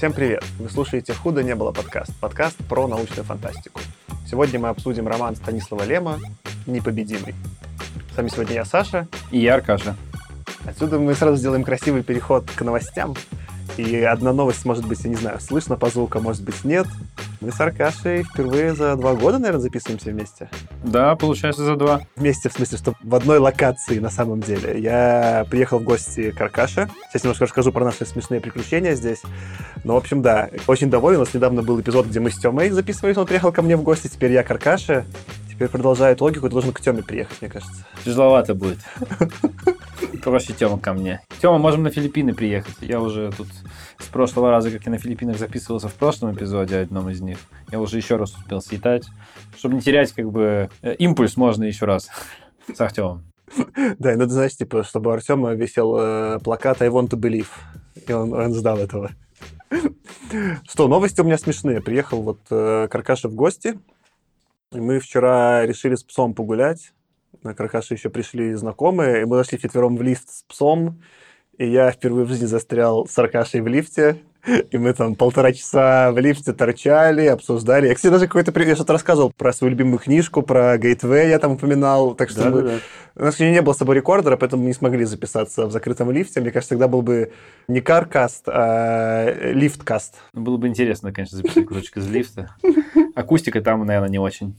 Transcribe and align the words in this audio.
Всем 0.00 0.14
привет! 0.14 0.42
Вы 0.58 0.70
слушаете 0.70 1.12
«Худо 1.12 1.42
не 1.42 1.54
было» 1.54 1.72
подкаст. 1.72 2.10
Подкаст 2.20 2.56
про 2.66 2.86
научную 2.86 3.22
фантастику. 3.22 3.82
Сегодня 4.26 4.58
мы 4.58 4.70
обсудим 4.70 5.06
роман 5.06 5.36
Станислава 5.36 5.82
Лема 5.82 6.18
«Непобедимый». 6.64 7.34
С 8.10 8.16
вами 8.16 8.28
сегодня 8.28 8.54
я, 8.54 8.64
Саша. 8.64 9.08
И 9.30 9.40
я, 9.40 9.56
Аркаша. 9.56 9.96
Отсюда 10.64 10.98
мы 10.98 11.14
сразу 11.14 11.36
сделаем 11.36 11.64
красивый 11.64 12.02
переход 12.02 12.50
к 12.50 12.62
новостям. 12.62 13.14
И 13.76 13.94
одна 13.96 14.32
новость, 14.32 14.64
может 14.64 14.86
быть, 14.86 15.04
я 15.04 15.10
не 15.10 15.16
знаю, 15.16 15.38
слышно 15.38 15.76
по 15.76 15.90
звуку, 15.90 16.18
может 16.18 16.44
быть, 16.44 16.64
нет. 16.64 16.86
Мы 17.42 17.52
с 17.52 17.60
Аркашей 17.60 18.22
впервые 18.22 18.74
за 18.74 18.96
два 18.96 19.12
года, 19.12 19.38
наверное, 19.38 19.60
записываемся 19.60 20.12
вместе. 20.12 20.48
Да, 20.82 21.14
получается, 21.14 21.64
за 21.64 21.76
два. 21.76 22.00
Вместе, 22.16 22.48
в 22.48 22.52
смысле, 22.52 22.78
что 22.78 22.94
в 23.02 23.14
одной 23.14 23.38
локации 23.38 23.98
на 23.98 24.10
самом 24.10 24.40
деле. 24.40 24.80
Я 24.80 25.46
приехал 25.50 25.78
в 25.78 25.84
гости 25.84 26.30
к 26.30 26.40
Аркаше. 26.40 26.88
Сейчас 27.08 27.24
немножко 27.24 27.44
расскажу 27.44 27.70
про 27.70 27.84
наши 27.84 28.06
смешные 28.06 28.40
приключения 28.40 28.94
здесь. 28.94 29.22
Но, 29.84 29.94
в 29.94 29.96
общем, 29.98 30.22
да, 30.22 30.48
очень 30.66 30.90
доволен. 30.90 31.18
У 31.18 31.20
нас 31.20 31.34
недавно 31.34 31.62
был 31.62 31.80
эпизод, 31.80 32.06
где 32.06 32.20
мы 32.20 32.30
с 32.30 32.38
Тёмой 32.38 32.70
записывались. 32.70 33.16
Он 33.16 33.26
приехал 33.26 33.52
ко 33.52 33.62
мне 33.62 33.76
в 33.76 33.82
гости. 33.82 34.08
Теперь 34.08 34.32
я 34.32 34.42
к 34.42 34.50
Аркаше. 34.50 35.04
Теперь 35.50 35.68
продолжает 35.68 36.22
логику, 36.22 36.48
должен 36.48 36.72
к 36.72 36.80
Тёме 36.80 37.02
приехать, 37.02 37.42
мне 37.42 37.50
кажется. 37.50 37.84
Тяжеловато 38.02 38.54
будет. 38.54 38.78
Проще 40.22 40.54
Тёма 40.54 40.78
ко 40.78 40.94
мне. 40.94 41.20
Тёма, 41.42 41.58
можем 41.58 41.82
на 41.82 41.90
Филиппины 41.90 42.32
приехать. 42.32 42.76
Я 42.80 43.00
уже 43.00 43.30
тут 43.36 43.48
с 43.98 44.06
прошлого 44.06 44.50
раза, 44.50 44.70
как 44.70 44.84
я 44.86 44.92
на 44.92 44.98
Филиппинах 44.98 45.38
записывался 45.38 45.88
в 45.88 45.94
прошлом 45.94 46.34
эпизоде, 46.34 46.78
одном 46.78 47.10
из 47.10 47.20
них, 47.20 47.38
я 47.70 47.78
уже 47.78 47.98
еще 47.98 48.16
раз 48.16 48.34
успел 48.34 48.62
слетать. 48.62 49.06
Чтобы 49.60 49.74
не 49.74 49.82
терять, 49.82 50.10
как 50.12 50.30
бы, 50.30 50.70
э, 50.80 50.94
импульс 50.94 51.36
можно 51.36 51.64
еще 51.64 51.84
раз 51.84 52.08
с 52.74 52.80
Артемом. 52.80 53.24
Да, 53.98 54.14
и 54.14 54.16
надо, 54.16 54.32
знаешь, 54.32 54.56
типа, 54.56 54.84
чтобы 54.84 55.10
у 55.10 55.12
Артема 55.12 55.52
висел 55.52 55.98
э, 55.98 56.38
плакат 56.42 56.80
«I 56.80 56.88
want 56.88 57.10
to 57.10 57.20
believe». 57.20 57.48
И 58.08 58.10
он, 58.10 58.32
он 58.32 58.54
ждал 58.54 58.78
этого. 58.78 59.10
Что, 60.66 60.88
новости 60.88 61.20
у 61.20 61.24
меня 61.24 61.36
смешные. 61.36 61.82
Приехал 61.82 62.22
вот 62.22 62.40
э, 62.48 62.88
Каркаша 62.90 63.28
в 63.28 63.34
гости. 63.34 63.78
И 64.72 64.80
мы 64.80 64.98
вчера 64.98 65.66
решили 65.66 65.94
с 65.94 66.04
псом 66.04 66.32
погулять. 66.32 66.94
На 67.42 67.52
Каркаше 67.52 67.92
еще 67.92 68.08
пришли 68.08 68.54
знакомые, 68.54 69.20
и 69.20 69.24
мы 69.26 69.36
зашли 69.36 69.58
вчетвером 69.58 69.98
в 69.98 70.00
лифт 70.00 70.30
с 70.30 70.42
псом. 70.44 71.02
И 71.58 71.68
я 71.68 71.90
впервые 71.90 72.24
в 72.24 72.30
жизни 72.30 72.46
застрял 72.46 73.06
с 73.06 73.18
Аркашей 73.18 73.60
в 73.60 73.66
лифте. 73.66 74.22
И 74.46 74.78
мы 74.78 74.92
там 74.94 75.14
полтора 75.14 75.52
часа 75.52 76.12
в 76.12 76.18
лифте 76.18 76.52
торчали, 76.52 77.26
обсуждали. 77.26 77.88
Я, 77.88 77.94
кстати, 77.94 78.12
даже 78.12 78.26
какой-то... 78.26 78.58
Я 78.62 78.74
что-то 78.74 78.94
рассказывал 78.94 79.32
про 79.36 79.52
свою 79.52 79.72
любимую 79.72 79.98
книжку, 79.98 80.42
про 80.42 80.76
Gateway 80.76 81.28
я 81.28 81.38
там 81.38 81.52
упоминал. 81.52 82.14
Так 82.14 82.30
что 82.30 82.44
Да, 82.44 82.50
мы... 82.50 82.62
да, 82.62 82.68
да. 82.68 82.78
У 83.16 83.24
нас 83.24 83.38
не 83.38 83.60
было 83.60 83.74
с 83.74 83.78
собой 83.78 83.96
рекордера, 83.96 84.36
поэтому 84.36 84.62
мы 84.62 84.68
не 84.68 84.74
смогли 84.74 85.04
записаться 85.04 85.66
в 85.66 85.72
закрытом 85.72 86.10
лифте. 86.10 86.40
Мне 86.40 86.50
кажется, 86.50 86.70
тогда 86.70 86.88
был 86.88 87.02
бы 87.02 87.32
не 87.68 87.80
каркаст, 87.80 88.44
а 88.48 89.52
лифткаст. 89.52 90.14
Ну, 90.32 90.42
было 90.42 90.56
бы 90.56 90.68
интересно, 90.68 91.12
конечно, 91.12 91.36
записать 91.36 91.66
кусочек 91.66 91.98
из 91.98 92.08
лифта. 92.08 92.54
Акустика 93.14 93.60
там, 93.60 93.84
наверное, 93.84 94.08
не 94.08 94.18
очень. 94.18 94.54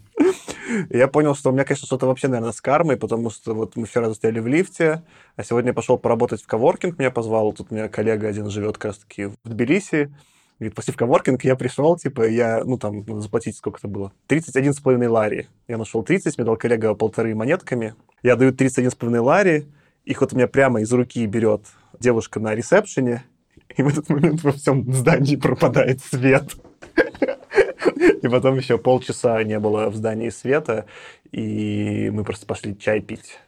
Я 0.89 1.07
понял, 1.07 1.35
что 1.35 1.49
у 1.49 1.53
меня, 1.53 1.63
конечно, 1.63 1.85
что-то 1.85 2.05
вообще, 2.07 2.27
наверное, 2.27 2.51
с 2.51 2.61
кармой, 2.61 2.97
потому 2.97 3.29
что 3.29 3.53
вот 3.53 3.75
мы 3.75 3.85
вчера 3.85 4.13
стояли 4.13 4.39
в 4.39 4.47
лифте, 4.47 5.03
а 5.35 5.43
сегодня 5.43 5.69
я 5.69 5.73
пошел 5.73 5.97
поработать 5.97 6.41
в 6.41 6.47
коворкинг, 6.47 6.99
меня 6.99 7.11
позвал, 7.11 7.53
тут 7.53 7.67
у 7.71 7.75
меня 7.75 7.87
коллега 7.89 8.27
один 8.27 8.49
живет 8.49 8.77
как 8.77 8.85
раз-таки 8.85 9.25
в 9.25 9.35
Тбилиси, 9.43 10.13
Говорит, 10.59 10.75
пошли 10.75 10.93
в 10.93 10.97
коворкинг, 10.97 11.43
я 11.43 11.55
пришел, 11.55 11.97
типа, 11.97 12.29
я, 12.29 12.63
ну, 12.63 12.77
там, 12.77 13.03
заплатить 13.19 13.57
сколько 13.57 13.79
это 13.79 13.87
было? 13.87 14.13
31,5 14.29 15.07
лари. 15.07 15.47
Я 15.67 15.79
нашел 15.79 16.03
30, 16.03 16.37
мне 16.37 16.45
дал 16.45 16.55
коллега 16.55 16.93
полторы 16.93 17.33
монетками. 17.33 17.95
Я 18.21 18.35
даю 18.35 18.51
31,5 18.51 19.19
лари, 19.21 19.65
их 20.05 20.21
вот 20.21 20.33
у 20.33 20.35
меня 20.35 20.47
прямо 20.47 20.81
из 20.81 20.93
руки 20.93 21.25
берет 21.25 21.61
девушка 21.99 22.39
на 22.39 22.53
ресепшене, 22.53 23.23
и 23.75 23.81
в 23.81 23.87
этот 23.87 24.09
момент 24.09 24.43
во 24.43 24.51
всем 24.51 24.93
здании 24.93 25.35
пропадает 25.35 25.99
свет. 26.01 26.55
И 28.21 28.27
потом 28.27 28.57
еще 28.57 28.77
полчаса 28.77 29.43
не 29.43 29.59
было 29.59 29.89
в 29.89 29.95
здании 29.95 30.29
света, 30.29 30.85
и 31.31 32.09
мы 32.13 32.23
просто 32.23 32.45
пошли 32.45 32.77
чай 32.77 33.01
пить. 33.01 33.39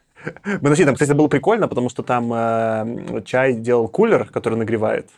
Мы 0.62 0.70
нашли 0.70 0.86
там, 0.86 0.96
кстати, 0.96 1.12
было 1.12 1.28
прикольно, 1.28 1.68
потому 1.68 1.90
что 1.90 2.02
там 2.02 2.32
э, 2.34 3.22
чай 3.26 3.54
делал 3.54 3.88
кулер, 3.88 4.26
который 4.26 4.58
нагревает. 4.58 5.10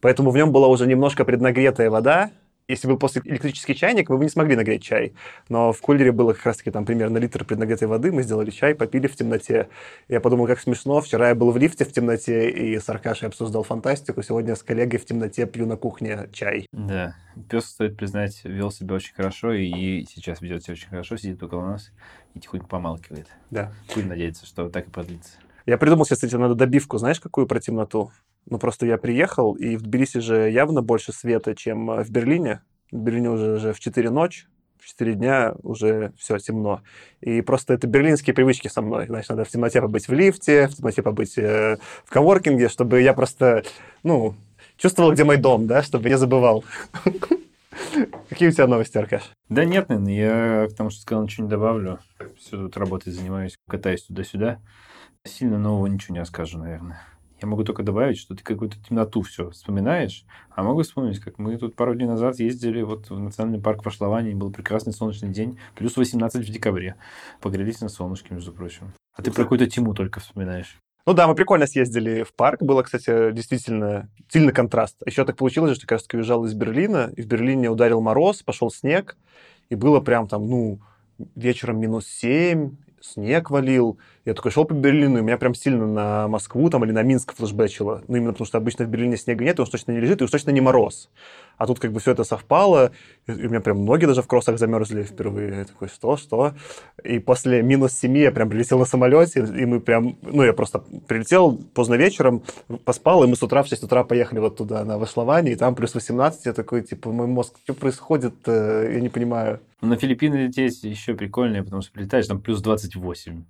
Поэтому 0.00 0.30
в 0.30 0.36
нем 0.36 0.52
была 0.52 0.68
уже 0.68 0.86
немножко 0.86 1.24
преднагретая 1.24 1.90
вода. 1.90 2.30
Если 2.68 2.86
был 2.86 2.98
после 2.98 3.22
электрический 3.24 3.74
чайник, 3.74 4.10
мы 4.10 4.18
бы 4.18 4.24
не 4.24 4.30
смогли 4.30 4.54
нагреть 4.54 4.82
чай. 4.82 5.14
Но 5.48 5.72
в 5.72 5.80
кулере 5.80 6.12
было 6.12 6.34
как 6.34 6.44
раз-таки 6.44 6.70
там 6.70 6.84
примерно 6.84 7.16
литр 7.16 7.42
преднагретой 7.46 7.88
воды. 7.88 8.12
Мы 8.12 8.22
сделали 8.22 8.50
чай, 8.50 8.74
попили 8.74 9.06
в 9.06 9.16
темноте. 9.16 9.68
Я 10.06 10.20
подумал, 10.20 10.46
как 10.46 10.60
смешно. 10.60 11.00
Вчера 11.00 11.30
я 11.30 11.34
был 11.34 11.50
в 11.50 11.56
лифте 11.56 11.86
в 11.86 11.92
темноте 11.92 12.50
и 12.50 12.78
с 12.78 12.86
Аркашей 12.90 13.28
обсуждал 13.28 13.62
фантастику. 13.62 14.22
Сегодня 14.22 14.54
с 14.54 14.62
коллегой 14.62 15.00
в 15.00 15.06
темноте 15.06 15.46
пью 15.46 15.64
на 15.64 15.76
кухне 15.76 16.28
чай. 16.30 16.66
Да. 16.72 17.16
Пес, 17.48 17.64
стоит 17.64 17.96
признать, 17.96 18.42
вел 18.44 18.70
себя 18.70 18.96
очень 18.96 19.14
хорошо, 19.14 19.54
и 19.54 20.04
сейчас 20.04 20.42
ведет 20.42 20.62
себя 20.62 20.74
очень 20.74 20.88
хорошо, 20.88 21.16
сидит 21.16 21.42
около 21.42 21.64
нас 21.64 21.90
и 22.34 22.40
тихонько 22.40 22.66
помалкивает. 22.66 23.28
Да. 23.50 23.72
Будем 23.94 24.08
надеяться, 24.08 24.44
что 24.44 24.68
так 24.68 24.88
и 24.88 24.90
продлится. 24.90 25.38
Я 25.64 25.78
придумал 25.78 26.04
себе, 26.04 26.16
кстати, 26.16 26.34
надо 26.34 26.54
добивку, 26.54 26.98
знаешь, 26.98 27.20
какую 27.20 27.46
про 27.46 27.60
темноту? 27.60 28.10
Ну, 28.50 28.58
просто 28.58 28.86
я 28.86 28.96
приехал, 28.96 29.52
и 29.54 29.76
в 29.76 29.82
Тбилиси 29.82 30.20
же 30.20 30.50
явно 30.50 30.80
больше 30.80 31.12
света, 31.12 31.54
чем 31.54 31.90
э, 31.90 32.02
в 32.02 32.10
Берлине. 32.10 32.62
В 32.90 32.96
Берлине 32.96 33.30
уже, 33.30 33.52
уже 33.52 33.72
в 33.74 33.80
4 33.80 34.08
ночи, 34.08 34.46
в 34.78 34.86
4 34.86 35.14
дня 35.14 35.54
уже 35.62 36.12
все 36.16 36.38
темно. 36.38 36.80
И 37.20 37.42
просто 37.42 37.74
это 37.74 37.86
берлинские 37.86 38.32
привычки 38.32 38.68
со 38.68 38.80
мной. 38.80 39.06
Значит, 39.06 39.28
надо 39.28 39.44
в 39.44 39.48
темноте 39.48 39.82
побыть 39.82 40.08
в 40.08 40.12
лифте, 40.14 40.66
в 40.68 40.74
темноте 40.74 41.02
побыть 41.02 41.36
э, 41.36 41.76
в 42.06 42.10
коворкинге, 42.10 42.70
чтобы 42.70 43.02
я 43.02 43.12
просто, 43.12 43.64
ну, 44.02 44.34
чувствовал, 44.78 45.12
где 45.12 45.24
мой 45.24 45.36
дом, 45.36 45.66
да, 45.66 45.82
чтобы 45.82 46.08
не 46.08 46.16
забывал. 46.16 46.64
Какие 48.30 48.48
у 48.48 48.52
тебя 48.52 48.66
новости, 48.66 48.96
Аркаш? 48.96 49.30
Да 49.50 49.66
нет, 49.66 49.90
наверное, 49.90 50.14
я 50.14 50.68
к 50.68 50.74
тому, 50.74 50.88
что 50.88 51.02
сказал, 51.02 51.24
ничего 51.24 51.44
не 51.44 51.50
добавлю. 51.50 51.98
Все 52.38 52.56
тут 52.56 52.78
работой 52.78 53.12
занимаюсь, 53.12 53.56
катаюсь 53.68 54.04
туда-сюда. 54.04 54.58
Сильно 55.24 55.58
нового 55.58 55.86
ничего 55.86 56.14
не 56.14 56.20
расскажу, 56.20 56.58
наверное. 56.58 57.02
Я 57.40 57.46
могу 57.46 57.62
только 57.62 57.84
добавить, 57.84 58.18
что 58.18 58.34
ты 58.34 58.42
какую-то 58.42 58.76
темноту 58.82 59.22
все 59.22 59.50
вспоминаешь, 59.50 60.24
а 60.50 60.64
могу 60.64 60.82
вспомнить, 60.82 61.20
как 61.20 61.38
мы 61.38 61.56
тут 61.56 61.76
пару 61.76 61.94
дней 61.94 62.06
назад 62.06 62.40
ездили 62.40 62.82
вот 62.82 63.10
в 63.10 63.18
национальный 63.18 63.60
парк 63.60 63.84
в 63.84 63.86
Ашлаване, 63.86 64.34
был 64.34 64.50
прекрасный 64.50 64.92
солнечный 64.92 65.28
день, 65.28 65.58
плюс 65.76 65.96
18 65.96 66.48
в 66.48 66.52
декабре. 66.52 66.96
Погрелись 67.40 67.80
на 67.80 67.88
солнышке, 67.88 68.34
между 68.34 68.52
прочим. 68.52 68.92
А 69.14 69.22
ты 69.22 69.30
про 69.30 69.44
какую-то 69.44 69.68
тему 69.68 69.94
только 69.94 70.18
вспоминаешь. 70.18 70.78
Ну 71.06 71.14
да, 71.14 71.26
мы 71.26 71.34
прикольно 71.34 71.66
съездили 71.66 72.22
в 72.22 72.34
парк. 72.34 72.60
Было, 72.60 72.82
кстати, 72.82 73.32
действительно 73.32 74.10
сильный 74.28 74.52
контраст. 74.52 75.00
Еще 75.06 75.24
так 75.24 75.36
получилось, 75.36 75.76
что 75.76 75.84
я, 75.84 75.88
кажется, 75.88 76.16
уезжал 76.16 76.44
из 76.44 76.54
Берлина, 76.54 77.10
и 77.16 77.22
в 77.22 77.26
Берлине 77.26 77.70
ударил 77.70 78.00
мороз, 78.00 78.42
пошел 78.42 78.70
снег, 78.70 79.16
и 79.70 79.74
было 79.74 80.00
прям 80.00 80.28
там, 80.28 80.46
ну, 80.46 80.80
вечером 81.34 81.80
минус 81.80 82.06
7, 82.08 82.76
снег 83.00 83.50
валил. 83.50 83.98
Я 84.28 84.34
такой 84.34 84.50
шел 84.50 84.66
по 84.66 84.74
Берлину, 84.74 85.20
и 85.20 85.22
меня 85.22 85.38
прям 85.38 85.54
сильно 85.54 85.86
на 85.86 86.28
Москву 86.28 86.68
там 86.68 86.84
или 86.84 86.92
на 86.92 87.02
Минск 87.02 87.34
флешбэчило. 87.34 88.02
Ну, 88.08 88.16
именно 88.16 88.32
потому 88.32 88.46
что 88.46 88.58
обычно 88.58 88.84
в 88.84 88.88
Берлине 88.88 89.16
снега 89.16 89.42
нет, 89.42 89.58
и 89.58 89.62
он 89.62 89.66
точно 89.66 89.92
не 89.92 90.00
лежит, 90.00 90.20
и 90.20 90.24
уж 90.24 90.30
точно 90.30 90.50
не 90.50 90.60
мороз. 90.60 91.08
А 91.56 91.66
тут 91.66 91.78
как 91.78 91.92
бы 91.92 92.00
все 92.00 92.10
это 92.10 92.24
совпало, 92.24 92.92
и 93.26 93.32
у 93.32 93.48
меня 93.48 93.60
прям 93.60 93.86
ноги 93.86 94.04
даже 94.04 94.20
в 94.20 94.26
кроссах 94.26 94.58
замерзли 94.58 95.02
впервые. 95.02 95.60
Я 95.60 95.64
такой, 95.64 95.88
что, 95.88 96.18
что? 96.18 96.52
И 97.02 97.20
после 97.20 97.62
минус 97.62 97.94
7 97.94 98.18
я 98.18 98.30
прям 98.30 98.50
прилетел 98.50 98.78
на 98.78 98.84
самолете, 98.84 99.40
и 99.40 99.64
мы 99.64 99.80
прям, 99.80 100.18
ну, 100.20 100.42
я 100.42 100.52
просто 100.52 100.80
прилетел 101.06 101.56
поздно 101.72 101.94
вечером, 101.94 102.42
поспал, 102.84 103.24
и 103.24 103.26
мы 103.26 103.34
с 103.34 103.42
утра 103.42 103.62
в 103.62 103.68
6 103.68 103.82
утра 103.84 104.04
поехали 104.04 104.40
вот 104.40 104.58
туда, 104.58 104.84
на 104.84 104.98
Вашлование, 104.98 105.54
и 105.54 105.56
там 105.56 105.74
плюс 105.74 105.94
18, 105.94 106.44
я 106.44 106.52
такой, 106.52 106.82
типа, 106.82 107.10
мой 107.10 107.28
мозг, 107.28 107.54
что 107.64 107.72
происходит, 107.72 108.34
я 108.46 109.00
не 109.00 109.08
понимаю. 109.08 109.60
Ну, 109.80 109.88
на 109.88 109.96
Филиппины 109.96 110.34
лететь 110.34 110.84
еще 110.84 111.14
прикольнее, 111.14 111.62
потому 111.62 111.80
что 111.80 111.92
прилетаешь, 111.92 112.26
там 112.26 112.42
плюс 112.42 112.60
28. 112.60 113.44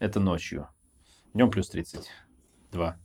Это 0.00 0.18
ночью. 0.18 0.66
Днем 1.34 1.50
плюс 1.50 1.68
32. 1.68 2.96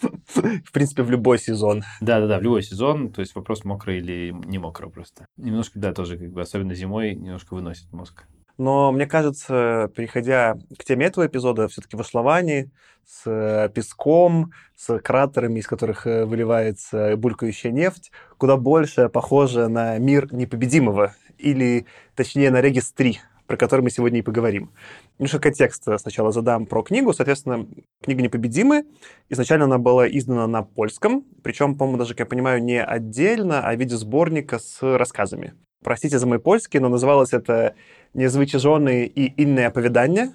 В 0.00 0.72
принципе, 0.72 1.02
в 1.02 1.10
любой 1.10 1.38
сезон. 1.38 1.82
Да-да-да, 2.00 2.38
в 2.38 2.42
любой 2.42 2.62
сезон. 2.62 3.12
То 3.12 3.20
есть 3.20 3.34
вопрос, 3.34 3.64
мокро 3.64 3.94
или 3.94 4.34
не 4.46 4.56
мокро 4.56 4.88
просто. 4.88 5.26
Немножко, 5.36 5.78
да, 5.78 5.92
тоже, 5.92 6.16
как 6.16 6.30
бы, 6.32 6.40
особенно 6.40 6.74
зимой, 6.74 7.14
немножко 7.14 7.52
выносит 7.52 7.92
мозг. 7.92 8.26
Но 8.56 8.92
мне 8.92 9.06
кажется, 9.06 9.90
переходя 9.94 10.56
к 10.78 10.84
теме 10.84 11.06
этого 11.06 11.26
эпизода, 11.26 11.68
все-таки 11.68 11.96
в 11.96 12.00
Ашлаване 12.00 12.70
с 13.04 13.22
э, 13.26 13.68
песком, 13.68 14.52
с 14.74 14.98
кратерами, 15.00 15.60
из 15.60 15.66
которых 15.66 16.06
э, 16.06 16.24
выливается 16.24 17.14
булькающая 17.16 17.72
нефть, 17.72 18.10
куда 18.38 18.56
больше 18.56 19.10
похоже 19.10 19.68
на 19.68 19.98
мир 19.98 20.32
непобедимого, 20.32 21.14
или, 21.36 21.86
точнее, 22.14 22.50
на 22.50 22.60
Регис 22.62 22.90
3, 22.92 23.20
про 23.48 23.56
который 23.56 23.80
мы 23.80 23.90
сегодня 23.90 24.20
и 24.20 24.22
поговорим. 24.22 24.70
Немножко 25.18 25.40
контекст 25.40 25.82
сначала 25.96 26.30
задам 26.30 26.66
про 26.66 26.82
книгу. 26.82 27.12
Соответственно, 27.14 27.66
книга 28.02 28.22
«Непобедимы». 28.22 28.84
Изначально 29.30 29.64
она 29.64 29.78
была 29.78 30.06
издана 30.06 30.46
на 30.46 30.62
польском, 30.62 31.24
причем, 31.42 31.74
по-моему, 31.74 31.98
даже, 31.98 32.10
как 32.10 32.20
я 32.20 32.26
понимаю, 32.26 32.62
не 32.62 32.80
отдельно, 32.80 33.66
а 33.66 33.74
в 33.74 33.78
виде 33.80 33.96
сборника 33.96 34.58
с 34.58 34.82
рассказами. 34.82 35.54
Простите 35.82 36.18
за 36.18 36.26
мой 36.26 36.38
польский, 36.38 36.78
но 36.78 36.90
называлось 36.90 37.32
это 37.32 37.74
«Незвычайные 38.12 39.06
и 39.06 39.42
инные 39.42 39.68
оповедания». 39.68 40.34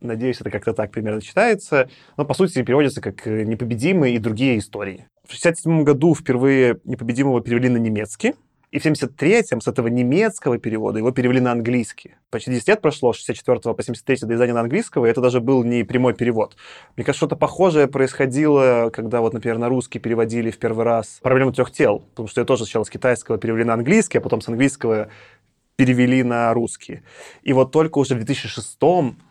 Надеюсь, 0.00 0.40
это 0.40 0.50
как-то 0.50 0.72
так 0.72 0.90
примерно 0.92 1.20
читается. 1.20 1.90
Но, 2.16 2.24
по 2.24 2.32
сути, 2.32 2.62
переводится 2.62 3.02
как 3.02 3.26
«Непобедимые 3.26 4.14
и 4.14 4.18
другие 4.18 4.58
истории». 4.58 5.06
В 5.24 5.36
1967 5.36 5.84
году 5.84 6.14
впервые 6.14 6.80
«Непобедимого» 6.84 7.42
перевели 7.42 7.68
на 7.68 7.78
немецкий, 7.78 8.34
и 8.70 8.78
в 8.78 8.84
73-м 8.84 9.60
с 9.60 9.68
этого 9.68 9.88
немецкого 9.88 10.58
перевода 10.58 10.98
его 10.98 11.10
перевели 11.10 11.40
на 11.40 11.52
английский. 11.52 12.16
Почти 12.30 12.50
10 12.50 12.68
лет 12.68 12.80
прошло, 12.80 13.12
с 13.12 13.16
64 13.16 13.74
по 13.74 13.82
73 13.82 14.18
до 14.22 14.34
издания 14.34 14.52
на 14.52 14.60
английского, 14.60 15.06
и 15.06 15.10
это 15.10 15.20
даже 15.20 15.40
был 15.40 15.62
не 15.64 15.84
прямой 15.84 16.14
перевод. 16.14 16.56
Мне 16.96 17.04
кажется, 17.04 17.26
что-то 17.26 17.36
похожее 17.36 17.86
происходило, 17.86 18.90
когда 18.92 19.20
вот, 19.20 19.32
например, 19.32 19.58
на 19.58 19.68
русский 19.68 19.98
переводили 19.98 20.50
в 20.50 20.58
первый 20.58 20.84
раз 20.84 21.20
«Проблему 21.22 21.52
трех 21.52 21.70
тел», 21.70 22.00
потому 22.10 22.28
что 22.28 22.40
я 22.40 22.44
тоже 22.44 22.64
сначала 22.64 22.84
с 22.84 22.90
китайского 22.90 23.38
перевели 23.38 23.64
на 23.64 23.74
английский, 23.74 24.18
а 24.18 24.20
потом 24.20 24.40
с 24.40 24.48
английского 24.48 25.08
перевели 25.76 26.22
на 26.22 26.52
русский. 26.52 27.02
И 27.42 27.52
вот 27.52 27.70
только 27.70 27.98
уже 27.98 28.14
в 28.14 28.18
2006 28.18 28.78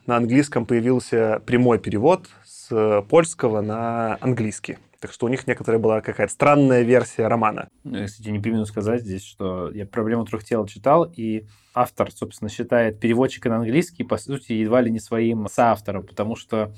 на 0.06 0.18
английском 0.18 0.66
появился 0.66 1.42
прямой 1.46 1.80
перевод 1.80 2.28
с 2.46 3.04
польского 3.10 3.62
на 3.62 4.18
английский. 4.22 4.78
Так 5.06 5.14
что 5.14 5.28
у 5.28 5.30
них 5.30 5.46
некоторая 5.46 5.80
была 5.80 6.02
какая-то 6.02 6.34
странная 6.34 6.82
версия 6.82 7.28
романа. 7.28 7.70
Ну, 7.84 8.00
я, 8.00 8.08
кстати, 8.08 8.28
не 8.30 8.40
примену 8.40 8.66
сказать 8.66 9.02
здесь, 9.02 9.24
что 9.24 9.70
я 9.70 9.86
«Проблему 9.86 10.26
трех 10.26 10.44
тел» 10.44 10.66
читал, 10.66 11.04
и 11.16 11.46
автор, 11.76 12.12
собственно, 12.12 12.50
считает 12.50 13.00
переводчика 13.00 13.50
на 13.50 13.58
английский, 13.58 14.04
по 14.04 14.18
сути, 14.18 14.54
едва 14.54 14.82
ли 14.82 14.90
не 14.90 15.00
своим 15.00 15.48
соавтором, 15.48 16.08
потому 16.08 16.36
что 16.36 16.74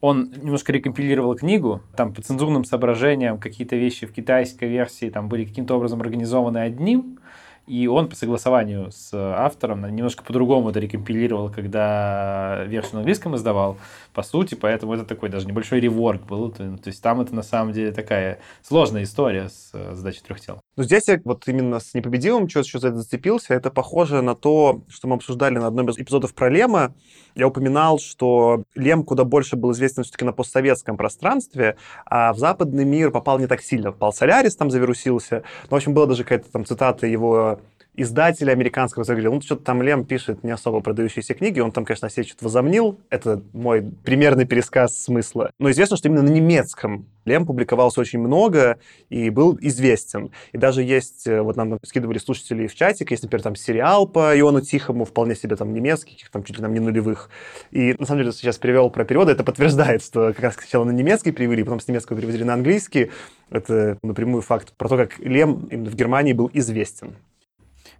он 0.00 0.32
немножко 0.42 0.72
рекомпилировал 0.72 1.34
книгу, 1.34 1.82
там 1.98 2.14
по 2.14 2.22
цензурным 2.22 2.64
соображениям 2.64 3.38
какие-то 3.38 3.76
вещи 3.76 4.06
в 4.06 4.12
китайской 4.14 4.70
версии 4.70 5.10
там 5.10 5.28
были 5.28 5.44
каким-то 5.44 5.74
образом 5.74 6.00
организованы 6.00 6.56
одним, 6.56 7.18
и 7.66 7.86
он 7.86 8.08
по 8.08 8.16
согласованию 8.16 8.90
с 8.92 9.12
автором 9.12 9.82
немножко 9.94 10.22
по-другому 10.22 10.70
это 10.70 10.80
рекомпилировал, 10.80 11.50
когда 11.50 12.64
версию 12.64 12.94
на 12.94 12.98
английском 13.00 13.34
издавал, 13.36 13.76
по 14.14 14.22
сути, 14.22 14.54
поэтому 14.54 14.94
это 14.94 15.04
такой 15.04 15.28
даже 15.28 15.46
небольшой 15.46 15.80
реворк 15.80 16.22
был. 16.22 16.52
То, 16.52 16.78
есть 16.86 17.02
там 17.02 17.20
это 17.20 17.34
на 17.34 17.42
самом 17.42 17.72
деле 17.72 17.92
такая 17.92 18.40
сложная 18.62 19.02
история 19.02 19.48
с 19.48 19.72
задачей 19.94 20.22
трех 20.22 20.40
тел. 20.40 20.60
Но 20.76 20.82
здесь 20.82 21.08
я 21.08 21.18
вот 21.24 21.48
именно 21.48 21.80
с 21.80 21.94
непобедимым 21.94 22.48
что, 22.50 22.62
что 22.62 22.78
за 22.78 22.88
это 22.88 22.98
зацепился. 22.98 23.54
Это 23.54 23.70
похоже 23.70 24.20
на 24.20 24.34
то, 24.34 24.82
что 24.88 25.08
мы 25.08 25.14
обсуждали 25.16 25.58
на 25.58 25.66
одном 25.68 25.88
из 25.88 25.98
эпизодов 25.98 26.34
про 26.34 26.50
Лема. 26.50 26.94
Я 27.34 27.48
упоминал, 27.48 27.98
что 27.98 28.64
Лем 28.74 29.02
куда 29.02 29.24
больше 29.24 29.56
был 29.56 29.72
известен 29.72 30.02
все-таки 30.02 30.26
на 30.26 30.32
постсоветском 30.32 30.98
пространстве, 30.98 31.76
а 32.04 32.32
в 32.34 32.38
западный 32.38 32.84
мир 32.84 33.10
попал 33.10 33.38
не 33.38 33.46
так 33.46 33.62
сильно. 33.62 33.90
Попал 33.90 34.12
Солярис, 34.12 34.54
там 34.56 34.70
завирусился. 34.70 35.42
Но, 35.70 35.70
в 35.70 35.74
общем, 35.76 35.94
была 35.94 36.06
даже 36.06 36.24
какая-то 36.24 36.50
там 36.52 36.66
цитата 36.66 37.06
его 37.06 37.58
издателя 37.96 38.52
американского 38.52 39.04
заговорил, 39.04 39.34
ну, 39.34 39.40
что-то 39.40 39.64
там 39.64 39.82
Лем 39.82 40.04
пишет 40.04 40.44
не 40.44 40.50
особо 40.50 40.80
продающиеся 40.80 41.34
книги, 41.34 41.60
он 41.60 41.72
там, 41.72 41.84
конечно, 41.84 42.08
себе 42.10 42.24
что-то 42.24 42.44
возомнил, 42.44 42.98
это 43.10 43.42
мой 43.52 43.82
примерный 44.04 44.44
пересказ 44.44 45.02
смысла. 45.02 45.50
Но 45.58 45.70
известно, 45.70 45.96
что 45.96 46.08
именно 46.08 46.22
на 46.22 46.30
немецком 46.30 47.06
Лем 47.24 47.46
публиковался 47.46 48.00
очень 48.00 48.20
много 48.20 48.78
и 49.08 49.30
был 49.30 49.58
известен. 49.60 50.30
И 50.52 50.58
даже 50.58 50.82
есть, 50.82 51.26
э, 51.26 51.40
вот 51.40 51.56
нам 51.56 51.78
скидывали 51.84 52.18
слушатели 52.18 52.66
в 52.66 52.74
чатик, 52.74 53.10
есть, 53.10 53.24
например, 53.24 53.42
там 53.42 53.56
сериал 53.56 54.06
по 54.06 54.38
Иону 54.38 54.60
Тихому, 54.60 55.04
вполне 55.04 55.34
себе 55.34 55.56
там 55.56 55.72
немецких, 55.72 56.30
там 56.30 56.44
чуть 56.44 56.56
ли 56.56 56.62
там 56.62 56.72
не 56.72 56.80
нулевых. 56.80 57.30
И 57.72 57.94
на 57.98 58.06
самом 58.06 58.20
деле 58.20 58.32
сейчас 58.32 58.58
перевел 58.58 58.90
про 58.90 59.04
переводы, 59.04 59.32
это 59.32 59.42
подтверждает, 59.42 60.04
что 60.04 60.28
как 60.28 60.40
раз 60.40 60.54
сначала 60.54 60.84
на 60.84 60.92
немецкий 60.92 61.32
перевели, 61.32 61.64
потом 61.64 61.80
с 61.80 61.88
немецкого 61.88 62.20
перевели 62.20 62.44
на 62.44 62.54
английский. 62.54 63.10
Это 63.50 63.98
напрямую 64.02 64.42
факт 64.42 64.72
про 64.76 64.88
то, 64.88 64.96
как 64.96 65.18
Лем 65.18 65.68
именно 65.70 65.90
в 65.90 65.94
Германии 65.94 66.32
был 66.32 66.50
известен. 66.52 67.16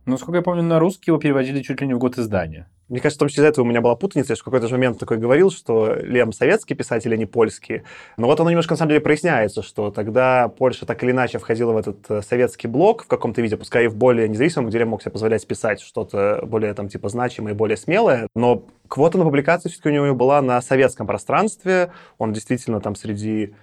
Ну, 0.06 0.16
сколько 0.18 0.36
я 0.36 0.42
помню, 0.42 0.62
на 0.62 0.78
русский 0.78 1.10
его 1.10 1.18
переводили 1.18 1.62
чуть 1.62 1.80
ли 1.80 1.86
не 1.88 1.94
в 1.94 1.98
год 1.98 2.16
издания. 2.16 2.68
Мне 2.88 3.00
кажется, 3.00 3.18
в 3.18 3.20
том 3.20 3.28
числе 3.28 3.40
из-за 3.40 3.48
этого 3.48 3.64
у 3.64 3.68
меня 3.68 3.80
была 3.80 3.96
путаница. 3.96 4.34
Я 4.34 4.36
в 4.36 4.44
какой-то 4.44 4.68
момент 4.68 5.00
такой 5.00 5.16
говорил, 5.16 5.50
что 5.50 5.92
Лем 5.94 6.32
советский 6.32 6.74
писатель, 6.74 7.12
а 7.12 7.16
не 7.16 7.26
польский. 7.26 7.82
Но 8.16 8.28
вот 8.28 8.38
оно 8.38 8.50
немножко, 8.50 8.74
на 8.74 8.76
самом 8.76 8.90
деле, 8.90 9.00
проясняется, 9.00 9.62
что 9.64 9.90
тогда 9.90 10.46
Польша 10.46 10.86
так 10.86 11.02
или 11.02 11.10
иначе 11.10 11.38
входила 11.38 11.72
в 11.72 11.76
этот 11.78 12.08
э, 12.08 12.22
советский 12.22 12.68
блок 12.68 13.02
в 13.02 13.08
каком-то 13.08 13.42
виде, 13.42 13.56
пускай 13.56 13.86
и 13.86 13.88
в 13.88 13.96
более 13.96 14.28
независимом, 14.28 14.68
где 14.68 14.78
Лем 14.78 14.90
мог 14.90 15.02
себе 15.02 15.10
позволять 15.10 15.44
писать 15.44 15.80
что-то 15.80 16.40
более, 16.46 16.72
там, 16.74 16.88
типа, 16.88 17.08
значимое 17.08 17.54
и 17.54 17.56
более 17.56 17.76
смелое. 17.76 18.28
Но 18.36 18.62
квота 18.86 19.18
на 19.18 19.24
публикацию 19.24 19.72
все-таки 19.72 19.98
у 19.98 20.04
него 20.04 20.14
была 20.14 20.40
на 20.40 20.62
советском 20.62 21.08
пространстве. 21.08 21.90
Он 22.18 22.32
действительно 22.32 22.80
там 22.80 22.94
среди 22.94 23.54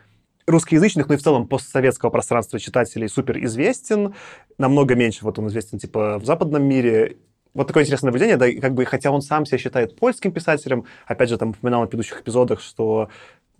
русскоязычных, 0.45 1.07
ну 1.07 1.15
и 1.15 1.17
в 1.17 1.23
целом 1.23 1.47
постсоветского 1.47 2.09
пространства 2.09 2.59
читателей 2.59 3.07
супер 3.07 3.43
известен. 3.43 4.15
Намного 4.57 4.95
меньше 4.95 5.23
вот 5.23 5.39
он 5.39 5.47
известен 5.47 5.79
типа 5.79 6.19
в 6.19 6.25
западном 6.25 6.63
мире. 6.63 7.17
Вот 7.53 7.67
такое 7.67 7.83
интересное 7.83 8.07
наблюдение, 8.07 8.37
да, 8.37 8.51
как 8.59 8.73
бы, 8.73 8.83
хотя 8.85 9.11
он 9.11 9.21
сам 9.21 9.45
себя 9.45 9.59
считает 9.59 9.95
польским 9.95 10.31
писателем, 10.31 10.85
опять 11.05 11.29
же, 11.29 11.37
там 11.37 11.51
упоминал 11.51 11.81
на 11.81 11.87
предыдущих 11.87 12.21
эпизодах, 12.21 12.59
что 12.59 13.09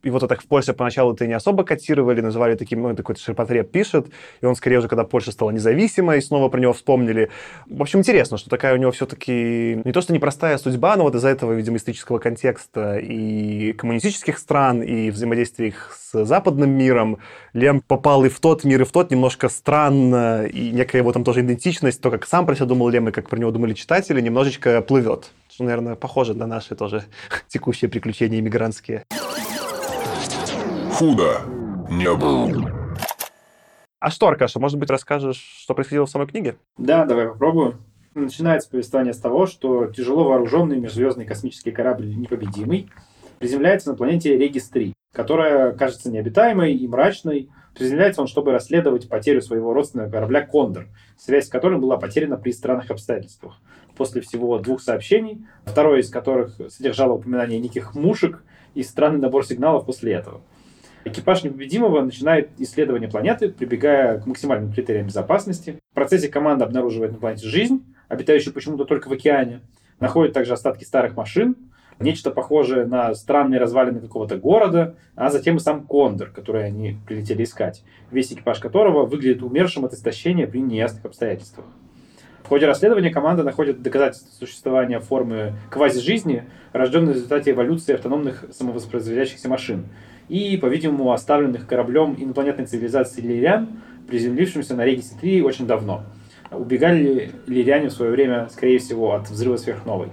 вот 0.10 0.28
так 0.28 0.42
в 0.42 0.46
Польше 0.46 0.74
поначалу 0.74 1.14
это 1.14 1.26
не 1.26 1.34
особо 1.34 1.64
котировали, 1.64 2.22
называли 2.22 2.56
таким, 2.56 2.82
ну, 2.82 2.96
такой 2.96 3.16
ширпотреб 3.16 3.72
пишет, 3.72 4.08
и 4.42 4.46
он 4.46 4.56
скорее 4.56 4.80
уже, 4.80 4.88
когда 4.88 5.04
Польша 5.04 5.32
стала 5.32 5.52
независимой, 5.52 6.22
снова 6.22 6.50
про 6.50 6.60
него 6.60 6.74
вспомнили. 6.74 7.30
В 7.68 7.82
общем, 7.82 8.00
интересно, 8.00 8.38
что 8.38 8.50
такая 8.50 8.74
у 8.74 8.78
него 8.78 8.92
все-таки 8.92 9.82
не 9.84 9.92
то, 9.92 10.02
что 10.02 10.14
непростая 10.14 10.58
судьба, 10.58 10.96
но 10.96 11.04
вот 11.04 11.16
из-за 11.16 11.30
этого, 11.30 11.54
видимо, 11.54 11.78
исторического 11.78 12.20
контекста 12.20 12.98
и 12.98 13.74
коммунистических 13.74 14.38
стран, 14.38 14.82
и 14.82 15.10
взаимодействия 15.10 15.68
их 15.68 15.98
с 15.98 16.26
западным 16.26 16.72
миром, 16.72 17.20
Лем 17.54 17.82
попал 17.82 18.26
и 18.26 18.30
в 18.30 18.40
тот 18.40 18.64
мир, 18.64 18.82
и 18.82 18.86
в 18.86 18.92
тот 18.92 19.12
немножко 19.12 19.50
странно, 19.50 20.46
и 20.46 20.72
некая 20.72 21.00
его 21.00 21.12
там 21.12 21.24
тоже 21.24 21.42
идентичность, 21.42 22.02
то, 22.02 22.12
как 22.12 22.26
сам 22.26 22.46
про 22.46 22.56
себя 22.56 22.66
думал 22.66 22.90
Лем, 22.90 23.10
и 23.10 23.12
как 23.12 23.30
про 23.30 23.38
него 23.38 23.52
думали 23.52 23.74
читатели, 23.74 24.20
немножечко 24.22 24.82
плывет. 24.82 25.32
Что, 25.50 25.64
наверное, 25.66 25.96
похоже 25.96 26.34
на 26.34 26.48
наши 26.48 26.76
тоже 26.76 27.04
текущие 27.48 27.90
приключения 27.90 28.40
иммигрантские 28.40 29.06
худо 31.04 31.42
не 31.90 32.14
было. 32.16 32.50
А 34.00 34.10
что, 34.10 34.28
Аркаша, 34.28 34.58
может 34.60 34.80
быть, 34.80 34.90
расскажешь, 34.90 35.36
что 35.36 35.74
происходило 35.74 36.06
в 36.06 36.10
самой 36.10 36.28
книге? 36.28 36.56
Да, 36.78 37.04
давай 37.04 37.28
попробую. 37.28 37.76
Начинается 38.16 38.70
повествование 38.70 39.14
с 39.14 39.18
того, 39.18 39.46
что 39.46 39.88
тяжело 39.88 40.24
вооруженный 40.24 40.80
межзвездный 40.80 41.26
космический 41.26 41.72
корабль 41.72 42.16
«Непобедимый» 42.16 42.90
приземляется 43.40 43.90
на 43.90 43.98
планете 43.98 44.38
Регис-3, 44.38 44.94
которая 45.12 45.74
кажется 45.74 46.10
необитаемой 46.10 46.74
и 46.74 46.88
мрачной. 46.88 47.50
Приземляется 47.76 48.22
он, 48.22 48.28
чтобы 48.28 48.54
расследовать 48.54 49.10
потерю 49.10 49.42
своего 49.42 49.74
родственного 49.74 50.10
корабля 50.10 50.42
«Кондор», 50.46 50.88
связь 51.18 51.48
с 51.48 51.50
которым 51.50 51.82
была 51.82 51.98
потеряна 51.98 52.38
при 52.38 52.52
странных 52.52 52.92
обстоятельствах. 52.92 53.60
После 53.98 54.22
всего 54.22 54.58
двух 54.58 54.82
сообщений, 54.82 55.46
второе 55.66 56.00
из 56.00 56.10
которых 56.10 56.56
содержало 56.70 57.14
упоминание 57.14 57.60
неких 57.60 57.94
мушек 57.94 58.42
и 58.74 58.84
странный 58.84 59.20
набор 59.20 59.46
сигналов 59.46 59.86
после 59.86 60.14
этого– 60.14 60.40
Экипаж 61.06 61.44
непобедимого 61.44 62.02
начинает 62.02 62.50
исследование 62.60 63.10
планеты, 63.10 63.50
прибегая 63.50 64.20
к 64.20 64.26
максимальным 64.26 64.72
критериям 64.72 65.08
безопасности. 65.08 65.80
В 65.92 65.96
процессе 65.96 66.30
команда 66.30 66.64
обнаруживает 66.64 67.12
на 67.12 67.18
планете 67.18 67.48
жизнь, 67.48 67.84
обитающую 68.08 68.54
почему-то 68.54 68.86
только 68.86 69.10
в 69.10 69.12
океане. 69.12 69.60
Находит 70.00 70.34
также 70.34 70.54
остатки 70.54 70.86
старых 70.86 71.18
машин, 71.18 71.56
нечто 72.00 72.32
похожее 72.32 72.86
на 72.86 73.14
странные 73.16 73.60
развалины 73.60 74.00
какого-то 74.00 74.38
города, 74.38 74.96
а 75.16 75.30
затем 75.30 75.58
и 75.58 75.60
сам 75.60 75.86
Кондор, 75.86 76.30
который 76.30 76.66
они 76.66 76.98
прилетели 77.06 77.44
искать, 77.44 77.84
весь 78.10 78.32
экипаж 78.32 78.60
которого 78.60 79.06
выглядит 79.06 79.44
умершим 79.44 79.84
от 79.84 79.94
истощения 79.94 80.48
при 80.48 80.62
неясных 80.62 81.04
обстоятельствах. 81.06 81.66
В 82.44 82.48
ходе 82.50 82.66
расследования 82.66 83.10
команда 83.10 83.44
находит 83.44 83.82
доказательства 83.82 84.46
существования 84.46 85.00
формы 85.00 85.54
квази-жизни, 85.70 86.44
рожденной 86.74 87.14
в 87.14 87.16
результате 87.16 87.52
эволюции 87.52 87.94
автономных 87.94 88.46
самовоспроизводящихся 88.52 89.48
машин, 89.48 89.86
и, 90.30 90.58
по-видимому, 90.58 91.12
оставленных 91.12 91.68
кораблем 91.68 92.16
инопланетной 92.18 92.66
цивилизации 92.66 93.22
лириан, 93.22 93.70
приземлившимся 94.08 94.76
на 94.76 94.86
Регисе 94.86 95.16
3 95.20 95.42
очень 95.44 95.68
давно. 95.68 96.04
Убегали 96.52 97.32
лириане 97.48 97.90
в 97.90 97.94
свое 97.94 98.12
время, 98.12 98.48
скорее 98.52 98.80
всего, 98.80 99.14
от 99.14 99.30
взрыва 99.30 99.58
сверхновой. 99.58 100.10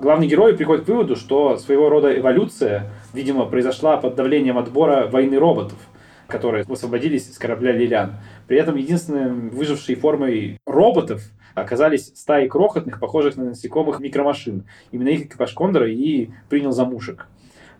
Главный 0.00 0.28
герой 0.28 0.56
приходит 0.56 0.84
к 0.84 0.88
выводу, 0.88 1.16
что 1.16 1.56
своего 1.56 1.88
рода 1.88 2.16
эволюция, 2.16 2.90
видимо, 3.12 3.46
произошла 3.46 3.96
под 3.96 4.14
давлением 4.14 4.56
отбора 4.56 5.08
войны 5.08 5.38
роботов, 5.38 5.78
которые 6.28 6.64
освободились 6.68 7.34
с 7.34 7.38
корабля 7.38 7.72
Лириан. 7.72 8.14
При 8.46 8.58
этом 8.58 8.76
единственной 8.76 9.32
выжившей 9.50 9.96
формой 9.96 10.60
роботов 10.66 11.22
оказались 11.54 12.12
стаи 12.14 12.46
крохотных, 12.46 13.00
похожих 13.00 13.36
на 13.36 13.46
насекомых 13.46 13.98
микромашин. 13.98 14.64
Именно 14.92 15.08
их 15.08 15.26
экипаж 15.26 15.52
Кондора 15.54 15.90
и 15.90 16.28
принял 16.48 16.70
за 16.70 16.84
мушек 16.84 17.26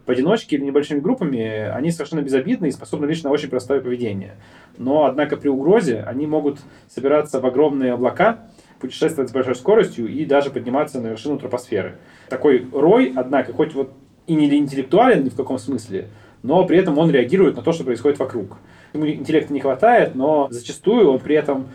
поодиночке 0.09 0.57
или 0.57 0.65
небольшими 0.65 1.01
группами 1.01 1.69
они 1.69 1.91
совершенно 1.91 2.23
безобидны 2.23 2.69
и 2.69 2.71
способны 2.71 3.05
лишь 3.05 3.23
на 3.23 3.31
очень 3.31 3.51
простое 3.51 3.83
поведение. 3.83 4.37
Но, 4.79 5.05
однако, 5.05 5.37
при 5.37 5.49
угрозе 5.49 6.01
они 6.01 6.27
могут 6.27 6.61
собираться 6.89 7.41
в 7.41 7.47
огромные 7.47 7.93
облака, 7.93 8.49
путешествовать 8.81 9.29
с 9.29 9.35
большой 9.35 9.55
скоростью 9.55 10.09
и 10.09 10.25
даже 10.25 10.49
подниматься 10.49 10.99
на 10.99 11.09
вершину 11.09 11.39
тропосферы. 11.39 11.99
Такой 12.31 12.67
рой, 12.73 13.13
однако, 13.15 13.53
хоть 13.53 13.75
вот 13.75 13.93
и 14.27 14.35
не 14.35 14.47
интеллектуален 14.57 15.25
ни 15.25 15.29
в 15.29 15.37
каком 15.37 15.59
смысле, 15.59 16.09
но 16.43 16.65
при 16.65 16.79
этом 16.79 16.97
он 16.97 17.11
реагирует 17.11 17.57
на 17.57 17.63
то, 17.63 17.73
что 17.73 17.85
происходит 17.85 18.19
вокруг. 18.19 18.57
Ему 18.95 19.07
интеллекта 19.07 19.53
не 19.53 19.61
хватает, 19.61 20.15
но 20.15 20.49
зачастую 20.51 21.11
он 21.11 21.19
при 21.19 21.37
этом 21.37 21.69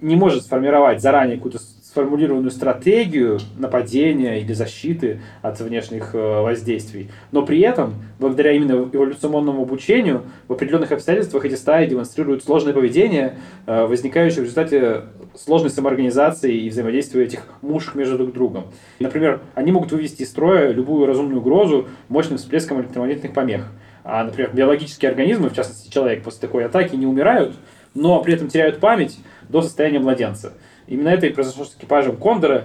не 0.00 0.16
может 0.16 0.44
сформировать 0.44 1.02
заранее 1.02 1.36
какую-то 1.36 1.58
сформулированную 1.96 2.50
стратегию 2.50 3.38
нападения 3.56 4.42
или 4.42 4.52
защиты 4.52 5.20
от 5.40 5.58
внешних 5.60 6.14
э, 6.14 6.18
воздействий. 6.42 7.10
Но 7.32 7.40
при 7.46 7.60
этом, 7.60 7.94
благодаря 8.18 8.52
именно 8.52 8.72
эволюционному 8.92 9.62
обучению, 9.62 10.24
в 10.46 10.52
определенных 10.52 10.92
обстоятельствах 10.92 11.46
эти 11.46 11.54
стаи 11.54 11.86
демонстрируют 11.86 12.44
сложное 12.44 12.74
поведение, 12.74 13.38
э, 13.66 13.86
возникающее 13.86 14.40
в 14.40 14.42
результате 14.42 15.04
сложной 15.34 15.70
самоорганизации 15.70 16.54
и 16.54 16.68
взаимодействия 16.68 17.24
этих 17.24 17.44
мушек 17.62 17.94
между 17.94 18.18
друг 18.18 18.34
другом. 18.34 18.64
Например, 19.00 19.40
они 19.54 19.72
могут 19.72 19.90
вывести 19.90 20.22
из 20.22 20.28
строя 20.28 20.72
любую 20.72 21.06
разумную 21.06 21.40
угрозу 21.40 21.88
мощным 22.10 22.36
всплеском 22.36 22.78
электромагнитных 22.82 23.32
помех. 23.32 23.68
А, 24.04 24.22
например, 24.22 24.50
биологические 24.52 25.10
организмы, 25.10 25.48
в 25.48 25.54
частности 25.54 25.90
человек, 25.90 26.22
после 26.22 26.42
такой 26.42 26.66
атаки 26.66 26.94
не 26.94 27.06
умирают, 27.06 27.56
но 27.94 28.22
при 28.22 28.34
этом 28.34 28.48
теряют 28.48 28.80
память 28.80 29.18
до 29.48 29.62
состояния 29.62 29.98
младенца. 29.98 30.52
Именно 30.86 31.08
это 31.08 31.26
и 31.26 31.30
произошло 31.30 31.64
с 31.64 31.74
экипажем 31.74 32.16
Кондора, 32.16 32.64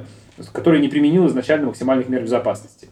который 0.53 0.79
не 0.79 0.87
применил 0.87 1.27
изначально 1.27 1.67
максимальных 1.67 2.09
мер 2.09 2.21
безопасности. 2.21 2.89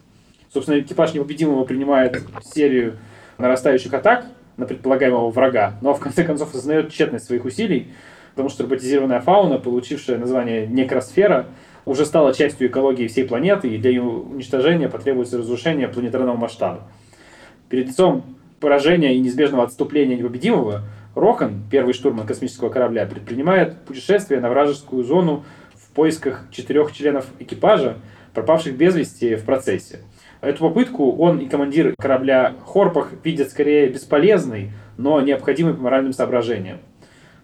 Собственно, 0.52 0.80
экипаж 0.80 1.14
непобедимого 1.14 1.64
принимает 1.66 2.22
серию 2.44 2.98
нарастающих 3.38 3.94
атак 3.94 4.26
на 4.58 4.66
предполагаемого 4.66 5.30
врага, 5.30 5.76
но 5.82 5.94
в 5.94 6.00
конце 6.00 6.24
концов 6.24 6.50
осознает 6.50 6.92
тщетность 6.92 7.26
своих 7.26 7.46
усилий, 7.46 7.94
потому 8.32 8.50
что 8.50 8.64
роботизированная 8.64 9.22
фауна, 9.22 9.60
получившая 9.60 10.18
название 10.18 10.68
некросфера, 10.68 11.48
уже 11.86 12.06
стала 12.06 12.34
частью 12.34 12.68
экологии 12.68 13.08
всей 13.08 13.26
планеты, 13.26 13.70
и 13.70 13.78
для 13.78 13.92
ее 13.92 14.02
уничтожения 14.02 14.90
потребуется 14.90 15.38
разрушение 15.38 15.88
планетарного 15.88 16.36
масштаба. 16.36 16.82
Перед 17.70 17.88
лицом 17.88 18.24
поражения 18.60 19.16
и 19.16 19.20
неизбежного 19.20 19.64
отступления 19.64 20.18
непобедимого– 20.18 20.84
Рохан, 21.16 21.64
первый 21.70 21.94
штурман 21.94 22.28
космического 22.28 22.70
корабля, 22.70 23.06
предпринимает 23.06 23.78
путешествие 23.82 24.40
на 24.40 24.50
вражескую 24.50 25.04
зону 25.04 25.44
в 25.74 25.90
поисках 25.92 26.46
четырех 26.52 26.92
членов 26.92 27.26
экипажа, 27.40 27.98
пропавших 28.34 28.76
без 28.76 28.96
вести 28.96 29.36
в 29.36 29.44
процессе. 29.44 30.00
Эту 30.42 30.60
попытку 30.60 31.12
он 31.18 31.40
и 31.40 31.50
командир 31.50 31.96
корабля 31.98 32.56
Хорпах 32.66 33.12
видят 33.24 33.50
скорее 33.50 33.90
бесполезной, 33.90 34.72
но 34.98 35.20
необходимой 35.20 35.74
по 35.74 35.82
моральным 35.82 36.14
соображениям. 36.14 36.78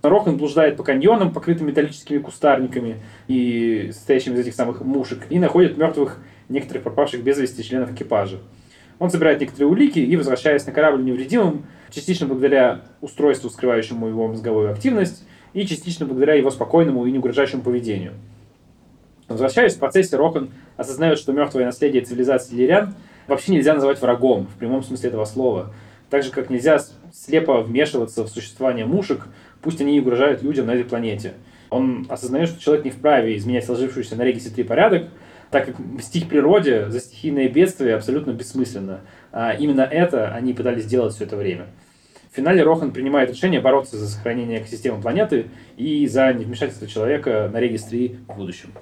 Рохан 0.02 0.38
блуждает 0.38 0.78
по 0.78 0.84
каньонам, 0.84 1.34
покрытым 1.34 1.68
металлическими 1.68 2.20
кустарниками 2.20 2.98
и 3.28 3.90
состоящими 3.92 4.36
из 4.36 4.42
этих 4.42 4.54
самых 4.54 4.82
мушек, 4.82 5.24
и 5.30 5.40
находит 5.40 5.78
мертвых 5.78 6.20
некоторых 6.48 6.84
пропавших 6.84 7.24
без 7.24 7.40
вести 7.40 7.64
членов 7.64 7.92
экипажа. 7.92 8.38
Он 9.00 9.10
собирает 9.10 9.42
некоторые 9.42 9.68
улики 9.68 10.00
и, 10.00 10.16
возвращаясь 10.16 10.66
на 10.66 10.72
корабль 10.72 11.04
невредимым, 11.04 11.66
частично 11.96 12.28
благодаря 12.28 12.82
устройству, 13.02 13.50
скрывающему 13.50 14.08
его 14.08 14.28
мозговую 14.28 14.72
активность, 14.72 15.24
и 15.54 15.66
частично 15.66 16.06
благодаря 16.06 16.34
его 16.34 16.52
спокойному 16.52 17.06
и 17.06 17.12
не 17.12 17.20
угрожающему 17.20 17.62
поведению. 17.62 18.14
Возвращаясь 19.30 19.76
в 19.76 19.80
процессе, 19.80 20.18
Рохан 20.18 20.50
осознает, 20.76 21.18
что 21.18 21.32
мертвое 21.32 21.66
наследие 21.66 22.04
цивилизации 22.04 22.54
лирян 22.54 22.94
вообще 23.28 23.54
нельзя 23.54 23.74
называть 23.74 24.02
врагом, 24.02 24.48
в 24.48 24.60
прямом 24.60 24.84
смысле 24.84 25.10
этого 25.10 25.26
слова. 25.26 25.74
Так 26.10 26.24
же, 26.24 26.30
как 26.30 26.50
нельзя 26.50 26.80
слепо 27.14 27.62
вмешиваться 27.62 28.24
в 28.24 28.28
существование 28.28 28.86
мушек, 28.86 29.28
пусть 29.62 29.82
они 29.82 29.98
и 29.98 30.00
угрожают 30.00 30.44
людям 30.44 30.68
на 30.68 30.72
этой 30.72 30.84
планете. 30.84 31.34
Он 31.70 32.06
осознает, 32.10 32.50
что 32.50 32.62
человек 32.62 32.86
не 32.86 32.92
вправе 32.92 33.36
изменять 33.38 33.66
сложившийся 33.66 34.16
на 34.16 34.24
Регисе 34.24 34.50
3 34.50 34.64
порядок, 34.66 35.08
так 35.50 35.66
как 35.66 35.80
мстить 35.80 36.28
природе 36.28 36.90
за 36.90 37.00
стихийные 37.00 37.48
бедствия 37.48 37.96
абсолютно 37.96 38.32
бессмысленно. 38.32 39.02
А 39.32 39.54
именно 39.54 39.82
это 39.82 40.34
они 40.34 40.54
пытались 40.54 40.84
сделать 40.84 41.16
все 41.16 41.24
это 41.24 41.38
время. 41.38 41.68
В 42.36 42.38
финале 42.38 42.64
Рохан 42.64 42.92
принимает 42.92 43.30
решение 43.30 43.62
бороться 43.62 43.96
за 43.96 44.10
сохранение 44.10 44.60
экосистемы 44.60 45.02
планеты 45.02 45.46
и 45.78 46.06
за 46.06 46.34
невмешательство 46.34 46.86
человека 46.86 47.50
на 47.50 47.62
регистре 47.62 48.18
в 48.28 48.36
будущем. 48.36 48.74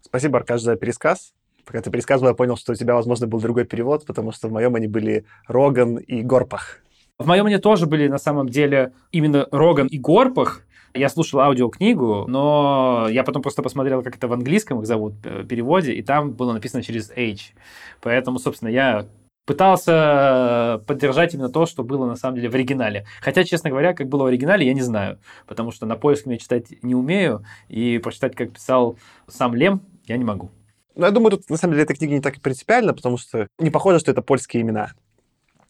Спасибо, 0.00 0.38
Аркаш, 0.38 0.60
за 0.60 0.76
пересказ. 0.76 1.32
Пока 1.64 1.82
ты 1.82 1.90
пересказывал, 1.90 2.28
я 2.28 2.36
понял, 2.36 2.56
что 2.56 2.70
у 2.70 2.76
тебя, 2.76 2.94
возможно, 2.94 3.26
был 3.26 3.40
другой 3.40 3.64
перевод, 3.64 4.06
потому 4.06 4.30
что 4.30 4.46
в 4.46 4.52
моем 4.52 4.76
они 4.76 4.86
были 4.86 5.24
Роган 5.48 5.96
и 5.96 6.22
Горпах. 6.22 6.84
В 7.18 7.26
моем 7.26 7.46
они 7.46 7.58
тоже 7.58 7.86
были, 7.86 8.06
на 8.06 8.18
самом 8.18 8.48
деле, 8.48 8.92
именно 9.10 9.48
Роган 9.50 9.88
и 9.88 9.98
Горпах, 9.98 10.62
я 10.94 11.08
слушал 11.08 11.40
аудиокнигу, 11.40 12.26
но 12.28 13.08
я 13.10 13.24
потом 13.24 13.42
просто 13.42 13.64
посмотрел, 13.64 14.04
как 14.04 14.14
это 14.14 14.28
в 14.28 14.32
английском 14.32 14.78
их 14.78 14.86
зовут, 14.86 15.14
э, 15.24 15.42
переводе, 15.42 15.94
и 15.94 16.02
там 16.02 16.30
было 16.30 16.52
написано 16.52 16.84
через 16.84 17.10
H. 17.10 17.54
Поэтому, 18.00 18.38
собственно, 18.38 18.68
я 18.68 19.08
пытался 19.44 20.82
поддержать 20.86 21.34
именно 21.34 21.48
то, 21.48 21.66
что 21.66 21.84
было 21.84 22.06
на 22.06 22.16
самом 22.16 22.36
деле 22.36 22.48
в 22.48 22.54
оригинале. 22.54 23.06
Хотя, 23.20 23.44
честно 23.44 23.70
говоря, 23.70 23.94
как 23.94 24.08
было 24.08 24.24
в 24.24 24.26
оригинале, 24.26 24.66
я 24.66 24.74
не 24.74 24.82
знаю, 24.82 25.18
потому 25.46 25.70
что 25.70 25.86
на 25.86 25.96
поиск 25.96 26.26
я 26.26 26.38
читать 26.38 26.82
не 26.82 26.94
умею, 26.94 27.44
и 27.68 27.98
прочитать, 27.98 28.34
как 28.34 28.52
писал 28.52 28.98
сам 29.28 29.54
Лем, 29.54 29.82
я 30.06 30.16
не 30.16 30.24
могу. 30.24 30.50
Ну, 30.94 31.06
я 31.06 31.10
думаю, 31.10 31.32
тут 31.32 31.50
на 31.50 31.56
самом 31.56 31.74
деле 31.74 31.84
эта 31.84 31.94
книга 31.94 32.14
не 32.14 32.20
так 32.20 32.40
принципиально, 32.40 32.94
потому 32.94 33.16
что 33.16 33.48
не 33.58 33.70
похоже, 33.70 33.98
что 33.98 34.12
это 34.12 34.22
польские 34.22 34.62
имена. 34.62 34.92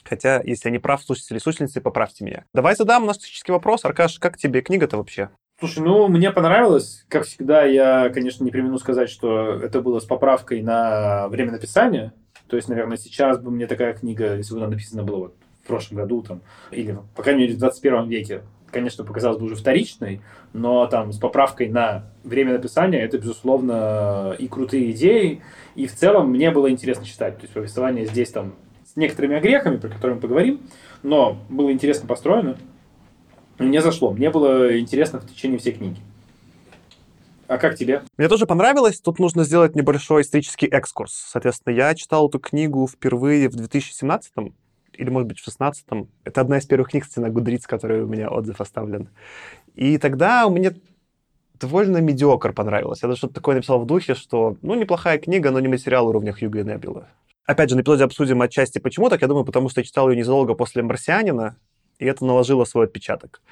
Хотя, 0.04 0.42
если 0.42 0.68
я 0.68 0.72
не 0.72 0.78
прав, 0.78 1.02
слушатели 1.02 1.38
и 1.38 1.40
слушательницы, 1.40 1.80
поправьте 1.80 2.24
меня. 2.24 2.44
Давай 2.52 2.76
задам 2.76 3.06
наш 3.06 3.16
классический 3.16 3.52
вопрос. 3.52 3.84
Аркаш, 3.86 4.18
как 4.18 4.36
тебе 4.36 4.60
книга-то 4.60 4.98
вообще? 4.98 5.30
Слушай, 5.58 5.82
ну, 5.82 6.08
мне 6.08 6.30
понравилось. 6.30 7.06
Как 7.08 7.24
всегда, 7.24 7.64
я, 7.64 8.10
конечно, 8.10 8.44
не 8.44 8.50
примену 8.50 8.78
сказать, 8.78 9.08
что 9.08 9.54
это 9.54 9.80
было 9.80 10.00
с 10.00 10.04
поправкой 10.04 10.60
на 10.60 11.28
время 11.28 11.52
написания. 11.52 12.12
То 12.54 12.56
есть, 12.58 12.68
наверное, 12.68 12.96
сейчас 12.96 13.40
бы 13.40 13.50
мне 13.50 13.66
такая 13.66 13.94
книга, 13.94 14.36
если 14.36 14.54
бы 14.54 14.60
она 14.60 14.68
написана 14.68 15.02
была 15.02 15.18
вот 15.18 15.34
в 15.64 15.66
прошлом 15.66 15.96
году, 15.96 16.22
там, 16.22 16.40
или, 16.70 16.96
по 17.16 17.24
крайней 17.24 17.42
мере, 17.42 17.54
в 17.54 17.58
21 17.58 18.06
веке, 18.06 18.42
конечно, 18.70 19.02
показалось 19.02 19.40
бы 19.40 19.46
уже 19.46 19.56
вторичной, 19.56 20.20
но 20.52 20.86
там 20.86 21.10
с 21.10 21.18
поправкой 21.18 21.68
на 21.68 22.04
время 22.22 22.52
написания 22.52 23.00
это, 23.00 23.18
безусловно, 23.18 24.36
и 24.38 24.46
крутые 24.46 24.92
идеи, 24.92 25.42
и 25.74 25.88
в 25.88 25.96
целом 25.96 26.30
мне 26.30 26.52
было 26.52 26.70
интересно 26.70 27.04
читать. 27.04 27.38
То 27.38 27.42
есть 27.42 27.54
повествование 27.54 28.06
здесь 28.06 28.30
там 28.30 28.54
некоторыми 28.94 29.34
огрехами, 29.34 29.78
про 29.78 29.88
которые 29.88 30.14
мы 30.14 30.20
поговорим, 30.20 30.60
но 31.02 31.36
было 31.48 31.72
интересно 31.72 32.06
построено. 32.06 32.56
Мне 33.58 33.80
зашло. 33.80 34.12
Мне 34.12 34.30
было 34.30 34.78
интересно 34.78 35.18
в 35.18 35.26
течение 35.28 35.58
всей 35.58 35.72
книги. 35.72 36.00
А 37.46 37.58
как 37.58 37.76
тебе? 37.76 38.02
Мне 38.16 38.28
тоже 38.28 38.46
понравилось. 38.46 39.00
Тут 39.00 39.18
нужно 39.18 39.44
сделать 39.44 39.74
небольшой 39.74 40.22
исторический 40.22 40.66
экскурс. 40.66 41.12
Соответственно, 41.12 41.74
я 41.74 41.94
читал 41.94 42.28
эту 42.28 42.38
книгу 42.38 42.86
впервые 42.86 43.48
в 43.48 43.56
2017 43.56 44.32
или, 44.94 45.10
может 45.10 45.28
быть, 45.28 45.38
в 45.38 45.44
16 45.44 45.86
-м. 45.88 46.08
Это 46.24 46.40
одна 46.40 46.58
из 46.58 46.66
первых 46.66 46.90
книг, 46.90 47.04
кстати, 47.04 47.20
на 47.20 47.30
Гудриц, 47.30 47.66
которой 47.66 48.02
у 48.02 48.06
меня 48.06 48.30
отзыв 48.30 48.60
оставлен. 48.60 49.08
И 49.74 49.98
тогда 49.98 50.48
мне 50.48 50.72
довольно 51.58 51.98
медиокр 51.98 52.52
понравилось. 52.52 53.02
Я 53.02 53.08
даже 53.08 53.18
что-то 53.18 53.34
такое 53.34 53.56
написал 53.56 53.80
в 53.80 53.86
духе, 53.86 54.14
что, 54.14 54.56
ну, 54.62 54.74
неплохая 54.74 55.18
книга, 55.18 55.50
но 55.50 55.60
не 55.60 55.68
материал 55.68 56.06
уровня 56.08 56.32
Хьюга 56.32 56.60
и 56.60 56.64
Небила. 56.64 57.08
Опять 57.46 57.70
же, 57.70 57.76
на 57.76 57.80
эпизоде 57.82 58.04
обсудим 58.04 58.40
отчасти 58.40 58.78
почему 58.78 59.10
так. 59.10 59.20
Я 59.22 59.28
думаю, 59.28 59.44
потому 59.44 59.68
что 59.68 59.80
я 59.80 59.84
читал 59.84 60.10
ее 60.10 60.16
незадолго 60.16 60.54
после 60.54 60.82
«Марсианина», 60.82 61.56
и 61.98 62.06
это 62.06 62.24
наложило 62.24 62.64
свой 62.64 62.86
отпечаток. 62.86 63.42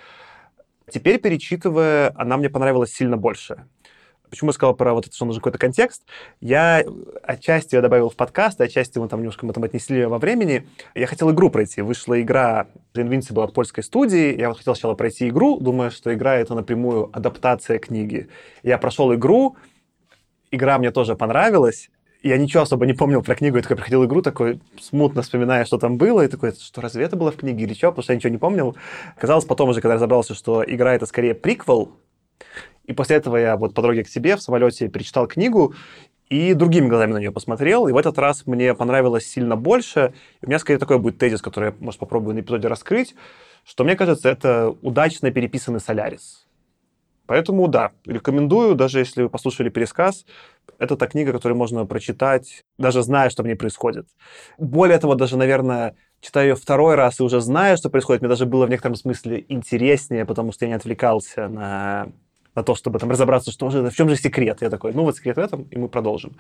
Теперь, 0.90 1.18
перечитывая, 1.18 2.12
она 2.16 2.36
мне 2.36 2.50
понравилась 2.50 2.92
сильно 2.92 3.16
больше. 3.16 3.64
Почему 4.32 4.48
я 4.48 4.54
сказал 4.54 4.74
про 4.74 4.94
вот 4.94 5.06
это, 5.06 5.14
что 5.14 5.26
нужен 5.26 5.42
какой-то 5.42 5.58
контекст? 5.58 6.04
Я 6.40 6.82
отчасти 7.22 7.74
ее 7.74 7.82
добавил 7.82 8.08
в 8.08 8.16
подкаст, 8.16 8.58
отчасти 8.62 8.98
мы 8.98 9.06
там 9.06 9.20
немножко 9.20 9.44
мы 9.44 9.52
там 9.52 9.62
отнесли 9.62 10.06
во 10.06 10.18
времени. 10.18 10.66
Я 10.94 11.06
хотел 11.06 11.30
игру 11.32 11.50
пройти. 11.50 11.82
Вышла 11.82 12.18
игра 12.18 12.66
Invincible 12.94 13.44
от 13.44 13.52
польской 13.52 13.84
студии. 13.84 14.34
Я 14.34 14.48
вот 14.48 14.56
хотел 14.56 14.74
сначала 14.74 14.94
пройти 14.94 15.28
игру, 15.28 15.60
думая, 15.60 15.90
что 15.90 16.14
игра— 16.14 16.34
это 16.36 16.54
напрямую 16.54 17.10
адаптация 17.12 17.78
книги. 17.78 18.30
Я 18.62 18.78
прошел 18.78 19.12
игру, 19.12 19.58
игра 20.50 20.78
мне 20.78 20.92
тоже 20.92 21.14
понравилась, 21.14 21.90
я 22.22 22.38
ничего 22.38 22.62
особо 22.62 22.86
не 22.86 22.94
помнил 22.94 23.22
про 23.22 23.34
книгу, 23.34 23.56
я 23.56 23.62
такой 23.62 23.76
проходил 23.76 24.02
игру, 24.06 24.22
такой 24.22 24.62
смутно 24.80 25.20
вспоминая, 25.20 25.66
что 25.66 25.76
там 25.76 25.98
было, 25.98 26.24
и 26.24 26.28
такой, 26.28 26.52
что 26.52 26.80
разве 26.80 27.04
это 27.04 27.16
было 27.16 27.32
в 27.32 27.36
книге 27.36 27.64
или 27.64 27.74
что, 27.74 27.88
потому 27.88 28.02
что 28.02 28.14
я 28.14 28.16
ничего 28.16 28.30
не 28.30 28.38
помнил. 28.38 28.76
Казалось 29.18 29.44
потом 29.44 29.68
уже, 29.68 29.82
когда 29.82 29.96
разобрался, 29.96 30.34
что 30.34 30.64
игра 30.66 30.94
это 30.94 31.04
скорее 31.04 31.34
приквел, 31.34 31.92
и 32.84 32.92
после 32.92 33.16
этого 33.16 33.36
я 33.36 33.56
вот 33.56 33.74
по 33.74 33.82
дороге 33.82 34.04
к 34.04 34.08
себе 34.08 34.36
в 34.36 34.42
самолете 34.42 34.88
перечитал 34.88 35.26
книгу 35.26 35.74
и 36.28 36.54
другими 36.54 36.88
глазами 36.88 37.12
на 37.12 37.18
нее 37.18 37.30
посмотрел, 37.30 37.88
и 37.88 37.92
в 37.92 37.96
этот 37.96 38.18
раз 38.18 38.46
мне 38.46 38.74
понравилось 38.74 39.26
сильно 39.26 39.54
больше. 39.54 40.14
И 40.40 40.46
у 40.46 40.48
меня 40.48 40.58
скорее 40.58 40.78
такой 40.78 40.98
будет 40.98 41.18
тезис, 41.18 41.42
который 41.42 41.70
я, 41.70 41.74
может, 41.78 42.00
попробую 42.00 42.34
на 42.34 42.40
эпизоде 42.40 42.68
раскрыть, 42.68 43.14
что 43.64 43.84
мне 43.84 43.96
кажется, 43.96 44.30
это 44.30 44.74
удачно 44.80 45.30
переписанный 45.30 45.80
Солярис. 45.80 46.46
Поэтому 47.26 47.68
да, 47.68 47.92
рекомендую, 48.06 48.74
даже 48.74 48.98
если 48.98 49.22
вы 49.22 49.28
послушали 49.28 49.68
пересказ, 49.68 50.24
это 50.78 50.96
та 50.96 51.06
книга, 51.06 51.32
которую 51.32 51.56
можно 51.56 51.86
прочитать, 51.86 52.64
даже 52.78 53.02
зная, 53.02 53.30
что 53.30 53.42
в 53.42 53.46
ней 53.46 53.54
происходит. 53.54 54.06
Более 54.58 54.98
того, 54.98 55.14
даже, 55.14 55.36
наверное, 55.36 55.96
читая 56.20 56.48
ее 56.48 56.54
второй 56.56 56.94
раз 56.94 57.20
и 57.20 57.22
уже 57.22 57.40
зная, 57.40 57.76
что 57.76 57.90
происходит, 57.90 58.22
мне 58.22 58.28
даже 58.28 58.46
было 58.46 58.66
в 58.66 58.70
некотором 58.70 58.96
смысле 58.96 59.44
интереснее, 59.48 60.24
потому 60.24 60.52
что 60.52 60.64
я 60.64 60.70
не 60.70 60.74
отвлекался 60.74 61.48
на, 61.48 62.08
на 62.54 62.62
то, 62.62 62.74
чтобы 62.74 62.98
там 62.98 63.10
разобраться, 63.10 63.50
что 63.50 63.70
же, 63.70 63.88
в 63.90 63.94
чем 63.94 64.08
же 64.08 64.16
секрет. 64.16 64.58
Я 64.60 64.70
такой, 64.70 64.92
ну 64.92 65.02
вот 65.04 65.16
секрет 65.16 65.36
в 65.36 65.40
этом, 65.40 65.62
и 65.70 65.78
мы 65.78 65.88
продолжим. 65.88 66.36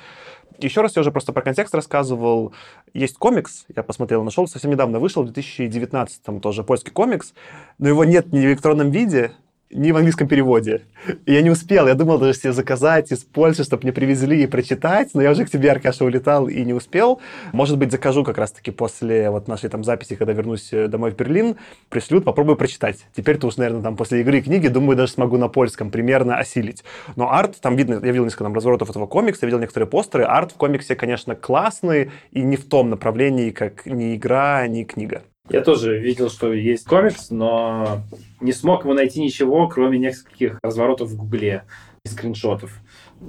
Еще 0.58 0.80
раз 0.80 0.96
я 0.96 1.00
уже 1.00 1.10
просто 1.10 1.32
про 1.32 1.42
контекст 1.42 1.74
рассказывал. 1.74 2.52
Есть 2.92 3.16
комикс, 3.16 3.64
я 3.74 3.82
посмотрел, 3.82 4.22
нашел, 4.22 4.46
совсем 4.46 4.70
недавно 4.70 4.98
вышел, 4.98 5.22
в 5.22 5.26
2019 5.26 6.40
тоже 6.40 6.64
польский 6.64 6.92
комикс, 6.92 7.34
но 7.78 7.88
его 7.88 8.04
нет 8.04 8.32
ни 8.32 8.40
в 8.40 8.44
электронном 8.44 8.90
виде, 8.90 9.32
ни 9.72 9.90
в 9.90 9.96
английском 9.96 10.28
переводе. 10.28 10.82
Я 11.26 11.42
не 11.42 11.50
успел. 11.50 11.88
Я 11.88 11.94
думал 11.94 12.18
даже 12.18 12.34
себе 12.34 12.52
заказать 12.52 13.10
из 13.10 13.20
Польши, 13.20 13.64
чтобы 13.64 13.84
мне 13.84 13.92
привезли 13.92 14.42
и 14.42 14.46
прочитать, 14.46 15.10
но 15.14 15.22
я 15.22 15.30
уже 15.30 15.44
к 15.44 15.50
тебе, 15.50 15.70
Аркаша, 15.70 16.04
улетал 16.04 16.48
и 16.48 16.62
не 16.64 16.74
успел. 16.74 17.20
Может 17.52 17.78
быть, 17.78 17.90
закажу 17.90 18.24
как 18.24 18.38
раз-таки 18.38 18.70
после 18.70 19.30
вот 19.30 19.48
нашей 19.48 19.70
там 19.70 19.82
записи, 19.84 20.14
когда 20.14 20.32
вернусь 20.32 20.72
э, 20.72 20.88
домой 20.88 21.10
в 21.10 21.16
Берлин, 21.16 21.56
пришлют, 21.88 22.24
попробую 22.24 22.56
прочитать. 22.56 23.06
Теперь-то 23.16 23.46
уж, 23.46 23.56
наверное, 23.56 23.82
там 23.82 23.96
после 23.96 24.20
игры 24.20 24.38
и 24.38 24.42
книги, 24.42 24.68
думаю, 24.68 24.96
даже 24.96 25.12
смогу 25.12 25.38
на 25.38 25.48
польском 25.48 25.90
примерно 25.90 26.36
осилить. 26.36 26.84
Но 27.16 27.32
арт, 27.32 27.60
там 27.60 27.76
видно, 27.76 27.94
я 27.94 28.12
видел 28.12 28.24
несколько 28.24 28.44
там 28.44 28.54
разворотов 28.54 28.90
этого 28.90 29.06
комикса, 29.06 29.40
я 29.42 29.46
видел 29.46 29.60
некоторые 29.60 29.88
постеры. 29.88 30.24
Арт 30.24 30.52
в 30.52 30.56
комиксе, 30.56 30.94
конечно, 30.94 31.34
классный 31.34 32.10
и 32.30 32.42
не 32.42 32.56
в 32.56 32.66
том 32.66 32.90
направлении, 32.90 33.50
как 33.50 33.86
ни 33.86 34.14
игра, 34.14 34.66
ни 34.68 34.84
книга. 34.84 35.22
Я 35.48 35.62
тоже 35.62 35.98
видел, 35.98 36.30
что 36.30 36.52
есть 36.52 36.84
комикс, 36.84 37.30
но 37.30 38.02
не 38.40 38.52
смог 38.52 38.84
его 38.84 38.94
найти 38.94 39.20
ничего, 39.20 39.68
кроме 39.68 39.98
нескольких 39.98 40.58
разворотов 40.62 41.10
в 41.10 41.16
Гугле 41.16 41.64
и 42.04 42.08
скриншотов 42.08 42.72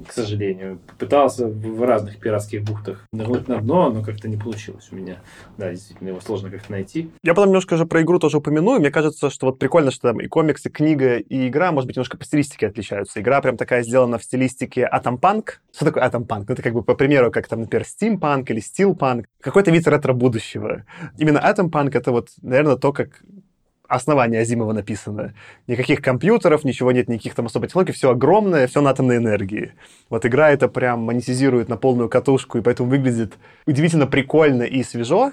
к 0.07 0.11
сожалению. 0.11 0.79
Пытался 0.97 1.47
в 1.47 1.83
разных 1.83 2.19
пиратских 2.19 2.63
бухтах 2.63 3.05
нырнуть 3.11 3.47
на 3.47 3.59
дно, 3.59 3.89
но 3.89 4.03
как-то 4.03 4.27
не 4.27 4.37
получилось 4.37 4.89
у 4.91 4.95
меня. 4.95 5.17
Да, 5.57 5.71
действительно, 5.71 6.09
его 6.09 6.21
сложно 6.21 6.49
как-то 6.49 6.71
найти. 6.71 7.11
Я 7.23 7.33
потом 7.33 7.49
немножко 7.49 7.77
же 7.77 7.85
про 7.85 8.01
игру 8.01 8.19
тоже 8.19 8.37
упомяну. 8.37 8.79
Мне 8.79 8.91
кажется, 8.91 9.29
что 9.29 9.47
вот 9.47 9.59
прикольно, 9.59 9.91
что 9.91 10.09
там 10.09 10.19
и 10.19 10.27
комиксы, 10.27 10.69
книга, 10.69 11.17
и 11.17 11.47
игра, 11.47 11.71
может 11.71 11.87
быть, 11.87 11.95
немножко 11.95 12.17
по 12.17 12.25
стилистике 12.25 12.67
отличаются. 12.67 13.19
Игра 13.19 13.41
прям 13.41 13.57
такая 13.57 13.83
сделана 13.83 14.17
в 14.17 14.23
стилистике 14.23 14.85
атомпанк. 14.85 15.61
Что 15.73 15.85
такое 15.85 16.03
атомпанк? 16.03 16.47
Ну, 16.47 16.53
это 16.53 16.61
как 16.61 16.73
бы, 16.73 16.83
по 16.83 16.95
примеру, 16.95 17.31
как 17.31 17.47
там, 17.47 17.61
например, 17.61 17.85
стимпанк 17.85 18.49
или 18.51 18.59
стилпанк. 18.59 19.27
Какой-то 19.41 19.71
вид 19.71 19.87
ретро-будущего. 19.87 20.85
Именно 21.17 21.39
атомпанк— 21.39 21.95
это 21.95 22.11
вот, 22.11 22.29
наверное, 22.41 22.77
то, 22.77 22.93
как 22.93 23.21
основание 23.93 24.41
Азимова 24.41 24.73
написано. 24.73 25.33
Никаких 25.67 26.01
компьютеров, 26.01 26.63
ничего 26.63 26.91
нет, 26.91 27.07
никаких 27.07 27.35
там 27.35 27.45
особо 27.45 27.67
технологий, 27.67 27.93
все 27.93 28.11
огромное, 28.11 28.67
все 28.67 28.81
на 28.81 28.89
атомной 28.89 29.17
энергии. 29.17 29.73
Вот 30.09 30.25
игра 30.25 30.51
это 30.51 30.67
прям 30.67 31.01
монетизирует 31.01 31.69
на 31.69 31.77
полную 31.77 32.09
катушку, 32.09 32.57
и 32.57 32.61
поэтому 32.61 32.89
выглядит 32.89 33.33
удивительно 33.65 34.07
прикольно 34.07 34.63
и 34.63 34.83
свежо. 34.83 35.31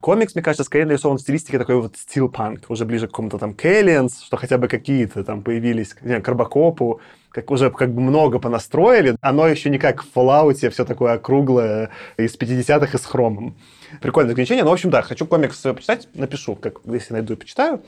Комикс, 0.00 0.34
мне 0.34 0.42
кажется, 0.42 0.64
скорее 0.64 0.86
нарисован 0.86 1.18
в 1.18 1.20
стилистике 1.20 1.58
такой 1.58 1.76
вот 1.76 1.96
стилпанк, 1.96 2.70
уже 2.70 2.86
ближе 2.86 3.06
к 3.06 3.10
какому-то 3.10 3.36
там 3.36 3.52
Кэллианс, 3.52 4.22
что 4.22 4.38
хотя 4.38 4.56
бы 4.56 4.66
какие-то 4.66 5.24
там 5.24 5.42
появились, 5.42 5.94
не 6.00 6.08
знаю, 6.08 6.22
Карбакопу, 6.22 7.02
как 7.30 7.50
уже 7.50 7.70
как 7.70 7.92
бы 7.92 8.00
много 8.00 8.38
понастроили. 8.38 9.16
Оно 9.20 9.46
еще 9.46 9.68
не 9.68 9.78
как 9.78 10.02
в 10.02 10.06
Fallout, 10.14 10.70
все 10.70 10.84
такое 10.86 11.14
округлое 11.14 11.90
из 12.16 12.36
50-х 12.38 12.96
и 12.96 12.98
с 12.98 13.04
хромом. 13.04 13.56
Прикольное 14.00 14.30
заключение. 14.30 14.64
Но, 14.64 14.70
в 14.70 14.74
общем, 14.74 14.90
да, 14.90 15.02
хочу 15.02 15.26
комикс 15.26 15.58
почитать, 15.58 16.08
напишу, 16.14 16.56
как, 16.56 16.80
если 16.84 17.12
найду 17.12 17.34
и 17.34 17.36
почитаю. 17.36 17.82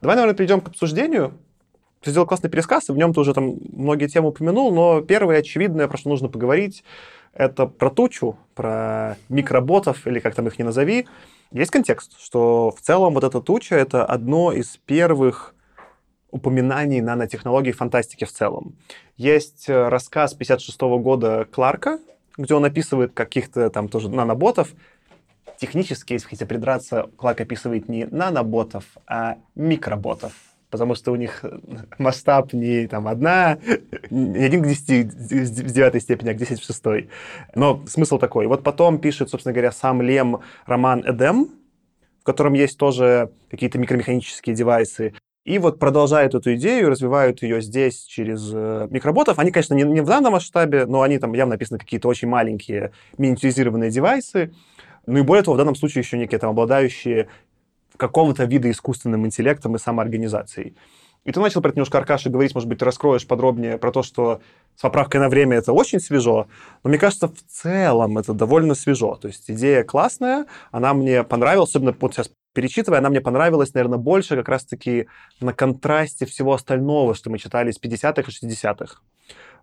Давай, 0.00 0.16
наверное, 0.16 0.36
перейдем 0.36 0.60
к 0.60 0.68
обсуждению. 0.68 1.34
Ты 2.00 2.10
сделал 2.10 2.26
классный 2.26 2.50
пересказ, 2.50 2.88
и 2.88 2.92
в 2.92 2.96
нем 2.96 3.14
ты 3.14 3.20
уже 3.20 3.32
там 3.32 3.58
многие 3.72 4.08
темы 4.08 4.28
упомянул, 4.28 4.74
но 4.74 5.02
первое 5.02 5.38
очевидное, 5.38 5.86
про 5.86 5.96
что 5.96 6.08
нужно 6.08 6.28
поговорить, 6.28 6.82
это 7.32 7.66
про 7.66 7.90
тучу, 7.90 8.36
про 8.54 9.16
микроботов, 9.28 10.06
или 10.06 10.18
как 10.18 10.34
там 10.34 10.48
их 10.48 10.58
не 10.58 10.64
назови. 10.64 11.06
Есть 11.52 11.70
контекст, 11.70 12.18
что 12.20 12.70
в 12.70 12.80
целом 12.80 13.14
вот 13.14 13.24
эта 13.24 13.40
туча— 13.40 13.74
это 13.76 14.04
одно 14.04 14.52
из 14.52 14.78
первых 14.78 15.54
упоминаний 16.30 17.00
нанотехнологий 17.00 17.72
фантастики 17.72 18.24
в 18.24 18.32
целом. 18.32 18.74
Есть 19.16 19.68
э, 19.68 19.88
рассказ 19.88 20.34
56 20.34 20.80
года 20.80 21.46
Кларка, 21.52 22.00
где 22.36 22.54
он 22.54 22.64
описывает 22.64 23.12
каких-то 23.12 23.68
там 23.70 23.88
тоже 23.88 24.08
наноботов, 24.08 24.70
Технически, 25.58 26.14
если 26.14 26.26
хотите 26.26 26.46
придраться, 26.46 27.08
Клак 27.16 27.40
описывает 27.40 27.88
не 27.88 28.06
наноботов, 28.06 28.84
а 29.06 29.38
микроботов. 29.54 30.32
Потому 30.70 30.94
что 30.94 31.12
у 31.12 31.16
них 31.16 31.44
масштаб 31.98 32.52
не 32.52 32.86
там 32.86 33.06
одна, 33.06 33.58
не 34.10 34.42
один 34.42 34.62
к 34.62 34.66
10 34.66 35.12
в 35.12 35.72
девятой 35.72 36.00
степени, 36.00 36.30
а 36.30 36.34
к 36.34 36.38
10 36.38 36.60
в 36.60 36.64
шестой. 36.64 37.10
Но 37.54 37.84
смысл 37.86 38.18
такой. 38.18 38.46
Вот 38.46 38.62
потом 38.62 38.98
пишет, 38.98 39.28
собственно 39.28 39.52
говоря, 39.52 39.70
сам 39.70 40.00
Лем 40.00 40.40
роман 40.64 41.04
«Эдем», 41.06 41.50
в 42.20 42.24
котором 42.24 42.54
есть 42.54 42.78
тоже 42.78 43.30
какие-то 43.50 43.78
микромеханические 43.78 44.54
девайсы. 44.54 45.12
И 45.44 45.58
вот 45.58 45.80
продолжают 45.80 46.34
эту 46.36 46.54
идею, 46.54 46.88
развивают 46.88 47.42
ее 47.42 47.60
здесь 47.60 48.04
через 48.04 48.48
э, 48.54 48.86
микроботов. 48.90 49.40
Они, 49.40 49.50
конечно, 49.50 49.74
не, 49.74 49.82
не 49.82 50.00
в 50.00 50.06
данном 50.06 50.32
масштабе, 50.32 50.86
но 50.86 51.02
они 51.02 51.18
там 51.18 51.32
явно 51.32 51.54
написаны 51.54 51.80
какие-то 51.80 52.06
очень 52.06 52.28
маленькие 52.28 52.92
миниатюризированные 53.18 53.90
девайсы. 53.90 54.52
Ну 55.06 55.18
и 55.18 55.22
более 55.22 55.42
того, 55.42 55.54
в 55.54 55.58
данном 55.58 55.74
случае 55.74 56.02
еще 56.02 56.18
некие 56.18 56.38
там 56.38 56.50
обладающие 56.50 57.28
какого-то 57.96 58.44
вида 58.44 58.70
искусственным 58.70 59.26
интеллектом 59.26 59.76
и 59.76 59.78
самоорганизацией. 59.78 60.76
И 61.24 61.30
ты 61.30 61.38
начал 61.38 61.60
про 61.60 61.68
это 61.68 61.76
немножко, 61.76 61.98
Аркаша, 61.98 62.30
говорить, 62.30 62.54
может 62.54 62.68
быть, 62.68 62.82
раскроешь 62.82 63.26
подробнее 63.26 63.78
про 63.78 63.92
то, 63.92 64.02
что 64.02 64.40
с 64.74 64.82
поправкой 64.82 65.20
на 65.20 65.28
время 65.28 65.56
это 65.56 65.72
очень 65.72 66.00
свежо, 66.00 66.48
но 66.82 66.90
мне 66.90 66.98
кажется, 66.98 67.28
в 67.28 67.42
целом 67.48 68.18
это 68.18 68.32
довольно 68.32 68.74
свежо. 68.74 69.14
То 69.16 69.28
есть 69.28 69.48
идея 69.48 69.84
классная, 69.84 70.46
она 70.72 70.94
мне 70.94 71.22
понравилась, 71.22 71.70
особенно 71.70 71.94
вот 72.00 72.14
сейчас 72.14 72.32
перечитывая, 72.54 72.98
она 72.98 73.08
мне 73.08 73.20
понравилась, 73.20 73.72
наверное, 73.72 73.98
больше 73.98 74.36
как 74.36 74.48
раз-таки 74.48 75.06
на 75.40 75.52
контрасте 75.52 76.26
всего 76.26 76.54
остального, 76.54 77.14
что 77.14 77.30
мы 77.30 77.38
читали 77.38 77.70
с 77.70 77.80
50-х 77.80 78.22
и 78.22 78.24
60-х. 78.24 79.00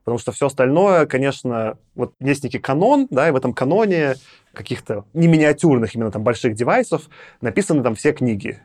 Потому 0.03 0.17
что 0.17 0.31
все 0.31 0.47
остальное, 0.47 1.05
конечно, 1.05 1.77
вот 1.95 2.13
есть 2.19 2.43
некий 2.43 2.59
канон, 2.59 3.07
да, 3.09 3.27
и 3.27 3.31
в 3.31 3.35
этом 3.35 3.53
каноне 3.53 4.15
каких-то 4.53 5.05
не 5.13 5.27
миниатюрных 5.27 5.95
именно 5.95 6.11
там 6.11 6.23
больших 6.23 6.55
девайсов 6.55 7.09
написаны 7.41 7.83
там 7.83 7.95
все 7.95 8.13
книги. 8.13 8.59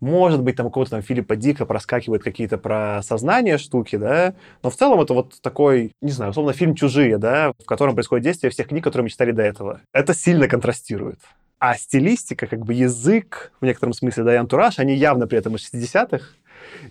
Может 0.00 0.42
быть, 0.42 0.56
там 0.56 0.66
у 0.66 0.70
кого-то 0.70 0.92
там 0.92 1.02
Филиппа 1.02 1.34
Дика 1.34 1.66
проскакивают 1.66 2.22
какие-то 2.22 2.56
про 2.56 3.00
сознание 3.02 3.58
штуки, 3.58 3.96
да, 3.96 4.34
но 4.62 4.70
в 4.70 4.76
целом 4.76 5.00
это 5.00 5.12
вот 5.12 5.40
такой, 5.42 5.92
не 6.00 6.12
знаю, 6.12 6.30
условно, 6.30 6.52
фильм 6.52 6.76
«Чужие», 6.76 7.18
да, 7.18 7.52
в 7.58 7.64
котором 7.64 7.94
происходит 7.94 8.24
действие 8.24 8.50
всех 8.50 8.68
книг, 8.68 8.84
которые 8.84 9.04
мы 9.04 9.10
читали 9.10 9.32
до 9.32 9.42
этого. 9.42 9.80
Это 9.92 10.14
сильно 10.14 10.46
контрастирует. 10.46 11.18
А 11.58 11.74
стилистика, 11.74 12.46
как 12.46 12.64
бы 12.64 12.74
язык, 12.74 13.50
в 13.60 13.64
некотором 13.64 13.92
смысле, 13.92 14.22
да, 14.22 14.34
и 14.34 14.36
антураж, 14.36 14.78
они 14.78 14.94
явно 14.94 15.26
при 15.26 15.38
этом 15.38 15.56
из 15.56 15.68
60-х, 15.72 16.24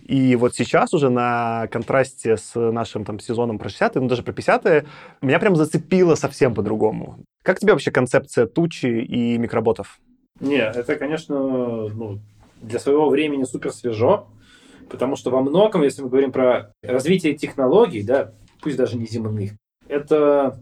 и 0.02 0.36
вот 0.36 0.54
сейчас 0.54 0.94
уже 0.94 1.10
на 1.10 1.66
контрасте 1.68 2.36
с 2.36 2.54
нашим 2.54 3.04
там 3.04 3.18
сезоном 3.18 3.58
про 3.58 3.68
60-е, 3.68 4.00
ну 4.00 4.08
даже 4.08 4.22
про 4.22 4.32
50-е, 4.32 4.84
меня 5.22 5.38
прям 5.38 5.56
зацепило 5.56 6.14
совсем 6.14 6.54
по-другому. 6.54 7.18
Как 7.42 7.58
тебе 7.58 7.72
вообще 7.72 7.90
концепция 7.90 8.46
тучи 8.46 8.86
и 8.86 9.38
микроботов? 9.38 9.98
Не, 10.40 10.60
это, 10.60 10.96
конечно, 10.96 11.88
ну, 11.88 12.20
для 12.60 12.78
своего 12.78 13.08
времени 13.08 13.44
супер 13.44 13.72
свежо, 13.72 14.28
потому 14.88 15.16
что 15.16 15.30
во 15.30 15.40
многом, 15.40 15.82
если 15.82 16.02
мы 16.02 16.08
говорим 16.08 16.32
про 16.32 16.72
развитие 16.82 17.34
технологий, 17.34 18.02
да, 18.02 18.32
пусть 18.60 18.76
даже 18.76 18.96
не 18.96 19.06
земных, 19.06 19.52
это 19.88 20.60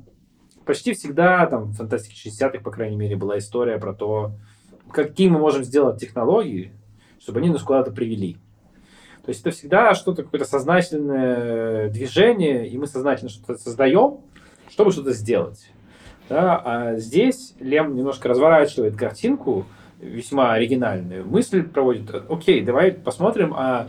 почти 0.65 0.95
всегда, 0.95 1.47
там, 1.47 1.65
в 1.65 1.77
фантастике 1.77 2.29
60-х, 2.29 2.61
по 2.61 2.71
крайней 2.71 2.97
мере, 2.97 3.17
была 3.17 3.39
история 3.39 3.79
про 3.79 3.95
то, 3.95 4.33
какие 4.93 5.29
мы 5.29 5.39
можем 5.39 5.65
сделать 5.65 6.01
технологии, 6.01 6.73
чтобы 7.19 7.41
они 7.41 7.51
нас 7.51 7.63
куда-то 7.63 7.93
привели. 7.93 8.37
То 9.27 9.31
есть 9.31 9.41
это 9.41 9.51
всегда 9.51 9.95
что-то, 9.95 10.23
какое-то 10.23 10.47
сознательное 10.47 11.91
движение, 11.91 12.69
и 12.69 12.79
мы 12.79 12.87
сознательно 12.87 13.29
что-то 13.29 13.59
создаем, 13.59 14.21
чтобы 14.71 14.93
что-то 14.93 15.13
сделать. 15.13 15.69
Да? 16.29 16.63
А 16.65 16.97
здесь 16.97 17.55
Лем 17.59 17.97
немножко 17.97 18.29
разворачивает 18.29 18.97
картинку, 18.97 19.67
весьма 20.01 20.53
оригинальную. 20.53 21.27
Мысль 21.27 21.65
проводит, 21.65 22.09
окей, 22.29 22.63
давай 22.63 22.93
посмотрим, 22.93 23.53
а 23.57 23.89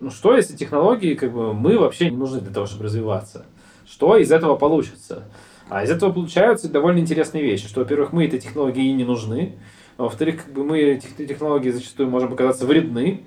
ну 0.00 0.10
что, 0.10 0.34
если 0.34 0.56
технологии, 0.56 1.14
как 1.14 1.32
бы, 1.32 1.54
мы 1.54 1.78
вообще 1.78 2.10
не 2.10 2.16
нужны 2.16 2.40
для 2.40 2.52
того, 2.52 2.66
чтобы 2.66 2.84
развиваться? 2.84 3.46
Что 3.86 4.16
из 4.16 4.32
этого 4.32 4.56
получится? 4.56 5.22
А 5.68 5.84
из 5.84 5.90
этого 5.90 6.12
получаются 6.12 6.68
довольно 6.68 6.98
интересные 6.98 7.44
вещи, 7.44 7.68
что, 7.68 7.80
во-первых, 7.80 8.12
мы 8.12 8.26
этой 8.26 8.40
технологии 8.40 8.90
не 8.90 9.04
нужны, 9.04 9.54
а 9.96 10.04
во-вторых, 10.04 10.44
как 10.44 10.52
бы 10.52 10.64
мы 10.64 10.80
эти 10.80 11.06
технологии 11.24 11.70
зачастую 11.70 12.10
можем 12.10 12.30
показаться 12.30 12.66
вредны, 12.66 13.22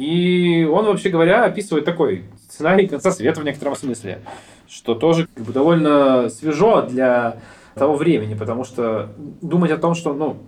и 0.00 0.64
он, 0.64 0.86
вообще 0.86 1.10
говоря, 1.10 1.44
описывает 1.44 1.84
такой 1.84 2.24
сценарий 2.48 2.88
конца 2.88 3.10
света 3.10 3.42
в 3.42 3.44
некотором 3.44 3.76
смысле, 3.76 4.20
что 4.66 4.94
тоже 4.94 5.28
как 5.34 5.44
бы, 5.44 5.52
довольно 5.52 6.30
свежо 6.30 6.80
для 6.80 7.36
того 7.74 7.96
времени, 7.96 8.32
потому 8.32 8.64
что 8.64 9.10
думать 9.42 9.70
о 9.70 9.76
том, 9.76 9.94
что 9.94 10.14
ну, 10.14 10.38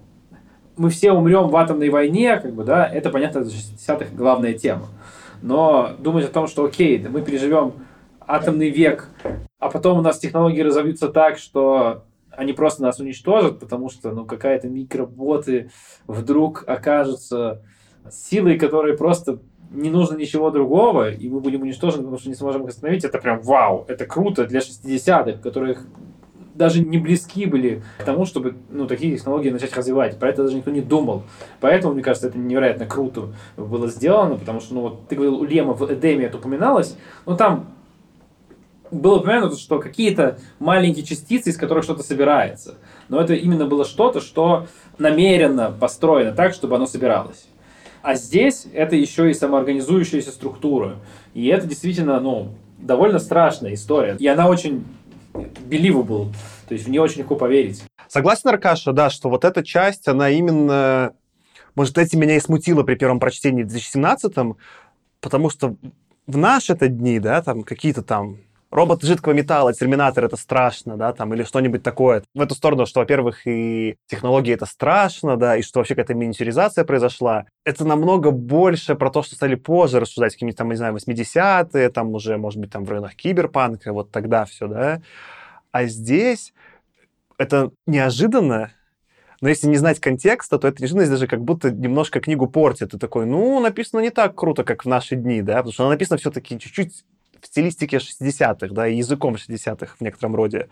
мы 0.78 0.88
все 0.88 1.12
умрем 1.12 1.48
в 1.48 1.56
атомной 1.56 1.90
войне, 1.90 2.38
как 2.38 2.54
бы, 2.54 2.64
да, 2.64 2.86
это, 2.86 3.10
понятно, 3.10 3.42
в 3.42 3.48
60-х 3.48 4.06
главная 4.16 4.54
тема. 4.54 4.86
Но 5.42 5.90
думать 5.98 6.24
о 6.24 6.32
том, 6.32 6.46
что 6.46 6.64
окей, 6.64 6.98
мы 7.06 7.20
переживем 7.20 7.74
атомный 8.20 8.70
век, 8.70 9.10
а 9.58 9.68
потом 9.68 9.98
у 9.98 10.02
нас 10.02 10.18
технологии 10.18 10.62
разовьются 10.62 11.08
так, 11.08 11.36
что 11.36 12.04
они 12.30 12.54
просто 12.54 12.80
нас 12.80 12.98
уничтожат, 13.00 13.60
потому 13.60 13.90
что 13.90 14.12
ну, 14.12 14.24
какая-то 14.24 14.68
микроботы 14.68 15.70
вдруг 16.06 16.64
окажутся 16.66 17.60
силой, 18.10 18.58
которой 18.58 18.96
просто 18.96 19.38
не 19.70 19.90
нужно 19.90 20.16
ничего 20.16 20.50
другого, 20.50 21.10
и 21.10 21.28
мы 21.28 21.40
будем 21.40 21.62
уничтожены, 21.62 22.02
потому 22.02 22.18
что 22.18 22.28
не 22.28 22.34
сможем 22.34 22.64
их 22.64 22.70
остановить, 22.70 23.04
это 23.04 23.18
прям 23.18 23.40
вау, 23.40 23.84
это 23.88 24.04
круто 24.04 24.46
для 24.46 24.60
60-х, 24.60 25.38
которых 25.42 25.86
даже 26.54 26.84
не 26.84 26.98
близки 26.98 27.46
были 27.46 27.82
к 27.98 28.04
тому, 28.04 28.26
чтобы 28.26 28.56
ну, 28.70 28.86
такие 28.86 29.16
технологии 29.16 29.50
начать 29.50 29.74
развивать. 29.74 30.18
Про 30.18 30.28
это 30.28 30.42
даже 30.42 30.56
никто 30.56 30.70
не 30.70 30.82
думал. 30.82 31.22
Поэтому, 31.60 31.94
мне 31.94 32.02
кажется, 32.02 32.28
это 32.28 32.38
невероятно 32.38 32.86
круто 32.86 33.28
было 33.56 33.88
сделано, 33.88 34.36
потому 34.36 34.60
что, 34.60 34.74
ну 34.74 34.80
вот 34.82 35.08
ты 35.08 35.16
говорил, 35.16 35.36
у 35.36 35.44
Лема 35.44 35.72
в 35.72 35.92
Эдеме 35.92 36.26
это 36.26 36.36
упоминалось, 36.36 36.96
но 37.24 37.36
там 37.36 37.68
было 38.90 39.20
упомянуто, 39.20 39.56
что 39.56 39.78
какие-то 39.78 40.38
маленькие 40.58 41.04
частицы, 41.04 41.50
из 41.50 41.56
которых 41.56 41.84
что-то 41.84 42.02
собирается. 42.02 42.74
Но 43.08 43.20
это 43.20 43.32
именно 43.34 43.66
было 43.66 43.86
что-то, 43.86 44.20
что 44.20 44.66
намеренно 44.98 45.72
построено 45.72 46.32
так, 46.32 46.52
чтобы 46.52 46.76
оно 46.76 46.86
собиралось. 46.86 47.48
А 48.02 48.14
здесь 48.14 48.66
это 48.72 48.96
еще 48.96 49.30
и 49.30 49.34
самоорганизующаяся 49.34 50.30
структура. 50.30 50.96
И 51.34 51.46
это 51.46 51.66
действительно, 51.66 52.18
ну, 52.20 52.54
довольно 52.78 53.18
страшная 53.18 53.74
история. 53.74 54.16
И 54.18 54.26
она 54.26 54.48
очень 54.48 54.84
believable, 55.32 56.32
то 56.68 56.74
есть 56.74 56.86
в 56.86 56.90
нее 56.90 57.00
очень 57.00 57.20
легко 57.20 57.36
поверить. 57.36 57.84
Согласен, 58.08 58.50
Аркаша, 58.50 58.92
да, 58.92 59.08
что 59.08 59.30
вот 59.30 59.44
эта 59.44 59.64
часть, 59.64 60.08
она 60.08 60.28
именно... 60.28 61.14
Может, 61.74 61.96
этим 61.96 62.20
меня 62.20 62.36
и 62.36 62.40
смутило 62.40 62.82
при 62.82 62.96
первом 62.96 63.18
прочтении 63.18 63.62
в 63.62 63.68
2017-м, 63.68 64.56
потому 65.20 65.48
что 65.48 65.76
в 66.26 66.36
наши-то 66.36 66.88
дни, 66.88 67.18
да, 67.18 67.40
там 67.40 67.62
какие-то 67.62 68.02
там 68.02 68.38
робот 68.72 69.02
жидкого 69.02 69.34
металла, 69.34 69.74
терминатор 69.74 70.24
это 70.24 70.36
страшно, 70.36 70.96
да, 70.96 71.12
там, 71.12 71.32
или 71.34 71.44
что-нибудь 71.44 71.82
такое. 71.82 72.24
В 72.34 72.40
эту 72.40 72.54
сторону, 72.54 72.86
что, 72.86 73.00
во-первых, 73.00 73.46
и 73.46 73.96
технологии 74.06 74.54
это 74.54 74.66
страшно, 74.66 75.36
да, 75.36 75.56
и 75.56 75.62
что 75.62 75.78
вообще 75.78 75.94
какая-то 75.94 76.14
миниатюризация 76.14 76.84
произошла. 76.84 77.44
Это 77.64 77.84
намного 77.84 78.30
больше 78.30 78.94
про 78.94 79.10
то, 79.10 79.22
что 79.22 79.34
стали 79.34 79.54
позже 79.54 80.00
рассуждать, 80.00 80.32
какие-нибудь 80.32 80.56
там, 80.56 80.70
не 80.70 80.76
знаю, 80.76 80.96
80-е, 80.96 81.90
там 81.90 82.14
уже, 82.14 82.38
может 82.38 82.58
быть, 82.58 82.70
там 82.70 82.84
в 82.84 82.90
районах 82.90 83.14
киберпанка, 83.14 83.92
вот 83.92 84.10
тогда 84.10 84.46
все, 84.46 84.66
да. 84.66 85.02
А 85.70 85.84
здесь 85.84 86.54
это 87.36 87.70
неожиданно, 87.86 88.72
но 89.42 89.48
если 89.48 89.66
не 89.66 89.76
знать 89.76 90.00
контекста, 90.00 90.58
то 90.58 90.68
эта 90.68 90.80
неожиданность 90.80 91.10
даже 91.10 91.26
как 91.26 91.42
будто 91.42 91.70
немножко 91.70 92.20
книгу 92.20 92.46
портит. 92.46 92.92
Ты 92.92 92.98
такой, 92.98 93.26
ну, 93.26 93.60
написано 93.60 94.00
не 94.00 94.10
так 94.10 94.34
круто, 94.34 94.64
как 94.64 94.84
в 94.84 94.88
наши 94.88 95.16
дни, 95.16 95.42
да, 95.42 95.56
потому 95.56 95.72
что 95.72 95.82
она 95.82 95.92
написана 95.92 96.16
все-таки 96.16 96.58
чуть-чуть 96.58 97.04
в 97.42 97.46
стилистике 97.46 97.98
60-х, 97.98 98.68
да, 98.68 98.88
и 98.88 98.96
языком 98.96 99.34
60-х 99.34 99.96
в 99.98 100.00
некотором 100.00 100.34
роде. 100.36 100.68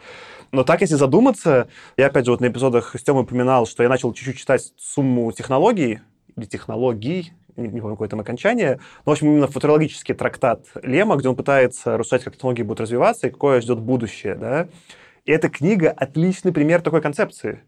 Но 0.53 0.63
так, 0.65 0.81
если 0.81 0.95
задуматься, 0.95 1.69
я, 1.97 2.07
опять 2.07 2.25
же, 2.25 2.31
вот 2.31 2.41
на 2.41 2.47
эпизодах 2.47 2.95
с 2.95 3.03
Тёмой 3.03 3.25
упоминал, 3.25 3.67
что 3.67 3.83
я 3.83 3.89
начал 3.89 4.13
чуть-чуть 4.13 4.39
читать 4.39 4.73
сумму 4.77 5.31
технологий, 5.33 6.01
или 6.37 6.45
технологий, 6.47 7.33
не, 7.57 7.81
помню, 7.81 7.97
какое 7.97 8.09
там 8.09 8.21
окончание, 8.21 8.79
но, 9.05 9.11
в 9.11 9.13
общем, 9.13 9.27
именно 9.27 9.49
футурологический 9.49 10.15
трактат 10.15 10.67
Лема, 10.83 11.17
где 11.17 11.29
он 11.29 11.37
пытается 11.37 11.99
рассуждать, 11.99 12.25
как 12.25 12.37
технологии 12.37 12.63
будут 12.63 12.81
развиваться 12.81 13.27
и 13.27 13.31
какое 13.31 13.61
ждет 13.61 13.81
будущее, 13.81 14.37
да. 14.37 14.69
И 15.25 15.33
эта 15.33 15.49
книга 15.51 15.91
отличный 15.91 16.53
пример 16.53 16.81
такой 16.81 17.03
концепции. 17.03 17.63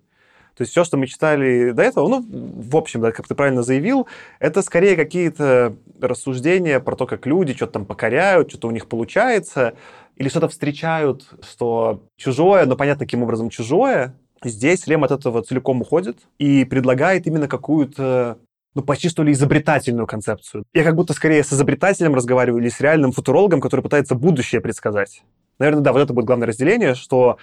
То 0.56 0.62
есть 0.62 0.72
все, 0.72 0.84
что 0.84 0.96
мы 0.96 1.06
читали 1.06 1.70
до 1.70 1.82
этого, 1.82 2.08
ну, 2.08 2.24
в 2.28 2.76
общем, 2.76 3.00
да, 3.00 3.12
как 3.12 3.26
ты 3.26 3.34
правильно 3.34 3.62
заявил, 3.62 4.06
это 4.38 4.62
скорее 4.62 4.96
какие-то 4.96 5.76
рассуждения 6.00 6.78
про 6.80 6.96
то, 6.96 7.06
как 7.06 7.26
люди 7.26 7.54
что-то 7.54 7.72
там 7.72 7.86
покоряют, 7.86 8.50
что-то 8.50 8.68
у 8.68 8.70
них 8.70 8.86
получается, 8.86 9.74
или 10.16 10.28
что-то 10.28 10.48
встречают, 10.48 11.26
что 11.42 12.02
чужое, 12.16 12.66
но 12.66 12.76
понятно, 12.76 13.06
каким 13.06 13.22
образом 13.22 13.50
чужое. 13.50 14.14
Здесь 14.44 14.86
Лем 14.86 15.04
от 15.04 15.12
этого 15.12 15.42
целиком 15.42 15.80
уходит 15.80 16.18
и 16.38 16.64
предлагает 16.64 17.26
именно 17.26 17.48
какую-то 17.48 18.38
ну, 18.74 18.82
почти 18.82 19.08
что 19.08 19.22
ли 19.22 19.32
изобретательную 19.32 20.06
концепцию. 20.06 20.64
Я 20.72 20.84
как 20.84 20.96
будто 20.96 21.12
скорее 21.12 21.44
с 21.44 21.52
изобретателем 21.52 22.14
разговариваю 22.14 22.62
или 22.62 22.70
с 22.70 22.80
реальным 22.80 23.12
футурологом, 23.12 23.60
который 23.60 23.82
пытается 23.82 24.14
будущее 24.14 24.60
предсказать. 24.60 25.22
Наверное, 25.58 25.82
да, 25.82 25.92
вот 25.92 26.00
это 26.00 26.12
будет 26.12 26.24
главное 26.24 26.48
разделение, 26.48 26.94
что 26.94 27.38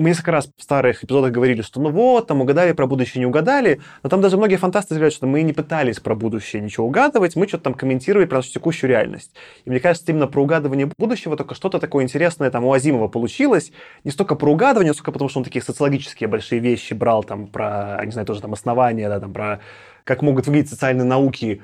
мы 0.00 0.08
несколько 0.08 0.32
раз 0.32 0.48
в 0.56 0.62
старых 0.62 1.04
эпизодах 1.04 1.30
говорили, 1.30 1.60
что 1.60 1.80
ну 1.80 1.90
вот, 1.90 2.26
там 2.26 2.40
угадали 2.40 2.72
про 2.72 2.86
будущее, 2.86 3.20
не 3.20 3.26
угадали, 3.26 3.80
но 4.02 4.08
там 4.08 4.22
даже 4.22 4.38
многие 4.38 4.56
фантасты 4.56 4.94
говорят, 4.94 5.12
что 5.12 5.26
мы 5.26 5.42
не 5.42 5.52
пытались 5.52 6.00
про 6.00 6.14
будущее 6.14 6.62
ничего 6.62 6.86
угадывать, 6.86 7.36
мы 7.36 7.46
что-то 7.46 7.64
там 7.64 7.74
комментировали 7.74 8.24
про 8.24 8.38
нашу 8.38 8.50
текущую 8.50 8.88
реальность. 8.88 9.32
И 9.66 9.70
мне 9.70 9.78
кажется, 9.78 10.10
именно 10.10 10.26
про 10.26 10.42
угадывание 10.42 10.90
будущего 10.96 11.36
только 11.36 11.54
что-то 11.54 11.78
такое 11.78 12.04
интересное 12.04 12.50
там 12.50 12.64
у 12.64 12.72
Азимова 12.72 13.08
получилось, 13.08 13.72
не 14.02 14.10
столько 14.10 14.36
про 14.36 14.50
угадывание, 14.50 14.94
сколько 14.94 15.12
потому, 15.12 15.28
что 15.28 15.40
он 15.40 15.44
такие 15.44 15.62
социологические 15.62 16.28
большие 16.28 16.60
вещи 16.60 16.94
брал 16.94 17.22
там 17.22 17.46
про, 17.46 18.00
не 18.04 18.12
знаю, 18.12 18.26
тоже 18.26 18.40
там 18.40 18.54
основания, 18.54 19.08
да, 19.08 19.20
там 19.20 19.34
про 19.34 19.60
как 20.04 20.22
могут 20.22 20.46
выглядеть 20.46 20.70
социальные 20.70 21.04
науки 21.04 21.62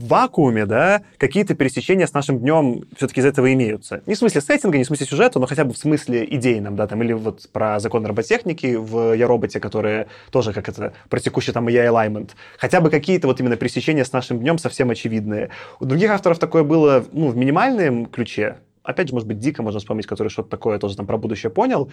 в 0.00 0.08
вакууме, 0.08 0.66
да, 0.66 1.02
какие-то 1.18 1.54
пересечения 1.54 2.06
с 2.06 2.14
нашим 2.14 2.38
днем 2.38 2.84
все-таки 2.96 3.20
из 3.20 3.26
этого 3.26 3.52
имеются. 3.52 4.02
Не 4.06 4.14
в 4.14 4.18
смысле 4.18 4.40
сеттинга, 4.40 4.78
не 4.78 4.84
в 4.84 4.86
смысле 4.86 5.06
сюжета, 5.06 5.38
но 5.38 5.46
хотя 5.46 5.64
бы 5.64 5.74
в 5.74 5.78
смысле 5.78 6.24
идейном, 6.24 6.74
да, 6.74 6.86
там, 6.86 7.02
или 7.02 7.12
вот 7.12 7.48
про 7.52 7.78
закон 7.80 8.06
роботехники 8.06 8.76
в 8.76 9.12
Я 9.12 9.26
роботе, 9.26 9.60
которые 9.60 10.06
тоже 10.30 10.52
как 10.52 10.68
это, 10.68 10.94
про 11.08 11.20
текущий 11.20 11.52
там 11.52 11.68
AI 11.68 11.88
alignment. 11.88 12.30
Хотя 12.58 12.80
бы 12.80 12.90
какие-то 12.90 13.26
вот 13.26 13.40
именно 13.40 13.56
пересечения 13.56 14.04
с 14.04 14.12
нашим 14.12 14.40
днем 14.40 14.58
совсем 14.58 14.90
очевидные. 14.90 15.50
У 15.80 15.84
других 15.84 16.10
авторов 16.10 16.38
такое 16.38 16.64
было, 16.64 17.04
ну, 17.12 17.28
в 17.28 17.36
минимальном 17.36 18.06
ключе, 18.06 18.56
опять 18.82 19.08
же, 19.08 19.14
может 19.14 19.28
быть, 19.28 19.38
дико 19.38 19.62
можно 19.62 19.80
вспомнить, 19.80 20.06
который 20.06 20.28
что-то 20.28 20.48
такое 20.48 20.78
тоже 20.78 20.96
там 20.96 21.06
про 21.06 21.18
будущее 21.18 21.50
понял. 21.50 21.90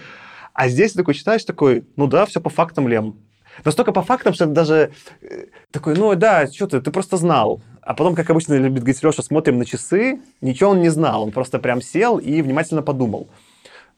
А 0.54 0.70
здесь 0.70 0.94
ты 0.94 1.00
такой 1.00 1.14
читаешь, 1.14 1.44
такой, 1.44 1.86
ну 1.98 2.08
да, 2.08 2.26
все 2.26 2.40
по 2.40 2.50
фактам, 2.50 2.88
Лем. 2.88 3.18
Настолько 3.66 3.92
по 3.92 4.02
фактам, 4.02 4.34
что 4.34 4.46
даже 4.46 4.92
э, 5.22 5.46
такой, 5.72 5.96
ну 5.96 6.14
да, 6.16 6.48
что 6.48 6.68
ты, 6.68 6.82
ты 6.82 6.92
просто 6.92 7.18
знал. 7.18 7.62
А 7.88 7.94
потом, 7.94 8.16
как 8.16 8.30
обычно 8.30 8.56
любит 8.56 8.80
говорить 8.80 8.98
Сережа, 8.98 9.22
смотрим 9.22 9.60
на 9.60 9.64
часы, 9.64 10.20
ничего 10.42 10.72
он 10.72 10.82
не 10.82 10.90
знал, 10.90 11.24
он 11.24 11.32
просто 11.32 11.58
прям 11.58 11.82
сел 11.82 12.18
и 12.18 12.42
внимательно 12.42 12.82
подумал. 12.82 13.30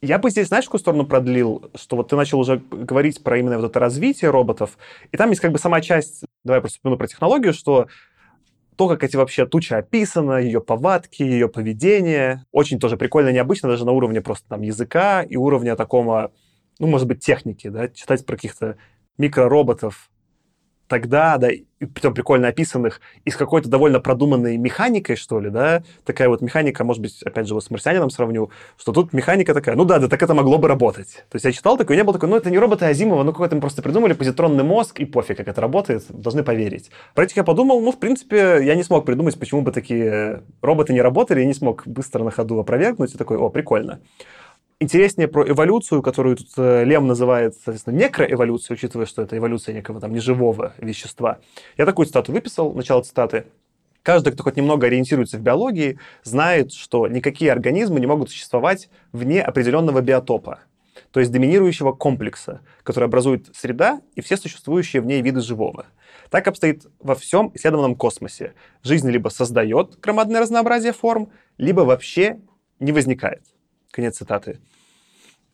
Я 0.00 0.18
бы 0.18 0.30
здесь, 0.30 0.46
знаешь, 0.46 0.66
какую 0.66 0.78
сторону 0.78 1.06
продлил, 1.06 1.68
что 1.74 1.96
вот 1.96 2.08
ты 2.08 2.14
начал 2.14 2.38
уже 2.38 2.62
говорить 2.70 3.20
про 3.24 3.38
именно 3.38 3.58
вот 3.58 3.68
это 3.68 3.80
развитие 3.80 4.30
роботов, 4.30 4.78
и 5.10 5.16
там 5.16 5.30
есть 5.30 5.42
как 5.42 5.50
бы 5.50 5.58
сама 5.58 5.80
часть, 5.80 6.22
давай 6.44 6.60
просто 6.60 6.78
про 6.80 7.08
технологию, 7.08 7.52
что 7.52 7.88
то, 8.76 8.86
как 8.86 9.02
эти 9.02 9.16
вообще 9.16 9.44
туча 9.44 9.78
описана, 9.78 10.38
ее 10.38 10.60
повадки, 10.60 11.24
ее 11.24 11.48
поведение, 11.48 12.44
очень 12.52 12.78
тоже 12.78 12.96
прикольно, 12.96 13.30
необычно, 13.30 13.70
даже 13.70 13.84
на 13.84 13.90
уровне 13.90 14.20
просто 14.20 14.46
там 14.50 14.62
языка 14.62 15.24
и 15.24 15.34
уровня 15.34 15.74
такого, 15.74 16.30
ну, 16.78 16.86
может 16.86 17.08
быть, 17.08 17.24
техники, 17.24 17.66
да, 17.66 17.88
читать 17.88 18.24
про 18.24 18.36
каких-то 18.36 18.76
микророботов 19.18 20.10
тогда, 20.90 21.38
да, 21.38 21.50
и 21.50 21.64
притом 21.86 22.12
прикольно 22.12 22.48
описанных, 22.48 23.00
и 23.24 23.30
с 23.30 23.36
какой-то 23.36 23.70
довольно 23.70 24.00
продуманной 24.00 24.56
механикой, 24.56 25.14
что 25.14 25.38
ли, 25.38 25.48
да, 25.48 25.82
такая 26.04 26.28
вот 26.28 26.42
механика, 26.42 26.82
может 26.82 27.00
быть, 27.00 27.22
опять 27.22 27.46
же, 27.46 27.54
вот 27.54 27.64
с 27.64 27.70
марсианином 27.70 28.10
сравню, 28.10 28.50
что 28.76 28.92
тут 28.92 29.12
механика 29.12 29.54
такая, 29.54 29.76
ну 29.76 29.84
да, 29.84 30.00
да, 30.00 30.08
так 30.08 30.20
это 30.20 30.34
могло 30.34 30.58
бы 30.58 30.66
работать. 30.66 31.24
То 31.30 31.36
есть 31.36 31.44
я 31.44 31.52
читал 31.52 31.78
такой, 31.78 31.96
не 31.96 32.02
был 32.02 32.12
такой, 32.12 32.28
ну 32.28 32.36
это 32.36 32.50
не 32.50 32.58
роботы 32.58 32.86
Азимова, 32.86 33.22
ну 33.22 33.30
какой-то 33.30 33.54
мы 33.54 33.60
просто 33.60 33.82
придумали 33.82 34.14
позитронный 34.14 34.64
мозг, 34.64 34.98
и 34.98 35.04
пофиг, 35.04 35.36
как 35.36 35.46
это 35.46 35.60
работает, 35.60 36.04
должны 36.08 36.42
поверить. 36.42 36.90
Про 37.14 37.24
этих 37.24 37.36
я 37.36 37.44
подумал, 37.44 37.80
ну, 37.80 37.92
в 37.92 38.00
принципе, 38.00 38.58
я 38.62 38.74
не 38.74 38.82
смог 38.82 39.06
придумать, 39.06 39.38
почему 39.38 39.62
бы 39.62 39.70
такие 39.70 40.42
роботы 40.60 40.92
не 40.92 41.00
работали, 41.00 41.40
я 41.40 41.46
не 41.46 41.54
смог 41.54 41.86
быстро 41.86 42.24
на 42.24 42.32
ходу 42.32 42.58
опровергнуть, 42.58 43.14
и 43.14 43.18
такой, 43.18 43.38
о, 43.38 43.48
прикольно 43.48 44.00
интереснее 44.80 45.28
про 45.28 45.48
эволюцию, 45.48 46.02
которую 46.02 46.36
тут 46.36 46.48
э, 46.56 46.84
Лем 46.84 47.06
называет, 47.06 47.54
соответственно, 47.54 47.96
некроэволюцией, 47.96 48.74
учитывая, 48.76 49.06
что 49.06 49.22
это 49.22 49.36
эволюция 49.36 49.74
некого 49.74 50.00
там 50.00 50.12
неживого 50.12 50.72
вещества. 50.78 51.38
Я 51.76 51.86
такую 51.86 52.06
цитату 52.06 52.32
выписал, 52.32 52.72
начало 52.72 53.02
цитаты. 53.02 53.44
Каждый, 54.02 54.32
кто 54.32 54.42
хоть 54.42 54.56
немного 54.56 54.86
ориентируется 54.86 55.36
в 55.36 55.42
биологии, 55.42 55.98
знает, 56.24 56.72
что 56.72 57.06
никакие 57.06 57.52
организмы 57.52 58.00
не 58.00 58.06
могут 58.06 58.30
существовать 58.30 58.88
вне 59.12 59.42
определенного 59.42 60.00
биотопа, 60.00 60.60
то 61.10 61.20
есть 61.20 61.30
доминирующего 61.30 61.92
комплекса, 61.92 62.62
который 62.82 63.04
образует 63.04 63.54
среда 63.54 64.00
и 64.14 64.22
все 64.22 64.38
существующие 64.38 65.02
в 65.02 65.06
ней 65.06 65.20
виды 65.20 65.42
живого. 65.42 65.84
Так 66.30 66.48
обстоит 66.48 66.86
во 66.98 67.14
всем 67.14 67.50
исследованном 67.54 67.94
космосе. 67.94 68.54
Жизнь 68.82 69.10
либо 69.10 69.28
создает 69.28 70.00
громадное 70.00 70.40
разнообразие 70.40 70.94
форм, 70.94 71.30
либо 71.58 71.82
вообще 71.82 72.40
не 72.78 72.92
возникает. 72.92 73.42
Конец 73.90 74.16
цитаты. 74.16 74.60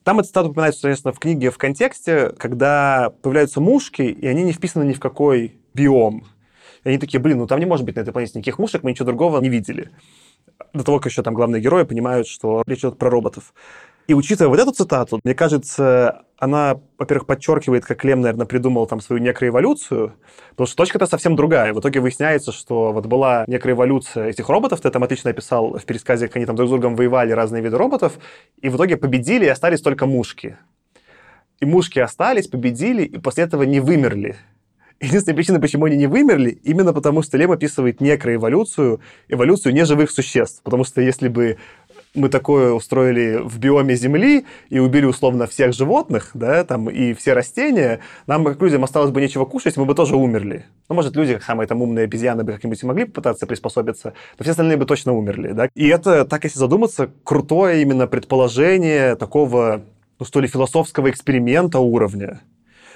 Там 0.05 0.21
эта 0.21 0.29
цитата 0.29 0.49
упоминается, 0.49 0.83
соответственно, 0.83 1.13
в 1.13 1.19
книге 1.19 1.51
в 1.51 1.59
контексте, 1.59 2.31
когда 2.39 3.11
появляются 3.23 3.61
мушки, 3.61 4.03
и 4.03 4.27
они 4.27 4.45
не 4.45 4.53
вписаны 4.53 4.85
ни 4.85 4.93
в 4.93 5.01
какой 5.01 5.59
биом. 5.75 6.27
И 6.85 6.89
они 6.91 6.99
такие, 6.99 7.19
блин, 7.19 7.39
ну 7.39 7.47
там 7.49 7.59
не 7.59 7.67
может 7.67 7.85
быть 7.85 7.97
на 7.97 8.01
этой 8.01 8.13
планете 8.13 8.39
никаких 8.39 8.61
мушек, 8.61 8.85
мы 8.85 8.93
ничего 8.93 9.07
другого 9.07 9.41
не 9.41 9.49
видели. 9.49 9.91
До 10.73 10.85
того, 10.85 10.99
как 10.99 11.11
еще 11.11 11.23
там 11.23 11.35
главные 11.35 11.61
герои 11.61 11.83
понимают, 11.83 12.29
что 12.29 12.63
речь 12.67 12.81
идет 12.81 12.99
про 12.99 13.11
роботов. 13.11 13.53
И 14.07 14.15
учитывая 14.15 14.51
вот 14.51 14.61
эту 14.61 14.73
цитату, 14.73 15.19
мне 15.25 15.35
кажется, 15.35 16.23
она, 16.39 16.79
во-первых, 16.97 17.27
подчеркивает, 17.27 17.85
как 17.85 18.05
Лем, 18.05 18.21
наверное, 18.21 18.47
придумал 18.47 18.87
там 18.87 19.01
свою 19.01 19.21
некроэволюцию, 19.21 20.15
потому 20.51 20.67
что 20.67 20.77
точка-то 20.77 21.07
совсем 21.07 21.35
другая. 21.35 21.73
В 21.73 21.81
итоге 21.81 22.01
выясняется, 22.01 22.53
что 22.53 22.93
вот 22.93 23.07
была 23.07 23.45
некроэволюция 23.49 24.29
этих 24.29 24.49
роботов, 24.49 24.81
ты 24.81 24.91
там 24.91 25.03
отлично 25.03 25.31
описал 25.31 25.77
в 25.77 25.85
пересказе, 25.85 26.29
как 26.29 26.37
они 26.37 26.47
там 26.47 26.55
друг 26.55 26.69
с 26.69 26.71
другом 26.71 26.95
воевали, 26.95 27.33
разные 27.33 27.63
виды 27.63 27.77
роботов, 27.77 28.19
и 28.61 28.69
в 28.69 28.77
итоге 28.77 28.97
победили, 28.97 29.47
и 29.47 29.49
остались 29.49 29.81
только 29.81 30.07
мушки. 30.07 30.57
И 31.59 31.67
мушки 31.67 31.99
остались, 31.99 32.47
победили, 32.47 33.03
и 33.03 33.19
после 33.19 33.45
этого 33.45 33.65
не 33.65 33.81
вымерли. 33.81 34.37
Единственная 34.99 35.37
причина, 35.37 35.61
почему 35.61 35.85
они 35.85 35.97
не 35.97 36.07
вымерли, 36.07 36.51
именно 36.51 36.95
потому 36.95 37.23
что 37.23 37.37
Лем 37.37 37.51
описывает 37.51 38.01
некроэволюцию, 38.01 39.01
эволюцию 39.29 39.75
неживых 39.75 40.11
существ. 40.11 40.63
Потому 40.63 40.85
что 40.85 41.03
если 41.03 41.29
бы 41.29 41.59
мы 42.17 42.29
такое 42.29 42.73
устроили 42.73 43.41
в 43.43 43.59
биоме 43.59 43.95
Земли 43.95 44.47
и 44.69 44.79
убили 44.79 45.05
условно 45.05 45.47
всех 45.47 45.73
животных, 45.73 46.31
да, 46.35 46.65
там, 46.65 46.91
и 46.91 47.15
все 47.15 47.33
растения, 47.33 48.01
нам, 48.27 48.45
как 48.45 48.61
людям, 48.61 48.85
осталось 48.85 49.11
бы 49.11 49.21
нечего 49.21 49.45
кушать, 49.45 49.77
мы 49.77 49.85
бы 49.85 49.95
тоже 49.95 50.17
умерли. 50.17 50.65
Ну, 50.89 50.95
может, 50.95 51.15
люди, 51.17 51.35
как 51.35 51.43
самые 51.43 51.67
там 51.67 51.83
умные 51.83 52.05
обезьяны, 52.05 52.45
бы 52.45 52.53
как-нибудь 52.53 52.83
могли 52.83 53.05
попытаться 53.05 53.47
приспособиться, 53.47 54.15
но 54.39 54.43
все 54.43 54.53
остальные 54.53 54.77
бы 54.77 54.87
точно 54.87 55.13
умерли, 55.13 55.53
да. 55.53 55.69
И 55.75 55.87
это, 55.89 56.25
так 56.25 56.45
если 56.45 56.59
задуматься, 56.59 57.11
крутое 57.25 57.83
именно 57.83 58.07
предположение 58.07 59.17
такого, 59.17 59.83
ну, 60.19 60.27
что 60.27 60.41
ли, 60.41 60.49
философского 60.49 61.11
эксперимента 61.11 61.79
уровня. 61.79 62.41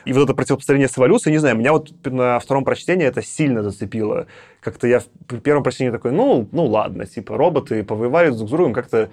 И 0.04 0.12
вот 0.12 0.24
это 0.24 0.34
противопоставление 0.34 0.88
с 0.88 0.96
эволюцией, 0.96 1.32
не 1.32 1.38
знаю, 1.38 1.56
меня 1.56 1.72
вот 1.72 1.90
на 2.04 2.38
втором 2.38 2.64
прочтении 2.64 3.06
это 3.06 3.22
сильно 3.22 3.62
зацепило. 3.62 4.26
Как-то 4.60 4.86
я 4.86 5.00
в 5.00 5.40
первом 5.40 5.62
прочтении 5.62 5.90
такой, 5.90 6.12
ну, 6.12 6.48
ну 6.52 6.66
ладно, 6.66 7.06
типа 7.06 7.36
роботы 7.36 7.82
повоевали 7.82 8.30
друг 8.30 8.48
с 8.48 8.50
другом, 8.50 8.72
как-то 8.72 9.10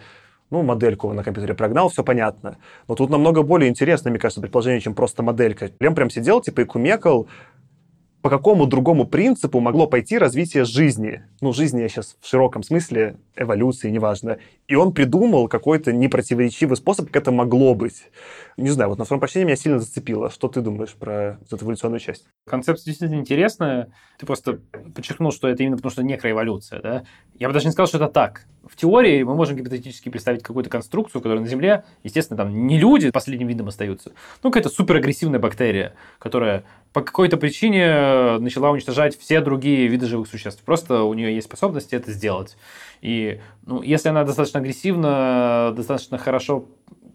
ну, 0.49 0.63
модельку 0.63 1.11
на 1.13 1.23
компьютере 1.23 1.53
прогнал, 1.53 1.89
все 1.89 2.03
понятно. 2.03 2.57
Но 2.87 2.95
тут 2.95 3.09
намного 3.09 3.43
более 3.43 3.69
интересно, 3.69 4.09
мне 4.09 4.19
кажется, 4.19 4.41
предположение, 4.41 4.79
чем 4.79 4.93
просто 4.93 5.23
моделька. 5.23 5.71
Лем 5.79 5.93
прям 5.93 6.09
сидел, 6.09 6.41
типа, 6.41 6.61
и 6.61 6.65
кумекал, 6.65 7.27
по 8.21 8.29
какому 8.29 8.65
другому 8.65 9.05
принципу 9.05 9.59
могло 9.59 9.87
пойти 9.87 10.17
развитие 10.17 10.65
жизни? 10.65 11.21
Ну, 11.41 11.53
жизни 11.53 11.81
я 11.81 11.87
сейчас 11.87 12.17
в 12.19 12.27
широком 12.27 12.63
смысле, 12.63 13.17
эволюции, 13.35 13.89
неважно. 13.89 14.37
И 14.67 14.75
он 14.75 14.93
придумал 14.93 15.47
какой-то 15.47 15.93
непротиворечивый 15.93 16.77
способ, 16.77 17.07
как 17.07 17.15
это 17.15 17.31
могло 17.31 17.75
быть. 17.75 18.03
Не 18.57 18.71
знаю, 18.71 18.89
вот 18.89 18.97
на 18.97 19.05
втором 19.05 19.19
прочтении 19.19 19.45
меня 19.45 19.55
сильно 19.55 19.79
зацепило. 19.79 20.31
Что 20.31 20.47
ты 20.47 20.61
думаешь 20.61 20.95
про 20.95 21.39
эту 21.45 21.63
эволюционную 21.63 21.99
часть? 21.99 22.25
Концепция 22.47 22.85
действительно 22.85 23.19
интересная. 23.19 23.91
Ты 24.17 24.25
просто 24.25 24.59
подчеркнул, 24.95 25.31
что 25.31 25.47
это 25.47 25.61
именно 25.61 25.77
потому, 25.77 25.91
что 25.91 26.01
некроэволюция. 26.01 26.81
Да? 26.81 27.03
Я 27.35 27.49
бы 27.49 27.53
даже 27.53 27.67
не 27.67 27.71
сказал, 27.71 27.85
что 27.85 27.97
это 27.97 28.07
так. 28.07 28.45
В 28.67 28.75
теории 28.75 29.21
мы 29.21 29.35
можем 29.35 29.57
гипотетически 29.57 30.09
представить 30.09 30.41
какую-то 30.41 30.71
конструкцию, 30.71 31.21
которая 31.21 31.41
на 31.41 31.47
Земле, 31.47 31.85
естественно, 32.03 32.35
там 32.35 32.65
не 32.65 32.79
люди 32.79 33.11
последним 33.11 33.47
видом 33.47 33.67
остаются, 33.67 34.11
ну, 34.43 34.49
какая-то 34.49 34.69
суперагрессивная 34.69 35.39
бактерия, 35.39 35.93
которая 36.19 36.63
по 36.93 37.01
какой-то 37.01 37.37
причине 37.37 38.39
начала 38.39 38.71
уничтожать 38.71 39.17
все 39.17 39.39
другие 39.39 39.87
виды 39.87 40.07
живых 40.07 40.27
существ. 40.27 40.63
Просто 40.63 41.03
у 41.03 41.13
нее 41.13 41.33
есть 41.35 41.47
способность 41.47 41.93
это 41.93 42.11
сделать. 42.11 42.57
И 43.01 43.39
ну, 43.65 43.83
если 43.83 44.09
она 44.09 44.23
достаточно 44.23 44.59
агрессивна, 44.59 45.73
достаточно 45.75 46.17
хорошо 46.17 46.65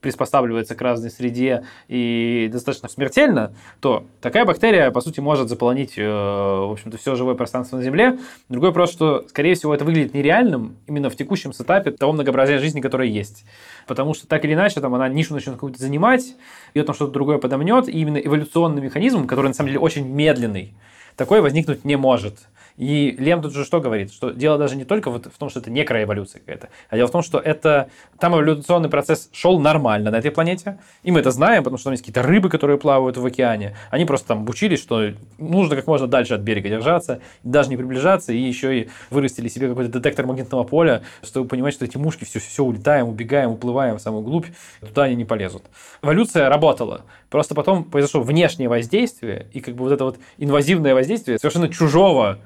приспосабливается 0.03 0.75
к 0.75 0.83
разной 0.83 1.11
среде 1.11 1.65
и 1.89 2.51
достаточно 2.53 2.89
смертельно, 2.89 3.55
то 3.81 4.05
такая 4.21 4.45
бактерия, 4.45 4.91
по 4.91 5.01
сути, 5.01 5.21
может 5.21 5.49
заполонить, 5.49 5.95
э, 5.97 6.03
в 6.03 6.73
общем-то, 6.73 6.99
все 6.99 7.15
живое 7.15 7.35
пространство 7.35 7.77
на 7.77 7.83
Земле. 7.83 8.19
Другой 8.49 8.71
вопрос, 8.71 8.93
что, 8.93 9.25
скорее 9.29 9.55
всего, 9.55 9.75
это 9.75 9.85
выглядит 9.85 10.13
нереальным 10.13 10.77
именно 10.87 11.09
в 11.09 11.17
текущем 11.17 11.53
сетапе 11.53 11.93
того 11.93 12.13
многообразия 12.13 12.59
жизни, 12.59 12.81
которое 12.81 13.09
есть. 13.09 13.45
Потому 13.87 14.13
что 14.13 14.27
так 14.27 14.45
или 14.45 14.53
иначе, 14.53 14.81
там 14.81 14.95
она 14.95 15.09
нишу 15.09 15.35
начнет 15.35 15.55
какую-то 15.55 15.81
занимать, 15.81 16.35
ее 16.75 16.83
там 16.83 16.95
что-то 16.95 17.13
другое 17.13 17.39
подомнет, 17.39 17.89
и 17.89 17.93
именно 17.93 18.19
эволюционный 18.19 18.83
механизм, 18.83 19.27
который 19.27 19.49
на 19.49 19.55
самом 19.55 19.69
деле 19.69 19.79
очень 19.79 20.07
медленный, 20.07 20.75
такой 21.17 21.41
возникнуть 21.41 21.85
не 21.85 21.97
может. 21.97 22.49
И 22.77 23.15
Лем 23.19 23.43
тут 23.43 23.53
же 23.53 23.65
что 23.65 23.81
говорит? 23.81 24.13
Что 24.13 24.31
дело 24.31 24.59
даже 24.59 24.77
не 24.77 24.85
только 24.85 25.11
вот 25.11 25.27
в 25.27 25.39
том, 25.39 25.51
что 25.51 25.61
это 25.61 25.71
некроэволюция 25.71 26.41
какая-то, 26.41 26.69
а 26.89 26.97
дело 26.97 27.09
в 27.09 27.11
том, 27.11 27.23
что 27.23 27.39
это 27.39 27.89
там 28.19 28.35
эволюционный 28.35 28.89
процесс 28.89 29.29
шел 29.33 29.59
нормально 29.61 30.11
на 30.11 30.17
этой 30.17 30.31
планете, 30.31 30.79
и 31.03 31.11
мы 31.11 31.21
это 31.21 31.31
знаем, 31.31 31.63
потому 31.63 31.79
что 31.79 31.85
там 31.85 31.93
есть 31.93 32.03
какие-то 32.03 32.23
рыбы, 32.23 32.49
которые 32.49 32.79
плавают 32.79 33.17
в 33.17 33.25
океане. 33.25 33.77
Они 33.91 34.05
просто 34.05 34.29
там 34.29 34.39
обучились, 34.41 34.81
что 34.81 35.13
нужно 35.39 35.77
как 35.77 35.87
можно 35.87 36.07
дальше 36.07 36.35
от 36.35 36.41
берега 36.41 36.69
держаться, 36.69 37.21
даже 37.43 37.69
не 37.69 37.77
приближаться, 37.77 38.33
и 38.33 38.39
еще 38.39 38.81
и 38.81 38.89
вырастили 39.11 39.49
себе 39.49 39.69
какой-то 39.69 39.91
детектор 39.93 40.27
магнитного 40.27 40.65
поля, 40.65 41.03
чтобы 41.23 41.49
понимать, 41.49 41.75
что 41.75 41.85
эти 41.85 41.97
мушки 41.97 42.25
все, 42.25 42.39
все 42.39 42.65
улетаем, 42.65 43.09
убегаем, 43.09 43.51
уплываем 43.51 43.99
в 43.99 44.01
самую 44.01 44.23
глубь, 44.23 44.47
туда 44.81 45.05
они 45.05 45.17
не 45.17 45.25
полезут. 45.25 45.65
Эволюция 46.03 46.49
работала. 46.49 47.03
Просто 47.31 47.55
потом 47.55 47.85
произошло 47.85 48.23
внешнее 48.23 48.69
воздействие, 48.69 49.47
и 49.53 49.61
как 49.61 49.75
бы 49.75 49.85
вот 49.85 49.93
это 49.93 50.05
вот 50.05 50.19
инвазивное 50.39 50.95
воздействие 50.95 51.39
совершенно 51.39 51.69
чужого 51.69 52.39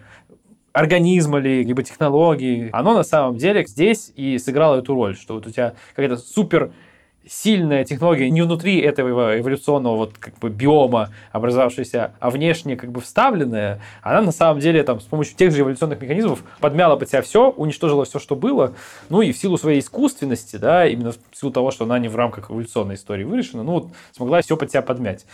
организма 0.77 1.39
ли, 1.39 1.65
либо 1.65 1.83
технологии, 1.83 2.69
оно 2.71 2.93
на 2.93 3.03
самом 3.03 3.39
деле 3.39 3.65
здесь 3.67 4.13
и 4.15 4.37
сыграло 4.37 4.77
эту 4.77 4.95
роль, 4.95 5.17
что 5.17 5.33
вот 5.35 5.47
у 5.47 5.51
тебя 5.51 5.73
какая-то 5.95 6.19
супер 6.19 6.71
сильная 7.27 7.83
технология 7.85 8.29
не 8.29 8.43
внутри 8.43 8.81
этого 8.81 9.39
эволюционного 9.41 9.97
вот 9.97 10.19
как 10.19 10.39
бы 10.39 10.51
биома 10.51 11.09
образовавшаяся, 11.33 12.13
а 12.21 12.29
внешне 12.29 12.77
как 12.77 12.93
бы 12.93 13.01
вставленная, 13.01 13.81
она 14.03 14.21
на 14.21 14.33
самом 14.33 14.61
деле 14.61 14.83
там 14.83 15.01
с 15.01 15.05
помощью 15.05 15.35
тех 15.35 15.51
же 15.51 15.63
эволюционных 15.63 15.99
механизмов 15.99 16.43
подмяла 16.61 16.97
под 16.97 17.09
себя 17.09 17.23
все, 17.23 17.49
уничтожила 17.49 18.05
все, 18.05 18.19
что 18.19 18.37
было, 18.37 18.75
ну 19.09 19.23
и 19.23 19.33
в 19.33 19.39
силу 19.39 19.57
своей 19.57 19.81
искусственности, 19.81 20.57
да, 20.57 20.87
именно 20.87 21.13
в 21.13 21.19
силу 21.33 21.53
того, 21.53 21.71
что 21.71 21.87
она 21.87 21.99
не 21.99 22.09
в 22.09 22.17
рамках 22.17 22.51
эволюционной 22.51 22.97
истории 22.97 23.25
вырешена, 23.25 23.63
ну 23.63 23.73
вот 23.73 23.89
смогла 24.13 24.43
все 24.43 24.59
под 24.59 24.71
себя 24.71 24.83
подмять. 24.83 25.25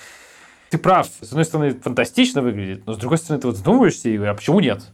Ты 0.71 0.79
прав, 0.79 1.09
с 1.21 1.31
одной 1.31 1.45
стороны, 1.45 1.75
фантастично 1.75 2.43
выглядит, 2.43 2.87
но 2.87 2.93
с 2.93 2.97
другой 2.97 3.19
стороны, 3.19 3.41
ты 3.41 3.49
вот 3.49 3.57
задумываешься 3.57 4.09
и 4.09 4.17
а 4.19 4.35
почему 4.35 4.61
нет? 4.61 4.85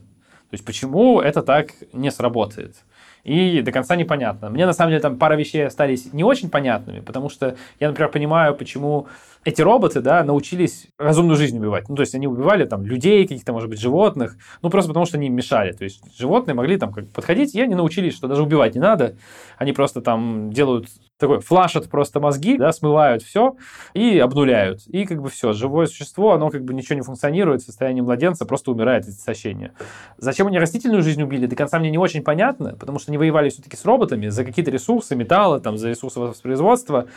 То 0.49 0.55
есть 0.55 0.65
почему 0.65 1.21
это 1.21 1.41
так 1.41 1.71
не 1.93 2.11
сработает? 2.11 2.75
И 3.23 3.61
до 3.61 3.71
конца 3.71 3.95
непонятно. 3.95 4.49
Мне 4.49 4.65
на 4.65 4.73
самом 4.73 4.91
деле 4.91 5.01
там 5.01 5.17
пара 5.17 5.35
вещей 5.35 5.67
остались 5.67 6.13
не 6.13 6.23
очень 6.23 6.49
понятными, 6.49 7.01
потому 7.01 7.29
что 7.29 7.55
я, 7.79 7.89
например, 7.89 8.11
понимаю, 8.11 8.55
почему 8.55 9.07
эти 9.43 9.61
роботы, 9.61 10.01
да, 10.01 10.23
научились 10.23 10.87
разумную 10.97 11.37
жизнь 11.37 11.57
убивать. 11.57 11.87
Ну, 11.89 11.95
то 11.95 12.01
есть 12.01 12.15
они 12.15 12.27
убивали 12.27 12.65
там 12.65 12.85
людей, 12.85 13.27
каких-то, 13.27 13.53
может 13.53 13.69
быть, 13.69 13.79
животных, 13.79 14.37
ну, 14.61 14.69
просто 14.69 14.89
потому 14.89 15.05
что 15.05 15.17
они 15.17 15.27
им 15.27 15.35
мешали. 15.35 15.71
То 15.71 15.83
есть 15.83 16.01
животные 16.17 16.55
могли 16.55 16.77
там 16.77 16.91
как 16.91 17.09
подходить, 17.09 17.55
и 17.55 17.61
они 17.61 17.75
научились, 17.75 18.15
что 18.15 18.27
даже 18.27 18.43
убивать 18.43 18.75
не 18.75 18.81
надо. 18.81 19.15
Они 19.57 19.71
просто 19.73 20.01
там 20.01 20.51
делают 20.51 20.87
такой, 21.19 21.39
флашат 21.39 21.89
просто 21.89 22.19
мозги, 22.19 22.57
да, 22.57 22.71
смывают 22.71 23.21
все 23.21 23.55
и 23.93 24.17
обнуляют. 24.17 24.87
И 24.87 25.05
как 25.05 25.21
бы 25.21 25.29
все, 25.29 25.53
живое 25.53 25.85
существо, 25.85 26.33
оно 26.33 26.49
как 26.49 26.63
бы 26.63 26.73
ничего 26.73 26.95
не 26.95 27.01
функционирует, 27.01 27.61
в 27.61 27.65
состоянии 27.65 28.01
младенца 28.01 28.45
просто 28.45 28.71
умирает 28.71 29.03
от 29.03 29.09
истощения. 29.09 29.73
Зачем 30.17 30.47
они 30.47 30.57
растительную 30.57 31.03
жизнь 31.03 31.21
убили, 31.21 31.45
до 31.45 31.55
конца 31.55 31.77
мне 31.77 31.91
не 31.91 31.97
очень 31.97 32.23
понятно, 32.23 32.75
потому 32.79 32.99
что 32.99 33.11
они 33.11 33.17
воевали 33.17 33.49
все-таки 33.49 33.75
с 33.75 33.85
роботами 33.85 34.29
за 34.29 34.45
какие-то 34.45 34.71
ресурсы, 34.71 35.15
металлы, 35.15 35.59
там, 35.59 35.77
за 35.77 35.89
ресурсы 35.89 36.19
воспроизводства. 36.19 37.07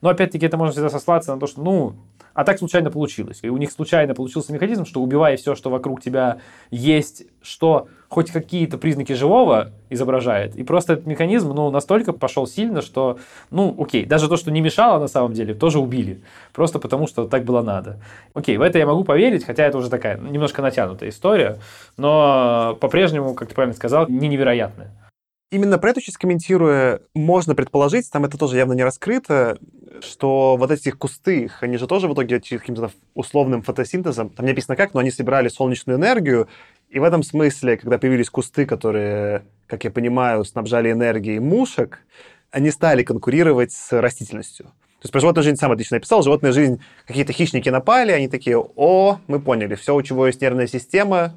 Но 0.00 0.08
опять-таки 0.08 0.44
это 0.44 0.56
можно 0.56 0.72
всегда 0.72 0.90
сослаться 0.90 1.32
на 1.32 1.38
то, 1.38 1.46
что, 1.46 1.62
ну, 1.62 1.94
а 2.34 2.44
так 2.44 2.58
случайно 2.58 2.90
получилось. 2.90 3.40
И 3.42 3.48
у 3.48 3.56
них 3.56 3.70
случайно 3.72 4.14
получился 4.14 4.52
механизм, 4.52 4.84
что 4.84 5.00
убивая 5.00 5.36
все, 5.36 5.54
что 5.54 5.70
вокруг 5.70 6.00
тебя 6.00 6.38
есть, 6.70 7.24
что 7.42 7.88
хоть 8.08 8.30
какие-то 8.30 8.76
признаки 8.76 9.14
живого 9.14 9.70
изображает. 9.88 10.54
И 10.56 10.62
просто 10.64 10.94
этот 10.94 11.06
механизм, 11.06 11.52
ну, 11.54 11.70
настолько 11.70 12.12
пошел 12.12 12.46
сильно, 12.46 12.82
что, 12.82 13.18
ну, 13.50 13.74
окей, 13.78 14.04
даже 14.04 14.28
то, 14.28 14.36
что 14.36 14.50
не 14.50 14.60
мешало 14.60 15.00
на 15.00 15.08
самом 15.08 15.32
деле, 15.32 15.54
тоже 15.54 15.78
убили. 15.78 16.20
Просто 16.52 16.78
потому, 16.78 17.06
что 17.06 17.26
так 17.26 17.44
было 17.44 17.62
надо. 17.62 18.00
Окей, 18.34 18.58
в 18.58 18.62
это 18.62 18.78
я 18.78 18.86
могу 18.86 19.04
поверить, 19.04 19.44
хотя 19.44 19.64
это 19.64 19.78
уже 19.78 19.88
такая 19.88 20.18
немножко 20.18 20.60
натянутая 20.60 21.08
история, 21.08 21.58
но 21.96 22.76
по-прежнему, 22.80 23.34
как 23.34 23.48
ты 23.48 23.54
правильно 23.54 23.74
сказал, 23.74 24.06
не 24.08 24.28
невероятная. 24.28 24.90
Именно 25.50 25.76
про 25.76 25.90
эту 25.90 26.00
часть 26.00 26.16
комментируя, 26.16 27.00
можно 27.14 27.54
предположить, 27.54 28.10
там 28.10 28.24
это 28.24 28.38
тоже 28.38 28.56
явно 28.56 28.72
не 28.72 28.84
раскрыто, 28.84 29.58
что 30.00 30.56
вот 30.56 30.70
эти 30.70 30.90
кусты, 30.90 31.50
они 31.60 31.76
же 31.76 31.86
тоже 31.86 32.08
в 32.08 32.14
итоге 32.14 32.40
каким-то 32.40 32.90
условным 33.14 33.62
фотосинтезом, 33.62 34.30
там 34.30 34.46
не 34.46 34.52
написано 34.52 34.76
как, 34.76 34.94
но 34.94 35.00
они 35.00 35.10
собирали 35.10 35.48
солнечную 35.48 35.98
энергию, 35.98 36.48
и 36.88 36.98
в 36.98 37.04
этом 37.04 37.22
смысле, 37.22 37.76
когда 37.76 37.98
появились 37.98 38.30
кусты, 38.30 38.66
которые, 38.66 39.42
как 39.66 39.84
я 39.84 39.90
понимаю, 39.90 40.44
снабжали 40.44 40.92
энергией 40.92 41.38
мушек, 41.38 42.00
они 42.50 42.70
стали 42.70 43.02
конкурировать 43.02 43.72
с 43.72 43.98
растительностью. 43.98 44.66
То 44.66 45.06
есть 45.06 45.12
про 45.12 45.20
животную 45.20 45.42
жизнь 45.42 45.56
сам 45.56 45.72
отлично 45.72 45.96
написал. 45.96 46.22
Животная 46.22 46.52
жизнь, 46.52 46.80
какие-то 47.06 47.32
хищники 47.32 47.68
напали, 47.68 48.12
они 48.12 48.28
такие, 48.28 48.56
о, 48.56 49.18
мы 49.26 49.40
поняли, 49.40 49.74
все, 49.74 49.96
у 49.96 50.02
чего 50.02 50.26
есть 50.26 50.40
нервная 50.40 50.68
система, 50.68 51.34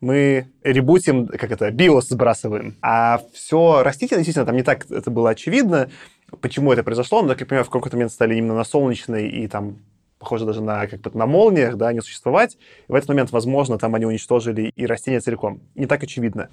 мы 0.00 0.48
ребутим, 0.62 1.28
как 1.28 1.52
это, 1.52 1.70
биос 1.70 2.08
сбрасываем. 2.08 2.76
А 2.82 3.20
все 3.32 3.82
растительное, 3.82 4.24
действительно, 4.24 4.46
там 4.46 4.56
не 4.56 4.62
так 4.62 4.90
это 4.90 5.10
было 5.10 5.30
очевидно, 5.30 5.90
почему 6.36 6.72
это 6.72 6.82
произошло, 6.82 7.22
но, 7.22 7.28
как 7.28 7.40
я 7.40 7.46
понимаю, 7.46 7.64
в 7.64 7.70
какой-то 7.70 7.96
момент 7.96 8.12
стали 8.12 8.36
именно 8.36 8.54
на 8.54 8.64
солнечной 8.64 9.28
и 9.28 9.46
там 9.48 9.78
похоже 10.18 10.46
даже 10.46 10.62
на, 10.62 10.86
как 10.86 11.00
бы, 11.00 11.10
на 11.12 11.26
молниях, 11.26 11.76
да, 11.76 11.92
не 11.92 12.00
существовать. 12.00 12.56
И 12.88 12.92
в 12.92 12.94
этот 12.94 13.08
момент, 13.08 13.30
возможно, 13.30 13.78
там 13.78 13.94
они 13.94 14.06
уничтожили 14.06 14.72
и 14.74 14.86
растения 14.86 15.20
целиком. 15.20 15.60
Не 15.74 15.86
так 15.86 16.02
очевидно. 16.02 16.48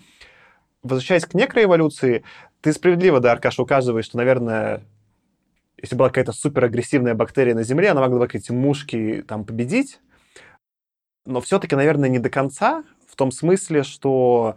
Возвращаясь 0.83 1.25
к 1.25 1.33
некроэволюции, 1.33 2.23
ты 2.61 2.73
справедливо, 2.73 3.19
да, 3.19 3.31
Аркаша, 3.31 3.61
указываешь, 3.61 4.05
что, 4.05 4.17
наверное, 4.17 4.81
если 5.81 5.95
была 5.95 6.09
какая-то 6.09 6.33
суперагрессивная 6.33 7.13
бактерия 7.13 7.55
на 7.55 7.63
Земле, 7.63 7.89
она 7.89 8.01
могла 8.01 8.19
бы 8.19 8.27
эти 8.31 8.51
мушки 8.51 9.23
там 9.27 9.45
победить. 9.45 9.99
Но 11.25 11.39
все-таки, 11.39 11.75
наверное, 11.75 12.09
не 12.09 12.19
до 12.19 12.29
конца, 12.29 12.83
в 13.07 13.15
том 13.15 13.31
смысле, 13.31 13.83
что 13.83 14.55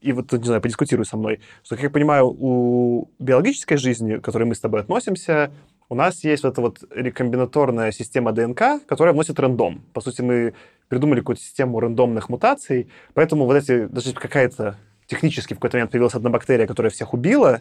и 0.00 0.12
вот, 0.12 0.32
не 0.32 0.44
знаю, 0.44 0.60
подискутируй 0.60 1.04
со 1.04 1.16
мной, 1.16 1.40
что, 1.62 1.76
как 1.76 1.84
я 1.84 1.90
понимаю, 1.90 2.28
у 2.28 3.10
биологической 3.18 3.76
жизни, 3.76 4.16
к 4.16 4.24
которой 4.24 4.44
мы 4.44 4.54
с 4.54 4.60
тобой 4.60 4.80
относимся, 4.80 5.50
у 5.88 5.94
нас 5.94 6.22
есть 6.24 6.44
вот 6.44 6.52
эта 6.52 6.60
вот 6.60 6.78
рекомбинаторная 6.94 7.90
система 7.90 8.32
ДНК, 8.32 8.86
которая 8.86 9.12
вносит 9.12 9.40
рандом. 9.40 9.82
По 9.92 10.00
сути, 10.00 10.22
мы 10.22 10.54
придумали 10.88 11.20
какую-то 11.20 11.42
систему 11.42 11.80
рандомных 11.80 12.28
мутаций, 12.28 12.88
поэтому 13.14 13.44
вот 13.44 13.56
эти, 13.56 13.86
даже 13.86 14.12
какая-то 14.12 14.76
технически 15.06 15.54
в 15.54 15.56
какой-то 15.56 15.76
момент 15.76 15.90
появилась 15.90 16.14
одна 16.14 16.30
бактерия, 16.30 16.66
которая 16.66 16.90
всех 16.90 17.12
убила, 17.12 17.60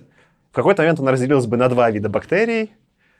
в 0.51 0.55
какой-то 0.55 0.83
момент 0.83 0.99
она 0.99 1.11
разделилась 1.11 1.45
бы 1.47 1.57
на 1.57 1.69
два 1.69 1.89
вида 1.91 2.09
бактерий, 2.09 2.71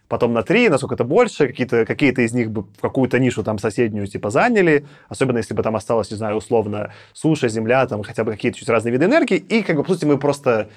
потом 0.09 0.33
на 0.33 0.43
три, 0.43 0.67
насколько 0.67 0.95
это 0.95 1.05
больше, 1.05 1.47
какие-то 1.47 1.85
какие 1.85 2.11
из 2.11 2.33
них 2.33 2.51
бы 2.51 2.63
в 2.63 2.81
какую-то 2.81 3.19
нишу 3.19 3.43
там 3.43 3.59
соседнюю 3.59 4.07
типа 4.07 4.31
заняли, 4.31 4.85
особенно 5.07 5.37
если 5.37 5.53
бы 5.53 5.63
там 5.63 5.75
осталось, 5.75 6.11
не 6.11 6.17
знаю, 6.17 6.35
условно 6.35 6.91
суша, 7.13 7.47
земля, 7.47 7.85
там 7.85 8.03
хотя 8.03 8.23
бы 8.23 8.31
какие-то 8.31 8.57
чуть 8.57 8.69
разные 8.69 8.91
виды 8.91 9.05
энергии, 9.05 9.37
и 9.37 9.61
как 9.61 9.77
бы, 9.77 9.83
по 9.83 9.93
сути, 9.93 10.05
мы 10.05 10.17
просто 10.17 10.69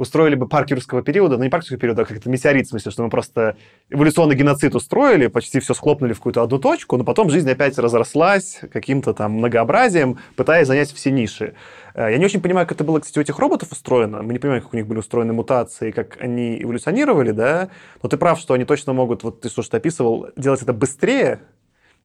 устроили 0.00 0.34
бы 0.34 0.48
парк 0.48 0.70
юрского 0.70 1.02
периода, 1.02 1.36
ну 1.36 1.44
не 1.44 1.50
парк 1.50 1.64
юрского 1.64 1.78
периода, 1.78 2.02
а 2.02 2.04
как-то 2.06 2.30
метеорит, 2.30 2.66
в 2.66 2.70
смысле, 2.70 2.90
что 2.90 3.02
мы 3.02 3.10
просто 3.10 3.56
эволюционный 3.90 4.34
геноцид 4.34 4.74
устроили, 4.74 5.26
почти 5.26 5.60
все 5.60 5.74
схлопнули 5.74 6.14
в 6.14 6.18
какую-то 6.18 6.42
одну 6.42 6.58
точку, 6.58 6.96
но 6.96 7.04
потом 7.04 7.28
жизнь 7.28 7.50
опять 7.50 7.78
разрослась 7.78 8.60
каким-то 8.72 9.12
там 9.12 9.32
многообразием, 9.32 10.18
пытаясь 10.36 10.66
занять 10.66 10.90
все 10.90 11.10
ниши. 11.10 11.54
Э, 11.94 12.10
я 12.10 12.18
не 12.18 12.24
очень 12.24 12.40
понимаю, 12.40 12.66
как 12.66 12.76
это 12.76 12.84
было, 12.84 13.00
кстати, 13.00 13.18
у 13.18 13.22
этих 13.22 13.38
роботов 13.38 13.72
устроено. 13.72 14.22
Мы 14.22 14.32
не 14.32 14.38
понимаем, 14.38 14.62
как 14.62 14.72
у 14.72 14.76
них 14.76 14.86
были 14.86 14.98
устроены 14.98 15.32
мутации, 15.32 15.90
как 15.90 16.18
они 16.20 16.62
эволюционировали, 16.62 17.32
да. 17.32 17.70
Но 18.02 18.08
ты 18.08 18.16
прав, 18.16 18.38
что 18.38 18.54
они 18.54 18.64
точно 18.64 18.92
могут, 18.92 19.22
вот 19.22 19.40
ты, 19.40 19.48
что 19.48 19.62
ты 19.62 19.76
описывал, 19.76 20.28
делать 20.36 20.62
это 20.62 20.72
быстрее, 20.72 21.40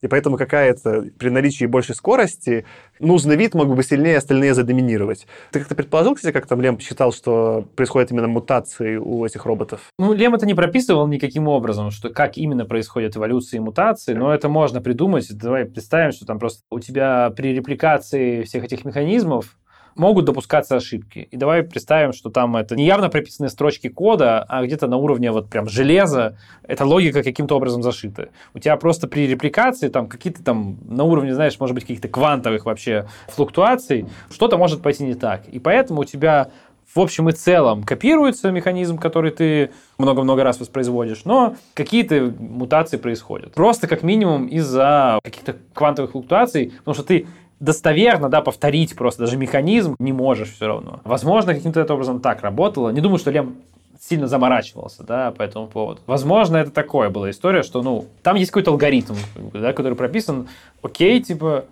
и 0.02 0.08
поэтому 0.08 0.36
какая-то 0.36 1.06
при 1.18 1.30
наличии 1.30 1.64
большей 1.64 1.94
скорости 1.94 2.66
нужный 3.00 3.36
вид 3.36 3.54
мог 3.54 3.74
бы 3.74 3.82
сильнее 3.82 4.18
остальные 4.18 4.54
задоминировать. 4.54 5.26
Ты 5.52 5.60
как-то 5.60 5.74
предположил, 5.74 6.14
кстати, 6.14 6.32
как 6.34 6.46
там 6.46 6.60
Лем 6.60 6.78
считал, 6.78 7.12
что 7.12 7.66
происходят 7.76 8.10
именно 8.10 8.28
мутации 8.28 8.96
у 8.96 9.24
этих 9.24 9.46
роботов? 9.46 9.80
Ну, 9.98 10.12
Лем 10.12 10.34
это 10.34 10.46
не 10.46 10.54
прописывал 10.54 11.06
никаким 11.06 11.48
образом, 11.48 11.90
что 11.90 12.10
как 12.10 12.36
именно 12.36 12.66
происходят 12.66 13.16
эволюции 13.16 13.56
и 13.56 13.60
мутации, 13.60 14.14
но 14.14 14.34
это 14.34 14.48
можно 14.48 14.80
придумать. 14.80 15.26
Давай 15.36 15.64
представим, 15.64 16.12
что 16.12 16.26
там 16.26 16.38
просто 16.38 16.60
у 16.70 16.78
тебя 16.78 17.30
при 17.30 17.54
репликации 17.54 18.42
всех 18.42 18.64
этих 18.64 18.84
механизмов 18.84 19.56
могут 19.96 20.24
допускаться 20.24 20.76
ошибки. 20.76 21.28
И 21.30 21.36
давай 21.36 21.62
представим, 21.62 22.12
что 22.12 22.30
там 22.30 22.56
это 22.56 22.76
не 22.76 22.84
явно 22.84 23.08
прописанные 23.08 23.50
строчки 23.50 23.88
кода, 23.88 24.44
а 24.48 24.64
где-то 24.64 24.86
на 24.86 24.96
уровне 24.96 25.30
вот 25.32 25.48
прям 25.48 25.68
железа 25.68 26.36
эта 26.62 26.84
логика 26.84 27.22
каким-то 27.22 27.56
образом 27.56 27.82
зашита. 27.82 28.28
У 28.54 28.58
тебя 28.58 28.76
просто 28.76 29.08
при 29.08 29.26
репликации 29.26 29.88
там 29.88 30.08
какие-то 30.08 30.44
там 30.44 30.78
на 30.86 31.04
уровне, 31.04 31.34
знаешь, 31.34 31.58
может 31.58 31.74
быть, 31.74 31.84
каких-то 31.84 32.08
квантовых 32.08 32.64
вообще 32.66 33.06
флуктуаций, 33.28 34.06
что-то 34.30 34.58
может 34.58 34.82
пойти 34.82 35.04
не 35.04 35.14
так. 35.14 35.48
И 35.48 35.58
поэтому 35.58 36.00
у 36.00 36.04
тебя 36.04 36.50
в 36.94 37.00
общем 37.00 37.28
и 37.28 37.32
целом 37.32 37.82
копируется 37.82 38.50
механизм, 38.50 38.96
который 38.96 39.30
ты 39.30 39.70
много-много 39.98 40.44
раз 40.44 40.60
воспроизводишь, 40.60 41.24
но 41.24 41.56
какие-то 41.74 42.32
мутации 42.38 42.96
происходят. 42.96 43.52
Просто 43.52 43.88
как 43.88 44.02
минимум 44.02 44.46
из-за 44.46 45.18
каких-то 45.22 45.56
квантовых 45.74 46.12
флуктуаций, 46.12 46.72
потому 46.78 46.94
что 46.94 47.04
ты 47.04 47.26
достоверно, 47.60 48.28
да, 48.28 48.40
повторить 48.40 48.96
просто 48.96 49.22
даже 49.22 49.36
механизм 49.36 49.96
не 49.98 50.12
можешь 50.12 50.52
все 50.52 50.66
равно. 50.66 51.00
Возможно, 51.04 51.54
каким-то 51.54 51.82
образом 51.92 52.20
так 52.20 52.42
работало. 52.42 52.90
Не 52.90 53.00
думаю, 53.00 53.18
что 53.18 53.30
Лем 53.30 53.56
сильно 54.00 54.26
заморачивался, 54.26 55.02
да, 55.04 55.30
по 55.30 55.42
этому 55.42 55.66
поводу. 55.66 56.00
Возможно, 56.06 56.58
это 56.58 56.70
такое 56.70 57.08
была 57.10 57.30
история, 57.30 57.62
что, 57.62 57.82
ну, 57.82 58.06
там 58.22 58.36
есть 58.36 58.50
какой-то 58.50 58.70
алгоритм, 58.70 59.14
да, 59.52 59.72
который 59.72 59.94
прописан, 59.94 60.48
окей, 60.82 61.20
типа, 61.22 61.64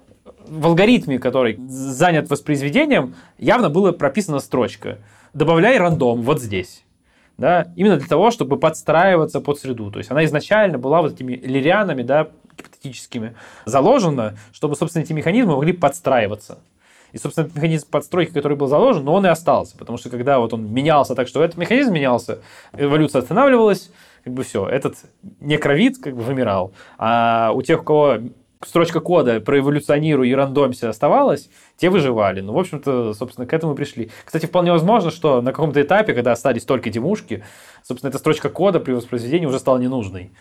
в 0.48 0.66
алгоритме, 0.66 1.18
который 1.18 1.58
занят 1.68 2.30
воспроизведением, 2.30 3.14
явно 3.38 3.70
была 3.70 3.92
прописана 3.92 4.40
строчка 4.40 4.98
«добавляй 5.32 5.78
рандом 5.78 6.22
вот 6.22 6.40
здесь». 6.40 6.82
Да, 7.36 7.72
именно 7.74 7.96
для 7.96 8.06
того, 8.06 8.30
чтобы 8.30 8.56
подстраиваться 8.58 9.40
под 9.40 9.58
среду. 9.58 9.90
То 9.90 9.98
есть 9.98 10.08
она 10.08 10.24
изначально 10.24 10.78
была 10.78 11.02
вот 11.02 11.14
этими 11.14 11.32
лирианами, 11.32 12.04
да, 12.04 12.28
гипотетическими, 12.56 13.34
заложено, 13.64 14.36
чтобы, 14.52 14.76
собственно, 14.76 15.02
эти 15.02 15.12
механизмы 15.12 15.56
могли 15.56 15.72
подстраиваться. 15.72 16.58
И, 17.12 17.18
собственно, 17.18 17.44
этот 17.44 17.56
механизм 17.56 17.88
подстройки, 17.88 18.32
который 18.32 18.56
был 18.56 18.66
заложен, 18.66 19.04
но 19.04 19.14
он 19.14 19.24
и 19.24 19.28
остался. 19.28 19.76
Потому 19.78 19.98
что 19.98 20.10
когда 20.10 20.40
вот 20.40 20.52
он 20.52 20.72
менялся 20.72 21.14
так, 21.14 21.28
что 21.28 21.44
этот 21.44 21.56
механизм 21.56 21.92
менялся, 21.92 22.40
эволюция 22.76 23.20
останавливалась, 23.20 23.92
как 24.24 24.32
бы 24.32 24.42
все, 24.42 24.66
этот 24.66 24.96
некровид 25.38 25.98
как 25.98 26.16
бы 26.16 26.22
вымирал. 26.22 26.72
А 26.98 27.52
у 27.54 27.62
тех, 27.62 27.82
у 27.82 27.84
кого 27.84 28.18
строчка 28.66 28.98
кода 28.98 29.40
про 29.40 29.60
эволюционирую 29.60 30.28
и 30.28 30.34
рандомься 30.34 30.88
оставалась, 30.88 31.48
те 31.76 31.88
выживали. 31.88 32.40
Ну, 32.40 32.52
в 32.52 32.58
общем-то, 32.58 33.14
собственно, 33.14 33.46
к 33.46 33.52
этому 33.52 33.76
пришли. 33.76 34.10
Кстати, 34.24 34.46
вполне 34.46 34.72
возможно, 34.72 35.12
что 35.12 35.40
на 35.40 35.52
каком-то 35.52 35.80
этапе, 35.82 36.14
когда 36.14 36.32
остались 36.32 36.64
только 36.64 36.90
демушки, 36.90 37.44
собственно, 37.84 38.08
эта 38.08 38.18
строчка 38.18 38.48
кода 38.48 38.80
при 38.80 38.92
воспроизведении 38.92 39.46
уже 39.46 39.60
стала 39.60 39.78
ненужной 39.78 40.32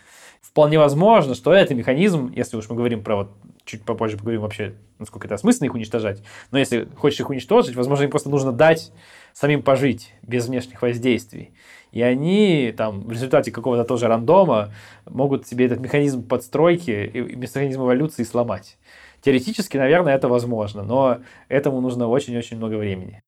вполне 0.43 0.77
возможно, 0.77 1.33
что 1.33 1.51
это 1.53 1.73
механизм, 1.73 2.31
если 2.35 2.57
уж 2.57 2.69
мы 2.69 2.75
говорим 2.75 3.03
про 3.03 3.15
вот 3.15 3.31
чуть 3.65 3.83
попозже 3.83 4.17
поговорим 4.17 4.41
вообще, 4.41 4.75
насколько 4.99 5.25
это 5.25 5.35
осмысленно 5.35 5.67
их 5.67 5.73
уничтожать, 5.73 6.21
но 6.51 6.59
если 6.59 6.87
хочешь 6.97 7.21
их 7.21 7.29
уничтожить, 7.29 7.75
возможно, 7.75 8.03
им 8.03 8.09
просто 8.09 8.29
нужно 8.29 8.51
дать 8.51 8.91
самим 9.33 9.63
пожить 9.63 10.13
без 10.21 10.47
внешних 10.47 10.81
воздействий. 10.81 11.53
И 11.91 12.01
они 12.01 12.73
там 12.75 13.01
в 13.01 13.11
результате 13.11 13.51
какого-то 13.51 13.85
тоже 13.85 14.07
рандома 14.07 14.73
могут 15.05 15.47
себе 15.47 15.65
этот 15.65 15.79
механизм 15.79 16.27
подстройки 16.27 16.91
и 16.91 17.35
механизм 17.35 17.81
эволюции 17.81 18.23
сломать. 18.23 18.77
Теоретически, 19.21 19.77
наверное, 19.77 20.13
это 20.13 20.27
возможно, 20.27 20.83
но 20.83 21.19
этому 21.47 21.79
нужно 21.79 22.07
очень-очень 22.07 22.57
много 22.57 22.75
времени. 22.75 23.23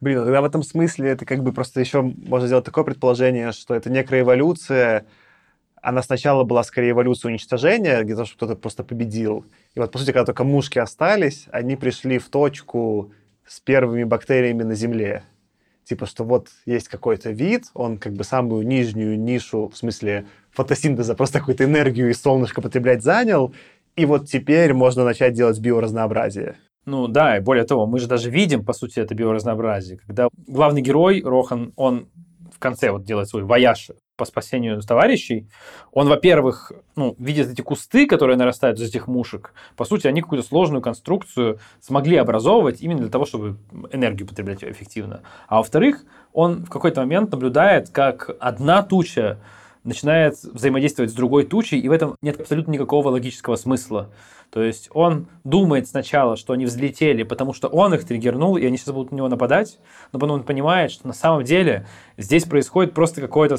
Блин, 0.00 0.22
тогда 0.22 0.42
в 0.42 0.44
этом 0.44 0.62
смысле 0.62 1.10
это 1.10 1.24
как 1.24 1.42
бы 1.42 1.52
просто 1.52 1.80
еще 1.80 2.02
можно 2.02 2.46
сделать 2.46 2.66
такое 2.66 2.84
предположение, 2.84 3.50
что 3.52 3.74
это 3.74 3.90
некая 3.90 4.20
эволюция, 4.20 5.06
она 5.86 6.02
сначала 6.02 6.42
была 6.42 6.64
скорее 6.64 6.90
эволюция 6.90 7.30
уничтожения, 7.30 8.02
где-то 8.02 8.24
кто-то 8.24 8.56
просто 8.56 8.82
победил. 8.82 9.46
И 9.76 9.78
вот, 9.78 9.92
по 9.92 9.98
сути, 9.98 10.10
когда 10.10 10.24
только 10.24 10.42
мушки 10.42 10.80
остались, 10.80 11.46
они 11.52 11.76
пришли 11.76 12.18
в 12.18 12.28
точку 12.28 13.12
с 13.46 13.60
первыми 13.60 14.02
бактериями 14.02 14.64
на 14.64 14.74
Земле. 14.74 15.22
Типа, 15.84 16.06
что 16.06 16.24
вот 16.24 16.48
есть 16.64 16.88
какой-то 16.88 17.30
вид, 17.30 17.66
он 17.72 17.98
как 17.98 18.14
бы 18.14 18.24
самую 18.24 18.66
нижнюю 18.66 19.16
нишу, 19.16 19.68
в 19.68 19.76
смысле 19.76 20.26
фотосинтеза, 20.50 21.14
просто 21.14 21.38
какую-то 21.38 21.62
энергию 21.62 22.10
из 22.10 22.20
солнышка 22.20 22.60
потреблять 22.60 23.04
занял, 23.04 23.54
и 23.94 24.06
вот 24.06 24.26
теперь 24.26 24.74
можно 24.74 25.04
начать 25.04 25.34
делать 25.34 25.60
биоразнообразие. 25.60 26.56
Ну 26.84 27.06
да, 27.06 27.36
и 27.36 27.40
более 27.40 27.64
того, 27.64 27.86
мы 27.86 28.00
же 28.00 28.08
даже 28.08 28.28
видим, 28.28 28.64
по 28.64 28.72
сути, 28.72 28.98
это 28.98 29.14
биоразнообразие. 29.14 29.98
Когда 29.98 30.30
главный 30.48 30.82
герой, 30.82 31.22
Рохан, 31.24 31.72
он 31.76 32.08
в 32.52 32.58
конце 32.58 32.90
вот 32.90 33.04
делает 33.04 33.28
свой 33.28 33.44
вояж 33.44 33.90
по 34.16 34.24
спасению 34.24 34.80
товарищей, 34.82 35.46
он, 35.92 36.08
во-первых, 36.08 36.72
ну, 36.96 37.14
видит 37.18 37.50
эти 37.50 37.60
кусты, 37.60 38.06
которые 38.06 38.36
нарастают 38.36 38.78
из 38.78 38.88
этих 38.88 39.06
мушек, 39.06 39.52
по 39.76 39.84
сути, 39.84 40.06
они 40.06 40.22
какую-то 40.22 40.46
сложную 40.46 40.82
конструкцию 40.82 41.58
смогли 41.80 42.16
образовывать 42.16 42.80
именно 42.80 43.00
для 43.00 43.10
того, 43.10 43.26
чтобы 43.26 43.56
энергию 43.92 44.26
потреблять 44.26 44.64
эффективно. 44.64 45.22
А 45.48 45.58
во-вторых, 45.58 46.04
он 46.32 46.64
в 46.64 46.70
какой-то 46.70 47.00
момент 47.00 47.30
наблюдает, 47.30 47.90
как 47.90 48.30
одна 48.40 48.82
туча 48.82 49.38
начинает 49.84 50.34
взаимодействовать 50.42 51.12
с 51.12 51.14
другой 51.14 51.44
тучей, 51.44 51.78
и 51.78 51.88
в 51.88 51.92
этом 51.92 52.16
нет 52.20 52.40
абсолютно 52.40 52.72
никакого 52.72 53.08
логического 53.10 53.56
смысла. 53.56 54.10
То 54.50 54.62
есть 54.62 54.88
он 54.92 55.28
думает 55.44 55.88
сначала, 55.88 56.36
что 56.36 56.52
они 56.52 56.66
взлетели, 56.66 57.22
потому 57.22 57.52
что 57.52 57.68
он 57.68 57.94
их 57.94 58.04
триггернул, 58.04 58.56
и 58.56 58.66
они 58.66 58.76
сейчас 58.76 58.94
будут 58.94 59.12
на 59.12 59.16
него 59.16 59.28
нападать, 59.28 59.78
но 60.12 60.18
потом 60.18 60.36
он 60.36 60.42
понимает, 60.42 60.90
что 60.90 61.06
на 61.06 61.12
самом 61.12 61.44
деле 61.44 61.86
здесь 62.16 62.44
происходит 62.44 62.94
просто 62.94 63.20
какое-то 63.20 63.56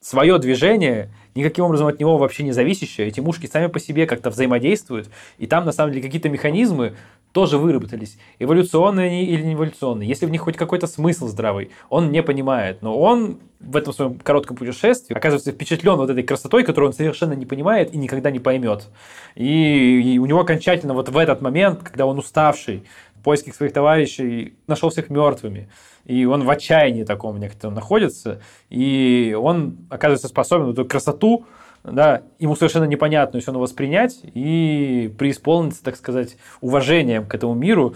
свое 0.00 0.38
движение, 0.38 1.10
никаким 1.34 1.64
образом 1.64 1.86
от 1.86 2.00
него 2.00 2.16
вообще 2.16 2.42
не 2.42 2.52
зависящее. 2.52 3.08
Эти 3.08 3.20
мушки 3.20 3.46
сами 3.46 3.66
по 3.66 3.78
себе 3.78 4.06
как-то 4.06 4.30
взаимодействуют, 4.30 5.10
и 5.38 5.46
там 5.46 5.64
на 5.64 5.72
самом 5.72 5.92
деле 5.92 6.04
какие-то 6.04 6.28
механизмы 6.28 6.94
тоже 7.32 7.58
выработались. 7.58 8.18
Эволюционные 8.38 9.06
они 9.06 9.24
или 9.24 9.42
не 9.42 9.54
эволюционные. 9.54 10.08
Если 10.08 10.26
в 10.26 10.30
них 10.30 10.40
хоть 10.40 10.56
какой-то 10.56 10.86
смысл 10.86 11.28
здравый, 11.28 11.70
он 11.88 12.10
не 12.10 12.22
понимает. 12.22 12.82
Но 12.82 12.98
он 12.98 13.38
в 13.60 13.76
этом 13.76 13.92
своем 13.92 14.14
коротком 14.14 14.56
путешествии 14.56 15.14
оказывается 15.14 15.52
впечатлен 15.52 15.96
вот 15.96 16.10
этой 16.10 16.22
красотой, 16.22 16.64
которую 16.64 16.88
он 16.88 16.94
совершенно 16.94 17.34
не 17.34 17.46
понимает 17.46 17.94
и 17.94 17.98
никогда 17.98 18.30
не 18.30 18.40
поймет. 18.40 18.88
И, 19.36 20.18
у 20.20 20.26
него 20.26 20.40
окончательно 20.40 20.94
вот 20.94 21.08
в 21.08 21.16
этот 21.16 21.40
момент, 21.40 21.82
когда 21.82 22.06
он 22.06 22.18
уставший, 22.18 22.84
в 23.14 23.22
поисках 23.22 23.54
своих 23.54 23.74
товарищей, 23.74 24.54
нашел 24.66 24.88
всех 24.88 25.10
мертвыми. 25.10 25.68
И 26.10 26.24
он 26.24 26.42
в 26.42 26.50
отчаянии 26.50 27.04
таком 27.04 27.38
некотором 27.38 27.74
находится. 27.74 28.40
И 28.68 29.36
он 29.40 29.76
оказывается 29.90 30.26
способен 30.26 30.70
эту 30.70 30.84
красоту 30.84 31.44
да, 31.84 32.22
ему 32.40 32.56
совершенно 32.56 32.84
непонятно 32.84 33.38
все 33.38 33.52
равно 33.52 33.60
воспринять 33.60 34.20
и 34.22 35.14
преисполниться, 35.16 35.82
так 35.82 35.96
сказать, 35.96 36.36
уважением 36.60 37.26
к 37.26 37.34
этому 37.34 37.54
миру, 37.54 37.94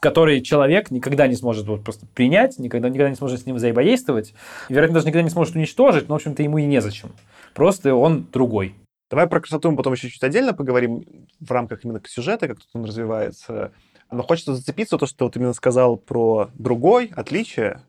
который 0.00 0.42
человек 0.42 0.90
никогда 0.90 1.28
не 1.28 1.36
сможет 1.36 1.66
вот 1.66 1.84
просто 1.84 2.06
принять, 2.06 2.58
никогда, 2.58 2.88
никогда 2.88 3.08
не 3.08 3.16
сможет 3.16 3.40
с 3.40 3.46
ним 3.46 3.56
взаимодействовать, 3.56 4.34
вероятно, 4.68 4.94
даже 4.94 5.06
никогда 5.06 5.22
не 5.22 5.30
сможет 5.30 5.54
уничтожить, 5.54 6.08
но, 6.08 6.14
в 6.14 6.16
общем-то, 6.16 6.42
ему 6.42 6.58
и 6.58 6.66
незачем. 6.66 7.12
Просто 7.54 7.94
он 7.94 8.26
другой. 8.32 8.74
Давай 9.10 9.26
про 9.28 9.40
красоту 9.40 9.70
мы 9.70 9.76
потом 9.76 9.92
еще 9.92 10.10
чуть 10.10 10.24
отдельно 10.24 10.52
поговорим 10.52 11.04
в 11.40 11.50
рамках 11.50 11.84
именно 11.84 12.02
сюжета, 12.04 12.48
как 12.48 12.58
тут 12.58 12.68
он 12.74 12.84
развивается. 12.84 13.72
Но 14.10 14.22
хочется 14.22 14.54
зацепиться 14.54 14.98
то, 14.98 15.06
что 15.06 15.16
ты 15.16 15.24
вот 15.24 15.36
именно 15.36 15.52
сказал 15.52 15.96
про 15.96 16.50
другой, 16.54 17.12
отличие. 17.14 17.80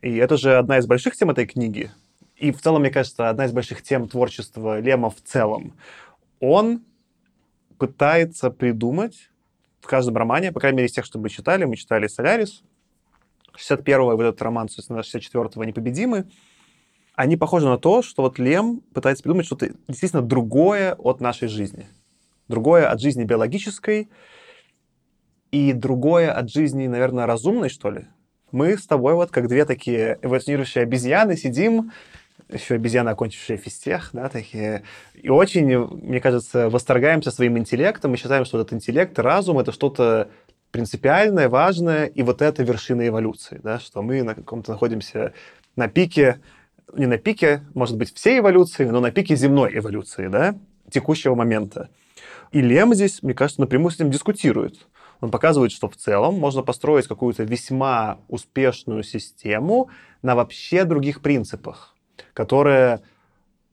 И 0.00 0.16
это 0.16 0.36
же 0.36 0.56
одна 0.56 0.78
из 0.78 0.86
больших 0.86 1.16
тем 1.16 1.30
этой 1.30 1.46
книги. 1.46 1.90
И 2.36 2.50
в 2.50 2.60
целом, 2.60 2.82
мне 2.82 2.90
кажется, 2.90 3.28
одна 3.28 3.44
из 3.44 3.52
больших 3.52 3.82
тем 3.82 4.08
творчества 4.08 4.80
Лема 4.80 5.10
в 5.10 5.22
целом. 5.22 5.74
Он 6.40 6.82
пытается 7.78 8.50
придумать 8.50 9.30
в 9.80 9.86
каждом 9.86 10.16
романе, 10.16 10.52
по 10.52 10.60
крайней 10.60 10.78
мере, 10.78 10.88
из 10.88 10.92
тех, 10.92 11.04
что 11.04 11.18
мы 11.18 11.28
читали, 11.28 11.64
мы 11.64 11.76
читали 11.76 12.06
«Солярис», 12.06 12.62
61-го, 13.56 14.16
вот 14.16 14.22
этот 14.22 14.42
роман, 14.42 14.68
собственно, 14.68 15.00
64-го 15.00 15.64
«Непобедимы», 15.64 16.26
они 17.14 17.36
похожи 17.36 17.66
на 17.66 17.78
то, 17.78 18.02
что 18.02 18.22
вот 18.22 18.38
Лем 18.38 18.80
пытается 18.94 19.22
придумать 19.22 19.46
что-то 19.46 19.72
действительно 19.86 20.22
другое 20.22 20.94
от 20.94 21.20
нашей 21.20 21.48
жизни. 21.48 21.86
Другое 22.48 22.88
от 22.88 23.00
жизни 23.00 23.24
биологической 23.24 24.08
и 25.52 25.72
другое 25.72 26.32
от 26.32 26.50
жизни, 26.50 26.88
наверное, 26.88 27.26
разумной, 27.26 27.68
что 27.68 27.90
ли. 27.90 28.06
Мы 28.50 28.76
с 28.76 28.86
тобой 28.86 29.14
вот 29.14 29.30
как 29.30 29.48
две 29.48 29.64
такие 29.64 30.18
эволюционирующие 30.22 30.82
обезьяны 30.82 31.36
сидим, 31.36 31.92
еще 32.50 32.74
обезьяны, 32.74 33.10
окончившие 33.10 33.56
физтех, 33.56 34.10
да, 34.12 34.28
такие, 34.28 34.82
и 35.14 35.28
очень, 35.28 35.78
мне 35.78 36.20
кажется, 36.20 36.68
восторгаемся 36.68 37.30
своим 37.30 37.56
интеллектом, 37.56 38.10
мы 38.10 38.16
считаем, 38.16 38.44
что 38.44 38.60
этот 38.60 38.72
интеллект, 38.72 39.18
разум— 39.18 39.58
это 39.60 39.72
что-то 39.72 40.28
принципиальное, 40.70 41.48
важное, 41.48 42.06
и 42.06 42.22
вот 42.22 42.42
это 42.42 42.62
вершина 42.62 43.06
эволюции, 43.06 43.60
да, 43.62 43.78
что 43.78 44.02
мы 44.02 44.22
на 44.22 44.34
каком-то 44.34 44.72
находимся 44.72 45.32
на 45.76 45.88
пике, 45.88 46.40
не 46.94 47.06
на 47.06 47.16
пике, 47.16 47.62
может 47.74 47.96
быть, 47.96 48.14
всей 48.14 48.40
эволюции, 48.40 48.84
но 48.84 49.00
на 49.00 49.10
пике 49.10 49.36
земной 49.36 49.78
эволюции, 49.78 50.28
да, 50.28 50.54
текущего 50.90 51.34
момента. 51.34 51.88
И 52.52 52.60
Лем 52.60 52.92
здесь, 52.94 53.22
мне 53.22 53.32
кажется, 53.32 53.62
напрямую 53.62 53.90
с 53.92 53.94
этим 53.96 54.10
дискутирует. 54.10 54.86
Он 55.22 55.30
показывает, 55.30 55.70
что 55.70 55.88
в 55.88 55.96
целом 55.96 56.34
можно 56.34 56.62
построить 56.62 57.06
какую-то 57.06 57.44
весьма 57.44 58.18
успешную 58.28 59.04
систему 59.04 59.88
на 60.20 60.34
вообще 60.34 60.82
других 60.84 61.22
принципах, 61.22 61.94
которая 62.34 63.02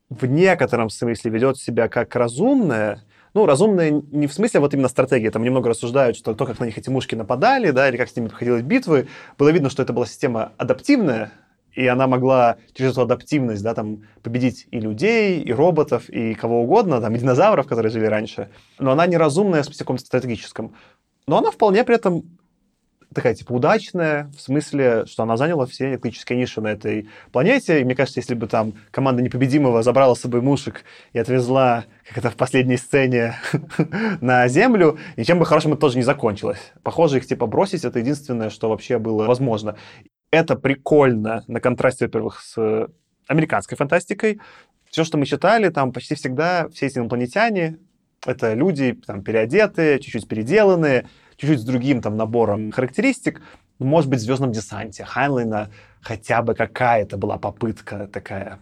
в 0.10 0.28
некотором 0.28 0.92
смысле 0.92 1.32
ведет 1.32 1.58
себя 1.58 1.88
как 1.90 2.16
разумная, 2.16 3.04
ну, 3.34 3.48
разумная 3.48 3.90
не 3.90 4.28
в 4.28 4.34
смысле 4.34 4.60
вот 4.60 4.76
именно 4.76 4.90
стратегии, 4.90 5.30
там 5.30 5.44
немного 5.44 5.70
рассуждают, 5.70 6.16
что 6.16 6.36
то, 6.36 6.46
как 6.46 6.60
на 6.60 6.66
них 6.66 6.78
эти 6.78 6.90
мушки 6.92 7.16
нападали, 7.16 7.72
да, 7.72 7.90
или 7.90 7.98
как 7.98 8.10
с 8.10 8.16
ними 8.16 8.28
проходились 8.28 8.62
битвы, 8.62 9.08
было 9.40 9.50
видно, 9.50 9.72
что 9.72 9.82
это 9.82 9.92
была 9.92 10.06
система 10.06 10.52
адаптивная, 10.58 11.32
и 11.74 11.88
она 11.88 12.06
могла 12.06 12.58
через 12.74 12.92
эту 12.92 13.02
адаптивность, 13.02 13.64
да, 13.64 13.74
там, 13.74 14.04
победить 14.22 14.68
и 14.70 14.80
людей, 14.80 15.42
и 15.42 15.52
роботов, 15.52 16.10
и 16.10 16.36
кого 16.36 16.62
угодно, 16.62 17.02
там, 17.02 17.16
и 17.16 17.20
динозавров, 17.20 17.66
которые 17.66 17.92
жили 17.92 18.06
раньше. 18.06 18.50
Но 18.78 18.92
она 18.92 19.08
неразумная 19.08 19.64
в 19.64 19.66
смысле 19.66 19.80
каком-то 19.84 20.06
стратегическом. 20.06 20.76
Но 21.30 21.38
она 21.38 21.52
вполне 21.52 21.84
при 21.84 21.96
этом 21.96 22.24
такая, 23.14 23.36
типа, 23.36 23.52
удачная, 23.52 24.32
в 24.36 24.42
смысле, 24.42 25.06
что 25.06 25.22
она 25.22 25.38
заняла 25.38 25.68
все 25.68 25.94
этнические 25.94 26.40
ниши 26.40 26.60
на 26.60 26.70
этой 26.70 27.08
планете. 27.32 27.82
И 27.82 27.84
мне 27.84 27.94
кажется, 27.94 28.20
если 28.20 28.34
бы 28.34 28.48
там 28.48 28.74
команда 28.90 29.22
Непобедимого 29.22 29.84
забрала 29.84 30.16
с 30.16 30.22
собой 30.22 30.42
мушек 30.42 30.84
и 31.14 31.20
отвезла, 31.20 31.86
как 32.08 32.18
это 32.18 32.32
в 32.32 32.36
последней 32.36 32.78
сцене, 32.78 33.36
на 34.22 34.48
Землю, 34.48 34.98
ничем 35.18 35.38
бы 35.38 35.46
хорошим 35.46 35.74
это 35.74 35.82
тоже 35.82 35.98
не 35.98 36.04
закончилось. 36.04 36.74
Похоже, 36.82 37.18
их, 37.18 37.28
типа, 37.28 37.46
бросить— 37.46 37.84
это 37.86 38.00
единственное, 38.00 38.50
что 38.50 38.68
вообще 38.68 38.98
было 38.98 39.28
возможно. 39.28 39.76
Это 40.32 40.56
прикольно 40.56 41.44
на 41.46 41.60
контрасте, 41.60 42.06
во-первых, 42.06 42.40
с 42.42 42.88
американской 43.28 43.78
фантастикой. 43.78 44.42
Все, 44.90 45.04
что 45.04 45.20
мы 45.20 45.28
читали, 45.28 45.70
там 45.70 45.94
почти 45.94 46.16
всегда 46.16 46.68
все 46.70 46.88
эти 46.88 46.98
инопланетяне— 46.98 47.78
это 48.26 48.54
люди 48.54 49.00
там 49.06 49.24
переодетые, 49.24 50.00
чуть-чуть 50.00 50.28
переделанные, 50.28 51.08
чуть-чуть 51.38 51.60
с 51.60 51.64
другим 51.64 52.02
там 52.02 52.18
набором 52.18 52.72
характеристик. 52.72 53.42
Может 53.80 54.10
быть, 54.10 54.20
в 54.20 54.24
«Звездном 54.24 54.52
десанте» 54.52 55.06
Хайнлайна 55.06 55.70
хотя 56.02 56.42
бы 56.42 56.54
какая-то 56.54 57.18
была 57.18 57.38
попытка 57.38 58.08
такая 58.08 58.60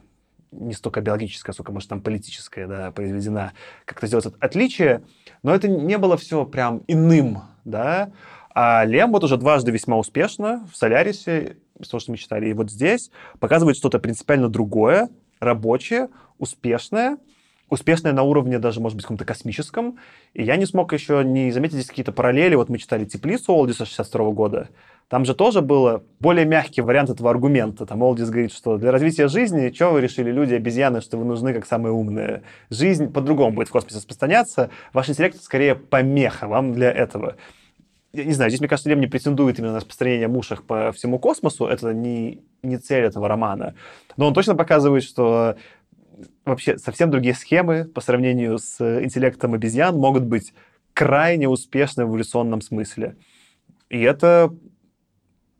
не 0.51 0.73
столько 0.73 1.01
биологическая, 1.01 1.53
сколько, 1.53 1.71
может, 1.71 1.89
там 1.89 2.01
политическая, 2.01 2.67
да, 2.67 2.91
произведена, 2.91 3.53
как-то 3.85 4.07
сделать 4.07 4.27
отличие, 4.39 5.03
но 5.43 5.53
это 5.53 5.67
не 5.67 5.97
было 5.97 6.17
все 6.17 6.45
прям 6.45 6.83
иным, 6.87 7.41
да, 7.65 8.11
а 8.55 8.85
Лем 8.85 9.11
вот 9.11 9.23
уже 9.23 9.37
дважды 9.37 9.71
весьма 9.71 9.97
успешно 9.97 10.67
в 10.71 10.77
«Солярисе», 10.77 11.57
из 11.79 11.89
того, 11.89 11.99
что 11.99 12.11
мы 12.11 12.17
читали, 12.17 12.49
и 12.49 12.53
вот 12.53 12.71
здесь 12.71 13.11
показывает 13.39 13.77
что-то 13.77 13.99
принципиально 13.99 14.49
другое, 14.49 15.09
рабочее, 15.39 16.09
успешное, 16.39 17.17
успешная 17.69 18.13
на 18.13 18.23
уровне 18.23 18.59
даже, 18.59 18.79
может 18.79 18.95
быть, 18.95 19.05
каком-то 19.05 19.25
космическом. 19.25 19.97
И 20.33 20.43
я 20.43 20.55
не 20.55 20.65
смог 20.65 20.93
еще 20.93 21.23
не 21.23 21.51
заметить 21.51 21.75
здесь 21.75 21.87
какие-то 21.87 22.11
параллели. 22.11 22.55
Вот 22.55 22.69
мы 22.69 22.77
читали 22.77 23.05
«Теплицу» 23.05 23.53
Олдиса 23.53 23.85
62 23.85 24.31
года. 24.31 24.69
Там 25.09 25.23
же 25.23 25.33
тоже 25.33 25.61
было 25.61 26.03
более 26.19 26.45
мягкий 26.45 26.81
вариант 26.81 27.09
этого 27.09 27.29
аргумента. 27.29 27.85
Там 27.85 28.01
Олдис 28.01 28.29
говорит, 28.29 28.51
что 28.51 28.77
для 28.77 28.91
развития 28.91 29.29
жизни, 29.29 29.71
что 29.73 29.91
вы 29.91 30.01
решили, 30.01 30.31
люди, 30.31 30.53
обезьяны, 30.53 30.99
что 30.99 31.17
вы 31.17 31.23
нужны 31.23 31.53
как 31.53 31.65
самые 31.65 31.93
умные? 31.93 32.43
Жизнь 32.69 33.11
по-другому 33.11 33.55
будет 33.55 33.69
в 33.69 33.71
космосе 33.71 33.97
распространяться. 33.97 34.69
Ваш 34.91 35.09
интеллект 35.09 35.41
скорее 35.41 35.75
помеха 35.75 36.47
вам 36.47 36.73
для 36.73 36.91
этого. 36.91 37.37
Я 38.11 38.25
не 38.25 38.33
знаю, 38.33 38.49
здесь, 38.49 38.59
мне 38.59 38.67
кажется, 38.67 38.89
Лем 38.89 38.99
не 38.99 39.07
претендует 39.07 39.59
именно 39.59 39.73
на 39.73 39.77
распространение 39.77 40.27
мушек 40.27 40.63
по 40.63 40.91
всему 40.91 41.19
космосу. 41.19 41.67
Это 41.67 41.93
не, 41.93 42.41
не 42.63 42.77
цель 42.77 43.05
этого 43.05 43.27
романа. 43.27 43.75
Но 44.17 44.27
он 44.27 44.33
точно 44.33 44.55
показывает, 44.55 45.03
что 45.03 45.55
вообще 46.45 46.77
совсем 46.77 47.11
другие 47.11 47.35
схемы 47.35 47.85
по 47.85 48.01
сравнению 48.01 48.57
с 48.57 48.79
интеллектом 49.03 49.53
обезьян 49.53 49.95
могут 49.95 50.23
быть 50.23 50.53
крайне 50.93 51.47
успешны 51.47 52.05
в 52.05 52.09
эволюционном 52.09 52.61
смысле. 52.61 53.17
И 53.89 54.01
это, 54.01 54.53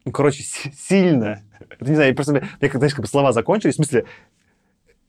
ну, 0.05 0.11
короче, 0.11 0.43
сильно. 0.43 1.43
Это, 1.69 1.89
не 1.89 1.95
знаю, 1.95 2.15
просто 2.15 2.33
мне, 2.33 2.69
как, 2.69 2.75
знаешь, 2.75 2.93
как 2.93 3.03
бы 3.03 3.07
слова 3.07 3.31
закончились. 3.31 3.73
В 3.73 3.77
смысле, 3.77 4.05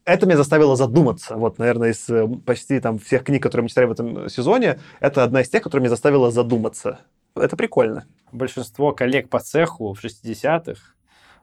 это 0.04 0.26
меня 0.26 0.36
заставило 0.36 0.76
задуматься. 0.76 1.36
Вот, 1.36 1.58
наверное, 1.58 1.90
из 1.90 2.08
э, 2.08 2.26
почти 2.44 2.80
там 2.80 2.98
всех 2.98 3.24
книг, 3.24 3.42
которые 3.42 3.64
мы 3.64 3.68
читали 3.68 3.86
в 3.86 3.92
этом 3.92 4.28
сезоне, 4.28 4.80
это 5.00 5.22
одна 5.22 5.42
из 5.42 5.48
тех, 5.48 5.62
которая 5.62 5.82
меня 5.82 5.90
заставила 5.90 6.30
задуматься. 6.30 7.00
Это 7.34 7.56
прикольно. 7.56 8.06
Большинство 8.32 8.92
коллег 8.92 9.28
по 9.28 9.38
цеху 9.38 9.92
в 9.92 10.04
60-х 10.04 10.94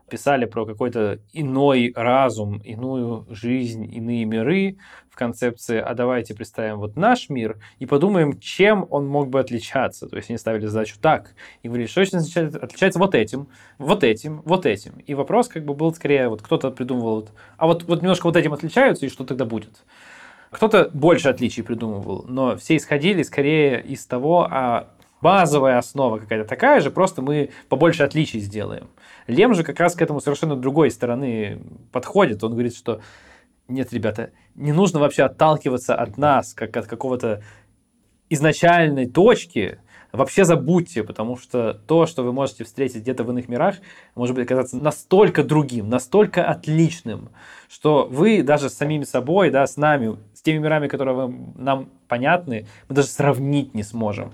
писали 0.08 0.44
про 0.44 0.64
какой-то 0.64 1.18
иной 1.32 1.92
разум, 1.94 2.58
иную 2.58 3.26
жизнь, 3.30 3.84
иные 3.84 4.24
миры 4.24 4.76
в 5.10 5.16
концепции, 5.16 5.78
а 5.78 5.94
давайте 5.94 6.34
представим 6.34 6.78
вот 6.78 6.96
наш 6.96 7.28
мир 7.28 7.58
и 7.78 7.86
подумаем, 7.86 8.38
чем 8.38 8.86
он 8.90 9.06
мог 9.06 9.28
бы 9.28 9.40
отличаться. 9.40 10.06
То 10.08 10.16
есть 10.16 10.30
они 10.30 10.38
ставили 10.38 10.66
задачу 10.66 10.96
так 11.00 11.34
и 11.62 11.68
говорили, 11.68 11.88
что 11.88 12.02
отличается, 12.02 12.58
отличается 12.58 12.98
вот 12.98 13.14
этим, 13.14 13.48
вот 13.78 14.04
этим, 14.04 14.42
вот 14.44 14.66
этим. 14.66 14.98
И 15.06 15.14
вопрос 15.14 15.48
как 15.48 15.64
бы 15.64 15.74
был 15.74 15.94
скорее, 15.94 16.28
вот 16.28 16.42
кто-то 16.42 16.70
придумывал, 16.70 17.16
вот, 17.16 17.32
а 17.56 17.66
вот, 17.66 17.84
вот 17.84 18.02
немножко 18.02 18.26
вот 18.26 18.36
этим 18.36 18.52
отличаются, 18.52 19.06
и 19.06 19.08
что 19.08 19.24
тогда 19.24 19.44
будет? 19.44 19.84
Кто-то 20.50 20.90
больше 20.92 21.28
отличий 21.28 21.62
придумывал, 21.62 22.24
но 22.28 22.56
все 22.56 22.76
исходили 22.76 23.22
скорее 23.22 23.82
из 23.82 24.06
того, 24.06 24.46
а 24.48 24.88
базовая 25.20 25.78
основа 25.78 26.18
какая-то 26.18 26.48
такая 26.48 26.80
же, 26.80 26.90
просто 26.90 27.22
мы 27.22 27.50
побольше 27.68 28.02
отличий 28.02 28.40
сделаем. 28.40 28.88
Лем 29.26 29.54
же 29.54 29.64
как 29.64 29.80
раз 29.80 29.94
к 29.94 30.02
этому 30.02 30.20
совершенно 30.20 30.56
другой 30.56 30.90
стороны 30.90 31.60
подходит. 31.92 32.44
Он 32.44 32.52
говорит, 32.52 32.76
что 32.76 33.00
нет, 33.68 33.92
ребята, 33.92 34.30
не 34.54 34.72
нужно 34.72 35.00
вообще 35.00 35.24
отталкиваться 35.24 35.94
от 35.94 36.16
нас, 36.18 36.54
как 36.54 36.76
от 36.76 36.86
какого-то 36.86 37.42
изначальной 38.28 39.06
точки, 39.06 39.78
вообще 40.12 40.44
забудьте, 40.44 41.02
потому 41.02 41.36
что 41.36 41.74
то, 41.74 42.06
что 42.06 42.22
вы 42.22 42.32
можете 42.32 42.64
встретить 42.64 43.02
где-то 43.02 43.24
в 43.24 43.30
иных 43.30 43.48
мирах, 43.48 43.76
может 44.14 44.34
быть 44.34 44.46
оказаться 44.46 44.76
настолько 44.76 45.44
другим, 45.44 45.88
настолько 45.88 46.44
отличным, 46.44 47.30
что 47.68 48.06
вы 48.10 48.42
даже 48.42 48.70
с 48.70 48.74
самими 48.74 49.04
собой, 49.04 49.50
да, 49.50 49.66
с 49.66 49.76
нами, 49.76 50.16
с 50.34 50.42
теми 50.42 50.58
мирами, 50.58 50.88
которые 50.88 51.28
нам 51.56 51.90
понятны, 52.08 52.66
мы 52.88 52.94
даже 52.94 53.08
сравнить 53.08 53.74
не 53.74 53.82
сможем 53.82 54.32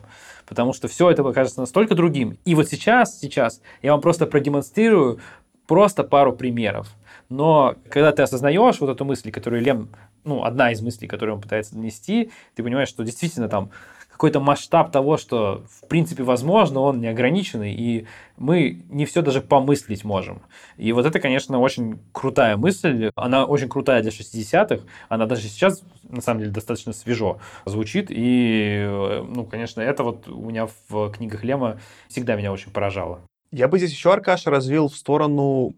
потому 0.53 0.75
что 0.75 0.87
все 0.87 1.11
это 1.11 1.27
окажется 1.27 1.61
настолько 1.61 1.95
другим. 1.95 2.37
И 2.45 2.55
вот 2.55 2.69
сейчас, 2.69 3.19
сейчас 3.19 3.63
я 3.81 3.93
вам 3.93 4.03
просто 4.03 4.27
продемонстрирую 4.27 5.19
просто 5.67 6.05
пару 6.05 6.35
примеров. 6.35 6.89
Но 7.31 7.77
когда 7.89 8.13
ты 8.13 8.21
осознаешь 8.21 8.79
вот 8.79 8.91
эту 8.91 9.07
мысль, 9.07 9.31
которую 9.31 9.63
Лем, 9.63 9.89
ну, 10.25 10.45
одна 10.45 10.71
из 10.71 10.83
мыслей, 10.83 11.09
которую 11.09 11.37
он 11.37 11.41
пытается 11.41 11.75
донести, 11.75 12.31
ты 12.55 12.63
понимаешь, 12.63 12.91
что 12.91 13.03
действительно 13.03 13.49
там 13.49 13.71
какой-то 14.13 14.41
масштаб 14.41 14.93
того, 14.93 15.17
что 15.17 15.65
в 15.69 15.89
принципе 15.89 16.23
возможно, 16.23 16.81
он 16.81 17.01
неограниченный, 17.01 17.75
и 17.75 18.07
мы 18.37 18.85
не 18.89 19.05
все 19.05 19.23
даже 19.23 19.41
помыслить 19.41 20.05
можем. 20.05 20.43
И 20.77 20.93
вот 20.93 21.07
это, 21.07 21.19
конечно, 21.19 21.59
очень 21.59 21.99
крутая 22.13 22.57
мысль, 22.57 23.11
она 23.17 23.47
очень 23.47 23.69
крутая 23.69 24.03
для 24.03 24.11
60-х, 24.11 24.85
она 25.09 25.27
даже 25.27 25.43
сейчас, 25.43 25.83
на 26.09 26.21
самом 26.21 26.41
деле, 26.41 26.53
достаточно 26.53 26.93
свежо 26.93 27.41
звучит, 27.65 28.07
и, 28.11 28.87
ну, 29.29 29.45
конечно, 29.45 29.81
это 29.81 30.05
вот 30.05 30.29
у 30.29 30.45
меня 30.45 30.69
в 30.89 31.11
книгах 31.11 31.43
Лема 31.43 31.81
всегда 32.09 32.37
меня 32.37 32.53
очень 32.53 32.71
поражало. 32.71 33.21
Я 33.51 33.69
бы 33.69 33.79
здесь 33.79 33.91
еще, 33.91 34.13
Аркаша, 34.13 34.51
развил 34.51 34.89
в 34.89 34.97
сторону 34.97 35.75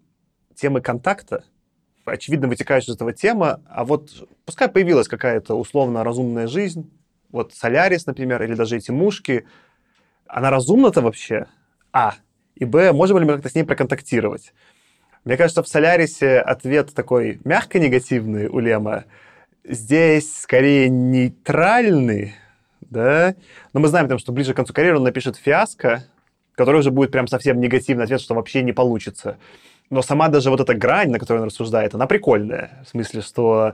темы 0.55 0.81
контакта, 0.81 1.45
очевидно, 2.05 2.49
вытекающая 2.49 2.93
из 2.93 2.97
этого 2.97 3.13
тема, 3.13 3.61
а 3.69 3.85
вот 3.85 4.11
пускай 4.45 4.69
появилась 4.69 5.09
какая-то 5.09 5.55
условно 5.55 6.05
разумная 6.05 6.47
жизнь, 6.47 6.91
вот 7.35 7.53
Солярис, 7.53 8.07
например, 8.07 8.45
или 8.45 8.55
даже 8.55 8.77
эти 8.77 8.93
мушки, 8.93 9.45
она 10.29 10.51
разумна-то 10.51 11.01
вообще? 11.01 11.47
А. 11.93 12.15
И 12.55 12.65
Б, 12.65 12.93
можем 12.93 13.19
ли 13.19 13.25
мы 13.25 13.33
как-то 13.33 13.49
с 13.49 13.57
ней 13.57 13.65
проконтактировать? 13.65 14.55
Мне 15.25 15.37
кажется, 15.37 15.65
в 15.65 15.69
Солярисе 15.69 16.39
ответ 16.39 16.95
такой 16.95 17.41
мягко 17.45 17.81
негативный 17.81 18.47
у 18.47 18.61
Лема. 18.61 19.07
Здесь 19.65 20.43
скорее 20.43 20.89
нейтральный, 20.89 22.35
да? 22.83 23.35
Но 23.73 23.81
мы 23.81 23.89
знаем, 23.89 24.17
что 24.21 24.31
ближе 24.31 24.53
к 24.53 24.57
концу 24.57 24.73
карьеры 24.73 24.99
он 24.99 25.03
напишет 25.03 25.37
«Фиаско», 25.37 26.05
который 26.55 26.79
уже 26.79 26.93
будет 26.93 27.11
прям 27.11 27.27
совсем 27.27 27.59
негативный 27.59 28.05
ответ, 28.05 28.21
что 28.21 28.37
вообще 28.37 28.63
не 28.63 28.73
получится. 28.73 29.39
Но 29.91 30.03
сама 30.03 30.29
даже 30.29 30.51
вот 30.51 30.61
эта 30.61 30.75
грань, 30.75 31.11
на 31.11 31.19
которой 31.19 31.39
он 31.39 31.47
рассуждает, 31.47 31.97
она 31.97 32.07
прикольная. 32.07 32.85
В 32.87 32.91
смысле, 32.91 33.23
что 33.23 33.73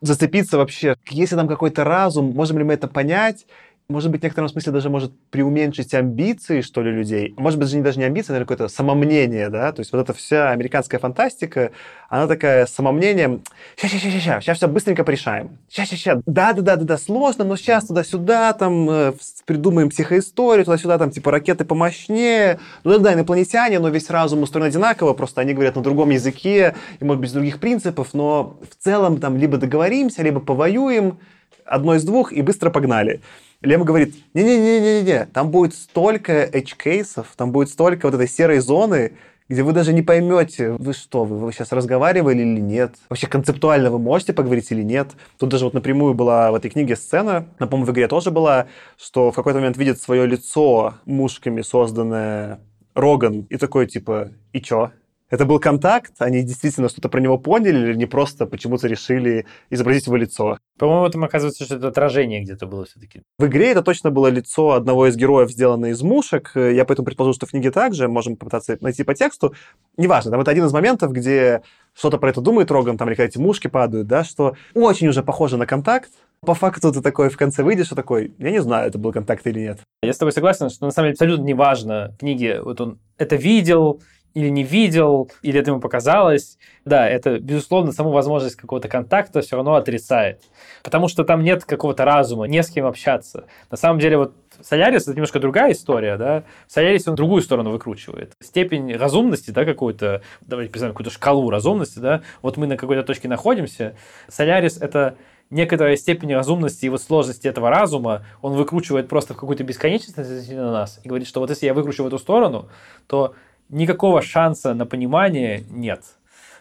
зацепиться 0.00 0.56
вообще, 0.58 0.96
если 1.08 1.36
там 1.36 1.48
какой-то 1.48 1.84
разум, 1.84 2.32
можем 2.32 2.58
ли 2.58 2.64
мы 2.64 2.74
это 2.74 2.88
понять, 2.88 3.46
может 3.90 4.10
быть, 4.10 4.20
в 4.20 4.24
некотором 4.24 4.48
смысле 4.48 4.72
даже 4.72 4.88
может 4.88 5.12
преуменьшить 5.30 5.92
амбиции, 5.94 6.60
что 6.60 6.82
ли, 6.82 6.90
людей. 6.90 7.34
Может 7.36 7.58
быть, 7.58 7.68
даже 7.68 7.82
даже 7.82 7.98
не 7.98 8.04
амбиции, 8.04 8.30
а, 8.30 8.32
наверное, 8.32 8.46
какое-то 8.46 8.68
самомнение, 8.72 9.48
да? 9.48 9.72
То 9.72 9.80
есть 9.80 9.92
вот 9.92 10.00
эта 10.00 10.12
вся 10.12 10.50
американская 10.50 11.00
фантастика, 11.00 11.72
она 12.08 12.26
такая 12.26 12.66
с 12.66 12.70
самомнением, 12.70 13.42
сейчас, 13.76 13.90
сейчас, 13.90 14.02
сейчас, 14.02 14.22
сейчас, 14.22 14.44
сейчас 14.44 14.56
все 14.58 14.68
быстренько 14.68 15.04
порешаем. 15.04 15.58
Сейчас, 15.68 15.88
сейчас, 15.88 15.98
сейчас. 15.98 16.22
Да, 16.26 16.52
да, 16.52 16.62
да, 16.62 16.76
да, 16.76 16.84
да, 16.84 16.98
сложно, 16.98 17.44
но 17.44 17.56
сейчас 17.56 17.86
туда-сюда, 17.86 18.52
там, 18.52 18.88
э, 18.88 19.12
придумаем 19.44 19.90
психоисторию, 19.90 20.64
туда-сюда, 20.64 20.98
там, 20.98 21.10
типа, 21.10 21.30
ракеты 21.30 21.64
помощнее. 21.64 22.60
Ну 22.84 22.98
да, 22.98 23.14
инопланетяне, 23.14 23.80
но 23.80 23.88
весь 23.88 24.08
разум 24.08 24.42
устроен 24.42 24.68
одинаково, 24.68 25.14
просто 25.14 25.40
они 25.40 25.52
говорят 25.52 25.76
на 25.76 25.82
другом 25.82 26.10
языке, 26.10 26.76
и, 27.00 27.04
может 27.04 27.20
быть, 27.20 27.30
с 27.30 27.32
других 27.32 27.58
принципов, 27.58 28.14
но 28.14 28.58
в 28.70 28.82
целом 28.82 29.18
там 29.18 29.36
либо 29.36 29.56
договоримся, 29.56 30.22
либо 30.22 30.40
повоюем, 30.40 31.18
одно 31.64 31.94
из 31.94 32.04
двух, 32.04 32.32
и 32.32 32.42
быстро 32.42 32.70
погнали. 32.70 33.20
Лема 33.62 33.84
говорит, 33.84 34.14
не-не-не-не-не, 34.32 35.26
там 35.26 35.50
будет 35.50 35.74
столько 35.74 36.44
edge-кейсов, 36.44 37.26
там 37.36 37.52
будет 37.52 37.68
столько 37.68 38.06
вот 38.06 38.14
этой 38.14 38.26
серой 38.26 38.58
зоны, 38.60 39.12
где 39.50 39.62
вы 39.62 39.72
даже 39.72 39.92
не 39.92 40.00
поймете, 40.00 40.70
вы 40.70 40.94
что, 40.94 41.24
вы, 41.24 41.38
вы 41.38 41.52
сейчас 41.52 41.70
разговаривали 41.72 42.40
или 42.40 42.60
нет. 42.60 42.94
Вообще 43.10 43.26
концептуально 43.26 43.90
вы 43.90 43.98
можете 43.98 44.32
поговорить 44.32 44.70
или 44.70 44.82
нет. 44.82 45.10
Тут 45.38 45.50
даже 45.50 45.64
вот 45.64 45.74
напрямую 45.74 46.14
была 46.14 46.50
в 46.52 46.54
этой 46.54 46.70
книге 46.70 46.96
сцена, 46.96 47.48
на 47.58 47.66
по 47.66 47.76
в 47.76 47.90
игре 47.90 48.08
тоже 48.08 48.30
была, 48.30 48.68
что 48.96 49.30
в 49.30 49.34
какой-то 49.34 49.58
момент 49.58 49.76
видит 49.76 50.00
свое 50.00 50.24
лицо 50.24 50.94
мушками 51.04 51.60
созданное 51.60 52.60
Роган, 52.94 53.46
и 53.50 53.56
такой 53.58 53.86
типа, 53.86 54.30
и 54.54 54.60
чё? 54.62 54.92
Это 55.30 55.46
был 55.46 55.58
контакт, 55.60 56.12
они 56.18 56.42
действительно 56.42 56.88
что-то 56.88 57.08
про 57.08 57.20
него 57.20 57.38
поняли 57.38 57.78
или 57.78 57.94
не 57.94 58.06
просто 58.06 58.46
почему-то 58.46 58.88
решили 58.88 59.46
изобразить 59.70 60.06
его 60.06 60.16
лицо. 60.16 60.58
По-моему, 60.78 61.08
там 61.08 61.24
оказывается, 61.24 61.64
что 61.64 61.76
это 61.76 61.88
отражение 61.88 62.42
где-то 62.42 62.66
было 62.66 62.84
все-таки. 62.84 63.22
В 63.38 63.46
игре 63.46 63.70
это 63.70 63.82
точно 63.82 64.10
было 64.10 64.26
лицо 64.26 64.72
одного 64.72 65.06
из 65.06 65.16
героев, 65.16 65.50
сделанное 65.50 65.90
из 65.90 66.02
мушек. 66.02 66.52
Я 66.54 66.84
поэтому 66.84 67.06
предположу, 67.06 67.34
что 67.34 67.46
в 67.46 67.50
книге 67.50 67.70
также, 67.70 68.08
можем 68.08 68.36
попытаться 68.36 68.76
найти 68.80 69.04
по 69.04 69.14
тексту. 69.14 69.54
Неважно, 69.96 70.32
там 70.32 70.40
это 70.40 70.50
один 70.50 70.64
из 70.64 70.72
моментов, 70.72 71.12
где 71.12 71.62
что-то 71.94 72.18
про 72.18 72.30
это 72.30 72.40
думает 72.40 72.70
Роган, 72.70 72.98
там 72.98 73.08
или 73.08 73.14
какие-то 73.14 73.40
мушки 73.40 73.68
падают, 73.68 74.06
да, 74.06 74.24
что 74.24 74.56
очень 74.74 75.08
уже 75.08 75.22
похоже 75.22 75.56
на 75.56 75.66
контакт, 75.66 76.10
по 76.40 76.54
факту 76.54 76.92
ты 76.92 77.02
такой 77.02 77.28
в 77.28 77.36
конце 77.36 77.62
выйдешь 77.62 77.92
и 77.92 77.94
такой, 77.94 78.34
я 78.38 78.50
не 78.50 78.62
знаю, 78.62 78.88
это 78.88 78.98
был 78.98 79.12
контакт 79.12 79.46
или 79.46 79.60
нет. 79.60 79.80
Я 80.02 80.12
с 80.12 80.18
тобой 80.18 80.32
согласен, 80.32 80.70
что 80.70 80.86
на 80.86 80.90
самом 80.90 81.08
деле 81.08 81.12
абсолютно 81.12 81.44
неважно 81.44 82.12
в 82.14 82.18
книге, 82.18 82.62
вот 82.62 82.80
он 82.80 82.98
это 83.18 83.36
видел, 83.36 84.00
или 84.34 84.48
не 84.48 84.62
видел, 84.62 85.30
или 85.42 85.60
это 85.60 85.70
ему 85.70 85.80
показалось. 85.80 86.58
Да, 86.84 87.08
это, 87.08 87.38
безусловно, 87.38 87.92
саму 87.92 88.10
возможность 88.10 88.56
какого-то 88.56 88.88
контакта 88.88 89.40
все 89.40 89.56
равно 89.56 89.74
отрицает. 89.74 90.42
Потому 90.82 91.08
что 91.08 91.24
там 91.24 91.42
нет 91.42 91.64
какого-то 91.64 92.04
разума, 92.04 92.44
не 92.44 92.62
с 92.62 92.70
кем 92.70 92.86
общаться. 92.86 93.46
На 93.70 93.76
самом 93.76 93.98
деле, 93.98 94.16
вот 94.16 94.34
Солярис 94.60 95.02
это 95.02 95.12
немножко 95.12 95.40
другая 95.40 95.72
история, 95.72 96.16
да. 96.16 96.44
Солярис 96.68 97.08
он 97.08 97.14
другую 97.14 97.42
сторону 97.42 97.70
выкручивает. 97.70 98.32
Степень 98.40 98.94
разумности, 98.96 99.50
да, 99.50 99.64
какую-то, 99.64 100.22
давайте 100.40 100.70
представим 100.70 100.94
какую-то 100.94 101.12
шкалу 101.12 101.50
разумности, 101.50 101.98
да, 101.98 102.22
вот 102.42 102.56
мы 102.56 102.66
на 102.66 102.76
какой-то 102.76 103.02
точке 103.02 103.28
находимся. 103.28 103.96
Солярис 104.28 104.78
это 104.78 105.16
некоторая 105.50 105.96
степень 105.96 106.32
разумности 106.34 106.86
и 106.86 106.88
вот 106.88 107.02
сложности 107.02 107.48
этого 107.48 107.70
разума 107.70 108.24
он 108.40 108.54
выкручивает 108.54 109.08
просто 109.08 109.34
в 109.34 109.36
какую-то 109.36 109.64
бесконечность 109.64 110.16
относительно 110.16 110.72
нас 110.72 111.00
и 111.02 111.08
говорит, 111.08 111.26
что 111.26 111.40
вот 111.40 111.50
если 111.50 111.66
я 111.66 111.74
выкручу 111.74 112.04
в 112.04 112.06
эту 112.06 112.18
сторону, 112.18 112.68
то 113.06 113.34
никакого 113.70 114.22
шанса 114.22 114.74
на 114.74 114.86
понимание 114.86 115.64
нет. 115.70 116.04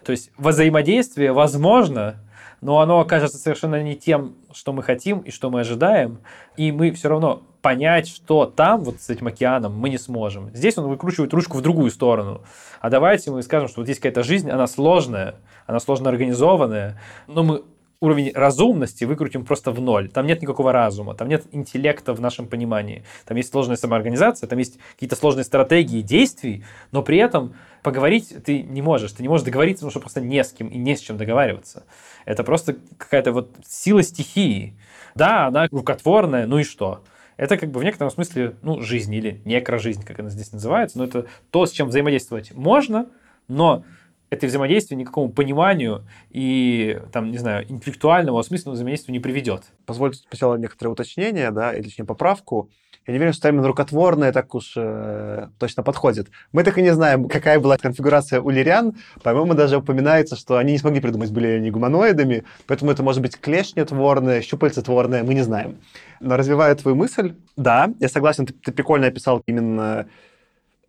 То 0.04 0.12
есть 0.12 0.32
взаимодействие 0.38 1.34
возможно, 1.34 2.16
но 2.62 2.80
оно 2.80 3.00
окажется 3.00 3.38
совершенно 3.38 3.82
не 3.82 3.96
тем, 3.96 4.36
что 4.54 4.74
мы 4.74 4.84
хотим 4.84 5.20
и 5.20 5.32
что 5.32 5.50
мы 5.50 5.62
ожидаем, 5.62 6.20
и 6.58 6.72
мы 6.72 6.92
все 6.92 7.10
равно 7.10 7.42
понять, 7.62 8.08
что 8.08 8.46
там, 8.46 8.84
вот 8.84 9.02
с 9.02 9.10
этим 9.10 9.28
океаном, 9.28 9.78
мы 9.78 9.90
не 9.90 9.98
сможем. 9.98 10.50
Здесь 10.54 10.78
он 10.78 10.88
выкручивает 10.88 11.34
ручку 11.34 11.58
в 11.58 11.62
другую 11.62 11.92
сторону. 11.92 12.42
А 12.80 12.90
давайте 12.90 13.32
мы 13.32 13.44
скажем, 13.44 13.68
что 13.68 13.82
вот 13.82 13.88
есть 13.88 14.00
какая-то 14.00 14.24
жизнь, 14.24 14.50
она 14.50 14.68
сложная, 14.68 15.36
она 15.68 15.80
сложно 15.80 16.10
организованная, 16.10 17.00
но 17.28 17.44
мы 17.44 17.64
уровень 18.02 18.32
разумности 18.34 19.04
выкрутим 19.04 19.46
просто 19.46 19.72
в 19.72 19.82
ноль. 19.82 20.10
Там 20.10 20.26
нет 20.26 20.42
никакого 20.42 20.72
разума, 20.72 21.16
там 21.16 21.28
нет 21.28 21.44
интеллекта 21.52 22.14
в 22.14 22.22
нашем 22.22 22.48
понимании. 22.48 23.04
Там 23.26 23.36
есть 23.36 23.52
сложная 23.52 23.76
самоорганизация, 23.76 24.48
там 24.48 24.58
есть 24.58 24.80
какие-то 24.94 25.18
сложные 25.18 25.44
стратегии 25.44 26.02
действий, 26.02 26.64
но 26.92 27.04
при 27.04 27.18
этом 27.18 27.56
поговорить 27.84 28.34
ты 28.46 28.62
не 28.62 28.82
можешь. 28.82 29.12
Ты 29.12 29.22
не 29.22 29.28
можешь 29.28 29.46
договориться, 29.46 29.82
потому 29.82 29.92
что 29.92 30.00
просто 30.00 30.22
не 30.22 30.42
с 30.42 30.54
кем 30.54 30.68
и 30.68 30.78
не 30.78 30.96
с 30.96 31.02
чем 31.02 31.18
договариваться. 31.18 31.84
Это 32.26 32.44
просто 32.44 32.78
какая-то 32.98 33.34
вот 33.34 33.52
сила 33.68 34.02
стихии. 34.02 34.78
Да, 35.16 35.48
она 35.48 35.68
рукотворная, 35.70 36.48
ну 36.48 36.60
и 36.60 36.64
что? 36.64 37.04
Это 37.36 37.58
как 37.58 37.72
бы 37.72 37.80
в 37.80 37.84
некотором 37.84 38.12
смысле, 38.12 38.56
ну, 38.62 38.82
жизнь 38.82 39.14
или 39.14 39.42
некрожизнь, 39.46 40.04
как 40.04 40.20
она 40.20 40.30
здесь 40.30 40.52
называется, 40.52 40.98
но 40.98 41.06
это 41.06 41.26
то, 41.52 41.66
с 41.66 41.72
чем 41.72 41.88
взаимодействовать 41.88 42.54
можно, 42.54 43.08
но 43.48 43.84
это 44.30 44.48
взаимодействие 44.48 44.98
никакому 44.98 45.30
пониманию 45.30 46.06
и, 46.30 47.02
там, 47.12 47.32
не 47.32 47.38
знаю, 47.38 47.66
интеллектуального, 47.70 48.40
осмысленного 48.40 48.76
взаимодействия 48.76 49.12
не 49.12 49.20
приведет. 49.20 49.64
Позвольте 49.86 50.22
сначала 50.30 50.56
некоторое 50.56 50.92
уточнение, 50.92 51.52
да, 51.52 51.74
или 51.74 51.84
точнее 51.84 52.06
поправку. 52.06 52.70
Я 53.08 53.14
не 53.14 53.20
верю, 53.20 53.34
что 53.34 53.44
термин 53.44 53.66
рукотворное 53.66 54.32
так 54.32 54.54
уж 54.54 54.74
э, 54.76 55.48
точно 55.58 55.82
подходит. 55.82 56.28
Мы 56.52 56.64
так 56.64 56.78
и 56.78 56.84
не 56.84 56.94
знаем, 56.94 57.28
какая 57.28 57.60
была 57.60 57.78
конфигурация 57.78 58.40
у 58.40 58.52
лириан. 58.52 58.98
По-моему, 59.24 59.56
даже 59.56 59.78
упоминается, 59.78 60.36
что 60.36 60.58
они 60.58 60.74
не 60.74 60.78
смогли 60.78 61.02
придумать, 61.02 61.32
были 61.32 61.48
они 61.48 61.72
гуманоидами, 61.72 62.44
поэтому 62.68 62.92
это 62.92 63.02
может 63.02 63.24
быть 63.24 63.40
клешнетворное, 63.40 64.42
щупальцетворное, 64.42 65.24
мы 65.24 65.34
не 65.34 65.42
знаем. 65.42 65.78
Но 66.20 66.38
развивая 66.38 66.76
твою 66.76 66.96
мысль, 66.96 67.34
да, 67.58 67.92
я 68.00 68.10
согласен, 68.10 68.46
ты, 68.46 68.54
ты 68.54 68.72
прикольно 68.72 69.08
описал 69.08 69.42
именно 69.48 70.06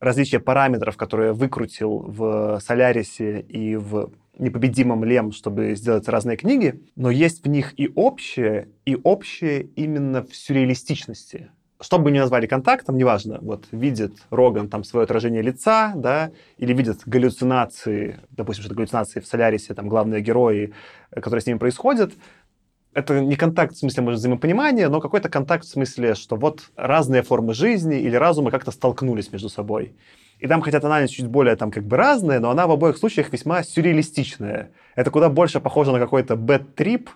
различия 0.01 0.41
параметров, 0.41 0.97
которые 0.97 1.29
я 1.29 1.33
выкрутил 1.35 1.99
в 1.99 2.61
Солярисе 2.61 3.41
и 3.41 3.77
в 3.77 4.11
непобедимом 4.39 5.05
Лем, 5.05 5.33
чтобы 5.33 5.75
сделать 5.75 6.09
разные 6.09 6.37
книги, 6.37 6.81
но 6.97 7.11
есть 7.11 7.45
в 7.45 7.49
них 7.49 7.79
и 7.79 7.91
общее, 7.95 8.69
и 8.87 8.97
общее 8.97 9.63
именно 9.77 10.23
в 10.23 10.35
сюрреалистичности. 10.35 11.51
Что 11.83 11.99
бы 11.99 12.11
ни 12.11 12.19
назвали 12.19 12.47
контактом, 12.47 12.99
неважно, 12.99 13.39
вот 13.41 13.67
видит 13.71 14.13
Роган 14.31 14.69
там 14.69 14.85
свое 14.85 15.05
отражение 15.05 15.41
лица, 15.41 15.93
да, 15.97 16.31
или 16.59 16.75
видит 16.75 17.01
галлюцинации, 17.07 18.21
допустим, 18.31 18.65
что 18.65 18.75
галлюцинации 18.75 19.21
в 19.21 19.27
Солярисе, 19.27 19.73
там 19.73 19.89
главные 19.89 20.21
герои, 20.21 20.75
которые 21.11 21.41
с 21.41 21.47
ними 21.47 21.57
происходят, 21.57 22.13
это 22.93 23.21
не 23.21 23.37
контакт 23.37 23.75
в 23.75 23.79
смысле, 23.79 24.03
может, 24.03 24.21
взаимопонимания, 24.21 24.89
но 24.89 25.01
какой-то 25.01 25.29
контакт 25.29 25.65
в 25.65 25.69
смысле, 25.69 26.15
что 26.15 26.37
вот 26.37 26.71
разные 26.77 27.23
формы 27.23 27.55
жизни 27.55 28.01
или 28.01 28.17
разума 28.17 28.51
как-то 28.51 28.71
столкнулись 28.71 29.33
между 29.33 29.49
собой. 29.49 29.95
И 30.39 30.47
там, 30.47 30.63
хотя 30.63 30.81
тональность 30.81 31.15
чуть 31.15 31.27
более 31.27 31.55
там 31.57 31.71
как 31.71 31.85
бы 31.85 31.97
разная, 31.97 32.41
но 32.41 32.51
она 32.51 32.67
в 32.67 32.71
обоих 32.71 32.97
случаях 32.97 33.33
весьма 33.33 33.63
сюрреалистичная. 33.63 34.71
Это 34.97 35.11
куда 35.11 35.29
больше 35.29 35.61
похоже 35.61 35.93
на 35.93 35.99
какой-то 35.99 36.35
бэт-трип 36.35 37.11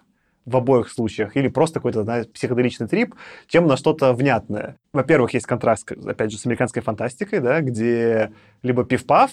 в 0.45 0.57
обоих 0.57 0.91
случаях, 0.91 1.37
или 1.37 1.49
просто 1.49 1.81
какой-то 1.81 2.03
знаете, 2.03 2.29
психоделичный 2.29 2.87
трип, 2.87 3.15
чем 3.49 3.67
на 3.67 3.79
что-то 3.79 4.13
внятное. 4.13 4.77
Во-первых, 4.93 5.33
есть 5.33 5.47
контраст, 5.47 5.91
опять 5.91 6.31
же, 6.31 6.39
с 6.39 6.45
американской 6.45 6.83
фантастикой, 6.83 7.41
да, 7.41 7.63
где 7.63 8.31
либо 8.63 8.85
пиф-паф, 8.85 9.31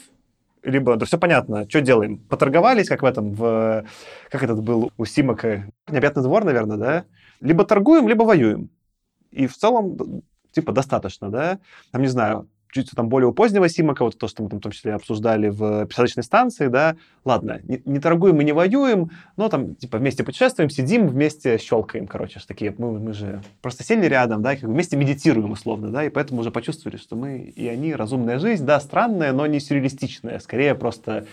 либо, 0.64 0.96
да 0.96 1.06
все 1.06 1.18
понятно, 1.18 1.68
что 1.70 1.82
делаем? 1.82 2.18
Поторговались, 2.18 2.88
как 2.88 3.02
в 3.02 3.06
этом, 3.06 3.34
в, 3.34 3.86
как 4.30 4.44
этот 4.44 4.62
был 4.62 4.92
у 4.98 5.06
Симака, 5.06 5.66
необъятный 5.90 6.24
двор, 6.24 6.44
наверное, 6.44 6.78
да? 6.78 7.06
Либо 7.40 7.64
торгуем, 7.66 8.08
либо 8.08 8.24
воюем. 8.24 8.70
И 9.32 9.48
в 9.48 9.58
целом, 9.58 10.24
типа, 10.52 10.72
достаточно, 10.72 11.30
да? 11.30 11.60
Там, 11.92 12.02
не 12.02 12.08
знаю, 12.08 12.48
чуть 12.72 12.92
там 12.92 13.10
более 13.10 13.34
позднего 13.34 13.68
Симака, 13.70 14.04
вот 14.04 14.18
то, 14.18 14.28
что 14.28 14.44
мы 14.44 14.50
там 14.50 14.60
в 14.60 14.62
том 14.62 14.72
числе 14.72 14.94
обсуждали 14.94 15.50
в 15.50 15.86
пересадочной 15.86 16.24
станции, 16.24 16.68
да, 16.68 16.96
ладно, 17.26 17.60
не, 17.64 17.82
не 17.86 18.00
торгуем 18.00 18.40
и 18.42 18.44
не 18.44 18.54
воюем, 18.54 19.12
но 19.38 19.50
там, 19.50 19.76
типа, 19.76 19.98
вместе 19.98 20.24
путешествуем, 20.24 20.70
сидим, 20.70 21.08
вместе 21.08 21.58
щелкаем, 21.58 22.08
короче, 22.08 22.40
что 22.40 22.48
такие, 22.48 22.74
мы, 22.78 23.00
мы 23.00 23.14
же 23.14 23.44
просто 23.62 23.84
сели 23.84 24.06
рядом, 24.06 24.42
да, 24.42 24.56
как 24.56 24.64
вместе 24.64 24.98
медитируем, 24.98 25.52
условно, 25.52 25.90
да, 25.90 26.06
и 26.06 26.10
поэтому 26.10 26.42
уже 26.42 26.52
почувствовали, 26.52 26.98
что 26.98 27.16
мы 27.16 27.40
и 27.40 27.68
они, 27.68 27.94
разумная 27.94 28.40
жизнь, 28.40 28.66
да, 28.66 28.80
странная, 28.80 29.34
но 29.34 29.46
не 29.46 29.60
сюрреалистичная, 29.60 30.40
скорее 30.40 30.76
просто 30.76 31.26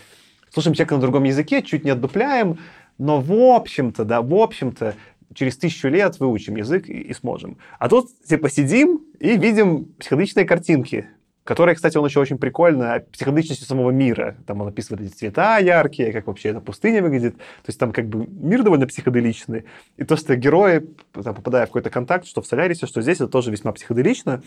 слушаем 0.51 0.73
человека 0.73 0.95
на 0.95 1.01
другом 1.01 1.23
языке, 1.23 1.61
чуть 1.61 1.85
не 1.85 1.91
отдупляем, 1.91 2.59
но 2.97 3.21
в 3.21 3.31
общем-то, 3.31 4.03
да, 4.03 4.21
в 4.21 4.33
общем-то, 4.33 4.95
через 5.33 5.57
тысячу 5.57 5.87
лет 5.87 6.19
выучим 6.19 6.55
язык 6.55 6.89
и, 6.89 6.93
и 6.93 7.13
сможем. 7.13 7.57
А 7.77 7.87
тут, 7.87 8.09
типа, 8.23 8.49
сидим 8.49 9.01
и 9.19 9.37
видим 9.37 9.85
психоделичные 9.99 10.45
картинки, 10.45 11.07
которая, 11.49 11.73
кстати, 11.73 11.97
он 11.97 12.05
еще 12.05 12.19
очень 12.19 12.37
прикольно 12.37 12.93
о 12.93 12.99
психоделичности 12.99 13.63
самого 13.63 13.89
мира. 13.89 14.35
Там 14.45 14.61
он 14.61 14.67
описывает 14.67 15.07
эти 15.07 15.15
цвета 15.15 15.57
яркие, 15.57 16.13
как 16.13 16.27
вообще 16.27 16.49
эта 16.49 16.61
пустыня 16.61 17.01
выглядит. 17.01 17.37
То 17.37 17.69
есть 17.69 17.79
там 17.79 17.91
как 17.91 18.07
бы 18.07 18.27
мир 18.27 18.61
довольно 18.61 18.85
психоделичный. 18.85 19.65
И 19.97 20.03
то, 20.03 20.15
что 20.15 20.35
герои, 20.35 20.85
там, 21.11 21.33
попадая 21.33 21.65
в 21.65 21.69
какой-то 21.69 21.89
контакт, 21.89 22.27
что 22.27 22.43
в 22.43 22.45
Солярисе, 22.45 22.85
что 22.85 23.01
здесь, 23.01 23.15
это 23.15 23.27
тоже 23.27 23.49
весьма 23.49 23.71
психоделично. 23.71 24.43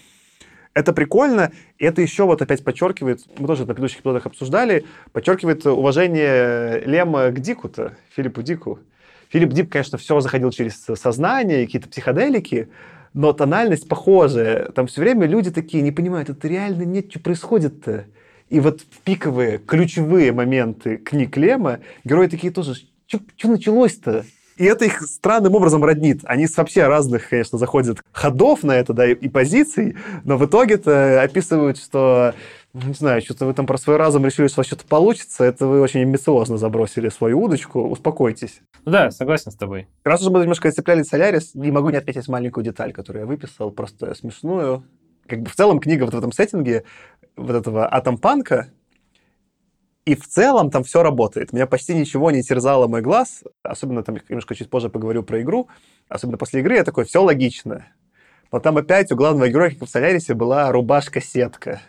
Это 0.75 0.93
прикольно, 0.93 1.51
и 1.77 1.85
это 1.85 2.03
еще 2.03 2.23
вот 2.25 2.41
опять 2.41 2.63
подчеркивает, 2.63 3.25
мы 3.37 3.49
тоже 3.49 3.63
на 3.63 3.75
предыдущих 3.75 3.99
эпизодах 3.99 4.27
обсуждали, 4.27 4.85
подчеркивает 5.11 5.67
уважение 5.67 6.83
Лема 6.87 7.31
к 7.31 7.41
Дику-то, 7.41 7.97
Филиппу 8.15 8.43
Дику. 8.43 8.79
Филипп 9.29 9.51
Дик, 9.51 9.73
конечно, 9.73 9.99
все 9.99 10.21
заходил 10.21 10.53
через 10.53 10.85
сознание, 10.85 11.67
какие-то 11.67 11.89
психоделики, 11.89 12.69
но 13.15 13.33
тональность 13.33 13.89
похожая. 13.89 14.71
Там 14.71 14.87
все 14.87 15.01
время 15.01 15.27
люди 15.27 15.51
такие 15.51 15.83
не 15.83 15.93
понимают, 15.93 16.31
это 16.31 16.49
реально 16.49 16.83
нет, 16.83 17.11
что 17.11 17.21
происходит-то. 17.21 18.07
И 18.49 18.61
вот 18.61 18.83
пиковые, 19.05 19.59
ключевые 19.59 20.33
моменты 20.33 20.99
книг 20.99 21.37
Лема 21.37 21.81
герои 22.05 22.27
такие 22.27 22.53
тоже, 22.53 22.75
что 23.07 23.49
началось-то? 23.49 24.25
И 24.57 24.65
это 24.65 24.85
их 24.85 25.01
странным 25.03 25.55
образом 25.55 25.83
роднит. 25.83 26.21
Они 26.25 26.47
с 26.47 26.57
вообще 26.57 26.87
разных, 26.87 27.31
конечно, 27.31 27.59
заходят 27.59 27.99
ходов 28.13 28.63
на 28.63 28.73
это, 28.73 28.93
да, 28.93 29.11
и, 29.11 29.15
и 29.15 29.29
позиций, 29.29 29.97
но 30.25 30.37
в 30.37 30.45
итоге-то 30.45 31.23
описывают, 31.23 31.79
что 31.79 32.35
не 32.75 32.95
знаю, 32.95 33.21
что-то 33.21 33.45
вы 33.45 33.53
там 33.53 33.67
про 33.67 33.77
свой 33.77 33.97
разум 33.97 34.25
решили, 34.25 34.49
что 34.49 34.63
что-то 34.63 34.87
получится, 34.87 35.45
это 35.45 35.67
вы 35.67 35.81
очень 35.81 36.01
амбициозно 36.01 36.57
забросили 36.57 37.11
свою 37.11 37.43
удочку, 37.43 37.83
успокойтесь. 37.83 38.63
Ну 38.87 38.93
да, 38.93 39.11
согласен 39.11 39.51
с 39.53 39.57
тобой. 39.57 39.89
Раз 40.05 40.23
уж 40.23 40.33
мы 40.33 40.41
немножко 40.41 40.73
цепляли 40.73 41.03
Солярис, 41.03 41.55
не 41.55 41.71
могу 41.71 41.91
не 41.91 41.99
отметить 41.99 42.29
маленькую 42.29 42.65
деталь, 42.65 42.93
которую 42.93 43.23
я 43.23 43.27
выписал, 43.27 43.71
просто 43.73 44.15
смешную. 44.15 44.85
Как 45.27 45.43
бы 45.43 45.51
в 45.51 45.55
целом 45.55 45.81
книга 45.81 46.05
вот 46.05 46.15
в 46.15 46.19
этом 46.19 46.33
сеттинге 46.33 46.85
вот 47.37 47.55
этого 47.55 47.87
атомпанка, 47.87 48.73
и 50.05 50.17
в 50.17 50.27
целом 50.27 50.71
там 50.71 50.83
все 50.83 51.03
работает. 51.03 51.53
Меня 51.53 51.67
почти 51.67 51.95
ничего 51.95 52.31
не 52.31 52.43
терзало 52.43 52.89
мой 52.89 53.03
глаз, 53.03 53.45
особенно 53.63 54.03
там 54.03 54.17
немножко 54.29 54.55
чуть 54.55 54.71
позже 54.71 54.89
поговорю 54.89 55.23
про 55.23 55.43
игру, 55.43 55.69
особенно 56.09 56.39
после 56.39 56.61
игры 56.61 56.77
я 56.77 56.85
такой, 56.85 57.05
все 57.05 57.23
логично. 57.23 57.87
Но 58.51 58.61
там 58.61 58.79
опять 58.79 59.13
у 59.13 59.17
главного 59.17 59.49
героя, 59.49 59.71
как 59.71 59.83
в 59.83 59.87
Солярисе, 59.87 60.35
была 60.35 60.73
рубашка-сетка 60.73 61.81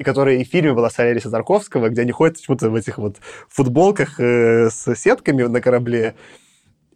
и 0.00 0.02
которая 0.02 0.36
и 0.36 0.44
в 0.44 0.48
фильме 0.48 0.72
была 0.72 0.88
Соляриса 0.88 1.30
Тарковского, 1.30 1.90
где 1.90 2.00
они 2.00 2.10
ходят 2.10 2.38
почему-то 2.38 2.70
в 2.70 2.74
этих 2.74 2.96
вот 2.96 3.16
футболках 3.50 4.18
э, 4.18 4.70
с 4.70 4.94
сетками 4.96 5.42
на 5.42 5.60
корабле. 5.60 6.14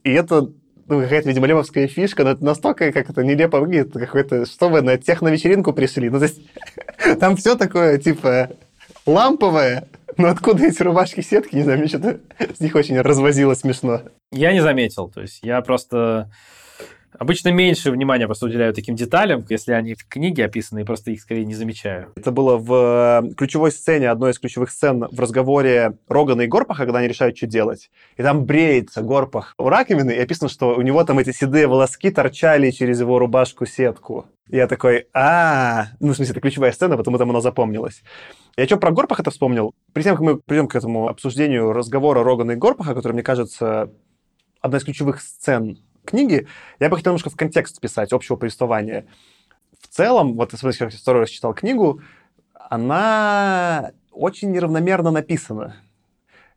И 0.04 0.10
это 0.10 0.50
ну, 0.86 1.02
какая-то, 1.02 1.28
видимо, 1.28 1.46
левовская 1.46 1.86
фишка, 1.86 2.24
но 2.24 2.30
это 2.30 2.42
настолько 2.42 2.92
как 2.92 3.10
это 3.10 3.22
нелепо 3.22 3.60
выглядит, 3.60 3.92
какой-то, 3.92 4.46
что 4.46 4.70
вы 4.70 4.80
на 4.80 4.96
техновечеринку 4.96 5.74
пришли. 5.74 6.08
Ну, 6.08 6.18
то 6.18 6.24
есть, 6.24 6.40
там 7.20 7.36
все 7.36 7.56
такое, 7.56 7.98
типа, 7.98 8.52
ламповое, 9.04 9.86
но 10.16 10.28
откуда 10.28 10.64
эти 10.64 10.82
рубашки-сетки, 10.82 11.56
не 11.56 11.62
знаю, 11.62 11.80
мне 11.80 11.88
что-то 11.88 12.20
с 12.56 12.60
них 12.60 12.74
очень 12.74 12.98
развозило 12.98 13.52
смешно. 13.52 14.00
Я 14.32 14.54
не 14.54 14.62
заметил, 14.62 15.10
то 15.10 15.20
есть 15.20 15.40
я 15.42 15.60
просто 15.60 16.30
Обычно 17.18 17.50
меньше 17.50 17.90
внимания 17.90 18.26
просто 18.26 18.46
уделяю 18.46 18.74
таким 18.74 18.96
деталям, 18.96 19.44
если 19.48 19.72
они 19.72 19.94
в 19.94 20.06
книге 20.06 20.46
описаны, 20.46 20.80
и 20.80 20.84
просто 20.84 21.10
их 21.10 21.20
скорее 21.20 21.44
не 21.44 21.54
замечаю. 21.54 22.12
Это 22.16 22.32
было 22.32 22.56
в 22.56 23.22
э, 23.24 23.34
ключевой 23.34 23.70
сцене, 23.70 24.10
одной 24.10 24.32
из 24.32 24.38
ключевых 24.38 24.70
сцен 24.70 25.06
в 25.10 25.20
разговоре 25.20 25.96
Рогана 26.08 26.42
и 26.42 26.46
Горпаха, 26.46 26.84
когда 26.84 26.98
они 26.98 27.08
решают, 27.08 27.36
что 27.36 27.46
делать. 27.46 27.90
И 28.16 28.22
там 28.22 28.44
бреется 28.44 29.02
Горпах 29.02 29.54
у 29.58 29.68
раковины, 29.68 30.10
и 30.10 30.18
описано, 30.18 30.48
что 30.48 30.74
у 30.74 30.82
него 30.82 31.04
там 31.04 31.18
эти 31.18 31.30
седые 31.30 31.66
волоски 31.66 32.10
торчали 32.10 32.70
через 32.70 33.00
его 33.00 33.18
рубашку-сетку. 33.18 34.26
Я 34.48 34.66
такой, 34.66 35.06
а, 35.14 35.86
ну, 36.00 36.12
в 36.12 36.16
смысле, 36.16 36.32
это 36.32 36.40
ключевая 36.40 36.72
сцена, 36.72 36.96
потому 36.96 37.16
там 37.18 37.30
она 37.30 37.40
запомнилась. 37.40 38.02
Я 38.56 38.66
что 38.66 38.76
про 38.76 38.90
Горпаха 38.90 39.22
это 39.22 39.30
вспомнил? 39.30 39.72
Перед 39.92 40.04
тем, 40.04 40.16
как 40.16 40.22
мы 40.22 40.38
придем 40.38 40.68
к 40.68 40.76
этому 40.76 41.08
обсуждению 41.08 41.72
разговора 41.72 42.22
Рогана 42.22 42.52
и 42.52 42.56
Горпаха, 42.56 42.94
который, 42.94 43.14
мне 43.14 43.22
кажется, 43.22 43.90
одна 44.60 44.78
из 44.78 44.84
ключевых 44.84 45.20
сцен 45.20 45.78
книги, 46.04 46.46
я 46.80 46.88
бы 46.88 46.96
хотел 46.96 47.12
немножко 47.12 47.30
в 47.30 47.36
контекст 47.36 47.80
писать 47.80 48.12
общего 48.12 48.36
повествования. 48.36 49.06
В 49.80 49.88
целом, 49.88 50.34
вот 50.34 50.52
если 50.52 50.84
я 50.84 50.90
второй 50.90 51.22
раз 51.22 51.30
читал 51.30 51.54
книгу, 51.54 52.00
она 52.54 53.92
очень 54.10 54.50
неравномерно 54.50 55.10
написана. 55.10 55.76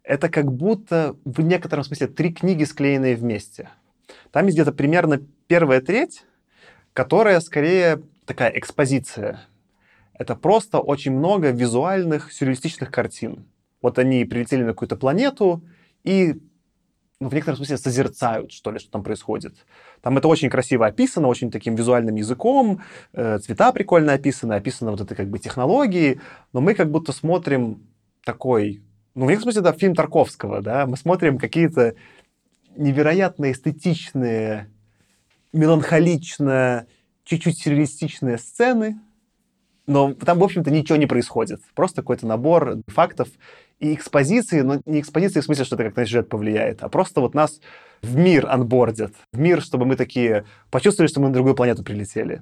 Это 0.04 0.30
как 0.30 0.52
будто 0.52 1.16
в 1.26 1.41
некотором 1.41 1.84
смысле 1.84 2.08
три 2.08 2.34
книги, 2.34 2.64
склеенные 2.64 3.16
вместе. 3.16 3.70
Там 4.32 4.45
есть 4.45 4.56
где-то 4.56 4.72
примерно 4.72 5.22
первая 5.48 5.82
треть, 5.82 6.24
которая 6.93 7.39
скорее 7.41 8.02
такая 8.26 8.50
экспозиция. 8.52 9.41
Это 10.14 10.36
просто 10.36 10.80
очень 10.80 11.12
много 11.12 11.52
визуальных 11.52 12.32
сюрреалистичных 12.32 12.89
картин. 12.89 13.45
Вот 13.82 14.00
они 14.00 14.26
прилетели 14.26 14.64
на 14.64 14.70
какую-то 14.72 14.95
планету 14.95 15.64
и 16.04 16.39
ну, 17.20 17.30
в 17.30 17.34
некотором 17.34 17.57
смысле 17.57 17.78
созерцают, 17.78 18.51
что 18.51 18.72
ли, 18.72 18.80
что 18.80 18.91
там 18.91 19.03
происходит. 19.03 19.65
Там 20.01 20.18
это 20.18 20.28
очень 20.28 20.49
красиво 20.49 20.86
описано, 20.86 21.28
очень 21.28 21.49
таким 21.49 21.76
визуальным 21.76 22.15
языком, 22.15 22.82
э, 23.13 23.39
цвета 23.39 23.72
прикольно 23.72 24.13
описаны, 24.13 24.53
описаны 24.53 24.91
вот 24.91 25.01
это 25.01 25.15
как 25.15 25.30
бы 25.30 25.39
технологии, 25.39 26.22
но 26.53 26.61
мы 26.61 26.76
как 26.76 26.91
будто 26.91 27.11
смотрим 27.11 27.88
такой, 28.24 28.84
ну, 29.15 29.26
в 29.26 29.30
некотором 29.30 29.53
смысле, 29.53 29.70
это 29.70 29.80
фильм 29.80 29.95
Тарковского, 29.95 30.61
да, 30.61 30.86
мы 30.86 30.95
смотрим 30.95 31.39
какие-то 31.39 31.95
невероятно 32.76 33.51
эстетичные, 33.51 34.70
меланхолично, 35.53 36.86
чуть-чуть 37.24 37.57
сюрреалистичные 37.57 38.38
сцены, 38.38 38.99
но 39.88 40.13
там, 40.13 40.38
в 40.38 40.43
общем-то, 40.43 40.70
ничего 40.70 40.97
не 40.97 41.07
происходит. 41.07 41.61
Просто 41.74 42.01
какой-то 42.01 42.28
набор 42.28 42.78
фактов, 42.88 43.30
и 43.80 43.93
экспозиции, 43.93 44.61
но 44.61 44.82
не 44.86 44.99
экспозиции 44.99 45.39
в 45.39 45.43
смысле, 45.43 45.65
что 45.65 45.75
это 45.75 45.86
как 45.86 45.95
на 45.95 46.05
сюжет 46.05 46.30
повлияет, 46.30 46.84
а 46.84 46.89
просто 46.89 47.21
вот 47.21 47.34
нас 47.34 47.59
в 48.01 48.15
мир 48.15 48.47
анбордят, 48.49 49.13
в 49.34 49.39
мир, 49.39 49.61
чтобы 49.61 49.86
мы 49.86 49.95
такие 49.95 50.45
почувствовали, 50.71 51.09
что 51.09 51.19
мы 51.19 51.28
на 51.28 51.34
другую 51.34 51.55
планету 51.55 51.84
прилетели. 51.84 52.41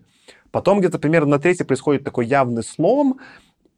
Потом 0.51 0.79
где-то 0.79 0.99
примерно 0.99 1.31
на 1.31 1.39
третьей 1.39 1.65
происходит 1.65 2.03
такой 2.03 2.25
явный 2.25 2.63
слом, 2.63 3.19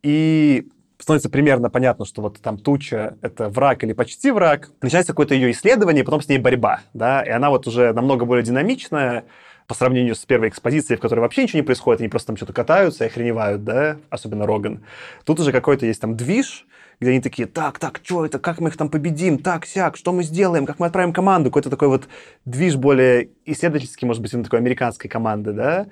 и 0.04 0.68
становится 1.00 1.30
примерно 1.30 1.70
понятно, 1.70 2.06
что 2.06 2.22
вот 2.22 2.40
там 2.40 2.58
туча— 2.58 3.18
это 3.22 3.50
враг 3.50 3.84
или 3.84 3.94
почти 3.94 4.32
враг. 4.32 4.72
Начинается 4.82 5.14
какое-то 5.14 5.36
ее 5.36 5.52
исследование, 5.52 6.04
и 6.04 6.06
потом 6.06 6.22
с 6.22 6.28
ней 6.28 6.40
борьба, 6.40 6.82
да, 6.94 7.22
и 7.22 7.30
она 7.30 7.50
вот 7.50 7.68
уже 7.68 7.94
намного 7.94 8.26
более 8.26 8.44
динамичная, 8.44 9.26
по 9.68 9.76
сравнению 9.76 10.16
с 10.16 10.26
первой 10.26 10.48
экспозицией, 10.48 10.98
в 10.98 11.02
которой 11.02 11.20
вообще 11.20 11.44
ничего 11.44 11.60
не 11.60 11.66
происходит, 11.66 12.00
они 12.00 12.10
просто 12.10 12.28
там 12.28 12.38
что-то 12.38 12.54
катаются 12.54 13.04
и 13.04 13.08
охреневают, 13.08 13.64
да, 13.66 13.98
особенно 14.10 14.48
Роган. 14.48 14.84
Тут 15.26 15.42
уже 15.42 15.52
какой-то 15.52 15.86
есть 15.86 16.00
там 16.00 16.16
движ, 16.16 16.66
где 17.02 17.12
они 17.12 17.22
такие, 17.22 17.48
так, 17.48 17.78
так, 17.78 18.00
что 18.02 18.26
это, 18.26 18.40
как 18.40 18.60
мы 18.60 18.70
их 18.70 18.78
там 18.78 18.90
победим, 18.90 19.38
так, 19.38 19.66
сяк, 19.66 19.98
что 19.98 20.14
мы 20.14 20.24
сделаем, 20.24 20.66
как 20.66 20.80
мы 20.80 20.88
отправим 20.88 21.12
команду, 21.12 21.50
какой-то 21.50 21.70
такой 21.70 21.90
вот 21.90 22.08
движ 22.46 22.78
более 22.78 23.30
исследовательский, 23.46 24.08
может 24.08 24.22
быть, 24.22 24.34
именно 24.34 24.46
такой 24.46 24.60
американской 24.60 25.10
команды, 25.10 25.52
да, 25.52 25.88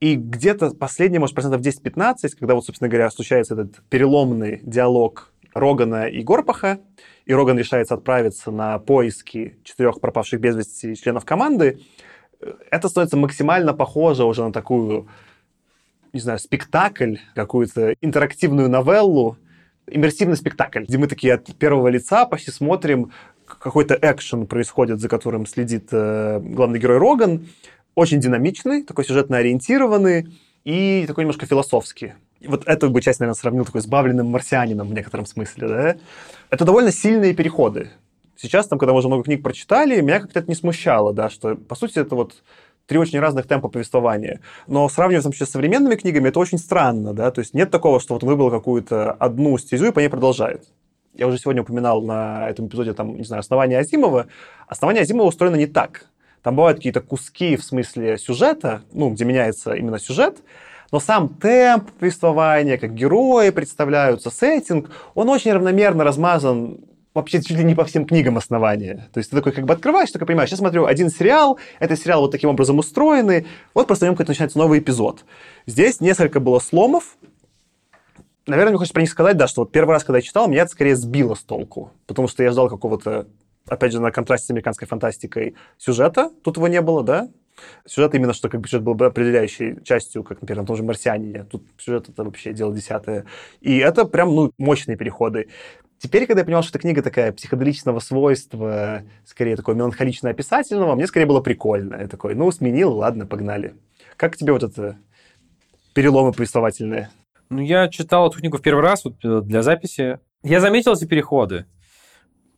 и 0.00 0.16
где-то 0.16 0.70
последние, 0.70 1.20
может, 1.20 1.36
процентов 1.36 1.60
10-15, 1.60 2.30
когда 2.36 2.56
вот, 2.56 2.66
собственно 2.66 2.88
говоря, 2.88 3.08
случается 3.10 3.54
этот 3.54 3.80
переломный 3.88 4.58
диалог 4.64 5.32
Рогана 5.54 6.08
и 6.08 6.22
Горпаха, 6.24 6.80
и 7.24 7.32
Роган 7.32 7.56
решается 7.56 7.94
отправиться 7.94 8.50
на 8.50 8.80
поиски 8.80 9.58
четырех 9.62 10.00
пропавших 10.00 10.40
без 10.40 10.56
вести 10.56 10.96
членов 10.96 11.24
команды, 11.24 11.78
это 12.70 12.88
становится 12.88 13.16
максимально 13.16 13.74
похоже 13.74 14.24
уже 14.24 14.42
на 14.44 14.52
такую, 14.52 15.08
не 16.12 16.20
знаю, 16.20 16.38
спектакль, 16.38 17.16
какую-то 17.34 17.94
интерактивную 18.00 18.68
новеллу, 18.68 19.36
иммерсивный 19.86 20.36
спектакль, 20.36 20.84
где 20.84 20.98
мы 20.98 21.06
такие 21.06 21.34
от 21.34 21.54
первого 21.56 21.88
лица 21.88 22.26
почти 22.26 22.50
смотрим, 22.50 23.12
какой-то 23.44 23.98
экшен 24.00 24.46
происходит, 24.46 25.00
за 25.00 25.08
которым 25.08 25.46
следит 25.46 25.88
э, 25.92 26.40
главный 26.40 26.78
герой 26.78 26.98
Роган. 26.98 27.48
Очень 27.94 28.20
динамичный, 28.20 28.84
такой 28.84 29.04
сюжетно 29.04 29.36
ориентированный 29.36 30.28
и 30.64 31.04
такой 31.06 31.24
немножко 31.24 31.44
философский. 31.44 32.14
И 32.40 32.48
вот 32.48 32.66
эту 32.66 32.90
бы 32.90 33.02
часть, 33.02 33.20
наверное, 33.20 33.38
сравнил 33.38 33.64
такой 33.64 33.82
с 33.82 33.86
бавленным 33.86 34.28
марсианином 34.28 34.88
в 34.88 34.94
некотором 34.94 35.26
смысле, 35.26 35.68
да? 35.68 35.96
Это 36.50 36.64
довольно 36.64 36.90
сильные 36.90 37.34
переходы. 37.34 37.90
Сейчас, 38.36 38.66
там, 38.66 38.78
когда 38.78 38.92
мы 38.92 38.98
уже 38.98 39.08
много 39.08 39.24
книг 39.24 39.42
прочитали, 39.42 40.00
меня 40.00 40.20
как-то 40.20 40.40
это 40.40 40.48
не 40.48 40.54
смущало, 40.54 41.12
да, 41.12 41.30
что, 41.30 41.54
по 41.54 41.74
сути, 41.74 41.98
это 41.98 42.14
вот 42.14 42.42
три 42.86 42.98
очень 42.98 43.20
разных 43.20 43.46
темпа 43.46 43.68
повествования. 43.68 44.40
Но 44.66 44.88
сравнивать 44.88 45.24
вообще 45.24 45.46
с 45.46 45.50
современными 45.50 45.94
книгами, 45.94 46.28
это 46.28 46.40
очень 46.40 46.58
странно, 46.58 47.12
да, 47.12 47.30
то 47.30 47.40
есть 47.40 47.54
нет 47.54 47.70
такого, 47.70 48.00
что 48.00 48.14
вот 48.14 48.24
он 48.24 48.30
выбрал 48.30 48.50
какую-то 48.50 49.12
одну 49.12 49.56
стезю 49.58 49.86
и 49.86 49.92
по 49.92 50.00
ней 50.00 50.08
продолжает. 50.08 50.64
Я 51.14 51.26
уже 51.26 51.38
сегодня 51.38 51.62
упоминал 51.62 52.02
на 52.02 52.48
этом 52.48 52.68
эпизоде, 52.68 52.94
там, 52.94 53.16
не 53.16 53.24
знаю, 53.24 53.40
основание 53.40 53.78
Азимова. 53.78 54.28
Основание 54.66 55.02
Азимова 55.02 55.28
устроено 55.28 55.56
не 55.56 55.66
так. 55.66 56.06
Там 56.42 56.56
бывают 56.56 56.78
какие-то 56.78 57.02
куски 57.02 57.56
в 57.56 57.64
смысле 57.64 58.18
сюжета, 58.18 58.82
ну, 58.92 59.10
где 59.10 59.24
меняется 59.24 59.74
именно 59.74 59.98
сюжет, 59.98 60.38
но 60.90 61.00
сам 61.00 61.28
темп 61.28 61.90
повествования, 61.92 62.78
как 62.78 62.94
герои 62.94 63.50
представляются, 63.50 64.30
сеттинг, 64.30 64.90
он 65.14 65.28
очень 65.28 65.52
равномерно 65.52 66.02
размазан 66.04 66.80
вообще 67.14 67.42
чуть 67.42 67.56
ли 67.56 67.64
не 67.64 67.74
по 67.74 67.84
всем 67.84 68.06
книгам 68.06 68.38
основания. 68.38 69.08
То 69.12 69.18
есть 69.18 69.30
ты 69.30 69.36
такой 69.36 69.52
как 69.52 69.64
бы 69.64 69.74
открываешь, 69.74 70.10
такой 70.10 70.26
понимаешь, 70.26 70.50
сейчас 70.50 70.60
смотрю 70.60 70.86
один 70.86 71.10
сериал, 71.10 71.58
этот 71.78 71.98
сериал 72.00 72.22
вот 72.22 72.30
таким 72.30 72.50
образом 72.50 72.78
устроенный, 72.78 73.46
вот 73.74 73.86
просто 73.86 74.12
в 74.12 74.18
начинается 74.18 74.58
новый 74.58 74.78
эпизод. 74.78 75.24
Здесь 75.66 76.00
несколько 76.00 76.40
было 76.40 76.58
сломов, 76.58 77.16
Наверное, 78.44 78.70
мне 78.72 78.78
хочется 78.78 78.94
про 78.94 79.02
них 79.02 79.10
сказать, 79.10 79.36
да, 79.36 79.46
что 79.46 79.60
вот 79.60 79.70
первый 79.70 79.92
раз, 79.92 80.02
когда 80.02 80.18
я 80.18 80.22
читал, 80.22 80.48
меня 80.48 80.62
это 80.62 80.72
скорее 80.72 80.96
сбило 80.96 81.36
с 81.36 81.44
толку, 81.44 81.92
потому 82.08 82.26
что 82.26 82.42
я 82.42 82.50
ждал 82.50 82.68
какого-то, 82.68 83.28
опять 83.68 83.92
же, 83.92 84.00
на 84.00 84.10
контрасте 84.10 84.48
с 84.48 84.50
американской 84.50 84.88
фантастикой 84.88 85.54
сюжета, 85.78 86.28
тут 86.42 86.56
его 86.56 86.66
не 86.66 86.80
было, 86.80 87.04
да, 87.04 87.28
Сюжет 87.86 88.14
именно, 88.14 88.32
что 88.32 88.48
как 88.48 88.60
бы 88.60 88.68
сюжет 88.68 88.82
был 88.82 88.94
бы 88.94 89.06
определяющей 89.06 89.82
частью, 89.84 90.24
как, 90.24 90.40
например, 90.40 90.62
на 90.62 90.66
том 90.66 90.76
же 90.76 90.82
«Марсианине». 90.82 91.44
Тут 91.44 91.64
сюжет 91.78 92.08
это 92.08 92.24
вообще 92.24 92.52
дело 92.52 92.74
десятое. 92.74 93.26
И 93.60 93.78
это 93.78 94.04
прям, 94.04 94.34
ну, 94.34 94.52
мощные 94.58 94.96
переходы. 94.96 95.48
Теперь, 96.02 96.26
когда 96.26 96.40
я 96.40 96.44
понял, 96.44 96.62
что 96.62 96.70
эта 96.70 96.80
книга 96.80 97.00
такая 97.00 97.30
психоделичного 97.30 98.00
свойства, 98.00 99.04
скорее 99.24 99.54
такое 99.54 99.76
меланхолично-описательного, 99.76 100.96
мне 100.96 101.06
скорее 101.06 101.26
было 101.26 101.40
прикольно. 101.40 101.94
Я 101.94 102.08
такой, 102.08 102.34
ну, 102.34 102.50
сменил, 102.50 102.96
ладно, 102.96 103.24
погнали. 103.24 103.74
Как 104.16 104.36
тебе 104.36 104.52
вот 104.52 104.64
это 104.64 104.96
переломы 105.94 106.32
повествовательные? 106.32 107.10
Ну, 107.50 107.60
я 107.60 107.86
читал 107.88 108.28
эту 108.28 108.40
книгу 108.40 108.58
в 108.58 108.62
первый 108.62 108.82
раз 108.82 109.04
вот, 109.04 109.24
э, 109.24 109.42
для 109.42 109.62
записи. 109.62 110.18
Я 110.42 110.60
заметил 110.60 110.94
эти 110.94 111.04
переходы. 111.04 111.66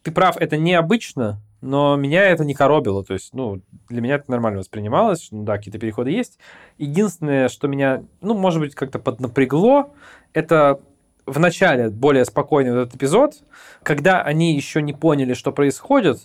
Ты 0.02 0.10
прав, 0.10 0.38
это 0.38 0.56
необычно, 0.56 1.42
но 1.60 1.96
меня 1.96 2.24
это 2.24 2.46
не 2.46 2.54
коробило. 2.54 3.04
То 3.04 3.12
есть, 3.12 3.34
ну, 3.34 3.60
для 3.90 4.00
меня 4.00 4.14
это 4.14 4.30
нормально 4.30 4.60
воспринималось. 4.60 5.28
Ну, 5.30 5.44
да, 5.44 5.58
какие-то 5.58 5.78
переходы 5.78 6.10
есть. 6.12 6.38
Единственное, 6.78 7.50
что 7.50 7.68
меня, 7.68 8.04
ну, 8.22 8.32
может 8.32 8.60
быть, 8.60 8.74
как-то 8.74 8.98
поднапрягло, 8.98 9.92
это 10.32 10.80
в 11.26 11.38
начале 11.38 11.90
более 11.90 12.24
спокойный 12.24 12.72
этот 12.72 12.94
эпизод, 12.94 13.34
когда 13.82 14.22
они 14.22 14.54
еще 14.54 14.82
не 14.82 14.92
поняли, 14.92 15.34
что 15.34 15.52
происходит, 15.52 16.18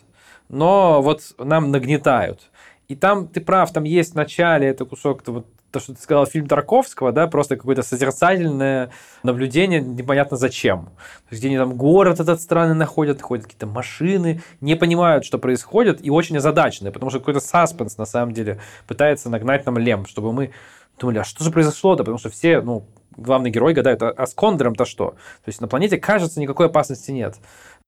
но 0.49 1.01
вот 1.01 1.21
нам 1.37 1.71
нагнетают. 1.71 2.49
И 2.87 2.95
там, 2.95 3.27
ты 3.27 3.39
прав, 3.39 3.71
там 3.71 3.83
есть 3.83 4.13
в 4.13 4.15
начале 4.15 4.67
это 4.67 4.85
кусок 4.85 5.21
вот 5.27 5.45
то, 5.71 5.79
что 5.79 5.93
ты 5.93 6.01
сказал, 6.01 6.25
фильм 6.25 6.47
Тарковского, 6.47 7.11
да, 7.11 7.27
просто 7.27 7.55
какое-то 7.55 7.83
созерцательное 7.83 8.89
наблюдение, 9.21 9.81
непонятно 9.81 10.35
зачем. 10.35 10.85
То 10.85 11.31
есть, 11.31 11.41
где 11.41 11.49
они 11.49 11.57
там 11.57 11.75
город 11.75 12.19
этот 12.19 12.41
странный 12.41 12.75
находят, 12.75 13.21
ходят 13.21 13.45
какие-то 13.45 13.67
машины, 13.67 14.41
не 14.61 14.75
понимают, 14.75 15.25
что 15.25 15.37
происходит, 15.37 16.03
и 16.03 16.09
очень 16.09 16.37
озадаченные, 16.37 16.91
потому 16.91 17.11
что 17.11 17.19
какой-то 17.19 17.39
саспенс, 17.39 17.97
на 17.97 18.05
самом 18.05 18.33
деле, 18.33 18.59
пытается 18.87 19.29
нагнать 19.29 19.65
нам 19.65 19.77
лем, 19.77 20.07
чтобы 20.07 20.33
мы 20.33 20.51
думали, 20.99 21.19
а 21.19 21.23
что 21.23 21.43
же 21.43 21.51
произошло-то? 21.51 22.03
Потому 22.03 22.17
что 22.17 22.29
все, 22.29 22.61
ну, 22.61 22.87
главный 23.17 23.49
герой 23.49 23.73
гадает, 23.73 24.01
а, 24.01 24.09
а 24.09 24.27
с 24.27 24.33
Кондором-то 24.33 24.85
что? 24.85 25.11
То 25.11 25.47
есть 25.47 25.61
на 25.61 25.67
планете, 25.67 25.97
кажется, 25.97 26.39
никакой 26.39 26.67
опасности 26.67 27.11
нет. 27.11 27.35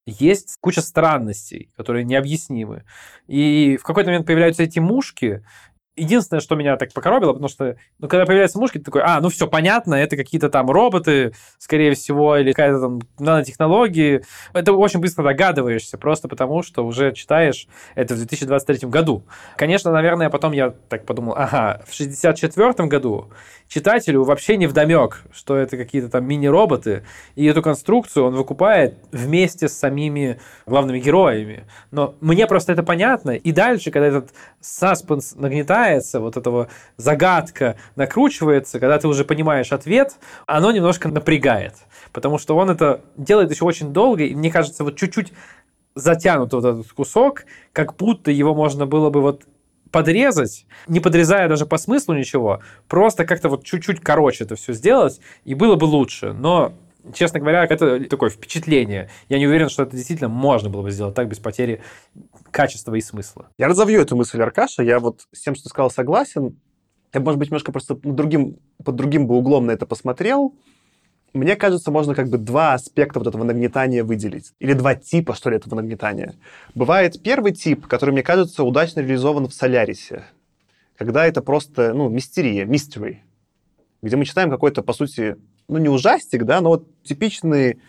Есть 0.07 0.57
куча 0.59 0.81
странностей, 0.81 1.69
которые 1.77 2.05
необъяснимы. 2.05 2.83
И 3.27 3.77
в 3.77 3.83
какой-то 3.83 4.09
момент 4.09 4.25
появляются 4.25 4.63
эти 4.63 4.79
мушки, 4.79 5.45
Единственное, 5.97 6.39
что 6.39 6.55
меня 6.55 6.77
так 6.77 6.93
покоробило, 6.93 7.33
потому 7.33 7.49
что, 7.49 7.75
ну, 7.99 8.07
когда 8.07 8.25
появляются 8.25 8.57
мушки, 8.57 8.77
ты 8.77 8.85
такой, 8.85 9.01
а, 9.03 9.19
ну 9.19 9.27
все, 9.27 9.45
понятно, 9.45 9.95
это 9.95 10.15
какие-то 10.15 10.49
там 10.49 10.71
роботы, 10.71 11.33
скорее 11.57 11.93
всего, 11.95 12.37
или 12.37 12.53
какая-то 12.53 12.79
там 12.79 13.01
нанотехнологии. 13.19 14.23
Это 14.53 14.71
очень 14.71 15.01
быстро 15.01 15.23
догадываешься, 15.23 15.97
просто 15.97 16.29
потому 16.29 16.63
что 16.63 16.85
уже 16.85 17.11
читаешь 17.11 17.67
это 17.95 18.13
в 18.13 18.17
2023 18.17 18.87
году. 18.87 19.25
Конечно, 19.57 19.91
наверное, 19.91 20.29
потом 20.29 20.53
я 20.53 20.73
так 20.87 21.05
подумал, 21.05 21.33
ага, 21.35 21.81
в 21.85 21.93
64 21.93 22.87
году 22.87 23.29
читателю 23.67 24.23
вообще 24.23 24.55
не 24.57 24.67
вдомек, 24.67 25.23
что 25.33 25.57
это 25.57 25.75
какие-то 25.75 26.09
там 26.09 26.25
мини-роботы, 26.25 27.03
и 27.35 27.45
эту 27.45 27.61
конструкцию 27.61 28.25
он 28.25 28.35
выкупает 28.35 28.97
вместе 29.11 29.67
с 29.67 29.73
самими 29.73 30.39
главными 30.65 30.99
героями. 30.99 31.65
Но 31.89 32.15
мне 32.21 32.47
просто 32.47 32.71
это 32.71 32.83
понятно, 32.83 33.31
и 33.31 33.51
дальше, 33.51 33.91
когда 33.91 34.07
этот 34.07 34.29
саспенс 34.61 35.35
нагнетает, 35.35 35.80
начинается, 35.81 36.19
вот 36.19 36.37
этого 36.37 36.67
загадка 36.97 37.75
накручивается, 37.95 38.79
когда 38.79 38.97
ты 38.99 39.07
уже 39.07 39.25
понимаешь 39.25 39.71
ответ, 39.71 40.15
оно 40.45 40.71
немножко 40.71 41.09
напрягает. 41.09 41.73
Потому 42.11 42.37
что 42.37 42.55
он 42.55 42.69
это 42.69 43.01
делает 43.17 43.51
еще 43.51 43.65
очень 43.65 43.93
долго, 43.93 44.23
и 44.23 44.35
мне 44.35 44.51
кажется, 44.51 44.83
вот 44.83 44.95
чуть-чуть 44.97 45.33
затянут 45.95 46.53
вот 46.53 46.65
этот 46.65 46.91
кусок, 46.91 47.45
как 47.73 47.95
будто 47.95 48.31
его 48.31 48.53
можно 48.53 48.85
было 48.85 49.09
бы 49.09 49.21
вот 49.21 49.43
подрезать, 49.91 50.65
не 50.87 50.99
подрезая 50.99 51.49
даже 51.49 51.65
по 51.65 51.77
смыслу 51.77 52.13
ничего, 52.13 52.61
просто 52.87 53.25
как-то 53.25 53.49
вот 53.49 53.65
чуть-чуть 53.65 53.99
короче 53.99 54.45
это 54.45 54.55
все 54.55 54.73
сделать, 54.73 55.19
и 55.43 55.53
было 55.53 55.75
бы 55.75 55.85
лучше. 55.85 56.31
Но 56.31 56.73
честно 57.13 57.39
говоря, 57.39 57.65
это 57.65 58.03
такое 58.05 58.29
впечатление. 58.29 59.09
Я 59.29 59.39
не 59.39 59.47
уверен, 59.47 59.69
что 59.69 59.83
это 59.83 59.95
действительно 59.95 60.29
можно 60.29 60.69
было 60.69 60.81
бы 60.81 60.91
сделать 60.91 61.15
так 61.15 61.27
без 61.27 61.39
потери 61.39 61.81
качества 62.51 62.95
и 62.95 63.01
смысла. 63.01 63.49
Я 63.57 63.67
разовью 63.67 64.01
эту 64.01 64.15
мысль, 64.15 64.41
Аркаша. 64.41 64.83
Я 64.83 64.99
вот 64.99 65.27
с 65.31 65.41
тем, 65.41 65.55
что 65.55 65.65
ты 65.65 65.69
сказал, 65.69 65.89
согласен. 65.91 66.59
Я, 67.13 67.19
может 67.19 67.39
быть, 67.39 67.49
немножко 67.49 67.71
просто 67.71 67.95
другим, 67.95 68.57
под 68.83 68.95
другим 68.95 69.27
бы 69.27 69.35
углом 69.35 69.65
на 69.65 69.71
это 69.71 69.85
посмотрел. 69.85 70.55
Мне 71.33 71.55
кажется, 71.55 71.91
можно 71.91 72.13
как 72.13 72.29
бы 72.29 72.37
два 72.37 72.73
аспекта 72.73 73.19
вот 73.19 73.27
этого 73.27 73.43
нагнетания 73.43 74.03
выделить. 74.03 74.53
Или 74.59 74.73
два 74.73 74.95
типа, 74.95 75.33
что 75.33 75.49
ли, 75.49 75.57
этого 75.57 75.75
нагнетания. 75.75 76.35
Бывает 76.75 77.21
первый 77.21 77.53
тип, 77.53 77.87
который, 77.87 78.11
мне 78.11 78.23
кажется, 78.23 78.63
удачно 78.63 78.99
реализован 78.99 79.47
в 79.47 79.53
Солярисе. 79.53 80.23
Когда 80.97 81.25
это 81.25 81.41
просто, 81.41 81.93
ну, 81.93 82.09
мистерия, 82.09 82.65
mystery. 82.65 83.17
Где 84.01 84.17
мы 84.17 84.25
читаем 84.25 84.49
какой-то, 84.49 84.83
по 84.83 84.93
сути, 84.93 85.37
ну, 85.67 85.77
не 85.77 85.89
ужастик, 85.89 86.43
да, 86.43 86.61
но 86.61 86.69
вот 86.69 86.87
типичный 87.03 87.81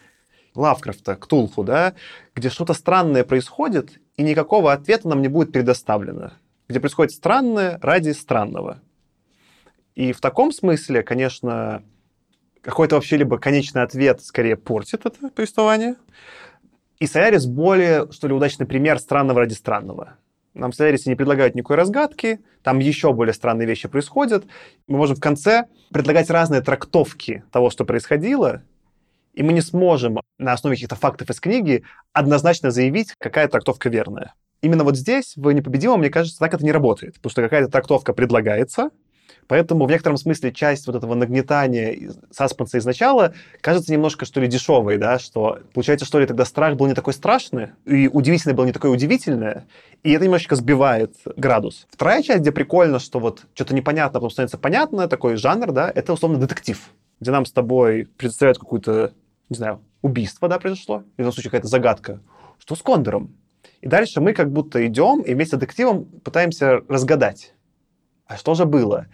Лавкрафта, 0.54 1.16
Ктулху, 1.16 1.64
да, 1.64 1.94
где 2.34 2.50
что-то 2.50 2.74
странное 2.74 3.24
происходит, 3.24 4.00
и 4.16 4.22
никакого 4.22 4.72
ответа 4.72 5.08
нам 5.08 5.22
не 5.22 5.28
будет 5.28 5.52
предоставлено. 5.52 6.32
Где 6.68 6.80
происходит 6.80 7.12
странное 7.12 7.78
ради 7.82 8.10
странного. 8.10 8.80
И 9.94 10.12
в 10.12 10.20
таком 10.20 10.52
смысле, 10.52 11.02
конечно, 11.02 11.82
какой-то 12.62 12.94
вообще 12.94 13.16
либо 13.16 13.38
конечный 13.38 13.82
ответ 13.82 14.22
скорее 14.22 14.56
портит 14.56 15.04
это 15.04 15.28
повествование. 15.28 15.96
И 16.98 17.06
Солярис 17.06 17.46
более, 17.46 18.10
что 18.12 18.28
ли, 18.28 18.34
удачный 18.34 18.66
пример 18.66 18.98
странного 18.98 19.40
ради 19.40 19.54
странного. 19.54 20.16
Нам 20.54 20.72
Солярисе 20.72 21.08
не 21.08 21.16
предлагают 21.16 21.54
никакой 21.54 21.76
разгадки, 21.76 22.40
там 22.62 22.78
еще 22.78 23.12
более 23.12 23.32
странные 23.32 23.66
вещи 23.66 23.88
происходят. 23.88 24.44
Мы 24.86 24.98
можем 24.98 25.16
в 25.16 25.20
конце 25.20 25.64
предлагать 25.90 26.28
разные 26.28 26.60
трактовки 26.60 27.44
того, 27.50 27.70
что 27.70 27.84
происходило, 27.84 28.62
и 29.32 29.42
мы 29.42 29.52
не 29.54 29.62
сможем 29.62 30.20
на 30.38 30.52
основе 30.52 30.76
каких-то 30.76 30.96
фактов 30.96 31.30
из 31.30 31.40
книги 31.40 31.84
однозначно 32.12 32.70
заявить, 32.70 33.14
какая 33.18 33.48
трактовка 33.48 33.88
верная. 33.88 34.34
Именно 34.60 34.84
вот 34.84 34.96
здесь, 34.96 35.32
в 35.36 35.50
«Непобедимом», 35.50 36.00
мне 36.00 36.10
кажется, 36.10 36.38
так 36.38 36.54
это 36.54 36.64
не 36.64 36.70
работает, 36.72 37.14
потому 37.14 37.30
что 37.30 37.42
какая-то 37.42 37.70
трактовка 37.70 38.12
предлагается, 38.12 38.90
Поэтому 39.48 39.86
в 39.86 39.90
некотором 39.90 40.16
смысле 40.16 40.52
часть 40.52 40.86
вот 40.86 40.96
этого 40.96 41.14
нагнетания 41.14 42.12
саспенса 42.30 42.78
изначала 42.78 43.34
кажется 43.60 43.92
немножко, 43.92 44.24
что 44.24 44.40
ли, 44.40 44.48
дешевой, 44.48 44.98
да, 44.98 45.18
что 45.18 45.58
получается, 45.74 46.06
что 46.06 46.18
ли, 46.20 46.26
тогда 46.26 46.44
страх 46.44 46.76
был 46.76 46.86
не 46.86 46.94
такой 46.94 47.12
страшный, 47.12 47.68
и 47.84 48.08
удивительное 48.08 48.54
было 48.54 48.64
не 48.64 48.72
такое 48.72 48.90
удивительное, 48.90 49.66
и 50.02 50.12
это 50.12 50.24
немножечко 50.24 50.56
сбивает 50.56 51.14
градус. 51.36 51.86
Вторая 51.90 52.22
часть, 52.22 52.40
где 52.40 52.52
прикольно, 52.52 52.98
что 52.98 53.18
вот 53.18 53.42
что-то 53.54 53.74
непонятно, 53.74 54.20
потом 54.20 54.30
становится 54.30 54.58
понятно, 54.58 55.08
такой 55.08 55.36
жанр, 55.36 55.72
да, 55.72 55.92
это 55.94 56.12
условно 56.12 56.38
детектив, 56.38 56.80
где 57.20 57.30
нам 57.30 57.44
с 57.44 57.52
тобой 57.52 58.08
представляют 58.16 58.58
какую-то, 58.58 59.12
не 59.48 59.56
знаю, 59.56 59.80
убийство, 60.02 60.48
да, 60.48 60.58
произошло, 60.58 61.04
в 61.16 61.18
любом 61.18 61.32
случае 61.32 61.50
какая-то 61.50 61.68
загадка. 61.68 62.20
Что 62.58 62.74
с 62.74 62.82
Кондором? 62.82 63.34
И 63.80 63.88
дальше 63.88 64.20
мы 64.20 64.32
как 64.32 64.52
будто 64.52 64.84
идем 64.86 65.20
и 65.20 65.34
вместе 65.34 65.56
с 65.56 65.58
детективом 65.58 66.04
пытаемся 66.04 66.80
разгадать 66.88 67.54
а 68.26 68.36
что 68.36 68.54
же 68.54 68.64
было? 68.64 69.06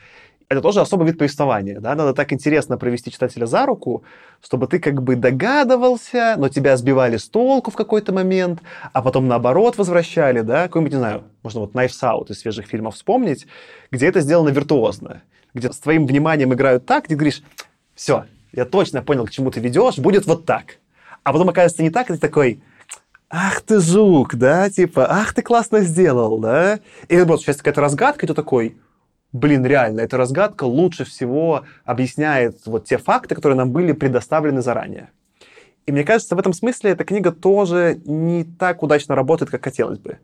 Это 0.49 0.63
тоже 0.63 0.81
особый 0.81 1.07
вид 1.07 1.19
повествования, 1.19 1.79
да, 1.79 1.95
надо 1.95 2.15
так 2.15 2.33
интересно 2.33 2.79
провести 2.79 3.11
читателя 3.11 3.45
за 3.45 3.67
руку, 3.67 4.03
чтобы 4.43 4.67
ты 4.67 4.79
как 4.79 5.03
бы 5.03 5.15
догадывался, 5.15 6.37
но 6.39 6.49
тебя 6.49 6.75
сбивали 6.79 7.19
с 7.19 7.29
толку 7.29 7.71
в 7.71 7.77
какой-то 7.77 8.15
момент, 8.15 8.63
а 8.95 9.03
потом 9.03 9.29
наоборот 9.29 9.77
возвращали, 9.77 10.41
да, 10.41 10.63
какой-нибудь, 10.63 10.93
не 10.95 10.99
знаю, 10.99 11.25
можно 11.43 11.61
вот 11.61 11.75
Knives 11.75 12.01
Out 12.03 12.31
из 12.33 12.41
свежих 12.41 12.67
фильмов 12.67 12.95
вспомнить, 12.95 13.47
где 13.91 14.07
это 14.07 14.21
сделано 14.21 14.49
виртуозно, 14.49 15.23
где 15.53 15.71
с 15.71 15.79
твоим 15.79 16.07
вниманием 16.07 16.55
играют 16.55 16.87
так, 16.87 17.05
где 17.05 17.15
ты 17.15 17.19
говоришь, 17.19 17.43
все, 17.95 18.25
я 18.53 18.65
точно 18.65 19.03
понял, 19.03 19.27
к 19.27 19.31
чему 19.31 19.51
ты 19.51 19.61
ведешь, 19.61 19.99
будет 19.99 20.27
вот 20.27 20.47
так. 20.47 20.79
А 21.25 21.33
потом 21.33 21.51
оказывается 21.51 21.83
не 21.83 21.91
так, 21.91 22.09
и 22.09 22.15
ты 22.15 22.19
такой, 22.19 22.63
ах 23.29 23.61
ты 23.61 23.81
жук, 23.81 24.35
да, 24.35 24.71
типа, 24.71 25.07
ах 25.11 25.35
ты 25.35 25.43
классно 25.43 25.81
сделал, 25.81 26.39
да. 26.39 26.81
И 27.09 27.17
наоборот, 27.17 27.43
сейчас 27.43 27.59
какая-то 27.59 27.83
разгадка, 27.83 28.25
и 28.25 28.29
ты 28.29 28.35
такой, 28.35 28.79
блин, 29.33 29.65
реально, 29.65 30.01
эта 30.01 30.17
разгадка 30.17 30.65
лучше 30.65 31.05
всего 31.05 31.65
объясняет 31.85 32.67
вот 32.67 32.85
те 32.87 32.99
факты, 32.99 33.35
которые 33.35 33.57
нам 33.57 33.71
были 33.71 33.93
предоставлены 33.93 34.63
заранее. 34.63 35.11
И 35.87 35.93
мне 35.93 36.05
кажется, 36.05 36.37
в 36.37 36.39
этом 36.39 36.53
смысле 36.53 36.91
эта 36.91 37.05
книга 37.05 37.33
тоже 37.33 38.01
не 38.05 38.45
так 38.45 38.83
удачно 38.83 39.15
работает, 39.15 39.51
как 39.51 39.65
хотелось 39.65 39.99
бы. 39.99 40.19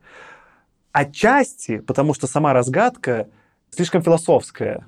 Отчасти, 0.92 1.78
потому 1.78 2.14
что 2.14 2.26
сама 2.26 2.52
разгадка 2.52 3.28
слишком 3.70 4.02
философская. 4.02 4.86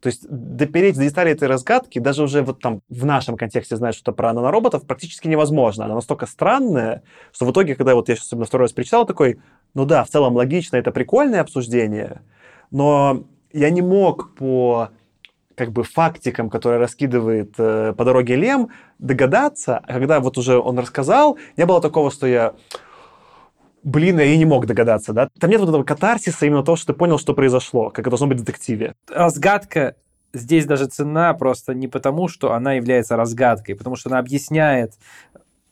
То 0.00 0.08
есть 0.08 0.26
допереть 0.28 0.96
до 0.96 1.04
деталей 1.04 1.32
этой 1.32 1.48
разгадки, 1.48 1.98
даже 1.98 2.22
уже 2.22 2.42
вот 2.42 2.60
там 2.60 2.80
в 2.88 3.04
нашем 3.04 3.36
контексте 3.36 3.76
знать 3.76 3.94
что-то 3.94 4.12
про 4.12 4.32
нанороботов, 4.32 4.86
практически 4.86 5.28
невозможно. 5.28 5.84
Она 5.84 5.94
настолько 5.94 6.26
странная, 6.26 7.02
что 7.32 7.44
в 7.44 7.52
итоге, 7.52 7.74
когда 7.74 7.94
вот 7.94 8.08
я 8.08 8.14
сейчас 8.14 8.26
особенно 8.26 8.46
второй 8.46 8.64
раз 8.64 8.72
прочитал, 8.72 9.04
такой, 9.04 9.40
ну 9.74 9.84
да, 9.84 10.04
в 10.04 10.08
целом 10.08 10.36
логично, 10.36 10.76
это 10.76 10.90
прикольное 10.90 11.42
обсуждение, 11.42 12.22
но 12.70 13.24
я 13.52 13.70
не 13.70 13.82
мог 13.82 14.34
по 14.34 14.90
как 15.54 15.72
бы 15.72 15.84
фактикам, 15.84 16.48
которые 16.48 16.80
раскидывает 16.80 17.54
э, 17.58 17.92
по 17.96 18.04
дороге 18.04 18.36
Лем, 18.36 18.70
догадаться, 18.98 19.78
а 19.78 19.92
когда 19.92 20.20
вот 20.20 20.38
уже 20.38 20.58
он 20.58 20.78
рассказал, 20.78 21.38
не 21.56 21.66
было 21.66 21.82
такого, 21.82 22.10
что 22.10 22.26
я 22.26 22.54
блин, 23.82 24.18
я 24.18 24.26
и 24.26 24.38
не 24.38 24.44
мог 24.44 24.66
догадаться, 24.66 25.12
да? 25.12 25.28
Там 25.38 25.50
нет 25.50 25.60
вот 25.60 25.68
этого 25.68 25.84
катарсиса, 25.84 26.46
именно 26.46 26.62
того, 26.62 26.76
что 26.76 26.92
ты 26.92 26.98
понял, 26.98 27.18
что 27.18 27.34
произошло, 27.34 27.90
как 27.90 28.00
это 28.00 28.10
должно 28.10 28.26
быть 28.26 28.38
в 28.38 28.44
детективе. 28.44 28.94
Разгадка 29.08 29.96
здесь 30.32 30.66
даже 30.66 30.86
цена 30.86 31.34
просто 31.34 31.74
не 31.74 31.88
потому, 31.88 32.28
что 32.28 32.52
она 32.52 32.74
является 32.74 33.16
разгадкой, 33.16 33.74
потому 33.74 33.96
что 33.96 34.10
она 34.10 34.18
объясняет 34.18 34.94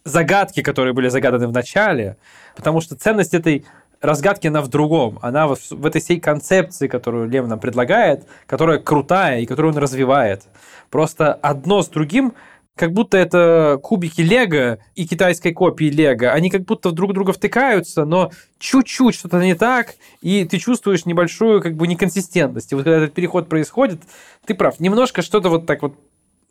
загадки, 0.04 0.62
которые 0.62 0.94
были 0.94 1.08
загаданы 1.08 1.46
в 1.48 1.52
начале, 1.52 2.16
потому 2.56 2.80
что 2.80 2.96
ценность 2.96 3.34
этой 3.34 3.66
разгадки 4.00 4.46
она 4.46 4.60
в 4.62 4.68
другом. 4.68 5.18
Она 5.22 5.46
в, 5.46 5.56
в 5.70 5.86
этой 5.86 6.00
всей 6.00 6.20
концепции, 6.20 6.88
которую 6.88 7.28
Лев 7.28 7.46
нам 7.46 7.58
предлагает, 7.58 8.26
которая 8.46 8.78
крутая 8.78 9.40
и 9.40 9.46
которую 9.46 9.74
он 9.74 9.78
развивает. 9.78 10.44
Просто 10.90 11.32
одно 11.34 11.82
с 11.82 11.88
другим 11.88 12.34
как 12.78 12.92
будто 12.92 13.18
это 13.18 13.78
кубики 13.82 14.20
Лего 14.20 14.78
и 14.94 15.06
китайской 15.06 15.52
копии 15.52 15.86
Лего. 15.86 16.32
Они 16.32 16.48
как 16.48 16.62
будто 16.62 16.92
друг 16.92 17.12
друга 17.12 17.32
втыкаются, 17.32 18.04
но 18.04 18.30
чуть-чуть 18.58 19.16
что-то 19.16 19.42
не 19.42 19.54
так, 19.54 19.96
и 20.22 20.44
ты 20.44 20.58
чувствуешь 20.58 21.04
небольшую 21.04 21.60
как 21.60 21.74
бы 21.74 21.86
неконсистентность. 21.88 22.72
И 22.72 22.74
вот 22.74 22.84
когда 22.84 22.98
этот 22.98 23.14
переход 23.14 23.48
происходит, 23.48 24.00
ты 24.46 24.54
прав, 24.54 24.78
немножко 24.80 25.22
что-то 25.22 25.48
вот 25.48 25.66
так 25.66 25.82
вот 25.82 25.94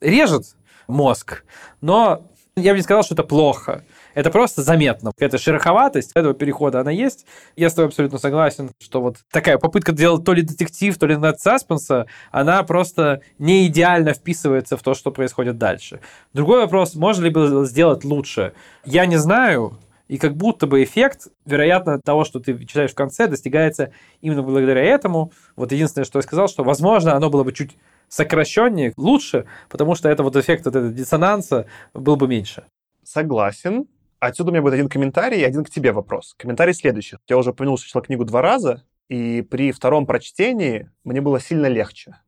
режет 0.01 0.43
мозг, 0.87 1.43
но 1.81 2.23
я 2.55 2.73
бы 2.73 2.77
не 2.77 2.83
сказал, 2.83 3.03
что 3.03 3.15
это 3.15 3.23
плохо. 3.23 3.83
Это 4.17 4.31
просто 4.31 4.63
заметно. 4.63 5.11
Эта 5.19 5.37
шероховатость 5.37 6.09
этого 6.15 6.33
перехода, 6.33 6.79
она 6.79 6.89
есть. 6.89 7.27
Я 7.55 7.69
с 7.69 7.75
тобой 7.75 7.89
абсолютно 7.89 8.17
согласен, 8.17 8.71
что 8.79 8.99
вот 8.99 9.17
такая 9.31 9.59
попытка 9.59 9.91
делать 9.91 10.25
то 10.25 10.33
ли 10.33 10.41
детектив, 10.41 10.97
то 10.97 11.05
ли 11.05 11.15
над 11.15 11.39
саспенса, 11.39 12.07
она 12.31 12.63
просто 12.63 13.21
не 13.37 13.67
идеально 13.67 14.13
вписывается 14.13 14.75
в 14.75 14.81
то, 14.81 14.95
что 14.95 15.11
происходит 15.11 15.59
дальше. 15.59 15.99
Другой 16.33 16.61
вопрос, 16.61 16.95
можно 16.95 17.25
ли 17.25 17.29
было 17.29 17.63
сделать 17.67 18.03
лучше? 18.03 18.53
Я 18.85 19.05
не 19.05 19.17
знаю, 19.17 19.77
и 20.07 20.17
как 20.17 20.35
будто 20.35 20.65
бы 20.65 20.83
эффект, 20.83 21.27
вероятно, 21.45 22.01
того, 22.03 22.25
что 22.25 22.39
ты 22.39 22.57
читаешь 22.65 22.93
в 22.93 22.95
конце, 22.95 23.27
достигается 23.27 23.91
именно 24.21 24.41
благодаря 24.41 24.81
этому. 24.81 25.31
Вот 25.55 25.71
единственное, 25.71 26.05
что 26.05 26.17
я 26.17 26.23
сказал, 26.23 26.47
что, 26.47 26.63
возможно, 26.63 27.13
оно 27.13 27.29
было 27.29 27.43
бы 27.43 27.53
чуть 27.53 27.77
сокращеннее, 28.07 28.93
лучше, 28.97 29.45
потому 29.69 29.93
что 29.93 30.09
это 30.09 30.23
вот 30.23 30.35
эффект 30.35 30.65
вот 30.65 30.75
этого 30.75 30.91
диссонанса 30.91 31.67
был 31.93 32.15
бы 32.15 32.27
меньше. 32.27 32.63
Согласен. 33.03 33.85
Отсюда 34.19 34.49
у 34.49 34.53
меня 34.53 34.61
будет 34.61 34.73
один 34.73 34.89
комментарий 34.89 35.41
и 35.41 35.43
один 35.43 35.63
к 35.63 35.69
тебе 35.69 35.91
вопрос. 35.91 36.33
Комментарий 36.37 36.73
следующий. 36.73 37.17
Я 37.27 37.37
уже 37.37 37.51
упомянул, 37.51 37.77
что 37.77 37.87
читал 37.87 38.01
книгу 38.01 38.25
два 38.25 38.41
раза, 38.41 38.83
и 39.09 39.41
при 39.43 39.71
втором 39.71 40.05
прочтении 40.05 40.89
мне 41.03 41.21
было 41.21 41.39
сильно 41.39 41.67
легче. 41.67 42.19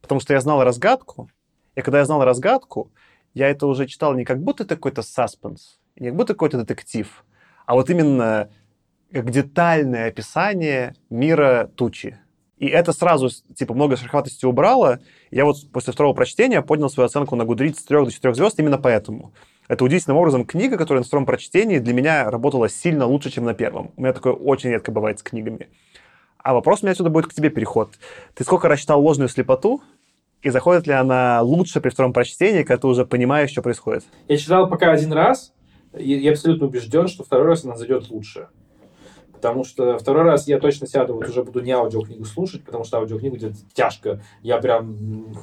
Потому 0.00 0.20
что 0.20 0.32
я 0.32 0.40
знал 0.40 0.64
разгадку, 0.64 1.30
и 1.74 1.82
когда 1.82 1.98
я 1.98 2.04
знал 2.06 2.24
разгадку, 2.24 2.90
я 3.34 3.48
это 3.48 3.66
уже 3.66 3.86
читал 3.86 4.14
не 4.14 4.24
как 4.24 4.42
будто 4.42 4.64
это 4.64 4.76
какой-то 4.76 5.02
саспенс, 5.02 5.78
не 5.96 6.08
как 6.08 6.16
будто 6.16 6.32
какой-то 6.32 6.58
детектив, 6.58 7.24
а 7.66 7.74
вот 7.74 7.90
именно 7.90 8.48
как 9.12 9.30
детальное 9.30 10.08
описание 10.08 10.94
мира 11.10 11.70
тучи. 11.76 12.18
И 12.56 12.66
это 12.66 12.92
сразу, 12.92 13.28
типа, 13.54 13.74
много 13.74 13.96
шероховатости 13.96 14.46
убрало. 14.46 15.00
Я 15.30 15.44
вот 15.44 15.70
после 15.72 15.92
второго 15.92 16.14
прочтения 16.14 16.62
поднял 16.62 16.88
свою 16.88 17.06
оценку 17.06 17.36
на 17.36 17.42
Goodreads 17.42 17.80
с 17.80 17.84
3 17.84 18.04
до 18.04 18.10
4 18.10 18.34
звезд 18.34 18.58
именно 18.58 18.78
поэтому. 18.78 19.34
Это 19.68 19.84
удивительным 19.84 20.18
образом 20.18 20.44
книга, 20.44 20.76
которая 20.76 21.02
на 21.02 21.06
втором 21.06 21.26
прочтении 21.26 21.78
для 21.78 21.92
меня 21.92 22.30
работала 22.30 22.68
сильно 22.68 23.06
лучше, 23.06 23.30
чем 23.30 23.44
на 23.44 23.54
первом. 23.54 23.92
У 23.96 24.02
меня 24.02 24.12
такое 24.12 24.32
очень 24.32 24.70
редко 24.70 24.92
бывает 24.92 25.18
с 25.18 25.22
книгами. 25.22 25.68
А 26.38 26.54
вопрос 26.54 26.82
у 26.82 26.86
меня 26.86 26.92
отсюда 26.92 27.10
будет 27.10 27.26
к 27.26 27.34
тебе 27.34 27.50
переход. 27.50 27.90
Ты 28.34 28.44
сколько 28.44 28.68
рассчитал 28.68 29.02
ложную 29.02 29.28
слепоту, 29.28 29.82
и 30.42 30.50
заходит 30.50 30.86
ли 30.86 30.92
она 30.92 31.42
лучше 31.42 31.80
при 31.80 31.90
втором 31.90 32.12
прочтении, 32.12 32.62
когда 32.62 32.82
ты 32.82 32.86
уже 32.86 33.04
понимаешь, 33.04 33.50
что 33.50 33.62
происходит? 33.62 34.04
Я 34.28 34.36
читал 34.36 34.68
пока 34.68 34.92
один 34.92 35.12
раз, 35.12 35.52
и 35.96 36.14
я 36.14 36.30
абсолютно 36.30 36.66
убежден, 36.66 37.08
что 37.08 37.24
второй 37.24 37.46
раз 37.46 37.64
она 37.64 37.76
зайдет 37.76 38.10
лучше. 38.10 38.48
Потому 39.32 39.64
что 39.64 39.98
второй 39.98 40.22
раз 40.22 40.46
я 40.46 40.60
точно 40.60 40.86
сяду, 40.86 41.14
вот 41.14 41.28
уже 41.28 41.42
буду 41.42 41.60
не 41.60 41.72
аудиокнигу 41.72 42.24
слушать, 42.24 42.64
потому 42.64 42.84
что 42.84 42.98
аудиокнигу 42.98 43.36
где-то 43.36 43.56
тяжко. 43.74 44.22
Я 44.42 44.58
прям 44.58 45.34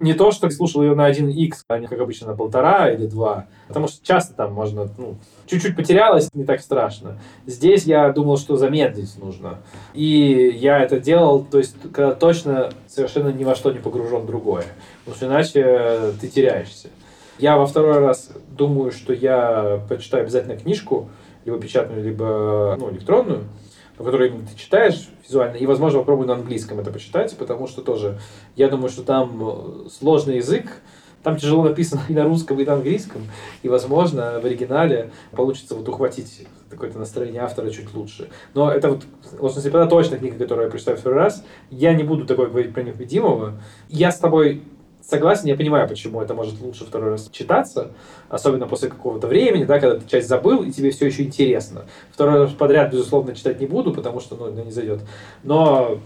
не 0.00 0.14
то, 0.14 0.30
что 0.30 0.50
слушал 0.50 0.82
ее 0.82 0.94
на 0.94 1.10
1x, 1.10 1.52
а 1.68 1.78
не 1.78 1.86
как 1.86 2.00
обычно 2.00 2.28
на 2.28 2.36
полтора 2.36 2.90
или 2.90 3.06
два. 3.06 3.46
Потому 3.68 3.88
что 3.88 4.04
часто 4.04 4.34
там 4.34 4.52
можно, 4.52 4.88
ну, 4.98 5.16
чуть-чуть 5.46 5.76
потерялось, 5.76 6.28
не 6.34 6.44
так 6.44 6.60
страшно. 6.60 7.18
Здесь 7.46 7.84
я 7.84 8.10
думал, 8.12 8.36
что 8.36 8.56
замедлить 8.56 9.16
нужно. 9.18 9.58
И 9.94 10.54
я 10.58 10.80
это 10.80 11.00
делал, 11.00 11.44
то 11.44 11.58
есть, 11.58 11.76
когда 11.92 12.12
точно 12.12 12.70
совершенно 12.86 13.28
ни 13.30 13.44
во 13.44 13.54
что 13.54 13.72
не 13.72 13.78
погружен 13.78 14.26
другое. 14.26 14.64
Потому 15.04 15.16
что 15.16 15.26
иначе 15.26 16.12
ты 16.20 16.28
теряешься. 16.28 16.88
Я 17.38 17.56
во 17.56 17.66
второй 17.66 17.98
раз 17.98 18.30
думаю, 18.50 18.92
что 18.92 19.12
я 19.12 19.80
почитаю 19.88 20.22
обязательно 20.22 20.56
книжку, 20.56 21.10
либо 21.44 21.58
печатную, 21.58 22.02
либо 22.02 22.76
ну, 22.78 22.90
электронную, 22.90 23.44
которую 24.04 24.30
именно 24.30 24.46
ты 24.46 24.56
читаешь 24.56 25.08
визуально, 25.26 25.56
и, 25.56 25.66
возможно, 25.66 26.00
попробую 26.00 26.28
на 26.28 26.34
английском 26.34 26.78
это 26.78 26.90
почитать, 26.90 27.36
потому 27.36 27.66
что 27.66 27.82
тоже, 27.82 28.18
я 28.54 28.68
думаю, 28.68 28.88
что 28.88 29.02
там 29.02 29.40
э, 29.42 29.88
сложный 29.90 30.36
язык, 30.36 30.82
там 31.22 31.36
тяжело 31.36 31.64
написано 31.64 32.02
и 32.08 32.12
на 32.12 32.24
русском, 32.24 32.60
и 32.60 32.64
на 32.64 32.74
английском, 32.74 33.22
и, 33.62 33.68
возможно, 33.68 34.38
в 34.40 34.44
оригинале 34.44 35.10
получится 35.32 35.74
вот 35.74 35.88
ухватить 35.88 36.46
какое-то 36.70 36.98
настроение 36.98 37.42
автора 37.42 37.70
чуть 37.70 37.92
лучше. 37.94 38.28
Но 38.54 38.70
это 38.70 38.90
вот, 38.90 39.04
ложная 39.38 39.62
слепота 39.62 39.86
точно 39.86 40.18
книга, 40.18 40.38
которую 40.38 40.66
я 40.66 40.70
прочитаю 40.70 40.96
второй 40.96 41.18
раз. 41.18 41.44
Я 41.70 41.94
не 41.94 42.04
буду 42.04 42.26
такой 42.26 42.48
говорить 42.48 42.74
про 42.74 42.82
невидимого. 42.82 43.60
Я 43.88 44.12
с 44.12 44.18
тобой 44.18 44.62
согласен, 45.08 45.46
я 45.46 45.56
понимаю, 45.56 45.88
почему 45.88 46.20
это 46.20 46.34
может 46.34 46.60
лучше 46.60 46.84
второй 46.84 47.10
раз 47.10 47.28
читаться, 47.30 47.92
особенно 48.28 48.66
после 48.66 48.88
какого-то 48.88 49.26
времени, 49.26 49.64
да, 49.64 49.78
когда 49.78 49.98
ты 49.98 50.08
часть 50.08 50.28
забыл, 50.28 50.62
и 50.62 50.70
тебе 50.70 50.90
все 50.90 51.06
еще 51.06 51.22
интересно. 51.22 51.86
Второй 52.10 52.40
раз 52.40 52.52
подряд, 52.52 52.92
безусловно, 52.92 53.34
читать 53.34 53.60
не 53.60 53.66
буду, 53.66 53.92
потому 53.92 54.20
что 54.20 54.36
ну, 54.36 54.50
не 54.50 54.70
зайдет. 54.70 55.00
Но 55.44 55.98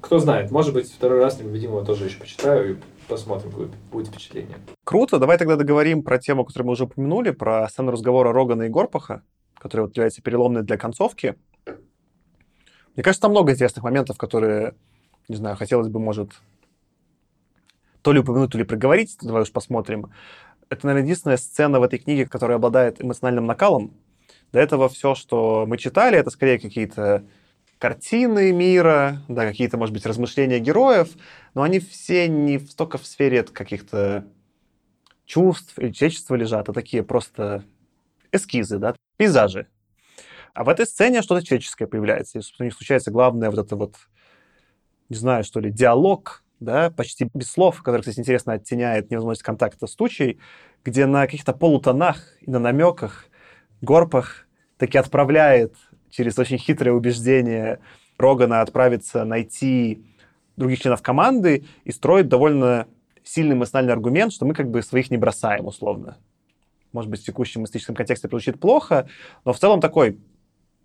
кто 0.00 0.18
знает, 0.18 0.50
может 0.50 0.74
быть, 0.74 0.92
второй 0.92 1.20
раз 1.20 1.40
«Невидимого» 1.40 1.84
тоже 1.84 2.06
еще 2.06 2.18
почитаю 2.18 2.72
и 2.72 2.76
посмотрим, 3.08 3.50
какое 3.50 3.68
будет 3.90 4.08
впечатление. 4.08 4.56
Круто. 4.84 5.18
Давай 5.18 5.38
тогда 5.38 5.56
договорим 5.56 6.02
про 6.02 6.18
тему, 6.18 6.44
которую 6.44 6.66
мы 6.66 6.72
уже 6.72 6.84
упомянули, 6.84 7.30
про 7.30 7.68
сцену 7.68 7.90
разговора 7.90 8.32
Рогана 8.32 8.64
и 8.64 8.68
Горпаха, 8.68 9.22
которая 9.58 9.86
вот 9.86 9.96
является 9.96 10.22
переломной 10.22 10.62
для 10.62 10.76
концовки. 10.76 11.36
Мне 11.66 13.02
кажется, 13.02 13.22
там 13.22 13.30
много 13.30 13.52
интересных 13.52 13.84
моментов, 13.84 14.18
которые, 14.18 14.74
не 15.28 15.36
знаю, 15.36 15.56
хотелось 15.56 15.88
бы, 15.88 16.00
может, 16.00 16.32
то 18.08 18.12
ли 18.12 18.20
упомянуть, 18.20 18.52
то 18.52 18.56
ли 18.56 18.64
проговорить, 18.64 19.18
давай 19.20 19.42
уж 19.42 19.52
посмотрим. 19.52 20.10
Это, 20.70 20.86
наверное, 20.86 21.04
единственная 21.04 21.36
сцена 21.36 21.78
в 21.78 21.82
этой 21.82 21.98
книге, 21.98 22.24
которая 22.24 22.56
обладает 22.56 23.02
эмоциональным 23.02 23.44
накалом. 23.44 23.92
До 24.50 24.58
этого 24.60 24.88
все, 24.88 25.14
что 25.14 25.66
мы 25.68 25.76
читали, 25.76 26.16
это 26.16 26.30
скорее 26.30 26.58
какие-то 26.58 27.26
картины 27.76 28.50
мира, 28.52 29.20
да, 29.28 29.44
какие-то, 29.44 29.76
может 29.76 29.92
быть, 29.92 30.06
размышления 30.06 30.58
героев, 30.58 31.10
но 31.52 31.60
они 31.60 31.80
все 31.80 32.28
не 32.28 32.58
столько 32.60 32.96
в 32.96 33.06
сфере 33.06 33.42
каких-то 33.42 34.24
чувств 35.26 35.78
или 35.78 35.92
человечества 35.92 36.34
лежат, 36.34 36.70
а 36.70 36.72
такие 36.72 37.02
просто 37.02 37.62
эскизы, 38.32 38.78
да, 38.78 38.96
пейзажи. 39.18 39.66
А 40.54 40.64
в 40.64 40.70
этой 40.70 40.86
сцене 40.86 41.20
что-то 41.20 41.44
человеческое 41.44 41.86
появляется. 41.86 42.38
И, 42.38 42.40
собственно, 42.40 42.64
у 42.64 42.68
них 42.68 42.74
случается 42.74 43.10
главное 43.10 43.50
вот 43.50 43.58
это 43.58 43.76
вот, 43.76 43.96
не 45.10 45.16
знаю, 45.16 45.44
что 45.44 45.60
ли, 45.60 45.70
диалог 45.70 46.42
да, 46.60 46.90
почти 46.90 47.28
без 47.34 47.50
слов, 47.50 47.82
который, 47.82 48.00
кстати, 48.00 48.18
интересно 48.20 48.54
оттеняет 48.54 49.10
невозможность 49.10 49.42
контакта 49.42 49.86
с 49.86 49.94
тучей, 49.94 50.38
где 50.84 51.06
на 51.06 51.22
каких-то 51.26 51.52
полутонах 51.52 52.22
и 52.40 52.50
на 52.50 52.58
намеках 52.58 53.26
Горпах 53.80 54.46
таки 54.76 54.98
отправляет 54.98 55.74
через 56.10 56.38
очень 56.38 56.58
хитрое 56.58 56.94
убеждение 56.94 57.80
Рогана 58.18 58.60
отправиться 58.60 59.24
найти 59.24 60.04
других 60.56 60.80
членов 60.80 61.02
команды 61.02 61.64
и 61.84 61.92
строит 61.92 62.28
довольно 62.28 62.88
сильный 63.22 63.54
эмоциональный 63.54 63.92
аргумент, 63.92 64.32
что 64.32 64.44
мы 64.46 64.54
как 64.54 64.70
бы 64.70 64.82
своих 64.82 65.10
не 65.10 65.16
бросаем, 65.16 65.66
условно. 65.66 66.16
Может 66.92 67.10
быть, 67.10 67.20
в 67.20 67.24
текущем 67.24 67.64
историческом 67.64 67.94
контексте 67.94 68.28
звучит 68.28 68.58
плохо, 68.58 69.08
но 69.44 69.52
в 69.52 69.58
целом 69.58 69.80
такой, 69.80 70.18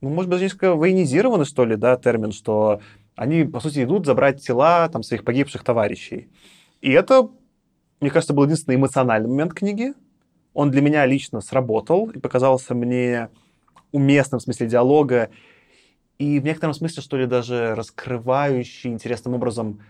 ну, 0.01 0.09
может 0.09 0.29
быть, 0.29 0.41
несколько 0.41 0.75
военизированный, 0.75 1.45
что 1.45 1.65
ли, 1.65 1.75
да, 1.75 1.95
термин, 1.95 2.31
что 2.31 2.81
они, 3.15 3.43
по 3.43 3.59
сути, 3.59 3.83
идут 3.83 4.05
забрать 4.05 4.45
тела 4.45 4.89
там, 4.89 5.03
своих 5.03 5.23
погибших 5.23 5.63
товарищей. 5.63 6.29
И 6.81 6.91
это, 6.91 7.29
мне 7.99 8.09
кажется, 8.09 8.33
был 8.33 8.43
единственный 8.43 8.75
эмоциональный 8.75 9.29
момент 9.29 9.53
книги. 9.53 9.93
Он 10.53 10.71
для 10.71 10.81
меня 10.81 11.05
лично 11.05 11.41
сработал 11.41 12.09
и 12.09 12.19
показался 12.19 12.75
мне 12.75 13.29
уместным 13.91 14.39
в 14.39 14.43
смысле 14.43 14.67
диалога 14.67 15.29
и 16.17 16.39
в 16.39 16.43
некотором 16.43 16.73
смысле, 16.73 17.01
что 17.01 17.17
ли, 17.17 17.25
даже 17.25 17.75
раскрывающий 17.75 18.91
интересным 18.91 19.33
образом 19.33 19.81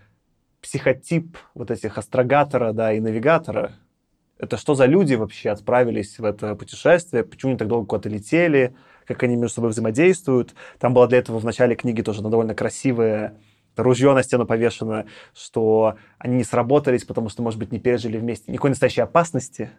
психотип 0.60 1.36
вот 1.54 1.70
этих 1.70 1.98
астрогатора, 1.98 2.72
да, 2.72 2.92
и 2.92 3.00
навигатора. 3.00 3.72
Это 4.38 4.56
что 4.56 4.74
за 4.74 4.86
люди 4.86 5.14
вообще 5.14 5.50
отправились 5.50 6.18
в 6.18 6.24
это 6.24 6.54
путешествие, 6.54 7.24
почему 7.24 7.50
они 7.50 7.58
так 7.58 7.68
долго 7.68 7.86
куда-то 7.86 8.08
летели, 8.08 8.74
как 9.06 9.22
они 9.22 9.36
между 9.36 9.54
собой 9.54 9.70
взаимодействуют. 9.70 10.54
Там 10.78 10.94
было 10.94 11.06
для 11.06 11.18
этого 11.18 11.38
в 11.38 11.44
начале 11.44 11.74
книги 11.74 12.02
тоже 12.02 12.22
довольно 12.22 12.54
красивое 12.54 13.34
ружье 13.76 14.14
на 14.14 14.22
стену 14.22 14.46
повешено, 14.46 15.06
что 15.34 15.96
они 16.18 16.36
не 16.36 16.44
сработались, 16.44 17.04
потому 17.04 17.28
что, 17.28 17.42
может 17.42 17.58
быть, 17.58 17.72
не 17.72 17.80
пережили 17.80 18.18
вместе 18.18 18.52
никакой 18.52 18.70
настоящей 18.70 19.00
опасности. 19.00 19.70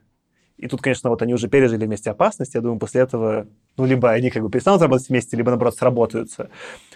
И 0.58 0.68
тут, 0.68 0.82
конечно, 0.82 1.10
вот 1.10 1.22
они 1.22 1.34
уже 1.34 1.50
пережили 1.50 1.86
вместе 1.86 2.12
опасность. 2.12 2.56
Я 2.56 2.62
думаю, 2.62 2.80
после 2.80 3.02
этого, 3.02 3.48
ну, 3.76 3.86
либо 3.86 4.12
они 4.12 4.30
как 4.30 4.42
бы 4.42 4.50
перестанут 4.50 4.82
работать 4.82 5.10
вместе, 5.10 5.36
либо, 5.36 5.50
наоборот, 5.50 5.76
сработаются. 5.76 6.50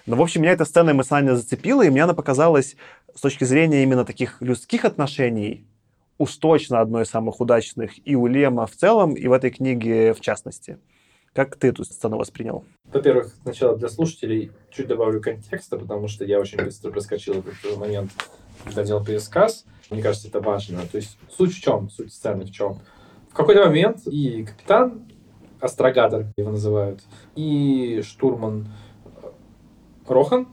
Но, 0.06 0.16
в 0.16 0.22
общем, 0.22 0.42
меня 0.42 0.54
эта 0.54 0.64
сцена 0.64 0.92
эмоционально 0.92 1.36
зацепила, 1.36 1.86
и 1.86 1.90
мне 1.90 2.04
она 2.04 2.14
показалась 2.14 2.78
с 3.14 3.20
точки 3.20 3.44
зрения 3.44 3.84
именно 3.84 4.06
таких 4.06 4.42
людских 4.42 4.86
отношений 4.86 5.68
уж 6.18 6.36
точно 6.38 6.80
одной 6.82 7.04
из 7.04 7.10
самых 7.10 7.40
удачных 7.42 7.92
и 8.08 8.16
у 8.16 8.28
Лема 8.28 8.66
в 8.66 8.76
целом, 8.76 9.14
и 9.14 9.28
в 9.28 9.34
этой 9.34 9.50
книге 9.50 10.14
в 10.14 10.22
частности. 10.22 10.78
Как 11.34 11.56
ты 11.56 11.68
эту 11.68 11.84
сцену 11.84 12.18
воспринял? 12.18 12.66
Во-первых, 12.92 13.34
сначала 13.44 13.78
для 13.78 13.90
слушателей 13.90 14.52
чуть 14.72 14.88
добавлю 14.88 15.22
контекста, 15.22 15.78
потому 15.78 16.08
что 16.08 16.26
я 16.26 16.40
очень 16.40 16.58
быстро 16.58 16.92
проскочил 16.92 17.36
этот 17.36 17.78
момент, 17.78 18.12
когда 18.66 18.84
делал 18.84 19.04
пересказ. 19.04 19.66
Мне 19.90 20.02
кажется, 20.02 20.28
это 20.28 20.42
важно. 20.42 20.82
То 20.92 20.98
есть 20.98 21.18
суть 21.30 21.54
в 21.54 21.62
чем? 21.62 21.90
Суть 21.90 22.14
сцены 22.14 22.46
в 22.46 22.52
чем? 22.52 22.80
В 23.30 23.34
какой-то 23.34 23.66
момент 23.66 24.08
и 24.08 24.44
капитан, 24.44 25.08
астрогатор 25.60 26.28
его 26.38 26.52
называют, 26.52 27.02
и 27.36 28.02
штурман 28.04 28.68
Рохан 30.08 30.48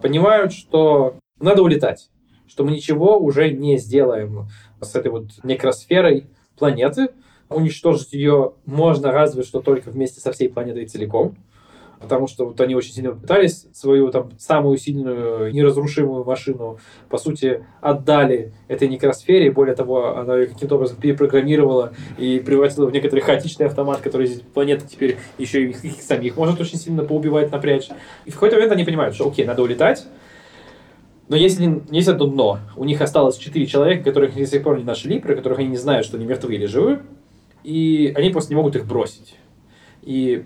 понимают, 0.00 0.52
что 0.52 1.18
надо 1.40 1.62
улетать, 1.62 2.10
что 2.46 2.64
мы 2.64 2.72
ничего 2.72 3.18
уже 3.18 3.50
не 3.50 3.78
сделаем 3.78 4.48
с 4.80 4.94
этой 4.94 5.10
вот 5.10 5.30
некросферой 5.42 6.26
планеты, 6.58 7.08
уничтожить 7.48 8.12
ее 8.12 8.54
можно 8.64 9.12
разве 9.12 9.42
что 9.42 9.60
только 9.60 9.90
вместе 9.90 10.20
со 10.20 10.32
всей 10.32 10.48
планетой 10.48 10.86
целиком 10.86 11.36
потому 12.00 12.26
что 12.26 12.46
вот 12.46 12.60
они 12.60 12.74
очень 12.74 12.92
сильно 12.92 13.12
пытались 13.12 13.66
свою 13.72 14.10
там 14.10 14.30
самую 14.38 14.76
сильную 14.78 15.52
неразрушимую 15.52 16.24
машину, 16.24 16.78
по 17.08 17.18
сути, 17.18 17.64
отдали 17.80 18.52
этой 18.68 18.88
некросфере, 18.88 19.50
более 19.50 19.74
того, 19.74 20.16
она 20.16 20.36
ее 20.36 20.46
каким-то 20.46 20.76
образом 20.76 20.98
перепрограммировала 20.98 21.92
и 22.18 22.38
превратила 22.38 22.86
в 22.86 22.92
некоторый 22.92 23.20
хаотичный 23.20 23.66
автомат, 23.66 24.00
который 24.00 24.28
планета 24.54 24.86
теперь 24.86 25.16
еще 25.38 25.64
и 25.64 25.70
их, 25.70 25.84
их 25.84 26.02
самих 26.02 26.36
может 26.36 26.60
очень 26.60 26.78
сильно 26.78 27.04
поубивать, 27.04 27.50
напрячь. 27.50 27.88
И 28.24 28.30
в 28.30 28.34
какой-то 28.34 28.56
момент 28.56 28.72
они 28.72 28.84
понимают, 28.84 29.14
что 29.14 29.28
окей, 29.28 29.44
надо 29.44 29.62
улетать, 29.62 30.06
но 31.28 31.36
есть, 31.36 31.60
есть 31.90 32.08
одно 32.08 32.26
дно. 32.26 32.58
У 32.76 32.84
них 32.84 33.00
осталось 33.00 33.36
четыре 33.36 33.66
человека, 33.66 34.04
которых 34.04 34.36
они 34.36 34.44
до 34.44 34.50
сих 34.50 34.62
пор 34.62 34.78
не 34.78 34.84
нашли, 34.84 35.18
про 35.18 35.34
которых 35.34 35.58
они 35.58 35.68
не 35.68 35.76
знают, 35.76 36.06
что 36.06 36.16
они 36.16 36.26
мертвы 36.26 36.54
или 36.54 36.66
живы, 36.66 37.00
и 37.66 38.12
они 38.14 38.30
просто 38.30 38.52
не 38.52 38.56
могут 38.56 38.76
их 38.76 38.86
бросить. 38.86 39.34
И 40.02 40.44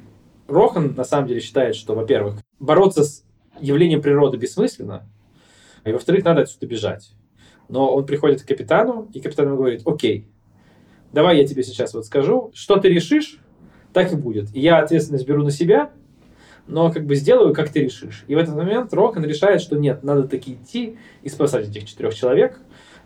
Рохан 0.48 0.94
на 0.94 1.04
самом 1.04 1.28
деле 1.28 1.40
считает, 1.40 1.76
что, 1.76 1.94
во-первых, 1.94 2.36
бороться 2.58 3.04
с 3.04 3.26
явлением 3.60 4.00
природы 4.00 4.38
бессмысленно, 4.38 5.06
и, 5.84 5.92
во-вторых, 5.92 6.24
надо 6.24 6.42
отсюда 6.42 6.66
бежать. 6.66 7.12
Но 7.68 7.94
он 7.94 8.06
приходит 8.06 8.40
к 8.40 8.48
капитану, 8.48 9.06
и 9.12 9.20
капитан 9.20 9.48
ему 9.48 9.58
говорит, 9.58 9.82
окей, 9.84 10.28
давай 11.12 11.36
я 11.36 11.46
тебе 11.46 11.62
сейчас 11.62 11.92
вот 11.92 12.06
скажу, 12.06 12.52
что 12.54 12.76
ты 12.78 12.88
решишь, 12.88 13.38
так 13.92 14.10
и 14.14 14.16
будет. 14.16 14.54
И 14.56 14.60
я 14.60 14.78
ответственность 14.78 15.26
беру 15.26 15.44
на 15.44 15.50
себя, 15.50 15.90
но 16.66 16.90
как 16.90 17.04
бы 17.04 17.16
сделаю, 17.16 17.52
как 17.52 17.68
ты 17.68 17.80
решишь. 17.80 18.24
И 18.28 18.34
в 18.34 18.38
этот 18.38 18.54
момент 18.54 18.94
Рохан 18.94 19.24
решает, 19.26 19.60
что 19.60 19.76
нет, 19.76 20.02
надо 20.02 20.26
таки 20.26 20.54
идти 20.54 20.96
и 21.22 21.28
спасать 21.28 21.68
этих 21.68 21.86
четырех 21.86 22.14
человек, 22.14 22.58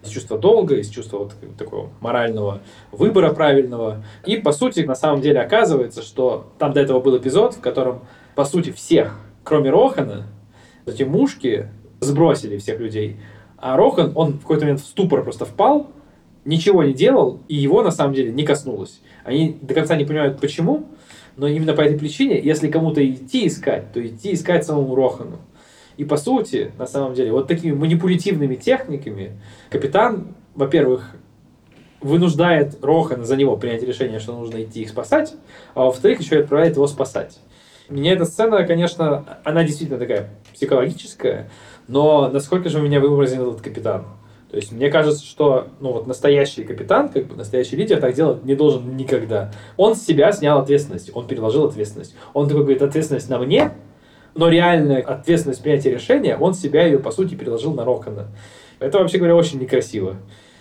из 0.04 0.10
чувства 0.10 0.38
долга, 0.38 0.76
из 0.76 0.88
чувства 0.88 1.18
вот 1.18 1.34
такого 1.56 1.90
морального 2.00 2.60
выбора 2.92 3.32
правильного. 3.32 4.04
И, 4.26 4.36
по 4.36 4.52
сути, 4.52 4.80
на 4.80 4.94
самом 4.94 5.20
деле 5.20 5.40
оказывается, 5.40 6.02
что 6.02 6.52
там 6.58 6.72
до 6.72 6.80
этого 6.80 7.00
был 7.00 7.16
эпизод, 7.16 7.54
в 7.54 7.60
котором, 7.60 8.04
по 8.34 8.44
сути, 8.44 8.70
всех, 8.70 9.18
кроме 9.42 9.70
Рохана, 9.70 10.26
эти 10.86 11.02
мушки 11.02 11.68
сбросили 12.00 12.58
всех 12.58 12.80
людей. 12.80 13.16
А 13.56 13.76
Рохан, 13.76 14.12
он 14.14 14.34
в 14.34 14.40
какой-то 14.40 14.64
момент 14.64 14.80
в 14.80 14.86
ступор 14.86 15.22
просто 15.22 15.46
впал, 15.46 15.90
ничего 16.44 16.84
не 16.84 16.92
делал, 16.92 17.40
и 17.48 17.54
его 17.54 17.82
на 17.82 17.90
самом 17.90 18.14
деле 18.14 18.30
не 18.32 18.44
коснулось. 18.44 19.00
Они 19.24 19.56
до 19.62 19.72
конца 19.72 19.96
не 19.96 20.04
понимают, 20.04 20.38
почему, 20.40 20.88
но 21.36 21.48
именно 21.48 21.72
по 21.72 21.80
этой 21.80 21.98
причине, 21.98 22.40
если 22.40 22.70
кому-то 22.70 23.04
идти 23.04 23.46
искать, 23.46 23.92
то 23.92 24.06
идти 24.06 24.34
искать 24.34 24.64
самому 24.64 24.94
Рохану. 24.94 25.38
И 25.96 26.04
по 26.04 26.16
сути, 26.16 26.72
на 26.78 26.86
самом 26.86 27.14
деле, 27.14 27.32
вот 27.32 27.46
такими 27.46 27.72
манипулятивными 27.72 28.56
техниками 28.56 29.38
капитан, 29.70 30.34
во-первых, 30.54 31.14
вынуждает 32.00 32.84
Рохана 32.84 33.24
за 33.24 33.36
него 33.36 33.56
принять 33.56 33.82
решение, 33.82 34.18
что 34.18 34.32
нужно 34.32 34.62
идти 34.62 34.82
их 34.82 34.90
спасать, 34.90 35.34
а 35.74 35.84
во-вторых, 35.84 36.20
еще 36.20 36.36
и 36.36 36.38
отправляет 36.40 36.76
его 36.76 36.86
спасать. 36.86 37.38
Меня 37.88 38.12
эта 38.12 38.24
сцена, 38.24 38.64
конечно, 38.64 39.38
она 39.44 39.62
действительно 39.64 39.98
такая 39.98 40.30
психологическая, 40.52 41.50
но 41.86 42.28
насколько 42.28 42.68
же 42.68 42.80
меня 42.80 43.00
выразил 43.00 43.50
этот 43.50 43.62
капитан? 43.62 44.06
То 44.50 44.56
есть 44.56 44.70
мне 44.70 44.88
кажется, 44.88 45.24
что 45.24 45.68
ну, 45.80 45.92
вот 45.92 46.06
настоящий 46.06 46.62
капитан, 46.62 47.08
как 47.08 47.26
бы 47.26 47.34
настоящий 47.34 47.74
лидер 47.76 48.00
так 48.00 48.14
делать 48.14 48.44
не 48.44 48.54
должен 48.54 48.96
никогда. 48.96 49.50
Он 49.76 49.96
с 49.96 50.02
себя 50.02 50.30
снял 50.30 50.60
ответственность, 50.60 51.10
он 51.12 51.26
переложил 51.26 51.64
ответственность. 51.64 52.14
Он 52.34 52.46
такой 52.46 52.62
говорит, 52.62 52.80
ответственность 52.80 53.28
на 53.28 53.38
мне, 53.38 53.72
но 54.34 54.48
реальная 54.48 55.00
ответственность 55.00 55.62
принятия 55.62 55.90
решения, 55.90 56.36
он 56.36 56.54
себя 56.54 56.84
ее, 56.84 56.98
по 56.98 57.10
сути, 57.10 57.34
переложил 57.34 57.72
на 57.72 57.84
Рохана. 57.84 58.28
Это, 58.78 58.98
вообще 58.98 59.18
говоря, 59.18 59.36
очень 59.36 59.60
некрасиво. 59.60 60.16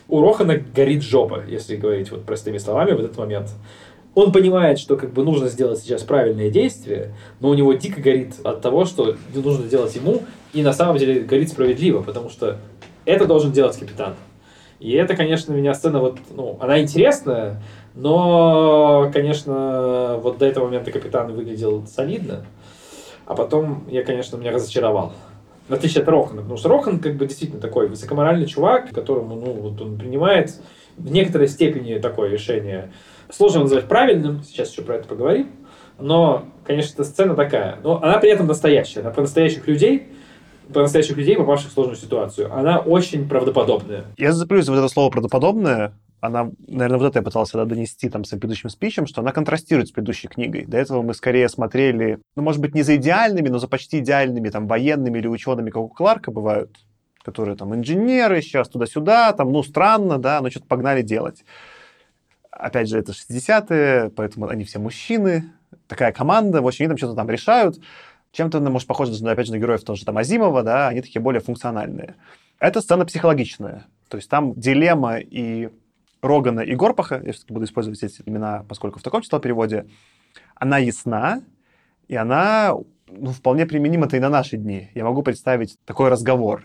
У 0.07 0.21
Рохана 0.21 0.57
горит 0.57 1.01
жопа, 1.01 1.43
если 1.47 1.75
говорить 1.75 2.11
вот 2.11 2.23
простыми 2.23 2.57
словами 2.57 2.91
в 2.91 2.99
этот 2.99 3.17
момент. 3.17 3.49
Он 4.15 4.31
понимает, 4.31 4.77
что 4.77 4.95
как 4.95 5.11
бы 5.11 5.23
нужно 5.23 5.47
сделать 5.47 5.79
сейчас 5.79 6.03
правильное 6.03 6.51
действие, 6.51 7.15
но 7.39 7.49
у 7.49 7.55
него 7.55 7.73
дико 7.73 7.99
горит 7.99 8.35
от 8.43 8.61
того, 8.61 8.85
что 8.85 9.15
нужно 9.33 9.67
делать 9.67 9.95
ему, 9.95 10.21
и 10.53 10.61
на 10.61 10.73
самом 10.73 10.97
деле 10.97 11.21
горит 11.21 11.49
справедливо, 11.49 12.03
потому 12.03 12.29
что 12.29 12.57
это 13.05 13.25
должен 13.25 13.51
делать 13.51 13.75
капитан. 13.77 14.13
И 14.79 14.91
это, 14.91 15.15
конечно, 15.15 15.53
меня 15.53 15.73
сцена 15.73 15.99
вот, 15.99 16.17
ну, 16.29 16.57
она 16.59 16.81
интересная, 16.81 17.63
но, 17.95 19.09
конечно, 19.13 20.19
вот 20.21 20.37
до 20.37 20.45
этого 20.45 20.65
момента 20.65 20.91
капитан 20.91 21.33
выглядел 21.33 21.87
солидно. 21.87 22.45
А 23.25 23.35
потом 23.35 23.83
я, 23.89 24.03
конечно, 24.03 24.37
меня 24.37 24.51
разочаровал. 24.51 25.13
В 25.69 25.73
отличие 25.73 26.01
от 26.01 26.09
Рохана, 26.09 26.41
потому 26.41 26.57
что 26.57 26.69
Рохан 26.69 26.99
как 26.99 27.15
бы 27.15 27.25
действительно 27.25 27.61
такой 27.61 27.87
высокоморальный 27.87 28.45
чувак, 28.45 28.89
которому, 28.89 29.35
ну, 29.35 29.53
вот 29.53 29.81
он 29.81 29.97
принимает 29.97 30.53
в 30.97 31.11
некоторой 31.11 31.47
степени 31.47 31.99
такое 31.99 32.29
решение. 32.29 32.91
Сложно 33.31 33.61
называть 33.61 33.87
правильным, 33.87 34.43
сейчас 34.43 34.71
еще 34.71 34.81
про 34.81 34.95
это 34.95 35.07
поговорим. 35.07 35.49
Но, 35.99 36.45
конечно, 36.65 36.93
эта 36.93 37.03
сцена 37.05 37.35
такая. 37.35 37.79
Но 37.81 38.03
она 38.03 38.17
при 38.17 38.29
этом 38.29 38.47
настоящая. 38.47 39.01
Она 39.01 39.11
про 39.11 39.21
настоящих 39.21 39.67
людей, 39.67 40.07
про 40.71 40.81
настоящих 40.81 41.15
людей, 41.17 41.35
попавших 41.37 41.71
в 41.71 41.73
сложную 41.73 41.97
ситуацию. 41.97 42.53
Она 42.53 42.79
очень 42.79 43.27
правдоподобная. 43.29 44.05
Я 44.17 44.33
зацеплюсь 44.33 44.65
за 44.65 44.71
вот 44.71 44.79
это 44.79 44.87
слово 44.89 45.09
«правдоподобное», 45.11 45.93
она, 46.23 46.51
наверное, 46.67 46.99
вот 46.99 47.07
это 47.07 47.19
я 47.19 47.23
пытался 47.23 47.57
да, 47.57 47.65
донести 47.65 48.09
там 48.09 48.23
своим 48.23 48.39
предыдущим 48.39 48.69
спичем, 48.69 49.07
что 49.07 49.19
она 49.19 49.33
контрастирует 49.33 49.89
с 49.89 49.91
предыдущей 49.91 50.29
книгой. 50.29 50.63
До 50.63 50.77
этого 50.77 51.01
мы 51.01 51.13
скорее 51.13 51.49
смотрели, 51.49 52.19
ну, 52.37 52.43
может 52.43 52.61
быть, 52.61 52.73
не 52.73 52.81
за 52.81 52.95
идеальными, 52.95 53.49
но 53.49 53.59
за 53.59 53.67
почти 53.67 53.99
идеальными 53.99 54.47
там 54.47 54.65
военными 54.65 55.19
или 55.19 55.27
учеными, 55.27 55.69
как 55.69 55.81
у 55.81 55.89
Кларка 55.89 56.31
бывают, 56.31 56.79
которые 57.25 57.57
там 57.57 57.75
инженеры, 57.75 58.41
сейчас 58.41 58.69
туда-сюда, 58.69 59.33
там, 59.33 59.51
ну, 59.51 59.63
странно, 59.63 60.17
да, 60.17 60.39
но 60.39 60.49
что-то 60.49 60.65
погнали 60.65 61.01
делать. 61.01 61.43
Опять 62.51 62.87
же, 62.87 62.99
это 62.99 63.11
60-е, 63.11 64.11
поэтому 64.11 64.47
они 64.47 64.63
все 64.63 64.79
мужчины, 64.79 65.51
такая 65.87 66.13
команда, 66.13 66.61
в 66.61 66.67
общем, 66.67 66.83
они 66.85 66.89
там 66.91 66.97
что-то 66.97 67.15
там 67.15 67.29
решают. 67.29 67.81
Чем-то, 68.31 68.59
она 68.59 68.69
может, 68.69 68.87
похоже, 68.87 69.11
опять 69.29 69.47
же, 69.47 69.51
на 69.51 69.57
героев 69.57 69.83
тоже 69.83 70.05
там 70.05 70.17
Азимова, 70.17 70.63
да, 70.63 70.87
они 70.87 71.01
такие 71.01 71.21
более 71.21 71.41
функциональные. 71.41 72.15
Эта 72.59 72.79
сцена 72.79 73.03
психологичная. 73.05 73.87
То 74.07 74.15
есть 74.15 74.29
там 74.29 74.53
дилемма 74.53 75.17
и 75.17 75.69
Рогана 76.23 76.61
и 76.61 76.73
Горпаха, 76.73 77.21
я 77.23 77.33
все-таки 77.33 77.53
буду 77.53 77.65
использовать 77.65 78.01
эти 78.01 78.21
имена, 78.25 78.65
поскольку 78.67 78.97
в 78.97 79.03
таком 79.03 79.21
число 79.21 79.39
переводе, 79.39 79.85
она 80.55 80.77
ясна, 80.77 81.43
и 82.07 82.15
она 82.15 82.73
ну, 83.07 83.31
вполне 83.31 83.65
применима-то 83.65 84.15
и 84.15 84.21
на 84.21 84.29
наши 84.29 84.55
дни. 84.55 84.89
Я 84.95 85.03
могу 85.03 85.21
представить 85.21 85.77
такой 85.85 86.09
разговор. 86.09 86.63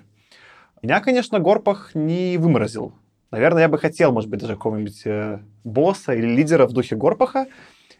Меня, 0.80 1.00
конечно, 1.00 1.40
Горпах 1.40 1.94
не 1.94 2.38
выморозил. 2.38 2.94
Наверное, 3.32 3.62
я 3.62 3.68
бы 3.68 3.78
хотел, 3.78 4.12
может 4.12 4.30
быть, 4.30 4.40
даже 4.40 4.54
какого-нибудь 4.54 5.02
э, 5.04 5.40
босса 5.64 6.14
или 6.14 6.28
лидера 6.28 6.68
в 6.68 6.72
духе 6.72 6.94
Горпаха. 6.94 7.48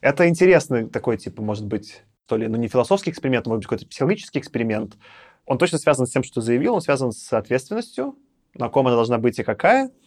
Это 0.00 0.28
интересный 0.28 0.88
такой, 0.88 1.18
типа, 1.18 1.42
может 1.42 1.66
быть, 1.66 2.02
то 2.26 2.36
ли, 2.36 2.46
ну, 2.46 2.56
не 2.56 2.68
философский 2.68 3.10
эксперимент, 3.10 3.48
а, 3.48 3.50
может 3.50 3.62
быть, 3.62 3.66
какой-то 3.66 3.86
психологический 3.88 4.38
эксперимент. 4.38 4.96
Он 5.44 5.58
точно 5.58 5.78
связан 5.78 6.06
с 6.06 6.10
тем, 6.10 6.22
что 6.22 6.40
заявил, 6.40 6.74
он 6.74 6.82
связан 6.82 7.10
с 7.10 7.32
ответственностью, 7.32 8.14
на 8.54 8.68
ком 8.68 8.86
она 8.86 8.94
должна 8.94 9.18
быть 9.18 9.40
и 9.40 9.42
какая– 9.42 9.90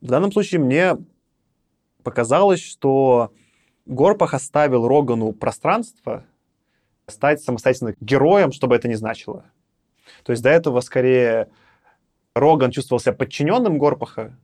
в 0.00 0.06
данном 0.06 0.32
случае 0.32 0.60
мне 0.60 0.96
показалось, 2.02 2.60
что 2.60 3.32
Горпах 3.86 4.34
оставил 4.34 4.86
Рогану 4.86 5.32
пространство 5.32 6.24
стать 7.06 7.42
самостоятельным 7.42 7.94
героем, 8.00 8.52
чтобы 8.52 8.76
это 8.76 8.88
не 8.88 8.94
значило. 8.94 9.44
То 10.24 10.32
есть 10.32 10.42
до 10.42 10.50
этого 10.50 10.80
скорее 10.80 11.48
Роган 12.34 12.70
чувствовал 12.70 13.00
себя 13.00 13.12
подчиненным 13.12 13.78
Горпаха, 13.78 14.38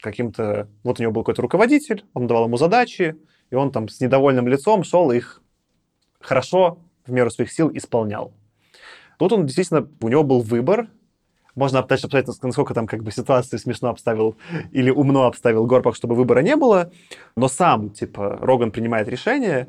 каким-то... 0.00 0.68
Вот 0.82 0.98
у 0.98 1.02
него 1.02 1.12
был 1.12 1.22
какой-то 1.22 1.42
руководитель, 1.42 2.04
он 2.14 2.26
давал 2.26 2.46
ему 2.46 2.56
задачи, 2.56 3.16
и 3.50 3.54
он 3.54 3.70
там 3.70 3.88
с 3.88 4.00
недовольным 4.00 4.48
лицом 4.48 4.84
шел 4.84 5.10
их 5.10 5.42
хорошо, 6.20 6.78
в 7.06 7.12
меру 7.12 7.30
своих 7.30 7.52
сил 7.52 7.70
исполнял. 7.72 8.32
Тут 9.18 9.32
он 9.32 9.46
действительно, 9.46 9.88
у 10.00 10.08
него 10.08 10.22
был 10.22 10.40
выбор, 10.40 10.88
Можно 11.54 11.82
дальше 11.82 12.06
обсуждать, 12.06 12.42
насколько 12.42 12.74
там 12.74 12.86
как 12.86 13.02
бы 13.02 13.10
ситуацию 13.10 13.58
смешно 13.58 13.88
обставил 13.88 14.36
или 14.72 14.90
умно 14.90 15.24
обставил 15.26 15.66
Горбах, 15.66 15.96
чтобы 15.96 16.14
выбора 16.14 16.40
не 16.40 16.56
было. 16.56 16.92
Но 17.36 17.48
сам, 17.48 17.90
типа, 17.90 18.38
Роган 18.40 18.70
принимает 18.70 19.08
решение. 19.08 19.68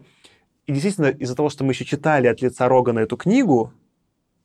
И 0.67 0.73
действительно, 0.73 1.07
из-за 1.07 1.35
того, 1.35 1.49
что 1.49 1.63
мы 1.63 1.73
еще 1.73 1.85
читали 1.85 2.27
от 2.27 2.41
лица 2.41 2.67
Рогана 2.67 2.99
эту 2.99 3.17
книгу, 3.17 3.73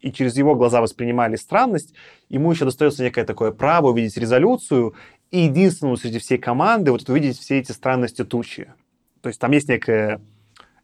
и 0.00 0.12
через 0.12 0.36
его 0.36 0.54
глаза 0.54 0.80
воспринимали 0.80 1.36
странность, 1.36 1.94
ему 2.28 2.52
еще 2.52 2.64
достается 2.64 3.02
некое 3.02 3.24
такое 3.24 3.50
право 3.50 3.88
увидеть 3.88 4.16
резолюцию 4.16 4.94
и 5.30 5.40
единственному 5.40 5.96
среди 5.96 6.18
всей 6.18 6.38
команды 6.38 6.92
вот 6.92 7.08
увидеть 7.08 7.38
все 7.38 7.58
эти 7.58 7.72
странности 7.72 8.24
тучи. 8.24 8.72
То 9.20 9.28
есть 9.28 9.40
там 9.40 9.50
есть 9.52 9.68
некое 9.68 10.20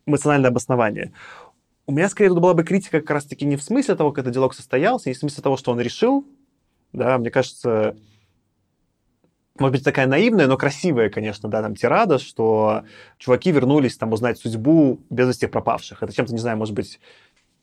эмоциональное 0.06 0.50
обоснование. 0.50 1.12
У 1.86 1.92
меня 1.92 2.08
скорее 2.08 2.30
тут 2.30 2.40
была 2.40 2.54
бы 2.54 2.64
критика 2.64 3.00
как 3.00 3.10
раз-таки 3.10 3.44
не 3.44 3.56
в 3.56 3.62
смысле 3.62 3.94
того, 3.94 4.10
как 4.12 4.22
этот 4.22 4.34
диалог 4.34 4.54
состоялся, 4.54 5.08
не 5.08 5.14
в 5.14 5.18
смысле 5.18 5.42
того, 5.42 5.56
что 5.56 5.72
он 5.72 5.80
решил. 5.80 6.26
Да, 6.92 7.18
мне 7.18 7.30
кажется, 7.30 7.96
может 9.58 9.72
быть, 9.72 9.84
такая 9.84 10.06
наивная, 10.06 10.46
но 10.46 10.56
красивая, 10.56 11.10
конечно, 11.10 11.48
да, 11.48 11.62
там 11.62 11.76
тирада, 11.76 12.18
что 12.18 12.84
чуваки 13.18 13.52
вернулись 13.52 13.96
там 13.96 14.12
узнать 14.12 14.38
судьбу 14.38 15.00
без 15.10 15.28
вести 15.28 15.46
пропавших. 15.46 16.02
Это 16.02 16.12
чем-то, 16.12 16.32
не 16.32 16.38
знаю, 16.38 16.56
может 16.56 16.74
быть, 16.74 17.00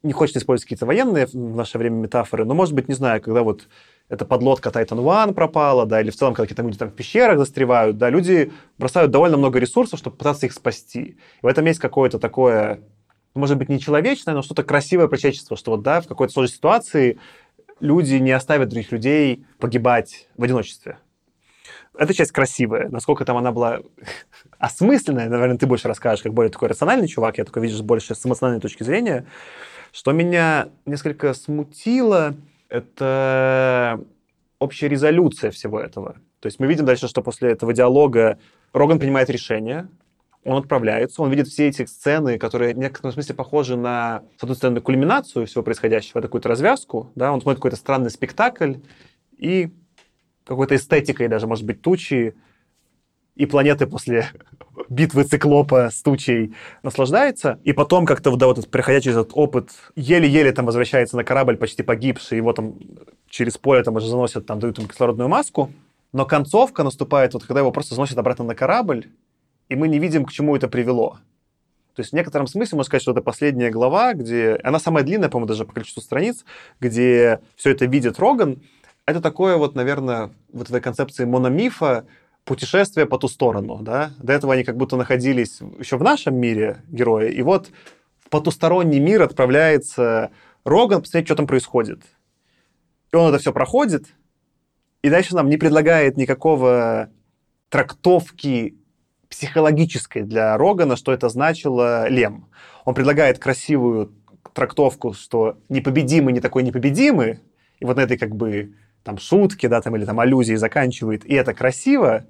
не 0.03 0.13
хочется 0.13 0.39
использовать 0.39 0.65
какие-то 0.65 0.85
военные 0.85 1.25
в 1.25 1.55
наше 1.55 1.77
время 1.77 1.95
метафоры, 1.95 2.45
но, 2.45 2.53
может 2.53 2.73
быть, 2.73 2.87
не 2.87 2.93
знаю, 2.93 3.21
когда 3.21 3.43
вот 3.43 3.67
эта 4.07 4.23
подлодка 4.25 4.69
Titan 4.69 5.03
One 5.03 5.33
пропала, 5.33 5.85
да, 5.85 5.99
или 6.01 6.09
в 6.09 6.15
целом, 6.15 6.33
когда 6.33 6.45
какие-то 6.45 6.63
люди 6.63 6.77
там 6.77 6.89
в 6.89 6.95
пещерах 6.95 7.37
застревают, 7.37 7.97
да, 7.97 8.09
люди 8.09 8.51
бросают 8.77 9.11
довольно 9.11 9.37
много 9.37 9.59
ресурсов, 9.59 9.99
чтобы 9.99 10.15
пытаться 10.15 10.45
их 10.45 10.53
спасти. 10.53 11.01
И 11.01 11.17
в 11.41 11.47
этом 11.47 11.65
есть 11.65 11.79
какое-то 11.79 12.17
такое, 12.17 12.81
может 13.33 13.57
быть, 13.57 13.69
не 13.69 13.79
человечное, 13.79 14.33
но 14.33 14.41
что-то 14.41 14.63
красивое 14.63 15.07
про 15.07 15.17
человечество, 15.17 15.57
что 15.57 15.71
вот, 15.71 15.81
да, 15.81 16.01
в 16.01 16.07
какой-то 16.07 16.33
сложной 16.33 16.55
ситуации 16.55 17.19
люди 17.79 18.15
не 18.15 18.31
оставят 18.31 18.69
других 18.69 18.91
людей 18.91 19.45
погибать 19.59 20.27
в 20.37 20.43
одиночестве. 20.43 20.97
Эта 21.97 22.13
часть 22.13 22.31
красивая. 22.31 22.89
Насколько 22.89 23.25
там 23.25 23.37
она 23.37 23.51
была 23.51 23.79
осмысленная, 24.59 25.29
наверное, 25.29 25.57
ты 25.57 25.67
больше 25.67 25.87
расскажешь, 25.87 26.23
как 26.23 26.33
более 26.33 26.51
такой 26.51 26.69
рациональный 26.69 27.07
чувак, 27.07 27.37
я 27.37 27.45
такой 27.45 27.63
видишь 27.63 27.81
больше 27.81 28.15
с 28.15 28.25
эмоциональной 28.25 28.61
точки 28.61 28.83
зрения. 28.83 29.25
Что 29.91 30.11
меня 30.11 30.69
несколько 30.85 31.33
смутило, 31.33 32.35
это 32.69 34.03
общая 34.59 34.87
резолюция 34.87 35.51
всего 35.51 35.79
этого. 35.79 36.15
То 36.39 36.47
есть 36.47 36.59
мы 36.59 36.67
видим 36.67 36.85
дальше, 36.85 37.07
что 37.07 37.21
после 37.21 37.51
этого 37.51 37.73
диалога 37.73 38.39
Роган 38.71 38.99
принимает 38.99 39.29
решение, 39.29 39.89
он 40.49 40.57
отправляется, 40.57 41.21
он 41.21 41.29
видит 41.29 41.47
все 41.47 41.67
эти 41.67 41.85
сцены, 41.85 42.39
которые 42.39 42.73
в 42.73 42.77
некотором 42.79 43.13
смысле 43.13 43.35
похожи 43.35 43.77
на, 43.77 44.23
с 44.37 44.43
одной 44.43 44.55
стороны, 44.55 44.81
кульминацию 44.81 45.45
всего 45.45 45.63
происходящего, 45.63 46.21
такую-то 46.21 46.49
развязку, 46.49 47.11
да, 47.13 47.31
он 47.31 47.39
смотрит 47.39 47.59
какой-то 47.59 47.77
странный 47.77 48.09
спектакль 48.09 48.75
и 49.37 49.69
какой-то 50.45 50.75
эстетикой 50.75 51.27
даже, 51.27 51.45
может 51.45 51.65
быть, 51.65 51.83
тучи, 51.83 52.33
и 53.35 53.45
планеты 53.45 53.85
после 53.85 54.27
битвы 54.89 55.23
циклопа 55.23 55.91
с 55.91 56.01
тучей 56.01 56.55
наслаждается, 56.81 57.59
и 57.63 57.71
потом 57.71 58.07
как-то 58.07 58.35
да, 58.35 58.47
вот 58.47 58.57
этот, 58.57 58.71
проходя 58.71 59.01
через 59.01 59.17
этот 59.17 59.33
опыт, 59.35 59.69
еле-еле 59.95 60.51
там 60.51 60.65
возвращается 60.65 61.15
на 61.15 61.23
корабль 61.23 61.57
почти 61.57 61.83
погибший, 61.83 62.37
его 62.37 62.53
там 62.53 62.79
через 63.29 63.59
поле 63.59 63.83
там 63.83 63.95
уже 63.95 64.07
заносят, 64.07 64.47
там 64.47 64.59
дают 64.59 64.79
ему 64.79 64.87
кислородную 64.87 65.29
маску, 65.29 65.71
но 66.11 66.25
концовка 66.25 66.83
наступает, 66.83 67.35
вот 67.35 67.43
когда 67.43 67.59
его 67.59 67.71
просто 67.71 67.93
заносят 67.93 68.17
обратно 68.17 68.45
на 68.45 68.55
корабль, 68.55 69.05
и 69.69 69.75
мы 69.75 69.87
не 69.87 69.99
видим, 69.99 70.25
к 70.25 70.31
чему 70.31 70.55
это 70.55 70.67
привело. 70.67 71.19
То 71.95 72.01
есть 72.01 72.11
в 72.11 72.15
некотором 72.15 72.47
смысле 72.47 72.77
можно 72.77 72.87
сказать, 72.87 73.01
что 73.01 73.11
это 73.11 73.21
последняя 73.21 73.69
глава, 73.69 74.13
где... 74.13 74.59
Она 74.63 74.79
самая 74.79 75.03
длинная, 75.03 75.29
по-моему, 75.29 75.47
даже 75.47 75.65
по 75.65 75.73
количеству 75.73 76.01
страниц, 76.01 76.45
где 76.79 77.39
все 77.55 77.71
это 77.71 77.85
видит 77.85 78.19
Роган. 78.19 78.61
Это 79.05 79.21
такое 79.21 79.57
вот, 79.57 79.75
наверное, 79.75 80.31
вот 80.51 80.69
этой 80.69 80.81
концепции 80.81 81.25
мономифа, 81.25 82.05
путешествие 82.45 83.05
по 83.05 83.17
ту 83.17 83.27
сторону, 83.27 83.79
да. 83.81 84.11
До 84.17 84.33
этого 84.33 84.53
они 84.53 84.63
как 84.63 84.77
будто 84.77 84.95
находились 84.95 85.59
еще 85.77 85.97
в 85.97 86.03
нашем 86.03 86.35
мире, 86.35 86.83
герои, 86.87 87.31
и 87.31 87.41
вот 87.41 87.69
в 88.19 88.29
потусторонний 88.29 88.99
мир 88.99 89.21
отправляется 89.21 90.31
Роган 90.63 91.01
посмотреть, 91.01 91.27
что 91.27 91.35
там 91.35 91.47
происходит. 91.47 92.01
И 93.11 93.15
он 93.15 93.29
это 93.29 93.39
все 93.39 93.51
проходит, 93.51 94.05
и 95.01 95.09
дальше 95.09 95.35
нам 95.35 95.49
не 95.49 95.57
предлагает 95.57 96.17
никакого 96.17 97.09
трактовки 97.69 98.75
психологической 99.29 100.23
для 100.23 100.57
Рогана, 100.57 100.95
что 100.95 101.13
это 101.13 101.29
значило 101.29 102.07
Лем. 102.09 102.47
Он 102.85 102.93
предлагает 102.93 103.39
красивую 103.39 104.11
трактовку, 104.53 105.13
что 105.13 105.57
непобедимый 105.69 106.33
не 106.33 106.41
такой 106.41 106.63
непобедимый, 106.63 107.39
и 107.79 107.85
вот 107.85 107.97
на 107.97 108.01
этой 108.01 108.17
как 108.17 108.35
бы 108.35 108.73
там 109.03 109.17
шутки, 109.17 109.67
да, 109.67 109.81
там, 109.81 109.95
или 109.95 110.05
там 110.05 110.19
аллюзии 110.19 110.55
заканчивает, 110.55 111.25
и 111.25 111.33
это 111.33 111.53
красиво, 111.53 112.25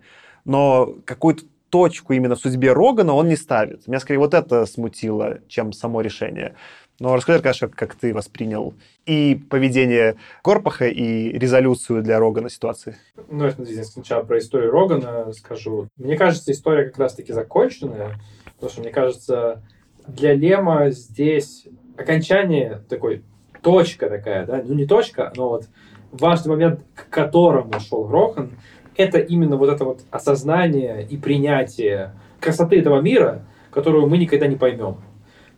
но 0.46 0.96
какую-то 1.06 1.44
точку 1.70 2.14
именно 2.14 2.36
в 2.36 2.40
судьбе 2.40 2.74
Рогана 2.74 3.14
он 3.14 3.28
не 3.28 3.36
ставит. 3.36 3.88
Меня 3.88 4.00
скорее 4.00 4.20
вот 4.20 4.34
это 4.34 4.66
смутило, 4.66 5.40
чем 5.48 5.72
само 5.72 6.02
решение. 6.02 6.56
Но 7.00 7.16
расскажи, 7.16 7.42
конечно, 7.42 7.70
как 7.70 7.96
ты 7.96 8.14
воспринял 8.14 8.74
и 9.06 9.36
поведение 9.50 10.16
Корпаха, 10.44 10.88
и 10.88 11.38
резолюцию 11.38 12.04
для 12.04 12.20
Рогана 12.20 12.50
ситуации. 12.50 12.98
Ну, 13.30 13.46
я 13.46 13.84
сначала 13.84 14.24
про 14.24 14.38
историю 14.38 14.72
Рогана 14.72 15.32
скажу. 15.34 15.88
Мне 15.98 16.18
кажется, 16.18 16.52
история 16.52 16.86
как 16.86 17.00
раз-таки 17.00 17.34
законченная, 17.34 18.20
потому 18.56 18.70
что, 18.70 18.82
мне 18.82 18.92
кажется, 18.92 19.64
для 20.08 20.34
Лема 20.34 20.90
здесь 20.90 21.68
окончание 21.98 22.82
такой, 22.90 23.24
точка 23.62 24.10
такая, 24.10 24.46
да, 24.46 24.62
ну 24.66 24.74
не 24.74 24.86
точка, 24.86 25.34
но 25.36 25.50
вот 25.50 25.68
важный 26.12 26.52
момент, 26.52 26.82
к 26.96 27.10
которому 27.10 27.80
шел 27.80 28.06
Грохан, 28.06 28.52
это 28.96 29.20
именно 29.20 29.58
вот 29.58 29.70
это 29.70 29.86
вот 29.86 30.02
осознание 30.12 31.06
и 31.06 31.18
принятие 31.18 32.14
красоты 32.40 32.80
этого 32.80 33.02
мира, 33.02 33.46
которую 33.72 34.08
мы 34.08 34.18
никогда 34.18 34.48
не 34.48 34.56
поймем. 34.56 34.98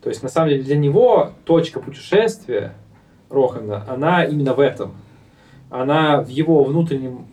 То 0.02 0.08
есть, 0.08 0.22
на 0.22 0.28
самом 0.28 0.50
деле, 0.50 0.62
для 0.62 0.76
него 0.76 1.32
точка 1.44 1.80
путешествия 1.80 2.74
Рохана, 3.30 3.84
она 3.88 4.24
именно 4.24 4.52
в 4.52 4.60
этом. 4.60 4.96
Она 5.70 6.20
в 6.20 6.28
его 6.28 6.64
внутреннем 6.64 7.26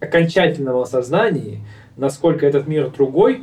окончательном 0.00 0.78
осознании, 0.78 1.60
насколько 1.96 2.46
этот 2.46 2.68
мир 2.68 2.90
другой, 2.90 3.42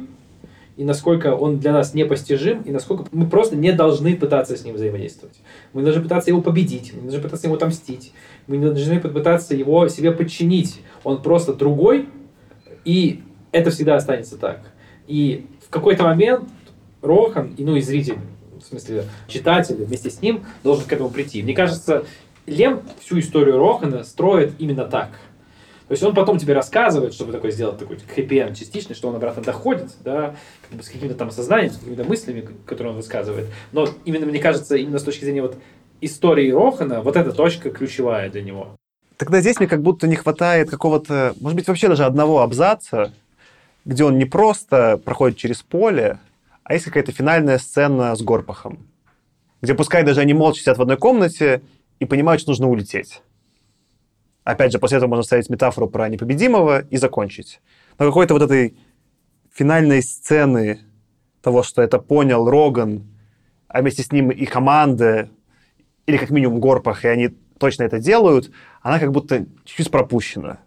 и 0.75 0.83
насколько 0.83 1.35
он 1.35 1.59
для 1.59 1.71
нас 1.71 1.93
непостижим, 1.93 2.61
и 2.63 2.71
насколько 2.71 3.05
мы 3.11 3.27
просто 3.27 3.55
не 3.55 3.71
должны 3.73 4.15
пытаться 4.15 4.57
с 4.57 4.63
ним 4.63 4.75
взаимодействовать. 4.75 5.35
Мы 5.73 5.83
должны 5.83 6.01
пытаться 6.01 6.31
его 6.31 6.41
победить, 6.41 6.93
мы 6.95 7.01
должны 7.01 7.21
пытаться 7.21 7.45
ему 7.45 7.57
отомстить, 7.57 8.13
мы 8.47 8.57
должны 8.57 8.99
попытаться 8.99 9.55
его 9.55 9.87
себе 9.87 10.11
подчинить. 10.11 10.81
Он 11.03 11.21
просто 11.21 11.53
другой, 11.53 12.07
и 12.85 13.21
это 13.51 13.69
всегда 13.69 13.95
останется 13.97 14.37
так. 14.37 14.61
И 15.05 15.45
в 15.67 15.69
какой-то 15.69 16.03
момент 16.03 16.49
Рохан, 17.03 17.53
и, 17.55 17.63
ну 17.63 17.75
и 17.75 17.81
зритель, 17.81 18.17
в 18.63 18.67
смысле 18.67 19.05
читатель 19.27 19.75
вместе 19.75 20.09
с 20.09 20.21
ним 20.21 20.45
должен 20.63 20.85
к 20.85 20.93
этому 20.93 21.09
прийти. 21.09 21.43
Мне 21.43 21.53
кажется, 21.53 22.05
Лем 22.45 22.81
всю 22.99 23.19
историю 23.19 23.57
Рохана 23.57 24.03
строит 24.03 24.53
именно 24.59 24.85
так– 24.85 25.09
то 25.87 25.95
есть 25.95 26.03
он 26.03 26.15
потом 26.15 26.37
тебе 26.37 26.53
рассказывает, 26.53 27.13
чтобы 27.13 27.31
такой 27.31 27.51
сделать 27.51 27.77
такой 27.77 27.97
хэппи 27.97 28.55
частичный, 28.57 28.95
что 28.95 29.09
он 29.09 29.15
обратно 29.15 29.43
доходит, 29.43 29.91
да, 30.03 30.35
как 30.67 30.77
бы 30.77 30.83
с 30.83 30.87
каким-то 30.87 31.13
там 31.13 31.29
сознанием, 31.29 31.71
с 31.71 31.77
какими-то 31.77 32.05
мыслями, 32.05 32.47
которые 32.65 32.93
он 32.93 32.97
высказывает. 32.97 33.47
Но 33.73 33.87
именно, 34.05 34.25
мне 34.25 34.39
кажется, 34.39 34.75
именно 34.75 34.97
с 34.97 35.03
точки 35.03 35.25
зрения 35.25 35.41
вот 35.41 35.55
истории 35.99 36.51
Рохана, 36.51 37.01
вот 37.01 37.15
эта 37.15 37.31
точка 37.31 37.69
ключевая 37.69 38.29
для 38.29 38.41
него. 38.41 38.75
Тогда 39.17 39.41
здесь 39.41 39.59
мне 39.59 39.67
как 39.67 39.81
будто 39.81 40.07
не 40.07 40.15
хватает 40.15 40.69
какого-то, 40.69 41.35
может 41.39 41.55
быть, 41.57 41.67
вообще 41.67 41.89
даже 41.89 42.05
одного 42.05 42.41
абзаца, 42.41 43.13
где 43.85 44.05
он 44.05 44.17
не 44.17 44.25
просто 44.25 44.97
проходит 44.97 45.37
через 45.37 45.61
поле, 45.61 46.17
а 46.63 46.73
есть 46.73 46.85
какая-то 46.85 47.11
финальная 47.11 47.57
сцена 47.57 48.15
с 48.15 48.21
Горпахом, 48.21 48.87
где 49.61 49.73
пускай 49.73 50.03
даже 50.03 50.21
они 50.21 50.33
молча 50.33 50.61
сидят 50.61 50.77
в 50.77 50.81
одной 50.81 50.97
комнате 50.97 51.61
и 51.99 52.05
понимают, 52.05 52.41
что 52.41 52.51
нужно 52.51 52.69
улететь. 52.69 53.21
Опять 54.43 54.71
же, 54.71 54.79
после 54.79 54.97
этого 54.97 55.09
можно 55.09 55.23
ставить 55.23 55.49
метафору 55.49 55.87
про 55.87 56.09
непобедимого 56.09 56.79
и 56.79 56.97
закончить. 56.97 57.61
Но 57.97 58.05
какой-то 58.05 58.33
вот 58.33 58.43
этой 58.43 58.77
финальной 59.53 60.01
сцены 60.01 60.81
того, 61.41 61.63
что 61.63 61.81
это 61.81 61.99
понял 61.99 62.49
Роган, 62.49 63.07
а 63.67 63.81
вместе 63.81 64.03
с 64.03 64.11
ним 64.11 64.29
и 64.31 64.45
команда, 64.45 65.29
или 66.05 66.17
как 66.17 66.29
минимум 66.29 66.59
Горпах, 66.59 67.05
и 67.05 67.07
они 67.07 67.29
точно 67.57 67.83
это 67.83 67.99
делают, 67.99 68.51
она 68.81 68.99
как 68.99 69.11
будто 69.11 69.45
чуть-чуть 69.63 69.91
пропущена. 69.91 70.59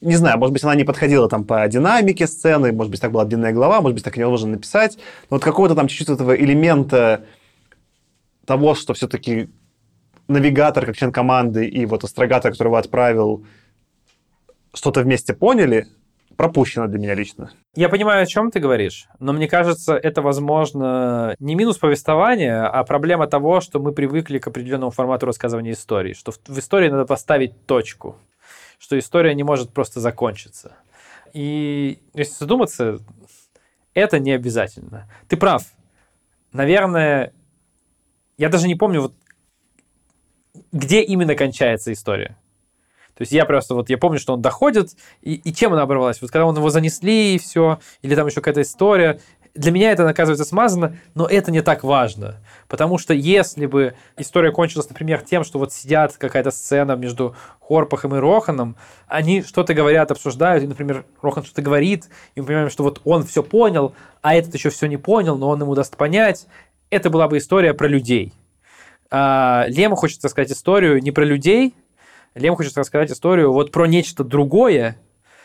Не 0.00 0.16
знаю, 0.16 0.38
может 0.38 0.52
быть, 0.52 0.62
она 0.62 0.74
не 0.74 0.84
подходила 0.84 1.28
там 1.28 1.44
по 1.44 1.66
динамике 1.68 2.26
сцены, 2.26 2.72
может 2.72 2.90
быть, 2.90 3.00
так 3.00 3.12
была 3.12 3.24
длинная 3.24 3.52
глава, 3.52 3.80
может 3.80 3.94
быть, 3.94 4.04
так 4.04 4.16
невозможно 4.16 4.50
написать, 4.50 4.96
но 5.30 5.36
вот 5.36 5.42
какого-то 5.42 5.74
там 5.74 5.88
чуть-чуть 5.88 6.10
этого 6.10 6.36
элемента 6.36 7.24
того, 8.44 8.74
что 8.74 8.94
все-таки 8.94 9.48
навигатор, 10.28 10.86
как 10.86 10.96
член 10.96 11.12
команды, 11.12 11.66
и 11.66 11.86
вот 11.86 12.04
астрогатор, 12.04 12.52
которого 12.52 12.78
отправил, 12.78 13.46
что-то 14.74 15.00
вместе 15.00 15.34
поняли, 15.34 15.86
пропущено 16.36 16.86
для 16.86 16.98
меня 16.98 17.14
лично. 17.14 17.50
Я 17.74 17.88
понимаю, 17.88 18.22
о 18.22 18.26
чем 18.26 18.50
ты 18.50 18.60
говоришь, 18.60 19.08
но 19.18 19.32
мне 19.32 19.48
кажется, 19.48 19.96
это, 19.96 20.22
возможно, 20.22 21.34
не 21.38 21.54
минус 21.54 21.78
повествования, 21.78 22.66
а 22.66 22.84
проблема 22.84 23.26
того, 23.26 23.60
что 23.60 23.80
мы 23.80 23.92
привыкли 23.92 24.38
к 24.38 24.46
определенному 24.46 24.90
формату 24.90 25.26
рассказывания 25.26 25.72
истории, 25.72 26.12
что 26.12 26.32
в 26.32 26.58
истории 26.58 26.88
надо 26.88 27.06
поставить 27.06 27.66
точку, 27.66 28.16
что 28.78 28.98
история 28.98 29.34
не 29.34 29.42
может 29.42 29.72
просто 29.72 30.00
закончиться. 30.00 30.76
И 31.32 31.98
если 32.14 32.34
задуматься, 32.34 32.98
это 33.94 34.18
не 34.18 34.32
обязательно. 34.32 35.10
Ты 35.28 35.36
прав. 35.36 35.64
Наверное, 36.52 37.32
я 38.38 38.48
даже 38.48 38.68
не 38.68 38.74
помню, 38.74 39.02
вот, 39.02 39.14
где 40.72 41.02
именно 41.02 41.34
кончается 41.34 41.92
история. 41.92 42.36
То 43.16 43.22
есть 43.22 43.32
я 43.32 43.46
просто 43.46 43.74
вот, 43.74 43.88
я 43.88 43.96
помню, 43.96 44.18
что 44.18 44.34
он 44.34 44.42
доходит, 44.42 44.90
и, 45.22 45.34
и 45.34 45.54
чем 45.54 45.72
она 45.72 45.82
оборвалась? 45.82 46.20
Вот 46.20 46.30
когда 46.30 46.44
он 46.44 46.54
его 46.54 46.68
занесли, 46.68 47.34
и 47.34 47.38
все, 47.38 47.80
или 48.02 48.14
там 48.14 48.26
еще 48.26 48.36
какая-то 48.36 48.60
история. 48.60 49.20
Для 49.56 49.72
меня 49.72 49.92
это, 49.92 50.08
оказывается, 50.08 50.44
смазано, 50.44 50.96
но 51.14 51.26
это 51.26 51.50
не 51.50 51.62
так 51.62 51.82
важно. 51.82 52.36
Потому 52.68 52.98
что 52.98 53.14
если 53.14 53.66
бы 53.66 53.94
история 54.18 54.52
кончилась, 54.52 54.88
например, 54.88 55.22
тем, 55.22 55.44
что 55.44 55.58
вот 55.58 55.72
сидят 55.72 56.16
какая-то 56.16 56.50
сцена 56.50 56.92
между 56.92 57.34
Хорпахом 57.60 58.14
и 58.14 58.18
Роханом, 58.18 58.76
они 59.08 59.42
что-то 59.42 59.74
говорят, 59.74 60.10
обсуждают, 60.10 60.64
и, 60.64 60.66
например, 60.66 61.04
Рохан 61.22 61.44
что-то 61.44 61.62
говорит, 61.62 62.08
и 62.34 62.40
мы 62.40 62.46
понимаем, 62.46 62.70
что 62.70 62.82
вот 62.82 63.00
он 63.04 63.24
все 63.24 63.42
понял, 63.42 63.94
а 64.22 64.34
этот 64.34 64.54
еще 64.54 64.70
все 64.70 64.86
не 64.86 64.96
понял, 64.96 65.36
но 65.36 65.48
он 65.48 65.60
ему 65.60 65.74
даст 65.74 65.96
понять, 65.96 66.46
это 66.90 67.10
была 67.10 67.28
бы 67.28 67.38
история 67.38 67.74
про 67.74 67.88
людей. 67.88 68.32
А 69.10 69.64
Лему 69.68 69.96
хочет 69.96 70.24
рассказать 70.24 70.52
историю 70.52 71.02
не 71.02 71.12
про 71.12 71.24
людей, 71.24 71.74
Лем 72.34 72.54
хочет 72.54 72.76
рассказать 72.76 73.10
историю 73.10 73.52
вот 73.52 73.72
про 73.72 73.86
нечто 73.86 74.22
другое, 74.22 74.98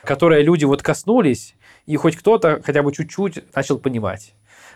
которое 0.03 0.41
люди 0.41 0.65
вот 0.65 0.81
коснулись, 0.81 1.55
и 1.85 1.95
хоть 1.95 2.15
кто-то 2.15 2.61
хотя 2.63 2.83
бы 2.83 2.91
чуть-чуть 2.91 3.43
начал 3.55 3.79
понимать. 3.79 4.33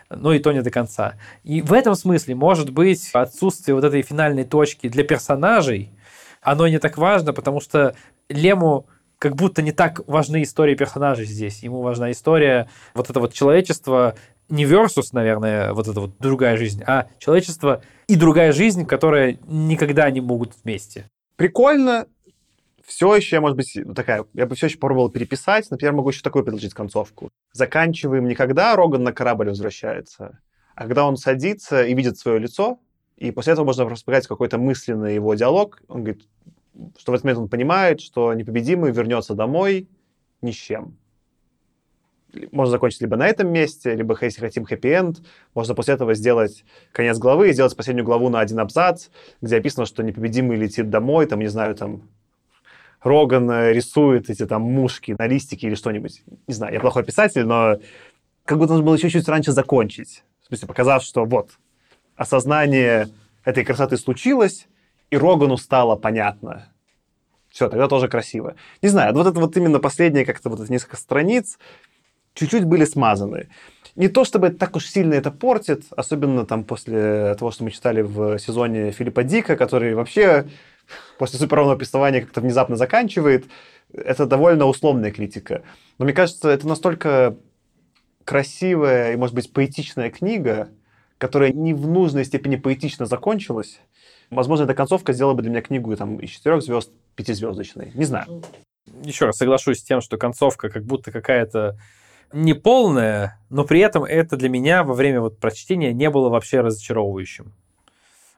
Но 0.08 0.32
и 0.32 0.38
то 0.38 0.52
не 0.52 0.62
до 0.62 0.70
конца. 0.70 1.14
И 1.42 1.62
в 1.62 1.72
этом 1.72 1.94
смысле, 1.94 2.34
может 2.34 2.70
быть, 2.70 3.10
отсутствие 3.12 3.74
вот 3.74 3.84
этой 3.84 4.02
финальной 4.02 4.44
точки 4.44 4.88
для 4.88 5.04
персонажей, 5.04 5.90
оно 6.42 6.68
не 6.68 6.78
так 6.78 6.96
важно, 6.96 7.32
потому 7.32 7.60
что 7.60 7.96
Лему 8.28 8.86
как 9.18 9.34
будто 9.34 9.62
не 9.62 9.72
так 9.72 10.06
важны 10.06 10.42
истории 10.42 10.74
персонажей 10.74 11.24
здесь. 11.24 11.62
Ему 11.62 11.80
важна 11.82 12.12
история 12.12 12.68
вот 12.94 13.10
это 13.10 13.18
вот 13.18 13.32
человечество, 13.32 14.14
не 14.48 14.64
versus, 14.64 15.08
наверное, 15.12 15.72
вот 15.72 15.88
эта 15.88 16.00
вот 16.00 16.18
другая 16.18 16.56
жизнь, 16.56 16.84
а 16.86 17.08
человечество 17.18 17.82
и 18.06 18.14
другая 18.14 18.52
жизнь, 18.52 18.86
которая 18.86 19.38
никогда 19.46 20.08
не 20.10 20.20
могут 20.20 20.52
вместе 20.62 21.06
прикольно, 21.36 22.06
все 22.86 23.14
еще, 23.14 23.40
может 23.40 23.56
быть, 23.56 23.76
такая, 23.94 24.24
я 24.32 24.46
бы 24.46 24.54
все 24.54 24.66
еще 24.66 24.78
попробовал 24.78 25.10
переписать. 25.10 25.70
Например, 25.70 25.92
могу 25.92 26.10
еще 26.10 26.22
такую 26.22 26.44
предложить 26.44 26.72
концовку. 26.72 27.30
Заканчиваем 27.52 28.28
не 28.28 28.34
когда 28.34 28.74
Роган 28.76 29.02
на 29.02 29.12
корабль 29.12 29.48
возвращается, 29.48 30.40
а 30.74 30.82
когда 30.82 31.04
он 31.04 31.16
садится 31.16 31.84
и 31.84 31.94
видит 31.94 32.16
свое 32.18 32.38
лицо, 32.38 32.78
и 33.16 33.30
после 33.32 33.54
этого 33.54 33.66
можно 33.66 33.88
распределять 33.88 34.26
какой-то 34.26 34.58
мысленный 34.58 35.14
его 35.14 35.34
диалог. 35.34 35.82
Он 35.88 36.04
говорит, 36.04 36.22
что 36.98 37.12
в 37.12 37.14
этот 37.14 37.24
момент 37.24 37.40
он 37.40 37.48
понимает, 37.48 38.00
что 38.00 38.32
непобедимый 38.34 38.92
вернется 38.92 39.34
домой 39.34 39.88
ни 40.42 40.52
с 40.52 40.54
чем 40.54 40.96
можно 42.52 42.70
закончить 42.70 43.00
либо 43.00 43.16
на 43.16 43.26
этом 43.26 43.50
месте, 43.50 43.94
либо, 43.94 44.16
если 44.20 44.40
хотим 44.40 44.64
хэппи-энд, 44.64 45.22
можно 45.54 45.74
после 45.74 45.94
этого 45.94 46.14
сделать 46.14 46.64
конец 46.92 47.18
главы 47.18 47.50
и 47.50 47.52
сделать 47.52 47.76
последнюю 47.76 48.04
главу 48.04 48.28
на 48.28 48.40
один 48.40 48.60
абзац, 48.60 49.08
где 49.40 49.56
описано, 49.56 49.86
что 49.86 50.02
непобедимый 50.02 50.56
летит 50.56 50.90
домой, 50.90 51.26
там, 51.26 51.40
не 51.40 51.48
знаю, 51.48 51.74
там, 51.74 52.08
Роган 53.02 53.70
рисует 53.70 54.30
эти 54.30 54.46
там 54.46 54.62
мушки 54.62 55.14
на 55.18 55.26
листике 55.26 55.68
или 55.68 55.74
что-нибудь. 55.74 56.22
Не 56.46 56.54
знаю, 56.54 56.74
я 56.74 56.80
плохой 56.80 57.04
писатель, 57.04 57.44
но 57.44 57.78
как 58.44 58.58
будто 58.58 58.72
нужно 58.72 58.86
было 58.86 58.98
чуть-чуть 58.98 59.28
раньше 59.28 59.52
закончить. 59.52 60.24
В 60.42 60.46
смысле, 60.46 60.68
показав, 60.68 61.02
что 61.02 61.24
вот, 61.24 61.50
осознание 62.16 63.08
этой 63.44 63.64
красоты 63.64 63.96
случилось, 63.96 64.66
и 65.10 65.16
Рогану 65.16 65.56
стало 65.56 65.96
понятно. 65.96 66.72
Все, 67.48 67.68
тогда 67.68 67.88
тоже 67.88 68.08
красиво. 68.08 68.54
Не 68.82 68.88
знаю, 68.88 69.14
вот 69.14 69.26
это 69.26 69.40
вот 69.40 69.56
именно 69.56 69.78
последние 69.78 70.24
как-то 70.24 70.50
вот 70.50 70.68
несколько 70.68 70.96
страниц, 70.96 71.58
чуть-чуть 72.34 72.64
были 72.64 72.84
смазаны. 72.84 73.48
Не 73.94 74.08
то 74.08 74.24
чтобы 74.24 74.50
так 74.50 74.76
уж 74.76 74.86
сильно 74.86 75.14
это 75.14 75.30
портит, 75.30 75.84
особенно 75.96 76.44
там 76.44 76.64
после 76.64 77.34
того, 77.36 77.50
что 77.50 77.64
мы 77.64 77.70
читали 77.70 78.02
в 78.02 78.38
сезоне 78.38 78.90
Филиппа 78.90 79.22
Дика, 79.22 79.56
который 79.56 79.94
вообще 79.94 80.46
после 81.18 81.38
суперровного 81.38 81.76
повествования 81.76 82.20
как-то 82.20 82.40
внезапно 82.40 82.76
заканчивает. 82.76 83.46
Это 83.92 84.26
довольно 84.26 84.66
условная 84.66 85.10
критика. 85.10 85.62
Но 85.98 86.04
мне 86.04 86.14
кажется, 86.14 86.50
это 86.50 86.66
настолько 86.66 87.36
красивая 88.24 89.12
и, 89.12 89.16
может 89.16 89.34
быть, 89.34 89.52
поэтичная 89.52 90.10
книга, 90.10 90.68
которая 91.18 91.52
не 91.52 91.72
в 91.72 91.86
нужной 91.86 92.24
степени 92.24 92.56
поэтично 92.56 93.06
закончилась. 93.06 93.80
Возможно, 94.30 94.64
эта 94.64 94.74
концовка 94.74 95.12
сделала 95.12 95.34
бы 95.34 95.42
для 95.42 95.50
меня 95.50 95.62
книгу 95.62 95.94
там, 95.96 96.18
из 96.18 96.30
четырех 96.30 96.62
звезд 96.62 96.90
пятизвездочной. 97.14 97.92
Не 97.94 98.04
знаю. 98.04 98.42
Еще 99.02 99.26
раз 99.26 99.36
соглашусь 99.36 99.78
с 99.78 99.82
тем, 99.82 100.00
что 100.00 100.16
концовка 100.16 100.68
как 100.68 100.84
будто 100.84 101.12
какая-то 101.12 101.78
не 102.32 102.54
полное, 102.54 103.38
но 103.50 103.64
при 103.64 103.80
этом 103.80 104.04
это 104.04 104.36
для 104.36 104.48
меня 104.48 104.82
во 104.82 104.94
время 104.94 105.20
вот 105.20 105.38
прочтения 105.38 105.92
не 105.92 106.10
было 106.10 106.28
вообще 106.28 106.60
разочаровывающим. 106.60 107.54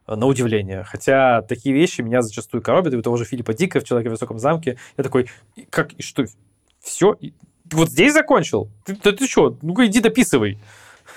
На 0.08 0.26
удивление. 0.26 0.84
Хотя 0.84 1.42
такие 1.42 1.74
вещи 1.74 2.00
меня 2.00 2.22
зачастую 2.22 2.62
коробят. 2.62 2.94
И 2.94 2.96
у 2.96 3.02
того 3.02 3.16
же 3.16 3.24
Филиппа 3.24 3.52
Дика 3.52 3.80
в 3.80 3.84
«Человеке 3.84 4.08
в 4.08 4.12
высоком 4.12 4.38
замке» 4.38 4.78
я 4.96 5.04
такой, 5.04 5.28
как, 5.70 5.92
и 5.92 6.02
что, 6.02 6.24
все? 6.80 7.16
Вот 7.70 7.90
здесь 7.90 8.14
закончил? 8.14 8.70
Ты, 8.84 8.94
ты, 8.94 9.12
ты 9.12 9.26
что? 9.26 9.56
Ну-ка 9.62 9.86
иди 9.86 10.00
дописывай. 10.00 10.58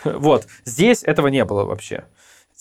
Вот. 0.03 0.47
Здесь 0.65 1.03
этого 1.03 1.27
не 1.27 1.45
было 1.45 1.63
вообще. 1.63 2.05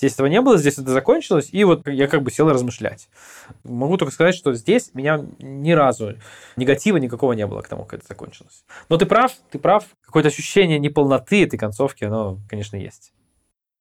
Здесь 0.00 0.14
этого 0.14 0.28
не 0.28 0.40
было, 0.40 0.56
здесь 0.56 0.78
это 0.78 0.92
закончилось, 0.92 1.50
и 1.52 1.62
вот 1.62 1.86
я 1.86 2.08
как 2.08 2.22
бы 2.22 2.30
сел 2.30 2.48
размышлять. 2.48 3.10
Могу 3.64 3.98
только 3.98 4.14
сказать, 4.14 4.34
что 4.34 4.54
здесь 4.54 4.94
меня 4.94 5.26
ни 5.38 5.72
разу 5.72 6.14
негатива 6.56 6.96
никакого 6.96 7.34
не 7.34 7.46
было 7.46 7.60
к 7.60 7.68
тому, 7.68 7.84
как 7.84 8.00
это 8.00 8.08
закончилось. 8.08 8.64
Но 8.88 8.96
ты 8.96 9.04
прав, 9.04 9.30
ты 9.50 9.58
прав. 9.58 9.84
Какое-то 10.00 10.30
ощущение 10.30 10.78
неполноты 10.78 11.44
этой 11.44 11.58
концовки, 11.58 12.04
оно, 12.04 12.38
конечно, 12.48 12.76
есть. 12.76 13.12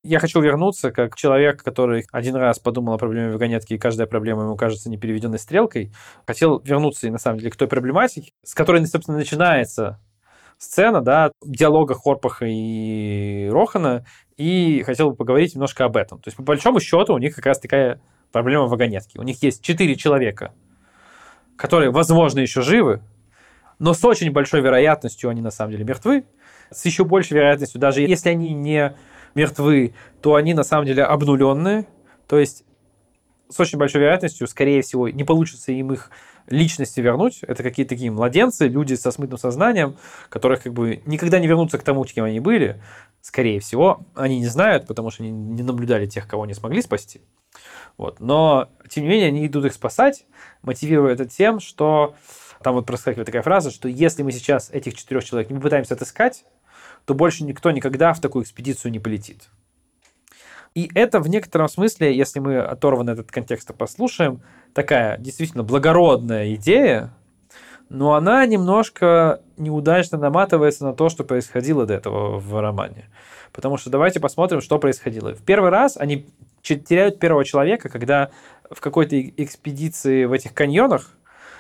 Я 0.02 0.20
хочу 0.20 0.40
вернуться 0.40 0.92
как 0.92 1.16
человек, 1.16 1.62
который 1.62 2.06
один 2.14 2.36
раз 2.36 2.58
подумал 2.58 2.94
о 2.94 2.98
проблеме 2.98 3.34
вагонетки, 3.34 3.74
и 3.74 3.78
каждая 3.78 4.08
проблема 4.08 4.44
ему 4.44 4.56
кажется 4.56 4.90
непереведенной 4.90 5.40
стрелкой. 5.40 5.92
Хотел 6.26 6.60
вернуться, 6.60 7.08
и 7.08 7.10
на 7.10 7.18
самом 7.18 7.40
деле, 7.40 7.52
к 7.52 7.58
той 7.58 7.68
проблематике, 7.68 8.32
с 8.44 8.54
которой, 8.54 8.86
собственно, 8.86 9.18
начинается 9.18 10.00
сцена, 10.58 11.02
да, 11.02 11.32
диалога 11.44 11.96
Хорпаха 11.96 12.46
и 12.46 13.50
Рохана, 13.50 14.06
и 14.38 14.84
хотел 14.86 15.10
бы 15.10 15.18
поговорить 15.18 15.56
немножко 15.56 15.84
об 15.84 15.98
этом. 15.98 16.20
То 16.20 16.30
есть, 16.30 16.38
по 16.38 16.44
большому 16.44 16.80
счету, 16.80 17.14
у 17.14 17.18
них 17.18 17.36
как 17.36 17.46
раз 17.46 17.60
такая 17.60 18.00
проблема 18.32 18.68
вагонетки. 18.68 19.18
У 19.18 19.24
них 19.24 19.44
есть 19.44 19.62
четыре 19.62 19.96
человека, 19.96 20.54
которые, 21.58 21.92
возможно, 21.92 22.40
еще 22.40 22.62
живы, 22.62 23.02
но 23.80 23.94
с 23.94 24.04
очень 24.06 24.32
большой 24.32 24.62
вероятностью 24.62 25.30
они 25.30 25.42
на 25.42 25.52
самом 25.52 25.72
деле 25.72 25.84
мертвы, 25.84 26.26
с 26.72 26.86
еще 26.86 27.04
большей 27.04 27.36
вероятностью, 27.36 27.82
даже 27.82 28.02
если 28.02 28.30
они 28.30 28.54
не 28.54 28.96
мертвы, 29.36 29.94
то 30.22 30.36
они 30.36 30.54
на 30.54 30.64
самом 30.64 30.86
деле 30.86 31.04
обнуленные, 31.04 31.86
то 32.28 32.38
есть 32.38 32.64
с 33.50 33.60
очень 33.60 33.80
большой 33.80 34.02
вероятностью, 34.02 34.48
скорее 34.48 34.82
всего, 34.82 35.10
не 35.10 35.24
получится 35.24 35.72
им 35.72 35.92
их 35.92 36.12
личности 36.48 37.00
вернуть. 37.00 37.40
Это 37.44 37.64
какие-то 37.64 37.90
такие 37.90 38.12
младенцы, 38.12 38.68
люди 38.68 38.94
со 38.94 39.12
смытым 39.12 39.38
сознанием, 39.38 39.98
которых 40.30 40.64
как 40.64 40.74
бы 40.74 41.02
никогда 41.06 41.40
не 41.40 41.48
вернутся 41.48 41.78
к 41.78 41.84
тому, 41.84 42.04
кем 42.04 42.26
они 42.26 42.40
были. 42.40 42.82
Скорее 43.22 43.60
всего, 43.60 44.02
они 44.16 44.40
не 44.40 44.48
знают, 44.48 44.88
потому 44.88 45.10
что 45.10 45.24
они 45.24 45.32
не 45.32 45.64
наблюдали 45.64 46.06
тех, 46.06 46.28
кого 46.28 46.46
не 46.46 46.54
смогли 46.54 46.82
спасти. 46.82 47.22
Вот. 47.98 48.20
Но, 48.20 48.70
тем 48.88 49.04
не 49.04 49.10
менее, 49.10 49.28
они 49.28 49.46
идут 49.46 49.66
их 49.66 49.74
спасать, 49.74 50.26
мотивируя 50.62 51.14
это 51.14 51.26
тем, 51.26 51.60
что 51.60 52.16
там 52.64 52.76
вот 52.76 52.86
проскакивает 52.86 53.26
такая 53.26 53.42
фраза, 53.42 53.72
что 53.72 53.88
если 53.88 54.24
мы 54.24 54.32
сейчас 54.32 54.70
этих 54.70 54.96
четырех 54.96 55.24
человек 55.24 55.50
не 55.50 55.56
попытаемся 55.56 55.96
отыскать, 55.96 56.46
то 57.06 57.14
больше 57.14 57.44
никто 57.44 57.72
никогда 57.72 58.14
в 58.14 58.20
такую 58.20 58.44
экспедицию 58.44 58.92
не 58.92 59.00
полетит. 59.00 59.50
И 60.76 60.90
это 60.94 61.20
в 61.20 61.28
некотором 61.28 61.68
смысле, 61.68 62.16
если 62.16 62.40
мы 62.40 62.60
оторванно 62.60 63.12
этот 63.12 63.32
контекст 63.32 63.74
послушаем, 63.76 64.42
такая 64.74 65.18
действительно 65.18 65.64
благородная 65.64 66.54
идея, 66.56 67.12
но 67.90 68.14
она 68.14 68.46
немножко 68.46 69.42
неудачно 69.58 70.20
наматывается 70.20 70.86
на 70.86 70.94
то, 70.94 71.10
что 71.10 71.24
происходило 71.24 71.88
до 71.88 71.96
этого 71.96 72.38
в 72.40 72.62
романе. 72.62 73.10
Потому 73.52 73.78
что 73.78 73.90
давайте 73.90 74.20
посмотрим, 74.20 74.62
что 74.62 74.78
происходило. 74.78 75.34
В 75.34 75.42
первый 75.42 75.72
раз 75.72 75.98
они 75.98 76.28
теряют 76.62 77.20
первого 77.20 77.44
человека, 77.44 77.90
когда 77.90 78.30
в 78.70 78.80
какой-то 78.80 79.20
экспедиции 79.20 80.26
в 80.26 80.34
этих 80.34 80.54
каньонах 80.54 81.16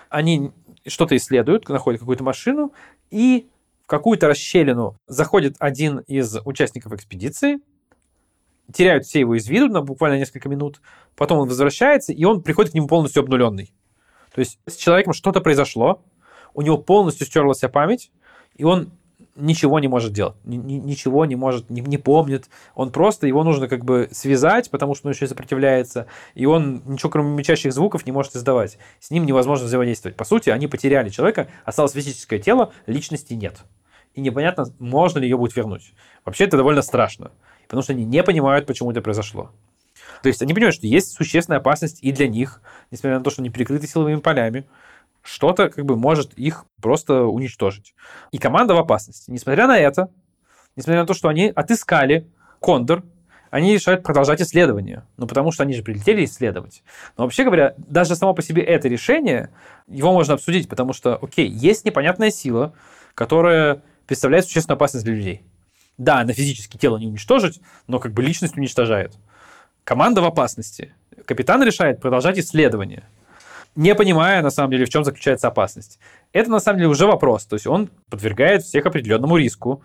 они 0.09 0.51
что-то 0.85 1.15
исследуют, 1.17 1.67
находят 1.67 1.99
какую-то 1.99 2.23
машину, 2.23 2.73
и 3.09 3.49
какую-то 3.89 4.27
расщелину 4.27 4.99
заходит 5.07 5.55
один 5.57 5.99
из 5.99 6.37
участников 6.45 6.93
экспедиции, 6.93 7.57
теряют 8.71 9.05
все 9.05 9.21
его 9.21 9.35
из 9.35 9.47
виду 9.49 9.67
на 9.67 9.81
буквально 9.81 10.19
несколько 10.19 10.47
минут, 10.47 10.79
потом 11.15 11.39
он 11.39 11.47
возвращается, 11.47 12.13
и 12.13 12.23
он 12.23 12.43
приходит 12.43 12.71
к 12.71 12.75
нему 12.75 12.87
полностью 12.87 13.21
обнуленный. 13.21 13.73
То 14.31 14.39
есть 14.41 14.59
с 14.67 14.75
человеком 14.75 15.13
что-то 15.13 15.41
произошло, 15.41 16.03
у 16.53 16.61
него 16.61 16.77
полностью 16.77 17.25
стерлась 17.25 17.61
память, 17.61 18.11
и 18.53 18.63
он 18.63 18.91
ничего 19.35 19.79
не 19.79 19.87
может 19.87 20.13
делать, 20.13 20.35
ни- 20.43 20.57
ни- 20.57 20.73
ничего 20.73 21.25
не 21.25 21.35
может, 21.35 21.71
не, 21.71 21.81
не 21.81 21.97
помнит. 21.97 22.47
Он 22.75 22.91
просто, 22.91 23.25
его 23.25 23.43
нужно 23.43 23.67
как 23.67 23.85
бы 23.85 24.09
связать, 24.11 24.69
потому 24.69 24.93
что 24.93 25.07
он 25.07 25.13
еще 25.13 25.25
и 25.25 25.27
сопротивляется, 25.27 26.05
и 26.35 26.45
он 26.45 26.83
ничего 26.85 27.09
кроме 27.09 27.31
мечащих 27.31 27.73
звуков 27.73 28.05
не 28.05 28.11
может 28.11 28.35
издавать. 28.35 28.77
С 28.99 29.09
ним 29.09 29.25
невозможно 29.25 29.65
взаимодействовать. 29.65 30.15
По 30.15 30.25
сути, 30.25 30.51
они 30.51 30.67
потеряли 30.67 31.09
человека, 31.09 31.47
осталось 31.65 31.93
физическое 31.93 32.37
тело, 32.37 32.71
личности 32.85 33.33
нет. 33.33 33.63
И 34.13 34.21
непонятно, 34.21 34.65
можно 34.79 35.19
ли 35.19 35.27
ее 35.27 35.37
будет 35.37 35.55
вернуть. 35.55 35.93
Вообще 36.25 36.45
это 36.45 36.57
довольно 36.57 36.81
страшно, 36.81 37.31
потому 37.63 37.83
что 37.83 37.93
они 37.93 38.05
не 38.05 38.23
понимают, 38.23 38.65
почему 38.65 38.91
это 38.91 39.01
произошло. 39.01 39.51
То 40.21 40.27
есть 40.27 40.41
они 40.41 40.53
понимают, 40.53 40.75
что 40.75 40.87
есть 40.87 41.13
существенная 41.13 41.59
опасность 41.59 41.99
и 42.01 42.11
для 42.11 42.27
них, 42.27 42.61
несмотря 42.91 43.17
на 43.17 43.23
то, 43.23 43.29
что 43.29 43.41
они 43.41 43.49
прикрыты 43.49 43.87
силовыми 43.87 44.19
полями, 44.19 44.65
что-то 45.21 45.69
как 45.69 45.85
бы 45.85 45.95
может 45.95 46.33
их 46.33 46.65
просто 46.81 47.23
уничтожить. 47.23 47.93
И 48.31 48.37
команда 48.37 48.73
в 48.73 48.79
опасности. 48.79 49.31
Несмотря 49.31 49.67
на 49.67 49.77
это, 49.77 50.09
несмотря 50.75 51.01
на 51.01 51.07
то, 51.07 51.13
что 51.13 51.29
они 51.29 51.51
отыскали 51.55 52.27
Кондор, 52.61 53.03
они 53.51 53.73
решают 53.73 54.03
продолжать 54.03 54.41
исследование. 54.41 55.03
Ну, 55.17 55.27
потому 55.27 55.51
что 55.51 55.63
они 55.63 55.73
же 55.73 55.83
прилетели 55.83 56.23
исследовать. 56.25 56.83
Но 57.17 57.23
вообще 57.23 57.43
говоря, 57.43 57.73
даже 57.77 58.15
само 58.15 58.33
по 58.33 58.41
себе 58.41 58.61
это 58.61 58.87
решение, 58.87 59.49
его 59.87 60.13
можно 60.13 60.35
обсудить, 60.35 60.69
потому 60.69 60.93
что, 60.93 61.15
окей, 61.15 61.47
есть 61.47 61.85
непонятная 61.85 62.31
сила, 62.31 62.73
которая 63.15 63.81
представляет 64.09 64.45
существенную 64.45 64.75
опасность 64.75 65.05
для 65.05 65.13
людей. 65.13 65.43
Да, 65.99 66.23
на 66.23 66.33
физически 66.33 66.77
тело 66.77 66.97
не 66.97 67.05
уничтожить, 67.05 67.61
но 67.85 67.99
как 67.99 68.11
бы 68.11 68.23
личность 68.23 68.57
уничтожает. 68.57 69.13
Команда 69.83 70.21
в 70.21 70.25
опасности. 70.25 70.95
Капитан 71.25 71.61
решает 71.63 72.01
продолжать 72.01 72.39
исследование 72.39 73.03
не 73.75 73.93
понимая, 73.93 74.41
на 74.41 74.49
самом 74.49 74.71
деле, 74.71 74.85
в 74.85 74.89
чем 74.89 75.03
заключается 75.05 75.47
опасность. 75.47 75.99
Это, 76.33 76.49
на 76.49 76.59
самом 76.59 76.79
деле, 76.79 76.89
уже 76.89 77.05
вопрос. 77.05 77.45
То 77.45 77.53
есть 77.53 77.67
он 77.67 77.91
подвергает 78.09 78.63
всех 78.63 78.85
определенному 78.87 79.37
риску. 79.37 79.83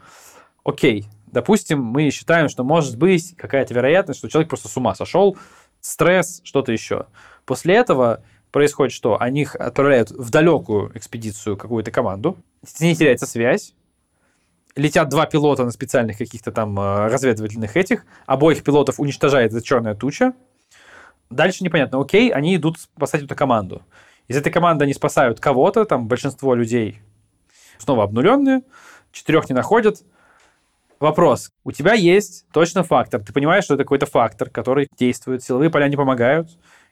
Окей, 0.65 1.05
допустим, 1.27 1.83
мы 1.83 2.11
считаем, 2.11 2.49
что 2.49 2.65
может 2.65 2.97
быть 2.97 3.37
какая-то 3.37 3.75
вероятность, 3.75 4.19
что 4.19 4.29
человек 4.31 4.49
просто 4.49 4.69
с 4.69 4.77
ума 4.79 4.95
сошел, 4.95 5.37
стресс, 5.81 6.41
что-то 6.45 6.73
еще. 6.73 7.07
После 7.45 7.75
этого 7.75 8.25
происходит 8.51 8.95
что? 8.95 9.21
Они 9.21 9.47
отправляют 9.59 10.11
в 10.11 10.31
далекую 10.31 10.91
экспедицию 10.97 11.59
какую-то 11.59 11.91
команду, 11.91 12.39
с 12.67 12.81
ней 12.81 12.97
теряется 12.97 13.27
связь, 13.27 13.75
летят 14.77 15.09
два 15.09 15.27
пилота 15.27 15.65
на 15.65 15.71
специальных 15.71 16.19
каких-то 16.19 16.53
там 16.53 16.79
э, 16.79 17.07
разведывательных 17.09 17.77
этих, 17.77 18.05
обоих 18.27 18.63
пилотов 18.63 19.01
уничтожает 19.01 19.53
эта 19.53 19.63
черная 19.63 19.95
туча, 19.95 20.35
Дальше 21.31 21.65
непонятно. 21.65 22.01
Окей, 22.01 22.31
они 22.31 22.57
идут 22.57 22.79
спасать 22.79 23.23
эту 23.23 23.35
команду. 23.35 23.83
Из 24.29 24.37
этой 24.37 24.53
команды 24.53 24.85
они 24.85 24.95
спасают 24.95 25.41
кого-то, 25.41 25.85
там 25.85 26.07
большинство 26.07 26.55
людей 26.55 27.01
снова 27.79 28.05
обнуленные, 28.05 28.63
четырех 29.13 29.49
не 29.49 29.55
находят. 29.55 30.03
Вопрос. 31.01 31.53
У 31.65 31.73
тебя 31.73 31.93
есть 31.93 32.47
точно 32.53 32.85
фактор. 32.85 33.21
Ты 33.21 33.33
понимаешь, 33.33 33.65
что 33.65 33.75
это 33.75 33.83
какой-то 33.83 34.07
фактор, 34.07 34.49
который 34.49 34.89
действует, 34.97 35.43
силовые 35.43 35.71
поля 35.71 35.89
не 35.89 35.97
помогают, 35.97 36.49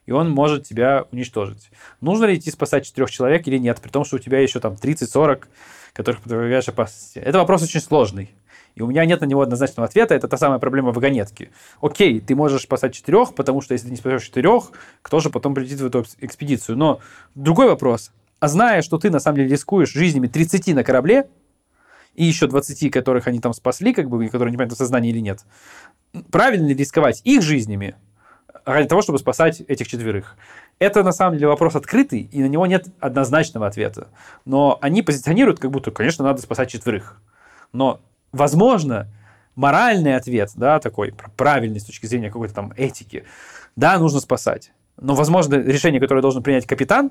и 0.07 0.13
он 0.13 0.29
может 0.31 0.67
тебя 0.67 1.07
уничтожить. 1.13 1.71
Нужно 2.01 2.25
ли 2.25 2.35
идти 2.37 2.51
спасать 2.51 2.85
четырех 2.85 3.11
человек 3.11 3.47
или 3.47 3.59
нет, 3.59 3.81
при 3.81 3.91
том, 3.91 4.05
что 4.05 4.17
у 4.17 4.19
тебя 4.19 4.41
еще 4.41 4.59
там 4.59 4.75
30-40, 4.75 5.45
которых 5.93 6.23
подвергаешь 6.23 6.69
опасности? 6.69 7.19
Это 7.19 7.39
вопрос 7.39 7.63
очень 7.63 7.81
сложный. 7.81 8.35
И 8.75 8.83
у 8.83 8.87
меня 8.87 9.05
нет 9.05 9.21
на 9.21 9.27
него 9.27 9.43
однозначного 9.43 9.87
ответа. 9.87 10.15
Это 10.15 10.29
та 10.29 10.37
самая 10.37 10.59
проблема 10.59 10.93
вагонетки. 10.93 11.51
Окей, 11.81 12.21
ты 12.21 12.35
можешь 12.35 12.63
спасать 12.63 12.95
четырех, 12.95 13.35
потому 13.35 13.61
что 13.61 13.75
если 13.75 13.87
ты 13.87 13.91
не 13.91 13.99
спасешь 13.99 14.25
четырех, 14.25 14.73
кто 15.03 15.21
же 15.21 15.31
потом 15.31 15.55
прилетит 15.55 15.81
в 15.81 15.87
эту 15.87 16.05
экспедицию? 16.21 16.79
Но 16.79 17.01
другой 17.35 17.67
вопрос. 17.67 18.13
А 18.41 18.49
зная, 18.49 18.83
что 18.83 18.99
ты 18.99 19.11
на 19.11 19.21
самом 19.21 19.37
деле 19.37 19.51
рискуешь 19.51 19.93
жизнями 19.93 20.27
30 20.27 20.75
на 20.75 20.85
корабле, 20.85 21.29
и 22.15 22.25
еще 22.25 22.47
20, 22.47 22.91
которых 22.91 23.27
они 23.27 23.41
там 23.41 23.53
спасли, 23.53 23.95
как 23.95 24.09
бы, 24.09 24.27
которые 24.29 24.51
не 24.51 24.57
понятно, 24.57 24.75
в 24.75 24.79
сознании 24.79 25.11
или 25.11 25.21
нет, 25.21 25.45
правильно 26.31 26.67
ли 26.67 26.75
рисковать 26.75 27.23
их 27.25 27.43
жизнями 27.43 27.95
ради 28.65 28.89
того, 28.89 29.03
чтобы 29.03 29.19
спасать 29.19 29.61
этих 29.63 29.89
четверых? 29.89 30.37
Это 30.79 31.03
на 31.03 31.13
самом 31.13 31.35
деле 31.35 31.49
вопрос 31.49 31.77
открытый, 31.77 32.21
и 32.21 32.43
на 32.43 32.47
него 32.47 32.67
нет 32.67 32.87
однозначного 32.99 33.67
ответа. 33.67 34.09
Но 34.45 34.79
они 34.81 35.03
позиционируют, 35.03 35.61
как 35.61 35.71
будто, 35.71 35.91
конечно, 35.91 36.25
надо 36.25 36.43
спасать 36.43 36.71
четверых. 36.71 37.21
Но 37.73 38.01
возможно, 38.33 39.09
моральный 39.55 40.17
ответ, 40.17 40.51
да, 40.57 40.81
такой 40.81 41.15
правильный 41.37 41.81
с 41.81 41.85
точки 41.85 42.07
зрения 42.07 42.29
какой-то 42.29 42.55
там 42.55 42.73
этики, 42.77 43.25
да, 43.77 43.99
нужно 43.99 44.21
спасать. 44.21 44.73
Но, 45.01 45.15
возможно, 45.15 45.55
решение, 45.55 46.01
которое 46.01 46.21
должен 46.21 46.43
принять 46.43 46.67
капитан, 46.67 47.11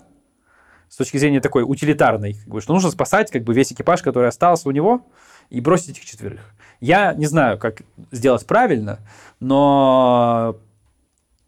с 0.90 0.98
точки 0.98 1.18
зрения 1.18 1.40
такой 1.40 1.64
утилитарной, 1.64 2.34
как 2.34 2.48
бы, 2.48 2.62
что 2.62 2.74
нужно 2.74 2.92
спасать 2.92 3.32
как 3.32 3.44
бы 3.44 3.54
весь 3.54 3.72
экипаж, 3.72 4.02
который 4.02 4.28
остался 4.28 4.68
у 4.68 4.72
него, 4.72 5.08
и 5.50 5.62
бросить 5.62 5.92
этих 5.92 6.06
четверых. 6.06 6.42
Я 6.82 7.14
не 7.14 7.28
знаю, 7.28 7.58
как 7.58 7.84
сделать 8.12 8.46
правильно, 8.46 9.00
но 9.40 10.58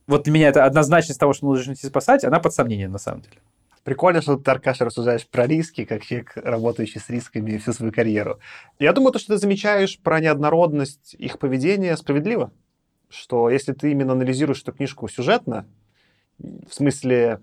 вот 0.08 0.24
для 0.24 0.34
меня 0.34 0.50
это 0.50 0.66
однозначность 0.66 1.20
того, 1.20 1.34
что 1.34 1.46
нужно 1.46 1.74
идти 1.74 1.88
спасать, 1.88 2.24
она 2.24 2.40
под 2.40 2.54
сомнением 2.54 2.92
на 2.92 2.98
самом 2.98 3.22
деле. 3.22 3.38
Прикольно, 3.84 4.22
что 4.22 4.38
ты, 4.38 4.50
Аркаша, 4.50 4.86
рассуждаешь 4.86 5.28
про 5.28 5.46
риски, 5.46 5.84
как 5.84 6.04
человек, 6.04 6.32
работающий 6.36 7.02
с 7.02 7.10
рисками 7.10 7.58
всю 7.58 7.74
свою 7.74 7.92
карьеру. 7.92 8.40
Я 8.80 8.94
думаю, 8.94 9.12
то, 9.12 9.20
что 9.20 9.34
ты 9.34 9.38
замечаешь 9.38 10.00
про 10.00 10.22
неоднородность 10.22 11.16
их 11.16 11.38
поведения, 11.38 11.98
справедливо. 11.98 12.52
Что 13.10 13.50
если 13.50 13.74
ты 13.74 13.92
именно 13.92 14.14
анализируешь 14.14 14.62
эту 14.62 14.72
книжку 14.72 15.08
сюжетно, 15.10 15.68
в 16.40 16.74
смысле, 16.74 17.42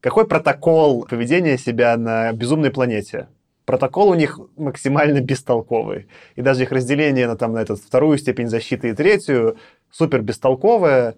какой 0.00 0.26
протокол 0.26 1.04
поведения 1.04 1.58
себя 1.58 1.96
на 1.96 2.32
безумной 2.32 2.70
планете? 2.70 3.28
Протокол 3.68 4.08
у 4.08 4.14
них 4.14 4.40
максимально 4.56 5.20
бестолковый. 5.20 6.08
И 6.36 6.40
даже 6.40 6.62
их 6.62 6.72
разделение 6.72 7.26
на, 7.26 7.36
там, 7.36 7.52
на 7.52 7.58
эту 7.58 7.76
вторую 7.76 8.16
степень 8.16 8.48
защиты 8.48 8.88
и 8.88 8.94
третью 8.94 9.58
супер 9.90 10.22
бестолковое. 10.22 11.16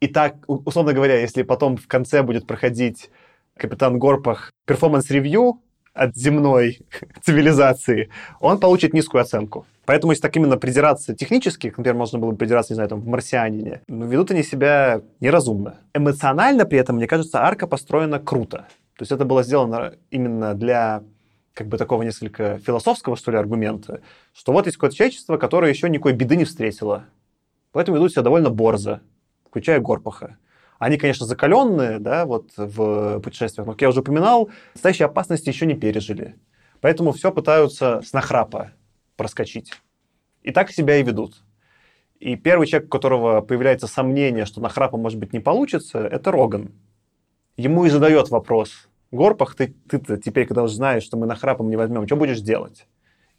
И 0.00 0.08
так, 0.08 0.34
условно 0.46 0.92
говоря, 0.92 1.18
если 1.18 1.44
потом 1.44 1.78
в 1.78 1.88
конце 1.88 2.22
будет 2.22 2.46
проходить 2.46 3.10
капитан 3.56 3.98
Горпах 3.98 4.52
performance 4.66 5.28
review 5.28 5.62
от 5.94 6.14
земной 6.14 6.80
цивилизации, 7.22 8.10
он 8.38 8.60
получит 8.60 8.92
низкую 8.92 9.22
оценку. 9.22 9.64
Поэтому, 9.86 10.12
если 10.12 10.20
так 10.20 10.36
именно 10.36 10.58
придираться 10.58 11.14
технически, 11.14 11.68
например, 11.68 11.94
можно 11.94 12.18
было 12.18 12.32
бы 12.32 12.36
придираться, 12.36 12.74
не 12.74 12.74
знаю, 12.74 12.90
там, 12.90 13.00
в 13.00 13.06
«Марсианине», 13.06 13.80
но 13.88 14.04
ведут 14.04 14.30
они 14.32 14.42
себя 14.42 15.00
неразумно. 15.20 15.78
Эмоционально 15.94 16.66
при 16.66 16.78
этом, 16.78 16.96
мне 16.96 17.06
кажется, 17.06 17.42
арка 17.42 17.66
построена 17.66 18.18
круто. 18.18 18.66
То 18.98 19.02
есть 19.02 19.12
это 19.12 19.24
было 19.24 19.42
сделано 19.42 19.94
именно 20.10 20.54
для 20.54 21.02
как 21.54 21.68
бы 21.68 21.78
такого 21.78 22.02
несколько 22.02 22.58
философского, 22.58 23.16
что 23.16 23.30
ли, 23.30 23.38
аргумента, 23.38 24.02
что 24.34 24.52
вот 24.52 24.66
есть 24.66 24.76
какое-то 24.76 24.96
человечество, 24.96 25.38
которое 25.38 25.70
еще 25.72 25.88
никакой 25.88 26.12
беды 26.12 26.36
не 26.36 26.44
встретило. 26.44 27.06
Поэтому 27.72 27.96
ведут 27.96 28.12
себя 28.12 28.22
довольно 28.22 28.50
борзо 28.50 29.00
включая 29.48 29.80
Горпаха. 29.80 30.38
Они, 30.78 30.96
конечно, 30.96 31.26
закаленные, 31.26 31.98
да, 31.98 32.24
вот 32.24 32.52
в 32.56 33.20
путешествиях, 33.20 33.66
но, 33.66 33.72
как 33.72 33.82
я 33.82 33.88
уже 33.88 34.00
упоминал, 34.00 34.50
настоящие 34.74 35.06
опасности 35.06 35.48
еще 35.48 35.66
не 35.66 35.74
пережили. 35.74 36.36
Поэтому 36.80 37.12
все 37.12 37.32
пытаются 37.32 38.00
с 38.02 38.12
нахрапа 38.12 38.70
проскочить. 39.16 39.72
И 40.42 40.52
так 40.52 40.70
себя 40.70 40.96
и 40.98 41.02
ведут. 41.02 41.42
И 42.20 42.36
первый 42.36 42.68
человек, 42.68 42.88
у 42.88 42.90
которого 42.90 43.40
появляется 43.40 43.88
сомнение, 43.88 44.44
что 44.44 44.60
нахрапа, 44.60 44.96
может 44.96 45.18
быть, 45.18 45.32
не 45.32 45.40
получится, 45.40 45.98
это 45.98 46.30
Роган. 46.30 46.70
Ему 47.56 47.86
и 47.86 47.90
задает 47.90 48.28
вопрос. 48.30 48.87
Горпах, 49.10 49.54
ты, 49.54 49.74
ты 49.88 49.98
теперь, 50.18 50.46
когда 50.46 50.62
уже 50.62 50.74
знаешь, 50.74 51.02
что 51.02 51.16
мы 51.16 51.26
нахрапом 51.26 51.70
не 51.70 51.76
возьмем, 51.76 52.06
что 52.06 52.16
будешь 52.16 52.40
делать? 52.40 52.86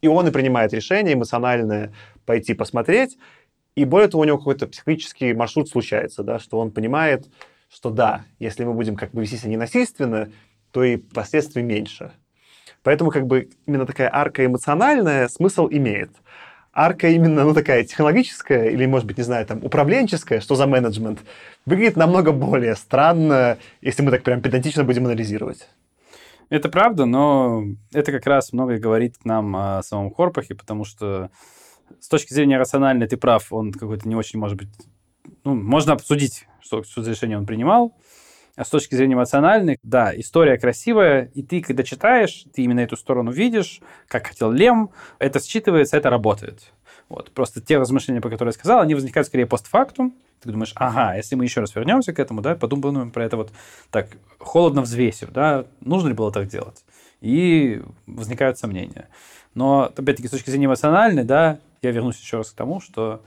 И 0.01 0.07
он 0.07 0.27
и 0.27 0.31
принимает 0.31 0.73
решение 0.73 1.13
эмоциональное 1.13 1.93
пойти 2.25 2.53
посмотреть. 2.53 3.17
И 3.75 3.85
более 3.85 4.09
того, 4.09 4.21
у 4.21 4.25
него 4.25 4.37
какой-то 4.37 4.67
психологический 4.67 5.33
маршрут 5.33 5.69
случается, 5.69 6.23
да, 6.23 6.39
что 6.39 6.59
он 6.59 6.71
понимает, 6.71 7.27
что 7.69 7.91
да, 7.91 8.25
если 8.39 8.63
мы 8.63 8.73
будем 8.73 8.95
как 8.95 9.11
бы 9.11 9.21
вести 9.21 9.37
себя 9.37 9.51
ненасильственно, 9.51 10.31
то 10.71 10.83
и 10.83 10.97
последствий 10.97 11.61
меньше. 11.61 12.11
Поэтому 12.81 13.11
как 13.11 13.27
бы 13.27 13.49
именно 13.65 13.85
такая 13.85 14.09
арка 14.11 14.45
эмоциональная 14.45 15.27
смысл 15.27 15.67
имеет. 15.69 16.11
Арка 16.79 17.09
именно, 17.09 17.43
ну, 17.43 17.53
такая 17.53 17.83
технологическая 17.83 18.69
или, 18.69 18.85
может 18.85 19.05
быть, 19.05 19.17
не 19.17 19.23
знаю, 19.25 19.45
там, 19.45 19.61
управленческая, 19.65 20.39
что 20.39 20.55
за 20.55 20.65
менеджмент, 20.65 21.19
выглядит 21.65 21.97
намного 21.97 22.31
более 22.31 22.73
странно, 22.77 23.57
если 23.81 24.01
мы 24.01 24.11
так 24.11 24.23
прям 24.23 24.41
педантично 24.41 24.85
будем 24.85 25.05
анализировать. 25.05 25.67
Это 26.47 26.69
правда, 26.69 27.03
но 27.03 27.65
это 27.91 28.13
как 28.13 28.25
раз 28.25 28.53
многое 28.53 28.79
говорит 28.79 29.15
нам 29.25 29.57
о 29.57 29.83
самом 29.83 30.13
Хорпахе, 30.13 30.55
потому 30.55 30.85
что 30.85 31.31
с 31.99 32.07
точки 32.07 32.33
зрения 32.33 32.57
рациональной 32.57 33.07
ты 33.07 33.17
прав, 33.17 33.51
он 33.51 33.73
какой-то 33.73 34.07
не 34.07 34.15
очень, 34.15 34.39
может 34.39 34.57
быть... 34.57 34.69
Ну, 35.43 35.55
можно 35.55 35.91
обсудить, 35.91 36.47
что, 36.61 36.83
что 36.83 37.01
решение 37.01 37.37
он 37.37 37.45
принимал. 37.45 37.93
А 38.59 38.65
с 38.65 38.69
точки 38.69 38.93
зрения 38.93 39.13
эмоциональной, 39.13 39.79
да, 39.83 40.11
история 40.19 40.57
красивая, 40.57 41.31
и 41.33 41.43
ты, 41.43 41.61
когда 41.61 41.83
читаешь, 41.83 42.43
ты 42.53 42.63
именно 42.63 42.81
эту 42.81 42.97
сторону 42.97 43.31
видишь, 43.31 43.79
как 44.09 44.27
хотел 44.27 44.51
Лем, 44.51 44.89
это 45.17 45.39
считывается, 45.39 45.95
это 45.95 46.09
работает. 46.09 46.73
Вот. 47.07 47.31
Просто 47.31 47.61
те 47.61 47.77
размышления, 47.77 48.19
по 48.19 48.29
которым 48.29 48.49
я 48.49 48.53
сказал, 48.53 48.81
они 48.81 48.95
возникают 48.95 49.27
скорее 49.27 49.45
постфактум. 49.45 50.13
Ты 50.41 50.51
думаешь, 50.51 50.73
ага, 50.75 51.15
если 51.15 51.35
мы 51.35 51.45
еще 51.45 51.61
раз 51.61 51.73
вернемся 51.73 52.11
к 52.11 52.19
этому, 52.19 52.41
да, 52.41 52.55
подумаем 52.55 53.11
про 53.11 53.23
это 53.23 53.37
вот 53.37 53.49
так 53.91 54.09
холодно 54.39 54.81
взвесив, 54.81 55.31
да, 55.31 55.65
нужно 55.79 56.09
ли 56.09 56.13
было 56.13 56.29
так 56.29 56.47
делать? 56.47 56.83
и 57.21 57.81
возникают 58.07 58.57
сомнения. 58.57 59.09
Но, 59.53 59.91
опять-таки, 59.95 60.27
с 60.27 60.31
точки 60.31 60.49
зрения 60.49 60.67
эмоциональной, 60.67 61.23
да, 61.23 61.59
я 61.81 61.91
вернусь 61.91 62.19
еще 62.19 62.37
раз 62.37 62.51
к 62.51 62.55
тому, 62.55 62.79
что 62.79 63.21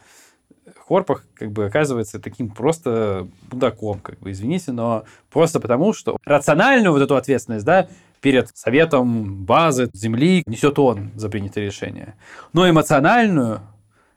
Хорпах 0.79 1.25
как 1.35 1.53
бы 1.53 1.67
оказывается 1.67 2.21
таким 2.21 2.49
просто 2.51 3.29
будаком, 3.51 4.01
как 4.01 4.19
бы, 4.21 4.31
извините, 4.31 4.73
но 4.73 5.05
просто 5.31 5.61
потому, 5.61 5.93
что 5.93 6.17
рациональную 6.25 6.93
вот 6.93 7.03
эту 7.03 7.17
ответственность, 7.17 7.65
да, 7.65 7.89
перед 8.21 8.57
советом 8.57 9.45
базы 9.45 9.91
земли 9.93 10.43
несет 10.47 10.79
он 10.79 11.11
за 11.15 11.29
принятое 11.29 11.67
решение. 11.67 12.15
Но 12.53 12.69
эмоциональную 12.69 13.61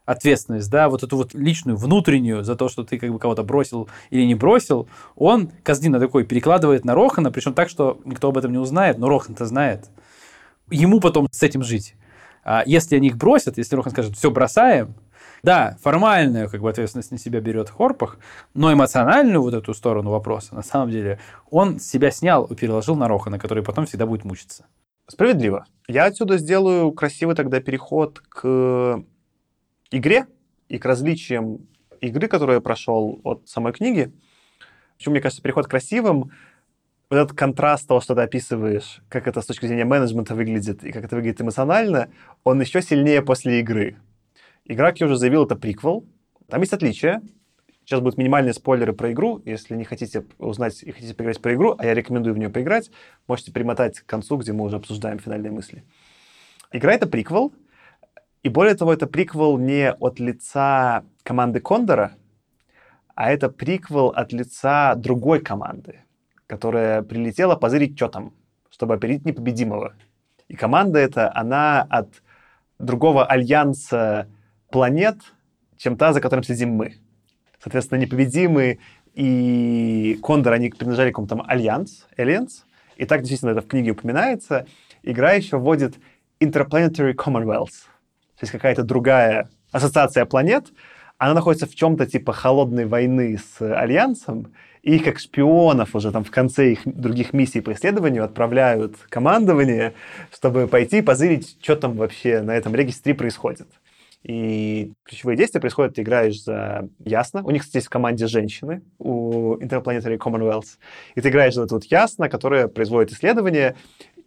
ответственность, 0.06 0.70
да, 0.70 0.90
вот 0.90 1.04
эту 1.04 1.18
вот 1.18 1.34
личную, 1.34 1.78
внутреннюю, 1.78 2.44
за 2.44 2.56
то, 2.56 2.70
что 2.70 2.84
ты 2.84 3.00
как 3.00 3.12
бы 3.12 3.20
кого-то 3.20 3.44
бросил 3.44 3.90
или 4.12 4.24
не 4.24 4.36
бросил, 4.36 4.88
он, 5.16 5.50
Каздина 5.64 6.00
такой, 6.00 6.24
перекладывает 6.24 6.86
на 6.86 6.94
Рохана, 6.94 7.32
причем 7.32 7.54
так, 7.54 7.70
что 7.70 8.00
никто 8.06 8.30
об 8.30 8.38
этом 8.38 8.52
не 8.52 8.60
узнает, 8.60 8.98
но 9.00 9.10
Рохан-то 9.10 9.46
знает. 9.46 9.86
Ему 10.70 11.00
потом 11.00 11.28
с 11.32 11.44
этим 11.44 11.64
жить. 11.64 11.96
А 12.44 12.62
если 12.68 12.96
они 12.96 13.08
их 13.08 13.18
бросят, 13.18 13.58
если 13.58 13.76
Рохан 13.76 13.92
скажет, 13.92 14.16
все 14.16 14.30
бросаем, 14.30 14.94
да, 15.46 15.78
формальную 15.80 16.50
как 16.50 16.62
бы 16.62 16.70
ответственность 16.70 17.12
на 17.12 17.20
себя 17.20 17.40
берет 17.40 17.70
Хорпах, 17.70 18.18
но 18.56 18.74
эмоциональную 18.74 19.42
вот 19.42 19.54
эту 19.54 19.76
сторону 19.76 20.10
вопроса, 20.10 20.56
на 20.56 20.64
самом 20.64 20.90
деле, 20.90 21.20
он 21.52 21.80
себя 21.80 22.10
снял 22.10 22.46
и 22.46 22.56
переложил 22.56 22.96
на 22.96 23.08
Рохана, 23.08 23.38
который 23.38 23.64
потом 23.64 23.86
всегда 23.86 24.08
будет 24.08 24.26
мучиться. 24.26 24.66
Справедливо. 25.08 25.66
Я 25.88 26.06
отсюда 26.06 26.40
сделаю 26.40 26.92
красивый 26.92 27.36
тогда 27.36 27.62
переход 27.62 28.22
к 28.22 29.04
игре 29.92 30.26
и 30.68 30.80
к 30.80 30.86
различиям 30.86 31.60
игры, 32.02 32.28
которую 32.28 32.56
я 32.56 32.62
прошел 32.62 33.22
от 33.24 33.48
самой 33.48 33.72
книги. 33.72 34.12
Почему, 34.98 35.14
мне 35.14 35.22
кажется, 35.22 35.44
переход 35.44 35.68
красивым, 35.68 36.32
вот 37.12 37.18
этот 37.18 37.38
контраст 37.38 37.88
того, 37.88 38.02
что 38.02 38.16
ты 38.16 38.22
описываешь, 38.22 39.04
как 39.10 39.28
это 39.28 39.42
с 39.42 39.46
точки 39.46 39.68
зрения 39.68 39.86
менеджмента 39.86 40.34
выглядит 40.34 40.84
и 40.84 40.92
как 40.92 41.04
это 41.04 41.16
выглядит 41.16 41.40
эмоционально, 41.40 42.10
он 42.44 42.60
еще 42.60 42.82
сильнее 42.82 43.22
после 43.22 43.60
игры. 43.60 43.98
Игра, 44.66 44.90
как 44.90 45.00
я 45.00 45.06
уже 45.06 45.18
заявил, 45.18 45.46
это 45.46 45.56
приквел. 45.56 46.06
Там 46.50 46.62
есть 46.62 46.74
отличия. 46.74 47.22
Сейчас 47.84 48.00
будут 48.00 48.18
минимальные 48.18 48.54
спойлеры 48.54 48.94
про 48.94 49.12
игру. 49.12 49.40
Если 49.46 49.76
не 49.76 49.84
хотите 49.84 50.26
узнать 50.40 50.82
и 50.82 50.92
хотите 50.92 51.14
поиграть 51.14 51.40
про 51.40 51.54
игру, 51.54 51.76
а 51.78 51.86
я 51.86 51.94
рекомендую 51.94 52.34
в 52.34 52.40
нее 52.40 52.50
поиграть, 52.50 52.90
можете 53.28 53.52
примотать 53.52 54.00
к 54.00 54.08
концу, 54.08 54.38
где 54.38 54.54
мы 54.54 54.66
уже 54.66 54.78
обсуждаем 54.78 55.20
финальные 55.20 55.52
мысли. 55.52 55.84
Игра— 56.72 56.94
это 56.96 57.06
приквел, 57.06 57.54
и 58.42 58.50
более 58.50 58.74
того, 58.74 58.92
это 58.92 59.06
приквел 59.06 59.60
не 59.60 59.92
от 59.92 60.20
лица 60.20 61.04
команды 61.22 61.60
Кондора, 61.60 62.14
а 63.14 63.32
это 63.32 63.50
приквел 63.50 64.08
от 64.08 64.34
лица 64.34 64.96
другой 64.96 65.42
команды, 65.42 66.02
которая 66.48 67.04
прилетела 67.04 67.56
позырить, 67.56 67.96
что 67.96 68.08
там, 68.08 68.34
чтобы 68.72 68.96
опередить 68.96 69.26
непобедимого. 69.26 69.94
И 70.48 70.56
команда 70.56 70.98
эта, 71.00 71.32
она 71.36 71.84
от 71.84 72.24
другого 72.80 73.26
альянса 73.26 74.28
планет, 74.76 75.16
чем 75.78 75.96
та, 75.96 76.12
за 76.12 76.20
которым 76.20 76.44
следим 76.44 76.72
мы. 76.72 76.96
Соответственно, 77.64 77.98
непобедимые 77.98 78.80
и 79.14 80.20
Кондор, 80.22 80.52
они 80.52 80.70
принадлежали 80.70 81.12
какому-то 81.12 81.38
там 81.38 81.46
альянс, 81.48 82.06
Alliance, 82.18 82.66
и 82.98 83.06
так 83.06 83.22
действительно 83.22 83.52
это 83.52 83.62
в 83.62 83.68
книге 83.68 83.92
упоминается. 83.92 84.68
Игра 85.02 85.32
еще 85.32 85.60
вводит 85.60 85.96
Interplanetary 86.42 87.16
Commonwealth, 87.16 87.88
то 88.36 88.42
есть 88.42 88.52
какая-то 88.52 88.84
другая 88.84 89.48
ассоциация 89.72 90.26
планет, 90.26 90.66
она 91.18 91.36
находится 91.36 91.68
в 91.68 91.74
чем-то 91.74 92.06
типа 92.06 92.34
холодной 92.34 92.86
войны 92.86 93.38
с 93.38 93.62
Альянсом, 93.62 94.52
и 94.84 94.98
их 94.98 95.06
как 95.06 95.20
шпионов 95.20 95.96
уже 95.96 96.12
там 96.12 96.26
в 96.26 96.32
конце 96.32 96.74
их 96.74 96.82
других 96.84 97.32
миссий 97.32 97.62
по 97.62 97.72
исследованию 97.72 98.26
отправляют 98.26 98.98
командование, 99.08 99.94
чтобы 100.34 100.68
пойти 100.68 101.02
позырить, 101.02 101.58
что 101.62 101.78
там 101.78 101.94
вообще 101.94 102.42
на 102.42 102.52
этом 102.52 102.76
регистре 102.76 103.14
происходит. 103.14 103.70
И 104.28 104.92
ключевые 105.04 105.38
действия 105.38 105.62
происходят, 105.62 105.94
ты 105.94 106.02
играешь 106.02 106.42
за 106.42 106.90
Ясно. 106.98 107.44
У 107.44 107.52
них, 107.52 107.62
кстати, 107.62 107.78
есть 107.78 107.88
в 107.88 107.92
команде 107.92 108.26
женщины, 108.26 108.82
у 108.98 109.54
Interplanetary 109.58 110.18
Commonwealth. 110.18 110.80
И 111.14 111.22
ты 111.22 111.30
играешь 111.30 111.54
за 111.54 111.64
это 111.64 111.76
вот 111.76 111.84
Ясно, 111.86 112.28
которая 112.28 112.68
производит 112.68 113.12
исследования, 113.12 113.76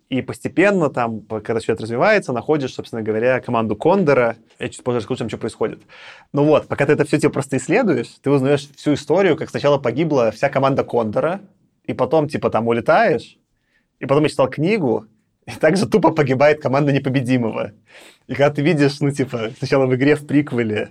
и 0.09 0.23
постепенно 0.23 0.89
там, 0.89 1.23
когда 1.23 1.59
все 1.59 1.73
это 1.73 1.83
развивается, 1.83 2.33
находишь, 2.33 2.75
собственно 2.75 3.03
говоря, 3.03 3.41
команду 3.41 3.75
Кондора. 3.75 4.37
Я 4.61 4.69
чуть 4.69 4.85
позже 4.85 4.99
расскажу, 4.99 5.29
что 5.29 5.37
происходит. 5.37 5.81
Ну 6.33 6.45
вот, 6.45 6.69
пока 6.69 6.87
ты 6.87 6.93
это 6.93 7.05
все 7.05 7.19
типа 7.19 7.33
просто 7.33 7.57
исследуешь, 7.57 8.07
ты 8.23 8.31
узнаешь 8.31 8.71
всю 8.77 8.95
историю, 8.95 9.37
как 9.37 9.51
сначала 9.51 9.79
погибла 9.79 10.31
вся 10.31 10.49
команда 10.49 10.85
Кондора, 10.85 11.41
и 11.85 11.93
потом 11.93 12.29
типа 12.29 12.51
там 12.51 12.69
улетаешь, 12.69 13.37
и 13.99 14.07
потом 14.07 14.23
я 14.23 14.29
читал 14.29 14.49
книгу, 14.49 15.07
и 15.49 15.59
также 15.59 15.87
тупо 15.87 16.11
погибает 16.11 16.61
команда 16.61 16.93
непобедимого. 16.93 17.73
И 18.27 18.35
когда 18.35 18.51
ты 18.51 18.63
видишь, 18.63 19.01
ну, 19.01 19.11
типа, 19.11 19.51
сначала 19.59 19.87
в 19.87 19.95
игре 19.95 20.15
в 20.15 20.27
приквеле, 20.27 20.91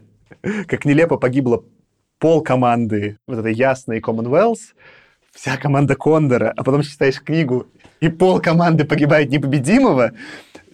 как 0.68 0.84
нелепо 0.84 1.18
погибло 1.18 1.64
пол 2.18 2.42
команды, 2.42 3.20
вот 3.28 3.38
этой 3.38 3.54
ясной 3.54 4.00
Commonwealth, 4.00 4.74
вся 5.32 5.58
команда 5.58 5.96
Кондора, 5.96 6.52
а 6.58 6.64
потом 6.64 6.82
читаешь 6.82 7.22
книгу, 7.22 7.68
и 8.00 8.10
пол 8.10 8.40
команды 8.40 8.84
погибает 8.84 9.30
непобедимого, 9.30 10.14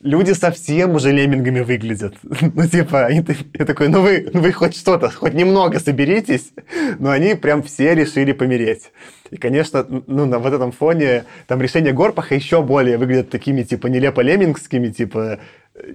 люди 0.04 0.34
совсем 0.34 0.96
уже 0.96 1.12
леммингами 1.12 1.62
выглядят. 1.62 2.16
Ну, 2.56 2.68
типа, 2.68 3.06
они, 3.06 3.26
я 3.54 3.66
такой, 3.66 3.88
ну 3.88 4.02
вы, 4.02 4.30
ну 4.32 4.42
вы 4.42 4.52
хоть 4.52 4.76
что-то, 4.76 5.10
хоть 5.10 5.34
немного 5.34 5.80
соберитесь, 5.80 6.52
но 7.00 7.10
они 7.10 7.36
прям 7.36 7.64
все 7.64 7.96
решили 7.96 8.34
помереть. 8.34 8.92
И, 9.32 9.38
конечно, 9.38 9.86
ну, 10.08 10.26
на 10.26 10.40
вот 10.40 10.54
этом 10.54 10.72
фоне 10.72 11.24
там 11.48 11.62
решения 11.62 11.94
Горпаха 11.94 12.36
еще 12.36 12.62
более 12.62 12.98
выглядят 12.98 13.30
такими, 13.30 13.64
типа, 13.64 13.88
нелепо 13.88 14.22
леммингскими, 14.22 14.90
типа, 14.90 15.40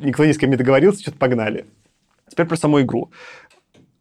никто 0.00 0.24
ни 0.24 0.32
с 0.32 0.38
кем 0.38 0.50
не 0.50 0.56
договорился, 0.56 1.02
что-то 1.02 1.18
погнали. 1.18 1.66
Теперь 2.28 2.46
про 2.46 2.56
саму 2.56 2.80
игру. 2.80 3.10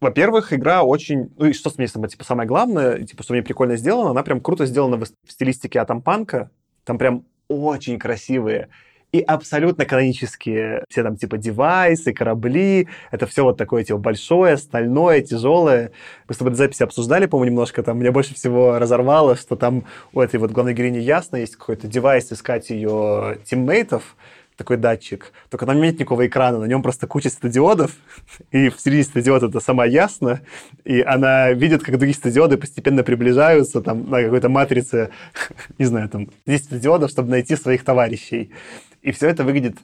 Во-первых, 0.00 0.52
игра 0.52 0.82
очень... 0.82 1.30
Ну, 1.36 1.46
и 1.46 1.52
что 1.52 1.70
мне 1.76 1.86
самое, 1.86 2.08
типа, 2.08 2.24
самое 2.24 2.48
главное, 2.48 3.02
типа, 3.02 3.22
что 3.22 3.34
мне 3.34 3.42
прикольно 3.42 3.76
сделано, 3.76 4.10
она 4.10 4.22
прям 4.22 4.40
круто 4.40 4.64
сделана 4.66 4.96
в 4.96 5.30
стилистике 5.30 5.80
атомпанка. 5.80 6.50
Там 6.84 6.98
прям 6.98 7.24
очень 7.48 7.98
красивые 7.98 8.68
и 9.12 9.20
абсолютно 9.20 9.86
канонические 9.86 10.84
все 10.88 11.02
там 11.02 11.16
типа 11.16 11.38
девайсы, 11.38 12.12
корабли, 12.12 12.88
это 13.10 13.26
все 13.26 13.42
вот 13.42 13.56
такое 13.56 13.84
типа 13.84 13.98
большое, 13.98 14.56
стальное, 14.56 15.22
тяжелое. 15.22 15.92
Мы 16.28 16.34
с 16.34 16.38
тобой 16.38 16.52
до 16.52 16.58
записи 16.58 16.82
обсуждали, 16.82 17.26
по-моему, 17.26 17.52
немножко, 17.52 17.82
там 17.82 17.98
меня 17.98 18.12
больше 18.12 18.34
всего 18.34 18.78
разорвало, 18.78 19.36
что 19.36 19.56
там 19.56 19.84
у 20.12 20.20
этой 20.20 20.38
вот 20.38 20.50
главной 20.50 20.74
героини 20.74 20.98
ясно 20.98 21.36
есть 21.36 21.56
какой-то 21.56 21.86
девайс 21.86 22.30
искать 22.32 22.70
ее 22.70 23.38
тиммейтов, 23.44 24.16
такой 24.58 24.76
датчик, 24.76 25.32
только 25.50 25.64
там 25.66 25.80
нет 25.80 25.94
никакого 25.94 26.26
экрана, 26.26 26.58
на 26.58 26.64
нем 26.64 26.82
просто 26.82 27.06
куча 27.06 27.30
светодиодов, 27.30 27.92
и 28.50 28.68
в 28.68 28.78
середине 28.80 29.04
светодиода 29.04 29.46
это 29.46 29.60
сама 29.60 29.86
ясно, 29.86 30.40
и 30.84 31.00
она 31.00 31.52
видит, 31.52 31.82
как 31.82 31.96
другие 31.96 32.14
светодиоды 32.14 32.58
постепенно 32.58 33.04
приближаются 33.04 33.80
там 33.80 34.10
на 34.10 34.20
какой-то 34.20 34.48
матрице, 34.48 35.10
не 35.78 35.84
знаю, 35.84 36.08
там 36.08 36.28
10 36.46 36.66
светодиодов, 36.66 37.10
чтобы 37.10 37.30
найти 37.30 37.56
своих 37.56 37.84
товарищей. 37.84 38.50
И 39.08 39.10
все 39.10 39.30
это 39.30 39.42
выглядит 39.42 39.78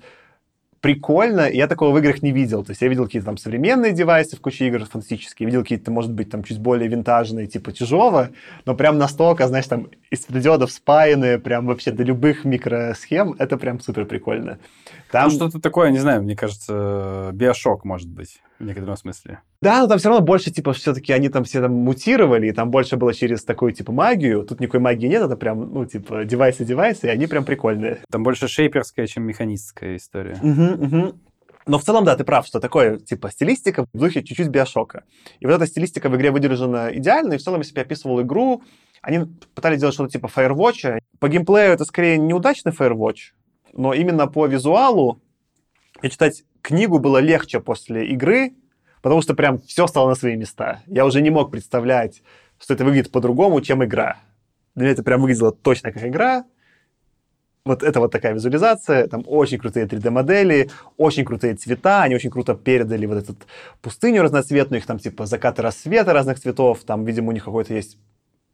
прикольно, 0.82 1.48
я 1.50 1.66
такого 1.66 1.94
в 1.94 1.98
играх 1.98 2.22
не 2.22 2.30
видел. 2.30 2.62
То 2.62 2.72
есть 2.72 2.82
я 2.82 2.88
видел 2.88 3.06
какие-то 3.06 3.24
там 3.24 3.38
современные 3.38 3.92
девайсы 3.92 4.36
в 4.36 4.40
куче 4.42 4.66
игр 4.66 4.84
фантастические, 4.84 5.46
видел 5.46 5.62
какие-то, 5.62 5.90
может 5.90 6.12
быть, 6.12 6.28
там 6.28 6.44
чуть 6.44 6.58
более 6.58 6.88
винтажные, 6.88 7.46
типа 7.46 7.72
чужого, 7.72 8.28
но 8.66 8.74
прям 8.74 8.98
настолько, 8.98 9.48
знаешь, 9.48 9.66
там 9.66 9.88
из 10.10 10.24
светодиодов 10.24 10.70
спаянные, 10.70 11.38
прям 11.38 11.64
вообще 11.64 11.90
до 11.90 12.02
любых 12.02 12.44
микросхем, 12.44 13.34
это 13.38 13.56
прям 13.56 13.80
супер 13.80 14.04
прикольно. 14.04 14.58
Там... 15.14 15.28
Ну, 15.28 15.30
что-то 15.30 15.60
такое, 15.60 15.92
не 15.92 16.00
знаю, 16.00 16.24
мне 16.24 16.34
кажется, 16.34 17.30
биошок, 17.34 17.84
может 17.84 18.08
быть, 18.08 18.42
в 18.58 18.64
некотором 18.64 18.96
смысле. 18.96 19.38
Да, 19.62 19.82
но 19.82 19.86
там 19.86 19.98
все 19.98 20.08
равно 20.08 20.24
больше, 20.24 20.50
типа, 20.50 20.72
все-таки 20.72 21.12
они 21.12 21.28
там 21.28 21.44
все 21.44 21.60
там 21.60 21.72
мутировали, 21.72 22.48
и 22.48 22.52
там 22.52 22.72
больше 22.72 22.96
было 22.96 23.14
через 23.14 23.44
такую, 23.44 23.70
типа, 23.70 23.92
магию. 23.92 24.42
Тут 24.44 24.58
никакой 24.58 24.80
магии 24.80 25.06
нет, 25.06 25.22
это 25.22 25.36
прям, 25.36 25.72
ну, 25.72 25.86
типа, 25.86 26.24
девайсы-девайсы, 26.24 27.06
и 27.06 27.10
они 27.10 27.28
прям 27.28 27.44
прикольные. 27.44 28.00
Там 28.10 28.24
больше 28.24 28.48
шейперская, 28.48 29.06
чем 29.06 29.22
механистская 29.22 29.98
история. 29.98 30.36
Угу, 30.42 30.84
угу. 30.84 31.14
Но 31.66 31.78
в 31.78 31.84
целом, 31.84 32.04
да, 32.04 32.16
ты 32.16 32.24
прав, 32.24 32.44
что 32.44 32.58
такое, 32.58 32.98
типа, 32.98 33.30
стилистика 33.30 33.84
в 33.92 33.96
духе 33.96 34.24
чуть-чуть 34.24 34.48
биошока. 34.48 35.04
И 35.38 35.46
вот 35.46 35.54
эта 35.54 35.68
стилистика 35.68 36.08
в 36.08 36.16
игре 36.16 36.32
выдержана 36.32 36.90
идеально, 36.92 37.34
и 37.34 37.38
в 37.38 37.42
целом, 37.42 37.60
если 37.60 37.72
бы 37.72 37.78
я 37.78 37.84
описывал 37.84 38.20
игру, 38.22 38.64
они 39.00 39.26
пытались 39.54 39.76
сделать 39.76 39.94
что-то 39.94 40.10
типа 40.10 40.26
Firewatch. 40.34 40.98
По 41.20 41.28
геймплею 41.28 41.72
это 41.72 41.84
скорее 41.84 42.18
неудачный 42.18 42.72
Firewatch, 42.72 43.34
но 43.76 43.92
именно 43.92 44.26
по 44.26 44.46
визуалу 44.46 45.20
и 46.02 46.08
читать 46.08 46.44
книгу 46.62 46.98
было 46.98 47.18
легче 47.18 47.60
после 47.60 48.06
игры, 48.06 48.54
потому 49.02 49.22
что 49.22 49.34
прям 49.34 49.60
все 49.60 49.86
стало 49.86 50.08
на 50.08 50.14
свои 50.14 50.36
места. 50.36 50.82
Я 50.86 51.04
уже 51.04 51.20
не 51.20 51.30
мог 51.30 51.50
представлять, 51.50 52.22
что 52.58 52.74
это 52.74 52.84
выглядит 52.84 53.10
по-другому, 53.10 53.60
чем 53.60 53.84
игра. 53.84 54.18
Для 54.74 54.84
меня 54.84 54.92
это 54.92 55.02
прям 55.02 55.20
выглядело 55.20 55.52
точно 55.52 55.92
как 55.92 56.04
игра. 56.04 56.44
Вот 57.64 57.82
это 57.82 57.98
вот 57.98 58.12
такая 58.12 58.34
визуализация, 58.34 59.06
там 59.08 59.24
очень 59.26 59.58
крутые 59.58 59.86
3D-модели, 59.86 60.70
очень 60.98 61.24
крутые 61.24 61.54
цвета, 61.54 62.02
они 62.02 62.14
очень 62.14 62.30
круто 62.30 62.54
передали 62.54 63.06
вот 63.06 63.16
эту 63.16 63.36
пустыню 63.80 64.22
разноцветную, 64.22 64.80
их 64.80 64.86
там 64.86 64.98
типа 64.98 65.24
закаты, 65.24 65.62
рассветы 65.62 66.12
разных 66.12 66.38
цветов, 66.38 66.84
там, 66.84 67.06
видимо, 67.06 67.30
у 67.30 67.32
них 67.32 67.42
какой-то 67.42 67.72
есть 67.72 67.96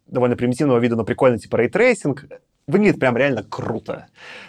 довольно 0.06 0.36
примитивного 0.36 0.78
вида, 0.78 0.94
но 0.94 1.04
прикольный 1.04 1.40
типа 1.40 1.56
ray 1.56 1.75
tracing, 1.75 2.26
выглядит 2.70 2.98
прям 2.98 3.16
реально 3.16 3.42
круто. 3.42 4.06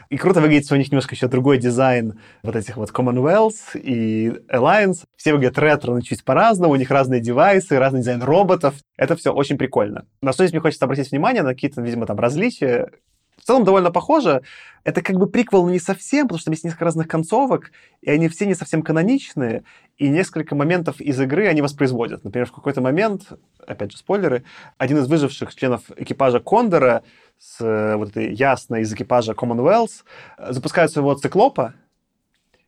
И 0.10 0.18
круто 0.18 0.42
выглядит, 0.42 0.66
что 0.66 0.76
у 0.76 0.78
них 0.78 0.92
немножко 0.92 1.16
еще 1.16 1.28
другой 1.28 1.58
дизайн 1.58 2.20
вот 2.44 2.56
этих 2.56 2.78
вот 2.78 2.92
Commonwealth 2.92 3.76
и 3.76 4.30
Alliance. 4.50 5.04
Все 5.16 5.34
выглядят 5.34 5.58
ретро, 5.58 5.94
но 5.94 6.02
чуть 6.02 6.24
по-разному, 6.24 6.74
у 6.74 6.76
них 6.76 6.92
разные 6.92 7.22
девайсы, 7.22 7.80
разный 7.80 8.02
дизайн 8.02 8.22
роботов. 8.22 8.76
Это 8.98 9.16
все 9.16 9.34
очень 9.34 9.58
прикольно. 9.58 10.06
На 10.22 10.34
что 10.34 10.44
здесь 10.44 10.54
мне 10.54 10.62
хочется 10.62 10.86
обратить 10.86 11.12
внимание, 11.12 11.44
на 11.44 11.54
какие-то, 11.54 11.82
видимо, 11.82 12.06
там 12.06 12.20
различия. 12.20 12.92
В 13.38 13.44
целом 13.44 13.64
довольно 13.64 13.92
похоже. 13.92 14.44
Это 14.84 15.02
как 15.02 15.18
бы 15.18 15.28
приквел, 15.28 15.64
но 15.64 15.72
не 15.72 15.80
совсем, 15.80 16.28
потому 16.28 16.40
что 16.40 16.46
там 16.46 16.54
есть 16.54 16.64
несколько 16.64 16.86
разных 16.86 17.08
концовок, 17.08 17.72
и 18.02 18.10
они 18.10 18.30
все 18.30 18.46
не 18.46 18.56
совсем 18.56 18.82
каноничные, 18.84 19.64
и 19.98 20.10
несколько 20.10 20.56
моментов 20.56 21.00
из 21.00 21.20
игры 21.20 21.48
они 21.48 21.62
воспроизводят. 21.62 22.24
Например, 22.24 22.48
в 22.48 22.52
какой-то 22.52 22.82
момент, 22.82 23.30
опять 23.66 23.92
же, 23.92 23.98
спойлеры, 23.98 24.44
один 24.78 24.98
из 24.98 25.08
выживших 25.08 25.54
членов 25.56 25.84
экипажа 25.96 26.40
Кондора 26.40 27.04
с 27.42 27.60
э, 27.60 27.96
вот 27.96 28.10
этой 28.10 28.34
ясной 28.34 28.82
из 28.82 28.94
экипажа 28.94 29.32
Commonwealth 29.32 30.04
запускает 30.38 30.92
своего 30.92 31.16
циклопа, 31.16 31.74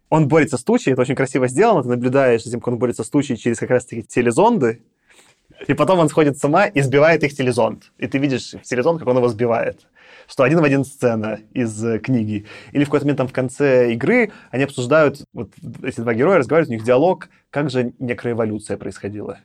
он 0.09 0.27
борется 0.27 0.57
с 0.57 0.63
тучей, 0.63 0.93
это 0.93 1.01
очень 1.01 1.15
красиво 1.15 1.47
сделано, 1.47 1.83
ты 1.83 1.89
наблюдаешь 1.89 2.43
за 2.43 2.51
тем, 2.51 2.59
как 2.59 2.69
он 2.69 2.79
борется 2.79 3.03
с 3.03 3.09
тучей 3.09 3.37
через 3.37 3.59
как 3.59 3.69
раз-таки 3.69 4.03
телезонды, 4.03 4.81
и 5.67 5.75
потом 5.75 5.99
он 5.99 6.09
сходит 6.09 6.39
с 6.39 6.43
ума 6.43 6.65
и 6.65 6.81
сбивает 6.81 7.23
их 7.23 7.35
телезонд. 7.35 7.91
И 7.99 8.07
ты 8.07 8.17
видишь 8.17 8.53
в 8.53 8.63
телезонд, 8.63 8.99
как 8.99 9.07
он 9.07 9.17
его 9.17 9.29
сбивает. 9.29 9.87
Что 10.27 10.43
один 10.43 10.59
в 10.59 10.63
один 10.63 10.83
сцена 10.85 11.39
из 11.53 11.83
э, 11.85 11.99
книги. 11.99 12.45
Или 12.71 12.83
в 12.83 12.87
какой-то 12.87 13.05
момент 13.05 13.17
там 13.17 13.27
в 13.27 13.33
конце 13.33 13.93
игры 13.93 14.31
они 14.49 14.63
обсуждают, 14.63 15.23
вот 15.33 15.51
эти 15.83 16.01
два 16.01 16.13
героя 16.13 16.39
разговаривают, 16.39 16.69
у 16.69 16.73
них 16.73 16.83
диалог, 16.83 17.29
как 17.51 17.69
же 17.69 17.93
некая 17.99 18.33
эволюция 18.33 18.77
происходила. 18.77 19.39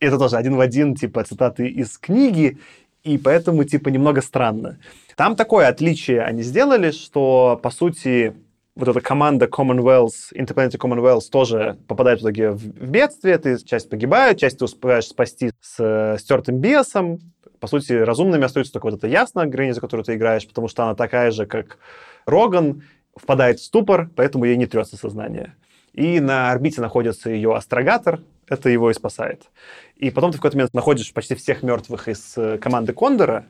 И 0.00 0.06
это 0.06 0.18
тоже 0.18 0.36
один 0.36 0.56
в 0.56 0.60
один, 0.60 0.94
типа, 0.94 1.24
цитаты 1.24 1.68
из 1.68 1.96
книги, 1.98 2.58
и 3.04 3.18
поэтому, 3.18 3.64
типа, 3.64 3.90
немного 3.90 4.22
странно. 4.22 4.78
Там 5.14 5.36
такое 5.36 5.68
отличие 5.68 6.22
они 6.22 6.42
сделали, 6.42 6.90
что, 6.90 7.60
по 7.62 7.70
сути, 7.70 8.34
вот 8.74 8.88
эта 8.88 9.00
команда 9.00 9.46
Commonwealth, 9.46 10.32
Interplanetary 10.34 10.78
Commonwealth 10.78 11.30
тоже 11.30 11.76
попадает 11.86 12.20
в 12.20 12.22
итоге 12.22 12.50
в, 12.50 12.64
бедствие, 12.64 13.38
ты 13.38 13.62
часть 13.62 13.88
погибает, 13.88 14.38
часть 14.38 14.58
ты 14.58 14.64
успеваешь 14.64 15.06
спасти 15.06 15.52
с 15.60 15.76
э, 15.78 16.16
стертым 16.18 16.58
бесом. 16.58 17.20
По 17.60 17.66
сути, 17.66 17.92
разумными 17.92 18.44
остаются 18.44 18.72
только 18.72 18.86
вот 18.86 18.94
эта 18.94 19.06
ясная 19.06 19.46
граница, 19.46 19.76
за 19.76 19.80
которую 19.82 20.04
ты 20.04 20.14
играешь, 20.14 20.46
потому 20.48 20.68
что 20.68 20.84
она 20.84 20.94
такая 20.94 21.30
же, 21.30 21.46
как 21.46 21.78
Роган, 22.26 22.82
впадает 23.16 23.60
в 23.60 23.64
ступор, 23.64 24.10
поэтому 24.16 24.44
ей 24.44 24.56
не 24.56 24.66
трется 24.66 24.96
сознание. 24.96 25.54
И 25.92 26.18
на 26.18 26.50
орбите 26.50 26.80
находится 26.80 27.30
ее 27.30 27.54
астрогатор, 27.54 28.20
это 28.48 28.68
его 28.68 28.90
и 28.90 28.94
спасает. 28.94 29.50
И 29.96 30.10
потом 30.10 30.30
ты 30.30 30.38
в 30.38 30.40
какой-то 30.40 30.56
момент 30.56 30.74
находишь 30.74 31.12
почти 31.12 31.34
всех 31.34 31.62
мертвых 31.62 32.08
из 32.08 32.34
э, 32.36 32.58
команды 32.58 32.92
Кондора, 32.92 33.46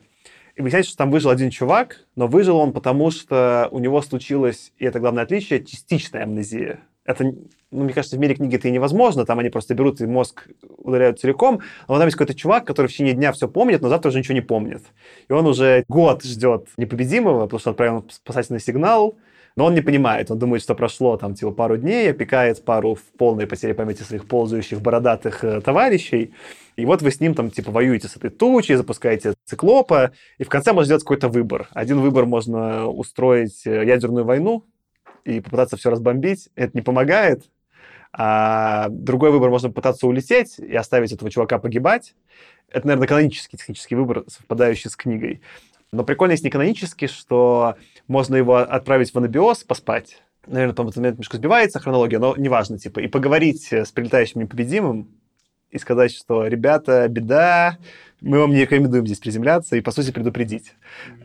и 0.55 0.61
выясняется, 0.61 0.91
что 0.91 0.99
там 0.99 1.11
выжил 1.11 1.31
один 1.31 1.49
чувак, 1.49 2.05
но 2.15 2.27
выжил 2.27 2.57
он 2.57 2.71
потому, 2.71 3.11
что 3.11 3.67
у 3.71 3.79
него 3.79 4.01
случилось, 4.01 4.71
и 4.77 4.85
это 4.85 4.99
главное 4.99 5.23
отличие, 5.23 5.63
частичная 5.63 6.23
амнезия. 6.23 6.79
Это, 7.03 7.23
ну, 7.23 7.83
мне 7.83 7.93
кажется, 7.93 8.15
в 8.15 8.19
мире 8.19 8.35
книги 8.35 8.55
это 8.55 8.67
и 8.67 8.71
невозможно, 8.71 9.25
там 9.25 9.37
они 9.39 9.49
просто 9.49 9.75
берут 9.75 10.01
и 10.01 10.07
мозг 10.07 10.47
удаляют 10.77 11.19
целиком, 11.19 11.59
но 11.87 11.97
там 11.97 12.07
есть 12.07 12.17
какой-то 12.17 12.33
чувак, 12.33 12.65
который 12.65 12.87
в 12.87 12.91
течение 12.91 13.13
дня 13.13 13.31
все 13.31 13.47
помнит, 13.47 13.81
но 13.81 13.89
завтра 13.89 14.09
уже 14.09 14.19
ничего 14.19 14.33
не 14.33 14.41
помнит. 14.41 14.81
И 15.27 15.33
он 15.33 15.45
уже 15.45 15.83
год 15.87 16.23
ждет 16.23 16.67
непобедимого, 16.77 17.43
потому 17.43 17.59
что 17.59 17.71
отправил 17.71 18.05
спасательный 18.09 18.59
сигнал, 18.59 19.17
но 19.55 19.65
он 19.65 19.73
не 19.73 19.81
понимает, 19.81 20.31
он 20.31 20.39
думает, 20.39 20.61
что 20.61 20.75
прошло 20.75 21.17
там 21.17 21.33
типа 21.33 21.51
пару 21.51 21.77
дней, 21.77 22.11
опекает 22.11 22.63
пару 22.63 22.95
в 22.95 23.03
полной 23.17 23.47
потере 23.47 23.73
памяти 23.73 24.03
своих 24.03 24.27
ползающих 24.27 24.81
бородатых 24.81 25.43
э, 25.43 25.61
товарищей, 25.61 26.33
и 26.75 26.85
вот 26.85 27.01
вы 27.01 27.11
с 27.11 27.19
ним 27.19 27.33
там 27.35 27.49
типа 27.49 27.71
воюете 27.71 28.07
с 28.07 28.17
этой 28.17 28.29
тучей, 28.29 28.75
запускаете 28.75 29.33
циклопа, 29.45 30.11
и 30.37 30.43
в 30.43 30.49
конце 30.49 30.73
можно 30.73 30.85
сделать 30.85 31.03
какой-то 31.03 31.29
выбор. 31.29 31.69
Один 31.71 31.99
выбор 31.99 32.25
можно 32.25 32.87
устроить 32.87 33.65
э, 33.65 33.85
ядерную 33.85 34.25
войну 34.25 34.65
и 35.23 35.39
попытаться 35.39 35.77
все 35.77 35.89
разбомбить. 35.89 36.49
Это 36.55 36.71
не 36.73 36.81
помогает. 36.81 37.49
А 38.11 38.87
другой 38.89 39.31
выбор 39.31 39.49
можно 39.49 39.69
попытаться 39.69 40.07
улететь 40.07 40.59
и 40.59 40.73
оставить 40.75 41.11
этого 41.11 41.29
чувака 41.29 41.59
погибать. 41.59 42.15
Это, 42.69 42.87
наверное, 42.87 43.07
канонический 43.07 43.57
технический 43.57 43.95
выбор, 43.95 44.23
совпадающий 44.27 44.89
с 44.89 44.95
книгой. 44.95 45.41
Но 45.95 46.03
прикольно 46.03 46.33
есть 46.33 46.43
не 46.43 46.49
канонически, 46.49 47.07
что 47.07 47.75
можно 48.07 48.35
его 48.35 48.57
отправить 48.57 49.13
в 49.13 49.17
анабиоз, 49.17 49.63
поспать. 49.63 50.21
Наверное, 50.47 50.75
там 50.75 50.91
в 50.91 50.95
момент 50.95 51.15
немножко 51.15 51.37
сбивается 51.37 51.79
хронология, 51.79 52.19
но 52.19 52.35
неважно, 52.37 52.77
типа, 52.77 52.99
и 52.99 53.07
поговорить 53.07 53.73
с 53.73 53.91
прилетающим 53.91 54.41
непобедимым, 54.41 55.09
и 55.71 55.77
сказать, 55.77 56.11
что, 56.11 56.47
ребята, 56.47 57.07
беда, 57.09 57.77
мы 58.21 58.39
вам 58.39 58.51
не 58.51 58.61
рекомендуем 58.61 59.05
здесь 59.05 59.19
приземляться, 59.19 59.75
и, 59.75 59.81
по 59.81 59.91
сути, 59.91 60.11
предупредить. 60.11 60.73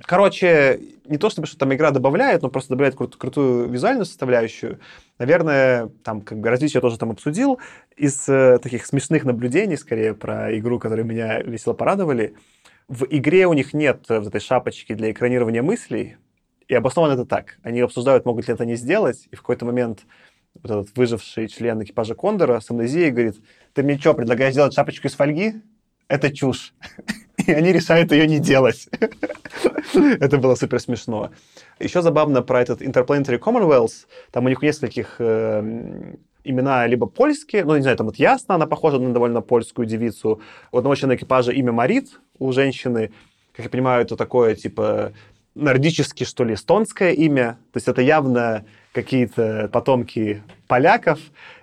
Короче, 0.03 0.81
не 1.07 1.19
то 1.19 1.31
чтобы 1.31 1.47
что 1.47 1.57
там 1.57 1.73
игра 1.73 1.93
добавляет, 1.93 2.43
но 2.43 2.49
просто 2.49 2.71
добавляет 2.71 2.97
крут- 2.97 3.17
крутую 3.17 3.69
визуальную 3.69 4.07
составляющую. 4.07 4.81
Наверное, 5.19 5.89
там 6.03 6.21
как 6.21 6.39
бы 6.39 6.49
различия 6.49 6.79
я 6.79 6.81
тоже 6.81 6.99
там 6.99 7.11
обсудил. 7.11 7.61
Из 7.97 8.29
э, 8.29 8.59
таких 8.61 8.87
смешных 8.87 9.25
наблюдений, 9.25 9.77
скорее, 9.77 10.15
про 10.15 10.57
игру, 10.59 10.79
которые 10.79 11.05
меня 11.05 11.41
весело 11.43 11.73
порадовали, 11.73 12.35
в 12.91 13.07
игре 13.09 13.47
у 13.47 13.53
них 13.53 13.73
нет 13.73 14.05
вот 14.09 14.27
этой 14.27 14.41
шапочки 14.41 14.95
для 14.95 15.13
экранирования 15.13 15.63
мыслей, 15.63 16.17
и 16.67 16.75
обосновано 16.75 17.13
это 17.13 17.25
так. 17.25 17.59
Они 17.63 17.81
обсуждают, 17.81 18.25
могут 18.25 18.49
ли 18.49 18.55
это 18.55 18.67
не 18.67 18.75
сделать, 18.75 19.29
и 19.31 19.37
в 19.37 19.43
какой-то 19.43 19.65
момент 19.65 20.01
вот 20.55 20.71
этот 20.73 20.97
выживший 20.97 21.47
член 21.47 21.81
экипажа 21.81 22.17
Кондора 22.17 22.59
с 22.59 22.69
амнезией 22.69 23.13
говорит, 23.13 23.37
ты 23.75 23.85
мне 23.85 23.97
что, 23.97 24.15
предлагаешь 24.15 24.55
сделать 24.55 24.75
шапочку 24.75 25.07
из 25.07 25.15
фольги? 25.15 25.55
Это 26.09 26.35
чушь. 26.35 26.75
И 27.47 27.53
они 27.53 27.73
решают 27.73 28.11
ее 28.11 28.27
не 28.27 28.41
делать. 28.41 28.89
Это 29.95 30.39
было 30.39 30.57
супер 30.57 30.81
смешно. 30.81 31.31
Еще 31.79 32.03
забавно 32.03 32.43
про 32.43 32.61
этот 32.61 32.83
Interplanetary 32.83 33.39
Commonwealth. 33.39 34.07
Там 34.33 34.47
у 34.47 34.49
них 34.49 34.61
нескольких 34.61 35.17
э, 35.21 36.17
имена 36.43 36.87
либо 36.89 37.07
польские, 37.07 37.65
ну, 37.65 37.77
не 37.77 37.83
знаю, 37.83 37.97
там 37.97 38.09
вот 38.09 38.17
ясно, 38.17 38.57
она 38.57 38.67
похожа 38.67 38.99
на 38.99 39.13
довольно 39.13 39.41
польскую 39.41 39.87
девицу. 39.87 40.41
У 40.73 40.79
одного 40.79 40.97
члена 40.97 41.15
экипажа 41.15 41.53
имя 41.53 41.71
Марит 41.71 42.21
у 42.41 42.51
женщины. 42.53 43.13
Как 43.55 43.67
я 43.67 43.71
понимаю, 43.71 44.03
это 44.03 44.17
такое, 44.17 44.57
типа, 44.57 45.13
нордически, 45.55 46.25
что 46.25 46.43
ли, 46.43 46.55
эстонское 46.55 47.13
имя. 47.13 47.59
То 47.73 47.77
есть 47.77 47.87
это 47.87 48.03
явно 48.03 48.65
какие-то 48.93 49.69
потомки 49.73 50.43
поляков. 50.67 51.21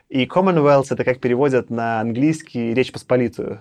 И 0.07 0.25
Commonwealth— 0.25 0.87
это 0.91 1.03
как 1.03 1.19
переводят 1.19 1.69
на 1.69 1.99
английский 1.99 2.73
Речь 2.73 2.93
Посполитую. 2.93 3.59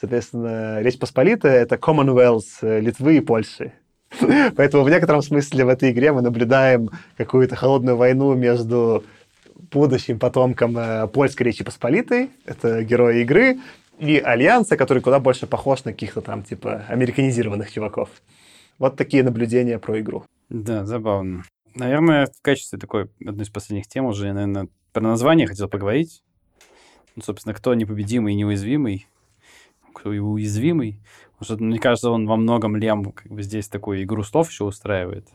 Соответственно, 0.00 0.80
Речь 0.82 0.98
Посполитая— 0.98 1.54
это 1.62 1.74
Commonwealth 1.74 2.80
Литвы 2.80 3.16
и 3.16 3.20
Польши. 3.20 3.72
Поэтому 4.56 4.84
в 4.84 4.90
некотором 4.90 5.22
смысле 5.22 5.64
в 5.64 5.68
этой 5.68 5.90
игре 5.90 6.12
мы 6.12 6.22
наблюдаем 6.22 6.90
какую-то 7.16 7.56
холодную 7.56 7.96
войну 7.96 8.34
между 8.34 9.04
будущим 9.70 10.18
потомком 10.18 10.76
э, 10.78 11.06
польской 11.08 11.46
Речи 11.46 11.64
Посполитой, 11.64 12.30
это 12.44 12.82
герои 12.82 13.22
игры, 13.22 13.58
и 14.00 14.18
Альянса, 14.18 14.76
который 14.76 15.02
куда 15.02 15.20
больше 15.20 15.46
похож 15.46 15.84
на 15.84 15.92
каких-то 15.92 16.22
там, 16.22 16.42
типа, 16.42 16.84
американизированных 16.88 17.70
чуваков. 17.70 18.08
Вот 18.78 18.96
такие 18.96 19.22
наблюдения 19.22 19.78
про 19.78 20.00
игру. 20.00 20.24
Да, 20.48 20.86
забавно. 20.86 21.44
Наверное, 21.74 22.26
в 22.26 22.42
качестве 22.42 22.78
такой 22.78 23.10
одной 23.24 23.44
из 23.44 23.50
последних 23.50 23.86
тем 23.86 24.06
уже, 24.06 24.26
я, 24.26 24.34
наверное, 24.34 24.68
про 24.92 25.02
название 25.02 25.46
хотел 25.46 25.68
поговорить. 25.68 26.22
Ну, 27.14 27.22
собственно, 27.22 27.54
кто 27.54 27.74
непобедимый 27.74 28.32
и 28.32 28.36
неуязвимый, 28.36 29.06
кто 29.94 30.12
и 30.12 30.18
уязвимый. 30.18 30.98
Потому 31.38 31.44
что, 31.44 31.64
мне 31.64 31.78
кажется, 31.78 32.10
он 32.10 32.26
во 32.26 32.36
многом 32.36 32.76
Лем 32.76 33.12
как 33.12 33.30
бы 33.30 33.42
здесь 33.42 33.68
такую 33.68 34.02
игру 34.02 34.22
слов 34.22 34.48
еще 34.50 34.64
устраивает. 34.64 35.28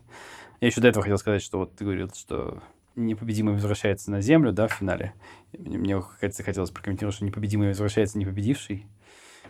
Я 0.59 0.67
еще 0.67 0.81
до 0.81 0.87
этого 0.87 1.03
хотел 1.03 1.17
сказать, 1.17 1.43
что 1.43 1.59
вот 1.59 1.75
ты 1.75 1.83
говорил, 1.83 2.09
что 2.13 2.63
непобедимый 2.95 3.53
возвращается 3.53 4.11
на 4.11 4.21
землю, 4.21 4.51
да, 4.51 4.67
в 4.67 4.73
финале. 4.73 5.13
Мне, 5.57 5.77
мне 5.77 6.01
хотелось 6.01 6.71
прокомментировать, 6.71 7.15
что 7.15 7.25
непобедимый 7.25 7.69
возвращается 7.69 8.17
непобедивший. 8.17 8.85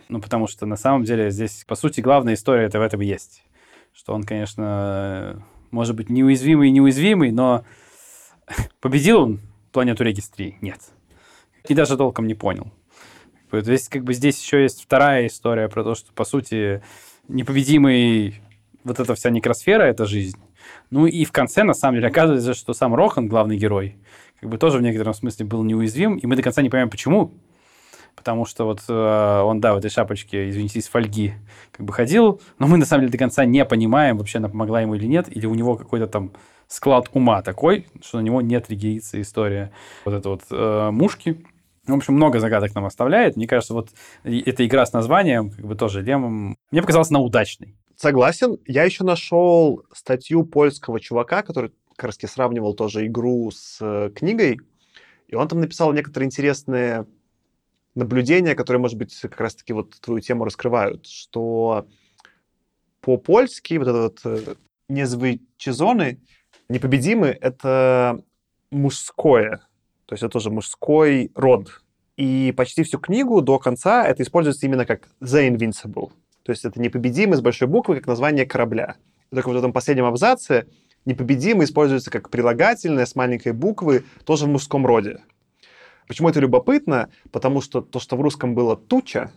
Ну, 0.08 0.20
потому 0.20 0.46
что 0.46 0.66
на 0.66 0.76
самом 0.76 1.04
деле 1.04 1.30
здесь, 1.30 1.64
по 1.66 1.74
сути, 1.74 2.00
главная 2.00 2.34
история 2.34 2.64
это 2.64 2.78
в 2.78 2.82
этом 2.82 3.02
и 3.02 3.06
есть. 3.06 3.44
Что 3.92 4.14
он, 4.14 4.24
конечно, 4.24 5.44
может 5.70 5.96
быть 5.96 6.10
неуязвимый 6.10 6.68
и 6.68 6.72
неуязвимый, 6.72 7.32
но 7.32 7.64
победил 8.80 9.22
он 9.22 9.40
планету 9.72 10.04
Регис 10.04 10.28
3? 10.28 10.58
Нет. 10.60 10.80
И 11.68 11.74
даже 11.74 11.96
толком 11.96 12.26
не 12.26 12.34
понял. 12.34 12.70
То 13.50 13.58
есть, 13.58 13.88
как 13.88 14.04
бы 14.04 14.12
здесь 14.12 14.42
еще 14.42 14.62
есть 14.62 14.82
вторая 14.82 15.26
история 15.26 15.68
про 15.68 15.82
то, 15.82 15.94
что, 15.94 16.12
по 16.12 16.24
сути, 16.24 16.82
непобедимый 17.28 18.40
вот 18.84 19.00
эта 19.00 19.14
вся 19.14 19.30
некросфера— 19.30 19.82
это 19.84 20.04
жизнь. 20.04 20.38
Ну 20.90 21.06
и 21.06 21.24
в 21.24 21.32
конце, 21.32 21.62
на 21.62 21.74
самом 21.74 21.96
деле, 21.96 22.08
оказывается, 22.08 22.54
что 22.54 22.72
сам 22.74 22.94
Рохан, 22.94 23.28
главный 23.28 23.56
герой, 23.56 23.96
как 24.40 24.50
бы 24.50 24.58
тоже 24.58 24.78
в 24.78 24.82
некотором 24.82 25.14
смысле 25.14 25.46
был 25.46 25.62
неуязвим, 25.62 26.16
и 26.16 26.26
мы 26.26 26.36
до 26.36 26.42
конца 26.42 26.62
не 26.62 26.70
понимаем, 26.70 26.90
почему. 26.90 27.32
Потому 28.14 28.46
что 28.46 28.64
вот 28.64 28.82
э, 28.88 29.40
он, 29.42 29.60
да, 29.60 29.74
в 29.74 29.78
этой 29.78 29.90
шапочке, 29.90 30.48
извините, 30.48 30.78
из 30.78 30.88
фольги 30.88 31.34
как 31.70 31.84
бы 31.84 31.92
ходил, 31.92 32.40
но 32.58 32.66
мы 32.66 32.78
на 32.78 32.86
самом 32.86 33.02
деле 33.02 33.12
до 33.12 33.18
конца 33.18 33.44
не 33.44 33.64
понимаем, 33.64 34.16
вообще 34.16 34.38
она 34.38 34.48
помогла 34.48 34.80
ему 34.80 34.94
или 34.94 35.06
нет, 35.06 35.26
или 35.28 35.44
у 35.46 35.54
него 35.54 35.76
какой-то 35.76 36.06
там 36.06 36.32
склад 36.66 37.10
ума 37.12 37.42
такой, 37.42 37.86
что 38.02 38.18
на 38.18 38.22
него 38.22 38.40
нет 38.40 38.70
региится 38.70 39.20
история 39.20 39.70
вот 40.04 40.14
это 40.14 40.28
вот 40.30 40.42
э, 40.50 40.90
мушки. 40.90 41.44
В 41.86 41.94
общем, 41.94 42.14
много 42.14 42.40
загадок 42.40 42.74
нам 42.74 42.86
оставляет. 42.86 43.36
Мне 43.36 43.46
кажется, 43.46 43.74
вот 43.74 43.90
эта 44.24 44.66
игра 44.66 44.84
с 44.84 44.92
названием, 44.92 45.50
как 45.50 45.64
бы 45.64 45.76
тоже 45.76 46.02
Лемом, 46.02 46.56
мне 46.72 46.80
показалась 46.80 47.10
она 47.10 47.20
удачной. 47.20 47.76
Согласен. 47.96 48.58
Я 48.66 48.84
еще 48.84 49.04
нашел 49.04 49.84
статью 49.92 50.44
польского 50.44 51.00
чувака, 51.00 51.42
который 51.42 51.72
как 51.96 52.04
раз 52.04 52.18
сравнивал 52.30 52.74
тоже 52.74 53.06
игру 53.06 53.50
с 53.50 53.78
э, 53.80 54.10
книгой, 54.14 54.60
и 55.28 55.34
он 55.34 55.48
там 55.48 55.60
написал 55.60 55.94
некоторые 55.94 56.26
интересные 56.26 57.06
наблюдения, 57.94 58.54
которые, 58.54 58.80
может 58.80 58.98
быть, 58.98 59.18
как 59.18 59.40
раз-таки 59.40 59.72
вот 59.72 59.98
твою 59.98 60.20
тему 60.20 60.44
раскрывают, 60.44 61.06
что 61.06 61.88
по-польски 63.00 63.74
вот 63.78 63.88
этот 63.88 64.22
вот 64.24 64.40
э, 64.40 64.54
незвычезоны, 64.90 66.20
непобедимы, 66.68 67.28
это 67.28 68.22
мужское, 68.70 69.62
то 70.04 70.12
есть 70.12 70.22
это 70.22 70.32
тоже 70.32 70.50
мужской 70.50 71.32
род. 71.34 71.82
И 72.18 72.52
почти 72.54 72.82
всю 72.82 72.98
книгу 72.98 73.40
до 73.40 73.58
конца 73.58 74.06
это 74.06 74.22
используется 74.22 74.66
именно 74.66 74.84
как 74.84 75.08
The 75.22 75.48
Invincible. 75.48 76.12
То 76.46 76.52
есть 76.52 76.64
это 76.64 76.80
непобедимый 76.80 77.36
с 77.36 77.40
большой 77.40 77.66
буквы, 77.66 77.96
как 77.96 78.06
название 78.06 78.46
корабля. 78.46 78.94
И 79.32 79.34
только 79.34 79.48
в 79.48 79.56
этом 79.56 79.72
последнем 79.72 80.04
абзаце 80.04 80.66
непобедимый 81.04 81.64
используется 81.64 82.08
как 82.08 82.30
прилагательное 82.30 83.04
с 83.04 83.16
маленькой 83.16 83.50
буквы, 83.52 84.04
тоже 84.24 84.44
в 84.44 84.48
мужском 84.48 84.86
роде. 84.86 85.18
Почему 86.06 86.28
это 86.28 86.38
любопытно? 86.38 87.08
Потому 87.32 87.60
что 87.60 87.80
то, 87.80 87.98
что 87.98 88.16
в 88.16 88.20
русском 88.20 88.54
было 88.54 88.76
туча, 88.76 89.32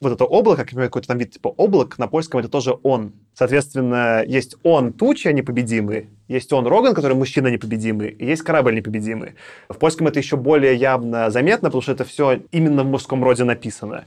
вот 0.00 0.12
это 0.12 0.24
облако, 0.24 0.64
какой-то 0.64 1.06
там 1.06 1.18
вид 1.18 1.34
типа 1.34 1.54
облак, 1.56 1.98
на 1.98 2.08
польском 2.08 2.40
это 2.40 2.48
тоже 2.48 2.76
он. 2.82 3.12
Соответственно, 3.32 4.24
есть 4.26 4.56
он 4.64 4.92
туча 4.92 5.32
непобедимый, 5.32 6.08
есть 6.26 6.52
он 6.52 6.66
Роган, 6.66 6.96
который 6.96 7.16
мужчина 7.16 7.46
непобедимый, 7.46 8.08
и 8.08 8.26
есть 8.26 8.42
корабль 8.42 8.74
непобедимый. 8.74 9.34
В 9.68 9.78
польском 9.78 10.08
это 10.08 10.18
еще 10.18 10.36
более 10.36 10.74
явно 10.74 11.30
заметно, 11.30 11.68
потому 11.68 11.82
что 11.82 11.92
это 11.92 12.04
все 12.04 12.42
именно 12.50 12.82
в 12.82 12.86
мужском 12.86 13.22
роде 13.22 13.44
написано. 13.44 14.04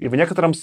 И 0.00 0.08
в 0.08 0.16
некотором 0.16 0.54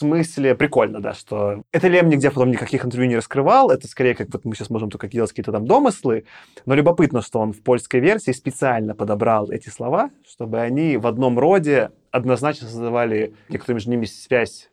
смысле 0.00 0.54
прикольно, 0.54 1.00
да, 1.00 1.14
что 1.14 1.62
это 1.72 1.88
Лем 1.88 2.08
нигде 2.08 2.30
потом 2.30 2.50
никаких 2.50 2.84
интервью 2.84 3.08
не 3.08 3.16
раскрывал, 3.16 3.70
это 3.70 3.86
скорее 3.86 4.14
как 4.14 4.28
вот 4.32 4.44
мы 4.44 4.54
сейчас 4.54 4.70
можем 4.70 4.90
только 4.90 5.08
делать 5.08 5.30
какие-то 5.30 5.52
там 5.52 5.66
домыслы, 5.66 6.24
но 6.66 6.74
любопытно, 6.74 7.22
что 7.22 7.38
он 7.40 7.52
в 7.52 7.62
польской 7.62 8.00
версии 8.00 8.32
специально 8.32 8.94
подобрал 8.94 9.50
эти 9.50 9.68
слова, 9.68 10.10
чтобы 10.26 10.60
они 10.60 10.96
в 10.96 11.06
одном 11.06 11.38
роде 11.38 11.90
однозначно 12.10 12.66
создавали 12.66 13.34
некоторую 13.48 13.76
между 13.76 13.90
ними 13.90 14.06
связь 14.06 14.70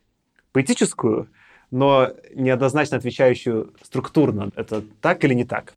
поэтическую, 0.52 1.28
но 1.70 2.10
неоднозначно 2.34 2.96
отвечающую 2.96 3.74
структурно. 3.82 4.50
Это 4.56 4.82
так 5.00 5.22
или 5.24 5.34
не 5.34 5.44
так? 5.44 5.74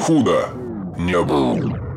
Худо 0.00 0.50
не 0.98 1.20
было. 1.22 1.93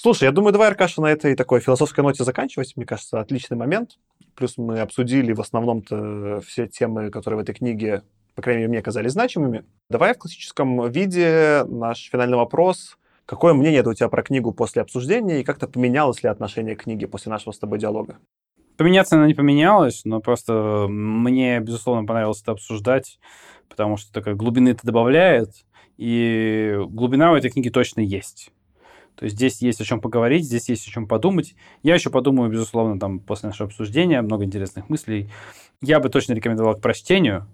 Слушай, 0.00 0.24
я 0.26 0.30
думаю, 0.30 0.52
давай, 0.52 0.68
Аркаша, 0.68 1.00
на 1.02 1.06
этой 1.06 1.34
такой 1.34 1.58
философской 1.58 2.02
ноте 2.02 2.22
заканчивать. 2.22 2.74
Мне 2.76 2.86
кажется, 2.86 3.18
отличный 3.18 3.56
момент. 3.56 3.98
Плюс 4.36 4.56
мы 4.56 4.78
обсудили 4.78 5.32
в 5.32 5.40
основном-то 5.40 6.40
все 6.46 6.68
темы, 6.68 7.10
которые 7.10 7.38
в 7.38 7.42
этой 7.42 7.52
книге, 7.52 8.04
по 8.36 8.42
крайней 8.42 8.60
мере, 8.60 8.70
мне 8.70 8.82
казались 8.82 9.10
значимыми. 9.10 9.64
Давай 9.90 10.14
в 10.14 10.18
классическом 10.18 10.88
виде 10.88 11.64
наш 11.66 12.10
финальный 12.12 12.36
вопрос. 12.36 12.96
Какое 13.26 13.54
мнение 13.54 13.82
у 13.82 13.92
тебя 13.92 14.08
про 14.08 14.22
книгу 14.22 14.52
после 14.52 14.82
обсуждения 14.82 15.40
и 15.40 15.44
как-то 15.44 15.66
поменялось 15.66 16.22
ли 16.22 16.28
отношение 16.28 16.76
к 16.76 16.84
книге 16.84 17.08
после 17.08 17.30
нашего 17.30 17.50
с 17.50 17.58
тобой 17.58 17.80
диалога? 17.80 18.18
Поменяться 18.76 19.16
она 19.16 19.26
не 19.26 19.34
поменялась, 19.34 20.02
но 20.04 20.20
просто 20.20 20.86
мне, 20.88 21.58
безусловно, 21.58 22.06
понравилось 22.06 22.40
это 22.40 22.52
обсуждать, 22.52 23.18
потому 23.68 23.96
что 23.96 24.12
такая 24.12 24.36
глубины 24.36 24.68
это 24.68 24.86
добавляет, 24.86 25.50
и 25.96 26.76
глубина 26.86 27.32
у 27.32 27.34
этой 27.34 27.50
книги 27.50 27.68
точно 27.68 28.00
есть. 28.00 28.52
То 29.18 29.24
есть 29.24 29.36
здесь 29.36 29.60
есть 29.60 29.80
о 29.80 29.84
чем 29.84 30.00
поговорить, 30.00 30.44
здесь 30.44 30.68
есть 30.68 30.86
о 30.86 30.90
чем 30.90 31.08
подумать. 31.08 31.56
Я 31.82 31.94
еще 31.94 32.08
подумаю, 32.08 32.50
безусловно, 32.50 33.00
там 33.00 33.18
после 33.18 33.48
нашего 33.48 33.66
обсуждения, 33.66 34.22
много 34.22 34.44
интересных 34.44 34.88
мыслей. 34.88 35.28
Я 35.82 35.98
бы 35.98 36.08
точно 36.08 36.34
рекомендовал 36.34 36.76
к 36.76 36.80
прочтению, 36.80 37.48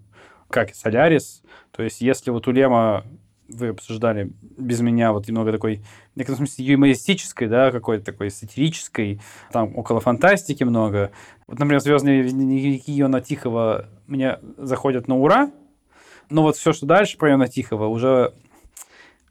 как 0.50 0.72
и 0.72 0.74
Солярис. 0.74 1.42
То 1.70 1.82
есть 1.82 2.02
если 2.02 2.30
вот 2.30 2.46
у 2.48 2.52
Лема 2.52 3.04
вы 3.48 3.68
обсуждали 3.68 4.30
без 4.42 4.80
меня 4.80 5.12
вот 5.12 5.26
немного 5.26 5.52
такой, 5.52 5.82
в 6.14 6.16
некотором 6.16 6.46
смысле, 6.46 6.66
юмористической, 6.66 7.48
да, 7.48 7.70
какой-то 7.70 8.04
такой 8.04 8.30
сатирической, 8.30 9.20
там 9.50 9.76
около 9.76 10.00
фантастики 10.00 10.64
много. 10.64 11.12
Вот, 11.46 11.58
например, 11.58 11.80
«Звездные 11.80 12.24
дневники» 12.24 12.98
Иона 13.00 13.20
Тихого 13.20 13.88
мне 14.06 14.38
заходят 14.56 15.08
на 15.08 15.16
ура, 15.16 15.50
но 16.30 16.42
вот 16.42 16.56
все, 16.56 16.72
что 16.72 16.86
дальше 16.86 17.18
про 17.18 17.32
Иона 17.32 17.48
Тихого, 17.48 17.86
уже 17.86 18.32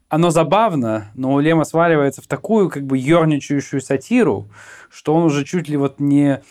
оно 0.08 0.30
забавно, 0.30 1.10
но 1.14 1.40
Лема 1.40 1.64
сваливается 1.64 2.22
в 2.22 2.26
такую 2.26 2.70
как 2.70 2.84
бы 2.84 2.98
ерничающую 2.98 3.80
сатиру, 3.80 4.48
что 4.90 5.14
он 5.14 5.24
уже 5.24 5.44
чуть 5.44 5.68
ли 5.68 5.76
вот 5.76 6.00
не 6.00 6.42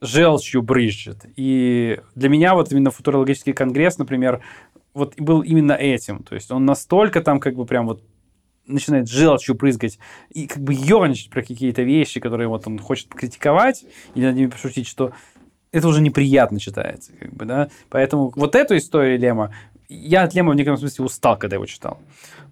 желчью 0.00 0.62
брызжет. 0.62 1.26
И 1.36 2.00
для 2.14 2.28
меня 2.28 2.54
вот 2.54 2.72
именно 2.72 2.90
футурологический 2.90 3.52
конгресс, 3.52 3.98
например, 3.98 4.42
вот 4.92 5.14
был 5.18 5.42
именно 5.42 5.72
этим. 5.72 6.22
То 6.22 6.34
есть 6.34 6.50
он 6.50 6.64
настолько 6.64 7.20
там 7.20 7.40
как 7.40 7.54
бы 7.54 7.66
прям 7.66 7.86
вот 7.86 8.02
начинает 8.66 9.08
желчью 9.08 9.54
прызгать 9.54 9.98
и 10.30 10.46
как 10.46 10.62
бы 10.62 10.72
ерничать 10.72 11.30
про 11.30 11.42
какие-то 11.42 11.82
вещи, 11.82 12.20
которые 12.20 12.48
вот 12.48 12.66
он 12.66 12.78
хочет 12.78 13.08
критиковать 13.08 13.84
или 14.14 14.24
над 14.24 14.36
ними 14.36 14.46
пошутить, 14.48 14.86
что 14.86 15.12
это 15.72 15.88
уже 15.88 16.00
неприятно 16.00 16.60
читается, 16.60 17.12
как 17.18 17.34
бы, 17.34 17.44
да. 17.44 17.68
Поэтому 17.90 18.32
вот 18.36 18.54
эту 18.54 18.76
историю 18.76 19.18
Лема 19.18 19.52
я 19.94 20.22
от 20.22 20.34
Лема 20.34 20.52
в 20.52 20.54
некотором 20.54 20.78
смысле 20.78 21.04
устал, 21.04 21.38
когда 21.38 21.56
его 21.56 21.66
читал. 21.66 21.98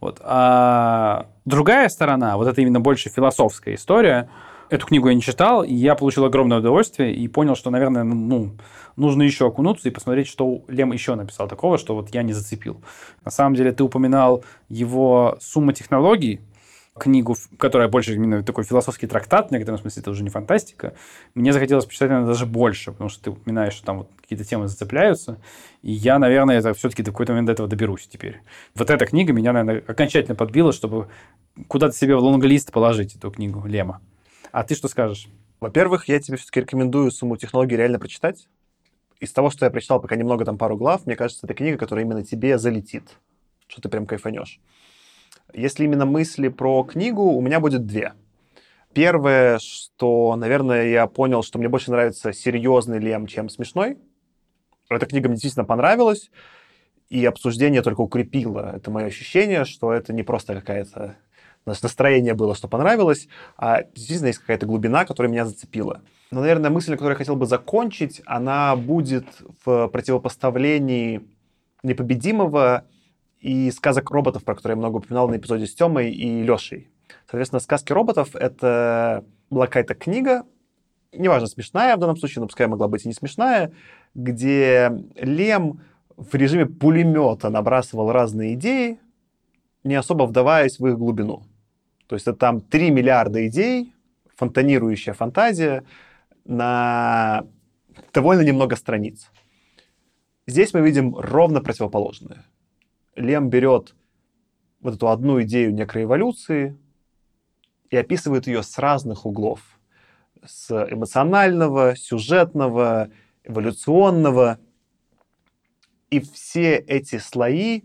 Вот. 0.01 0.21
А 0.23 1.27
другая 1.45 1.89
сторона, 1.89 2.37
вот 2.37 2.49
это 2.49 2.61
именно 2.61 2.81
больше 2.81 3.09
философская 3.09 3.75
история, 3.75 4.29
эту 4.71 4.87
книгу 4.87 5.09
я 5.09 5.15
не 5.15 5.23
читал, 5.23 5.63
и 5.63 5.75
я 5.75 5.95
получил 5.95 6.25
огромное 6.25 6.59
удовольствие 6.59 7.15
и 7.15 7.29
понял, 7.29 7.55
что, 7.55 7.71
наверное, 7.71 8.05
ну, 8.05 8.53
нужно 8.97 9.23
еще 9.23 9.47
окунуться 9.47 9.89
и 9.89 9.93
посмотреть, 9.93 10.29
что 10.29 10.63
Лем 10.69 10.93
еще 10.93 11.15
написал 11.15 11.49
такого, 11.49 11.79
что 11.79 11.95
вот 11.95 12.15
я 12.15 12.23
не 12.23 12.33
зацепил. 12.33 12.83
На 13.25 13.31
самом 13.31 13.55
деле, 13.55 13.73
ты 13.73 13.85
упоминал 13.85 14.45
его 14.69 15.37
«Сумма 15.41 15.73
технологий», 15.73 16.41
книгу, 16.99 17.37
которая 17.59 17.89
больше 17.89 18.15
именно 18.15 18.43
такой 18.43 18.65
философский 18.65 19.07
трактат, 19.07 19.49
в 19.49 19.51
некотором 19.51 19.79
смысле 19.79 20.01
это 20.03 20.11
уже 20.11 20.23
не 20.23 20.31
фантастика, 20.31 20.95
мне 21.35 21.53
захотелось 21.53 21.87
почитать, 21.87 22.11
наверное, 22.11 22.33
даже 22.33 22.47
больше, 22.47 22.93
потому 22.93 23.09
что 23.09 23.25
ты 23.25 23.31
упоминаешь, 23.31 23.73
что 23.73 23.87
там 23.87 23.99
вот 23.99 24.11
какие-то 24.21 24.45
темы 24.45 24.69
зацепляются, 24.69 25.39
и 25.83 25.93
я, 25.93 26.19
наверное, 26.19 26.59
это 26.59 26.75
все-таки 26.75 27.03
до 27.03 27.11
какой-то 27.11 27.33
момент 27.33 27.47
до 27.47 27.53
этого 27.53 27.69
доберусь 27.69 28.07
теперь. 28.07 28.43
Вот 28.75 28.91
эта 28.91 29.07
книга 29.07 29.33
меня, 29.33 29.53
наверное, 29.53 29.83
окончательно 29.87 30.35
подбила, 30.35 30.73
чтобы 30.73 31.09
куда-то 31.67 31.97
себе 31.97 32.15
в 32.15 32.21
лонглист 32.21 32.73
положить 32.73 33.17
эту 33.17 33.31
книгу 33.31 33.67
Лема. 33.67 34.01
А 34.53 34.63
ты 34.63 34.75
что 34.75 34.89
скажешь? 34.89 35.29
Во-первых, 35.61 36.09
я 36.09 36.21
тебе 36.21 36.37
все-таки 36.37 36.61
рекомендую 36.61 37.11
«Сумму 37.11 37.37
технологий» 37.37 37.77
реально 37.77 37.99
прочитать. 37.99 38.49
Из 39.21 39.33
того, 39.33 39.49
что 39.49 39.65
я 39.65 39.71
прочитал 39.71 40.01
пока 40.01 40.17
немного, 40.17 40.45
там 40.45 40.59
пару 40.59 40.77
глав, 40.77 41.07
мне 41.07 41.15
кажется, 41.15 41.47
это 41.47 41.55
книга, 41.55 41.79
которая 41.79 42.05
именно 42.05 42.25
тебе 42.25 42.59
залетит, 42.59 43.05
что 43.69 43.81
ты 43.81 43.89
прям 43.89 44.05
кайфанешь. 44.05 44.61
Если 45.55 45.85
именно 45.85 46.07
мысли 46.07 46.49
про 46.49 46.83
книгу, 46.83 47.23
у 47.23 47.41
меня 47.41 47.61
будет 47.61 47.87
две. 47.87 48.13
Первое, 48.95 49.59
что, 49.59 50.37
наверное, 50.37 50.89
я 50.89 51.07
понял, 51.07 51.43
что 51.43 51.59
мне 51.59 51.69
больше 51.69 51.91
нравится 51.91 52.33
серьезный 52.33 52.99
Лем, 52.99 53.27
чем 53.27 53.49
смешной. 53.49 53.99
Эта 54.89 55.07
книга 55.07 55.29
мне 55.29 55.37
действительно 55.37 55.65
понравилась, 55.65 56.31
и 57.09 57.25
обсуждение 57.25 57.83
только 57.83 58.01
укрепило 58.01 58.73
это 58.77 58.91
мое 58.91 59.07
ощущение, 59.07 59.65
что 59.65 59.93
это 59.93 60.13
не 60.13 60.23
просто 60.23 60.55
какая-то 60.55 61.17
настроение 61.65 62.35
было, 62.35 62.55
что 62.55 62.69
понравилось, 62.69 63.29
а 63.57 63.83
действительно 63.95 64.29
есть 64.29 64.41
какая-то 64.41 64.67
глубина, 64.67 65.05
которая 65.05 65.31
меня 65.31 65.45
зацепила. 65.45 66.03
Но, 66.31 66.41
наверное, 66.41 66.71
мысль, 66.71 66.93
которую 66.93 67.13
я 67.13 67.19
хотел 67.19 67.37
бы 67.37 67.47
закончить, 67.47 68.23
она 68.27 68.75
будет 68.77 69.27
в 69.65 69.89
противопоставлении 69.89 71.23
непобедимого 71.83 72.85
и 73.43 73.71
сказок 73.73 74.11
роботов, 74.11 74.45
про 74.45 74.55
которые 74.55 74.77
я 74.77 74.79
много 74.79 74.99
упоминал 74.99 75.29
на 75.29 75.37
эпизоде 75.37 75.67
с 75.67 75.75
Тёмой 75.75 76.13
и 76.13 76.43
Лешей. 76.43 76.89
Соответственно, 77.27 77.61
сказки 77.61 77.93
роботов— 77.93 78.31
это 78.35 79.25
была 79.51 79.67
какая-то 79.67 79.95
книга, 79.95 80.45
неважно, 81.13 81.49
смешная 81.49 81.97
в 81.97 81.99
данном 82.01 82.17
случае, 82.17 82.41
но 82.41 82.47
пускай 82.47 82.69
могла 82.69 82.89
быть 82.89 83.05
и 83.05 83.09
не 83.09 83.15
смешная, 83.15 83.73
где 84.15 84.93
Лем 85.17 85.81
в 86.17 86.35
режиме 86.35 86.67
пулемета 86.67 87.51
набрасывал 87.51 88.13
разные 88.13 88.55
идеи, 88.55 89.01
не 89.83 89.97
особо 89.97 90.25
вдаваясь 90.25 90.79
в 90.79 90.87
их 90.87 90.97
глубину. 90.97 91.43
То 92.07 92.15
есть 92.15 92.29
это 92.29 92.39
там 92.39 92.61
3 92.61 92.91
миллиарда 92.91 93.47
идей, 93.49 93.93
фонтанирующая 94.37 95.15
фантазия 95.15 95.83
на 96.45 97.45
довольно 98.13 98.43
немного 98.43 98.77
страниц. 98.77 99.31
Здесь 100.47 100.75
мы 100.75 100.81
видим 100.81 101.17
ровно 101.17 101.61
противоположное. 101.61 102.45
Лем 103.17 103.51
берет 103.51 103.95
вот 104.81 104.95
эту 104.95 105.09
одну 105.09 105.43
идею 105.43 105.73
некроэволюции 105.75 106.79
и 107.91 107.97
описывает 107.97 108.47
ее 108.47 108.63
с 108.63 108.79
разных 108.79 109.27
углов. 109.27 109.61
С 110.45 110.71
эмоционального, 110.91 111.95
сюжетного, 111.95 113.11
эволюционного. 113.45 114.59
И 116.11 116.21
все 116.21 116.77
эти 116.77 117.19
слои 117.19 117.83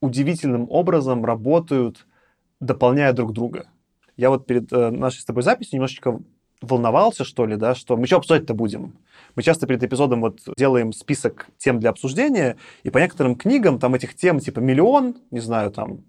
удивительным 0.00 0.66
образом 0.70 1.24
работают, 1.24 2.06
дополняя 2.58 3.12
друг 3.12 3.32
друга. 3.32 3.68
Я 4.16 4.30
вот 4.30 4.46
перед 4.46 4.72
э, 4.72 4.90
нашей 4.90 5.20
с 5.20 5.24
тобой 5.24 5.42
записью 5.42 5.76
немножечко 5.76 6.20
волновался, 6.60 7.24
что 7.24 7.46
ли, 7.46 7.56
да, 7.56 7.74
что 7.74 7.96
мы 7.96 8.06
что 8.06 8.16
обсуждать-то 8.16 8.54
будем? 8.54 8.98
Мы 9.36 9.42
часто 9.42 9.66
перед 9.66 9.82
эпизодом 9.82 10.20
вот 10.20 10.40
делаем 10.56 10.92
список 10.92 11.48
тем 11.58 11.80
для 11.80 11.90
обсуждения, 11.90 12.56
и 12.82 12.90
по 12.90 12.98
некоторым 12.98 13.36
книгам 13.36 13.78
там 13.78 13.94
этих 13.94 14.14
тем 14.14 14.40
типа 14.40 14.60
миллион, 14.60 15.16
не 15.30 15.40
знаю, 15.40 15.70
там 15.70 16.04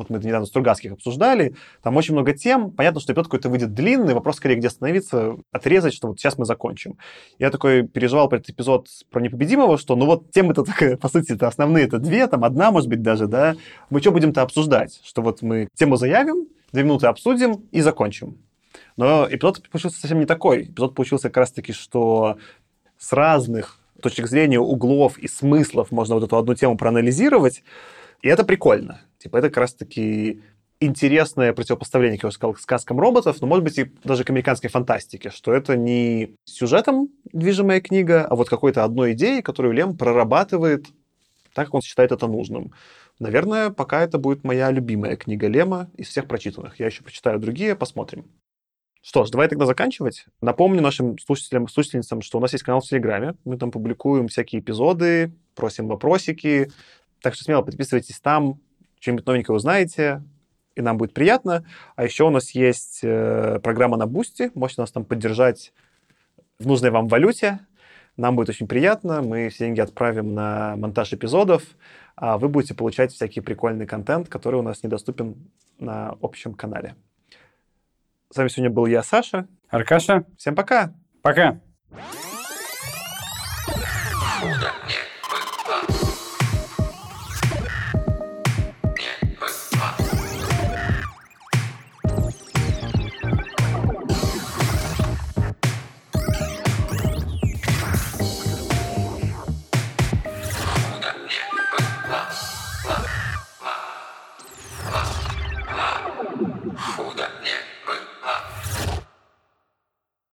вот 0.00 0.08
мы 0.08 0.16
это 0.16 0.26
недавно 0.26 0.46
Стругацких 0.46 0.92
обсуждали, 0.92 1.54
там 1.82 1.96
очень 1.96 2.14
много 2.14 2.32
тем, 2.32 2.70
понятно, 2.70 3.00
что 3.00 3.12
эпизод 3.12 3.26
какой-то 3.26 3.50
выйдет 3.50 3.74
длинный, 3.74 4.14
вопрос 4.14 4.36
скорее, 4.36 4.56
где 4.56 4.68
остановиться, 4.68 5.36
отрезать, 5.52 5.92
что 5.92 6.08
вот 6.08 6.18
сейчас 6.18 6.38
мы 6.38 6.46
закончим. 6.46 6.96
Я 7.38 7.50
такой 7.50 7.86
переживал 7.86 8.28
про 8.28 8.38
этот 8.38 8.50
эпизод 8.50 8.88
про 9.10 9.20
непобедимого, 9.20 9.76
что 9.76 9.96
ну 9.96 10.06
вот 10.06 10.30
темы-то, 10.30 10.64
по 11.00 11.08
сути, 11.08 11.32
это 11.32 11.48
основные, 11.48 11.84
это 11.84 11.98
две, 11.98 12.26
там 12.28 12.44
одна, 12.44 12.70
может 12.70 12.88
быть, 12.88 13.02
даже, 13.02 13.26
да, 13.26 13.56
мы 13.90 14.00
что 14.00 14.10
будем-то 14.12 14.42
обсуждать? 14.42 15.00
Что 15.04 15.20
вот 15.22 15.42
мы 15.42 15.68
тему 15.74 15.96
заявим, 15.96 16.46
две 16.72 16.82
минуты 16.82 17.06
обсудим 17.06 17.68
и 17.70 17.82
закончим. 17.82 18.38
Но 19.00 19.26
эпизод 19.30 19.66
получился 19.70 19.98
совсем 19.98 20.18
не 20.18 20.26
такой. 20.26 20.64
Эпизод 20.64 20.94
получился 20.94 21.30
как 21.30 21.38
раз-таки, 21.38 21.72
что 21.72 22.36
с 22.98 23.14
разных 23.14 23.78
точек 24.02 24.26
зрения, 24.26 24.60
углов 24.60 25.16
и 25.16 25.26
смыслов 25.26 25.90
можно 25.90 26.16
вот 26.16 26.24
эту 26.24 26.36
одну 26.36 26.54
тему 26.54 26.76
проанализировать, 26.76 27.62
и 28.20 28.28
это 28.28 28.44
прикольно. 28.44 29.00
Типа 29.16 29.38
это 29.38 29.48
как 29.48 29.56
раз-таки 29.56 30.42
интересное 30.80 31.54
противопоставление, 31.54 32.18
как 32.18 32.24
я 32.24 32.28
уже 32.28 32.36
сказал, 32.36 32.52
к 32.52 32.60
сказкам 32.60 33.00
роботов, 33.00 33.38
но, 33.40 33.46
может 33.46 33.64
быть, 33.64 33.78
и 33.78 33.90
даже 34.04 34.22
к 34.24 34.28
американской 34.28 34.68
фантастике, 34.68 35.30
что 35.30 35.54
это 35.54 35.78
не 35.78 36.34
сюжетом 36.44 37.08
движимая 37.32 37.80
книга, 37.80 38.26
а 38.26 38.36
вот 38.36 38.50
какой-то 38.50 38.84
одной 38.84 39.12
идеей, 39.12 39.40
которую 39.40 39.72
Лем 39.72 39.96
прорабатывает 39.96 40.88
так, 41.54 41.68
как 41.68 41.74
он 41.74 41.80
считает 41.80 42.12
это 42.12 42.26
нужным. 42.26 42.74
Наверное, 43.18 43.70
пока 43.70 44.02
это 44.02 44.18
будет 44.18 44.44
моя 44.44 44.70
любимая 44.70 45.16
книга 45.16 45.46
Лема 45.46 45.90
из 45.96 46.08
всех 46.08 46.26
прочитанных. 46.26 46.78
Я 46.78 46.84
еще 46.84 47.02
прочитаю 47.02 47.38
другие, 47.38 47.74
посмотрим. 47.74 48.26
Что 49.02 49.24
ж, 49.24 49.30
давай 49.30 49.48
тогда 49.48 49.64
заканчивать. 49.64 50.26
Напомню 50.42 50.82
нашим 50.82 51.18
слушателям, 51.18 51.68
слушательницам, 51.68 52.20
что 52.20 52.38
у 52.38 52.40
нас 52.40 52.52
есть 52.52 52.64
канал 52.64 52.80
в 52.80 52.84
Телеграме. 52.84 53.34
Мы 53.44 53.56
там 53.56 53.70
публикуем 53.70 54.28
всякие 54.28 54.60
эпизоды, 54.60 55.32
просим 55.54 55.88
вопросики. 55.88 56.70
Так 57.22 57.34
что 57.34 57.44
смело 57.44 57.62
подписывайтесь 57.62 58.20
там, 58.20 58.60
что-нибудь 59.00 59.26
новенькое 59.26 59.56
узнаете, 59.56 60.22
и 60.74 60.82
нам 60.82 60.98
будет 60.98 61.14
приятно. 61.14 61.64
А 61.96 62.04
еще 62.04 62.24
у 62.24 62.30
нас 62.30 62.50
есть 62.50 63.00
э, 63.02 63.58
программа 63.62 63.96
на 63.96 64.06
Бусти. 64.06 64.50
Можете 64.54 64.82
нас 64.82 64.92
там 64.92 65.04
поддержать 65.04 65.72
в 66.58 66.66
нужной 66.66 66.90
вам 66.90 67.08
валюте. 67.08 67.60
Нам 68.18 68.36
будет 68.36 68.50
очень 68.50 68.68
приятно. 68.68 69.22
Мы 69.22 69.48
все 69.48 69.64
деньги 69.64 69.80
отправим 69.80 70.34
на 70.34 70.76
монтаж 70.76 71.14
эпизодов, 71.14 71.62
а 72.16 72.36
вы 72.36 72.50
будете 72.50 72.74
получать 72.74 73.12
всякий 73.12 73.40
прикольный 73.40 73.86
контент, 73.86 74.28
который 74.28 74.56
у 74.56 74.62
нас 74.62 74.82
недоступен 74.82 75.36
на 75.78 76.18
общем 76.20 76.52
канале. 76.52 76.94
С 78.32 78.36
вами 78.36 78.46
сегодня 78.46 78.70
был 78.70 78.86
я, 78.86 79.02
Саша. 79.02 79.48
Аркаша. 79.68 80.24
Всем 80.38 80.54
пока. 80.54 80.94
Пока. 81.20 81.60
Худо 81.90 82.39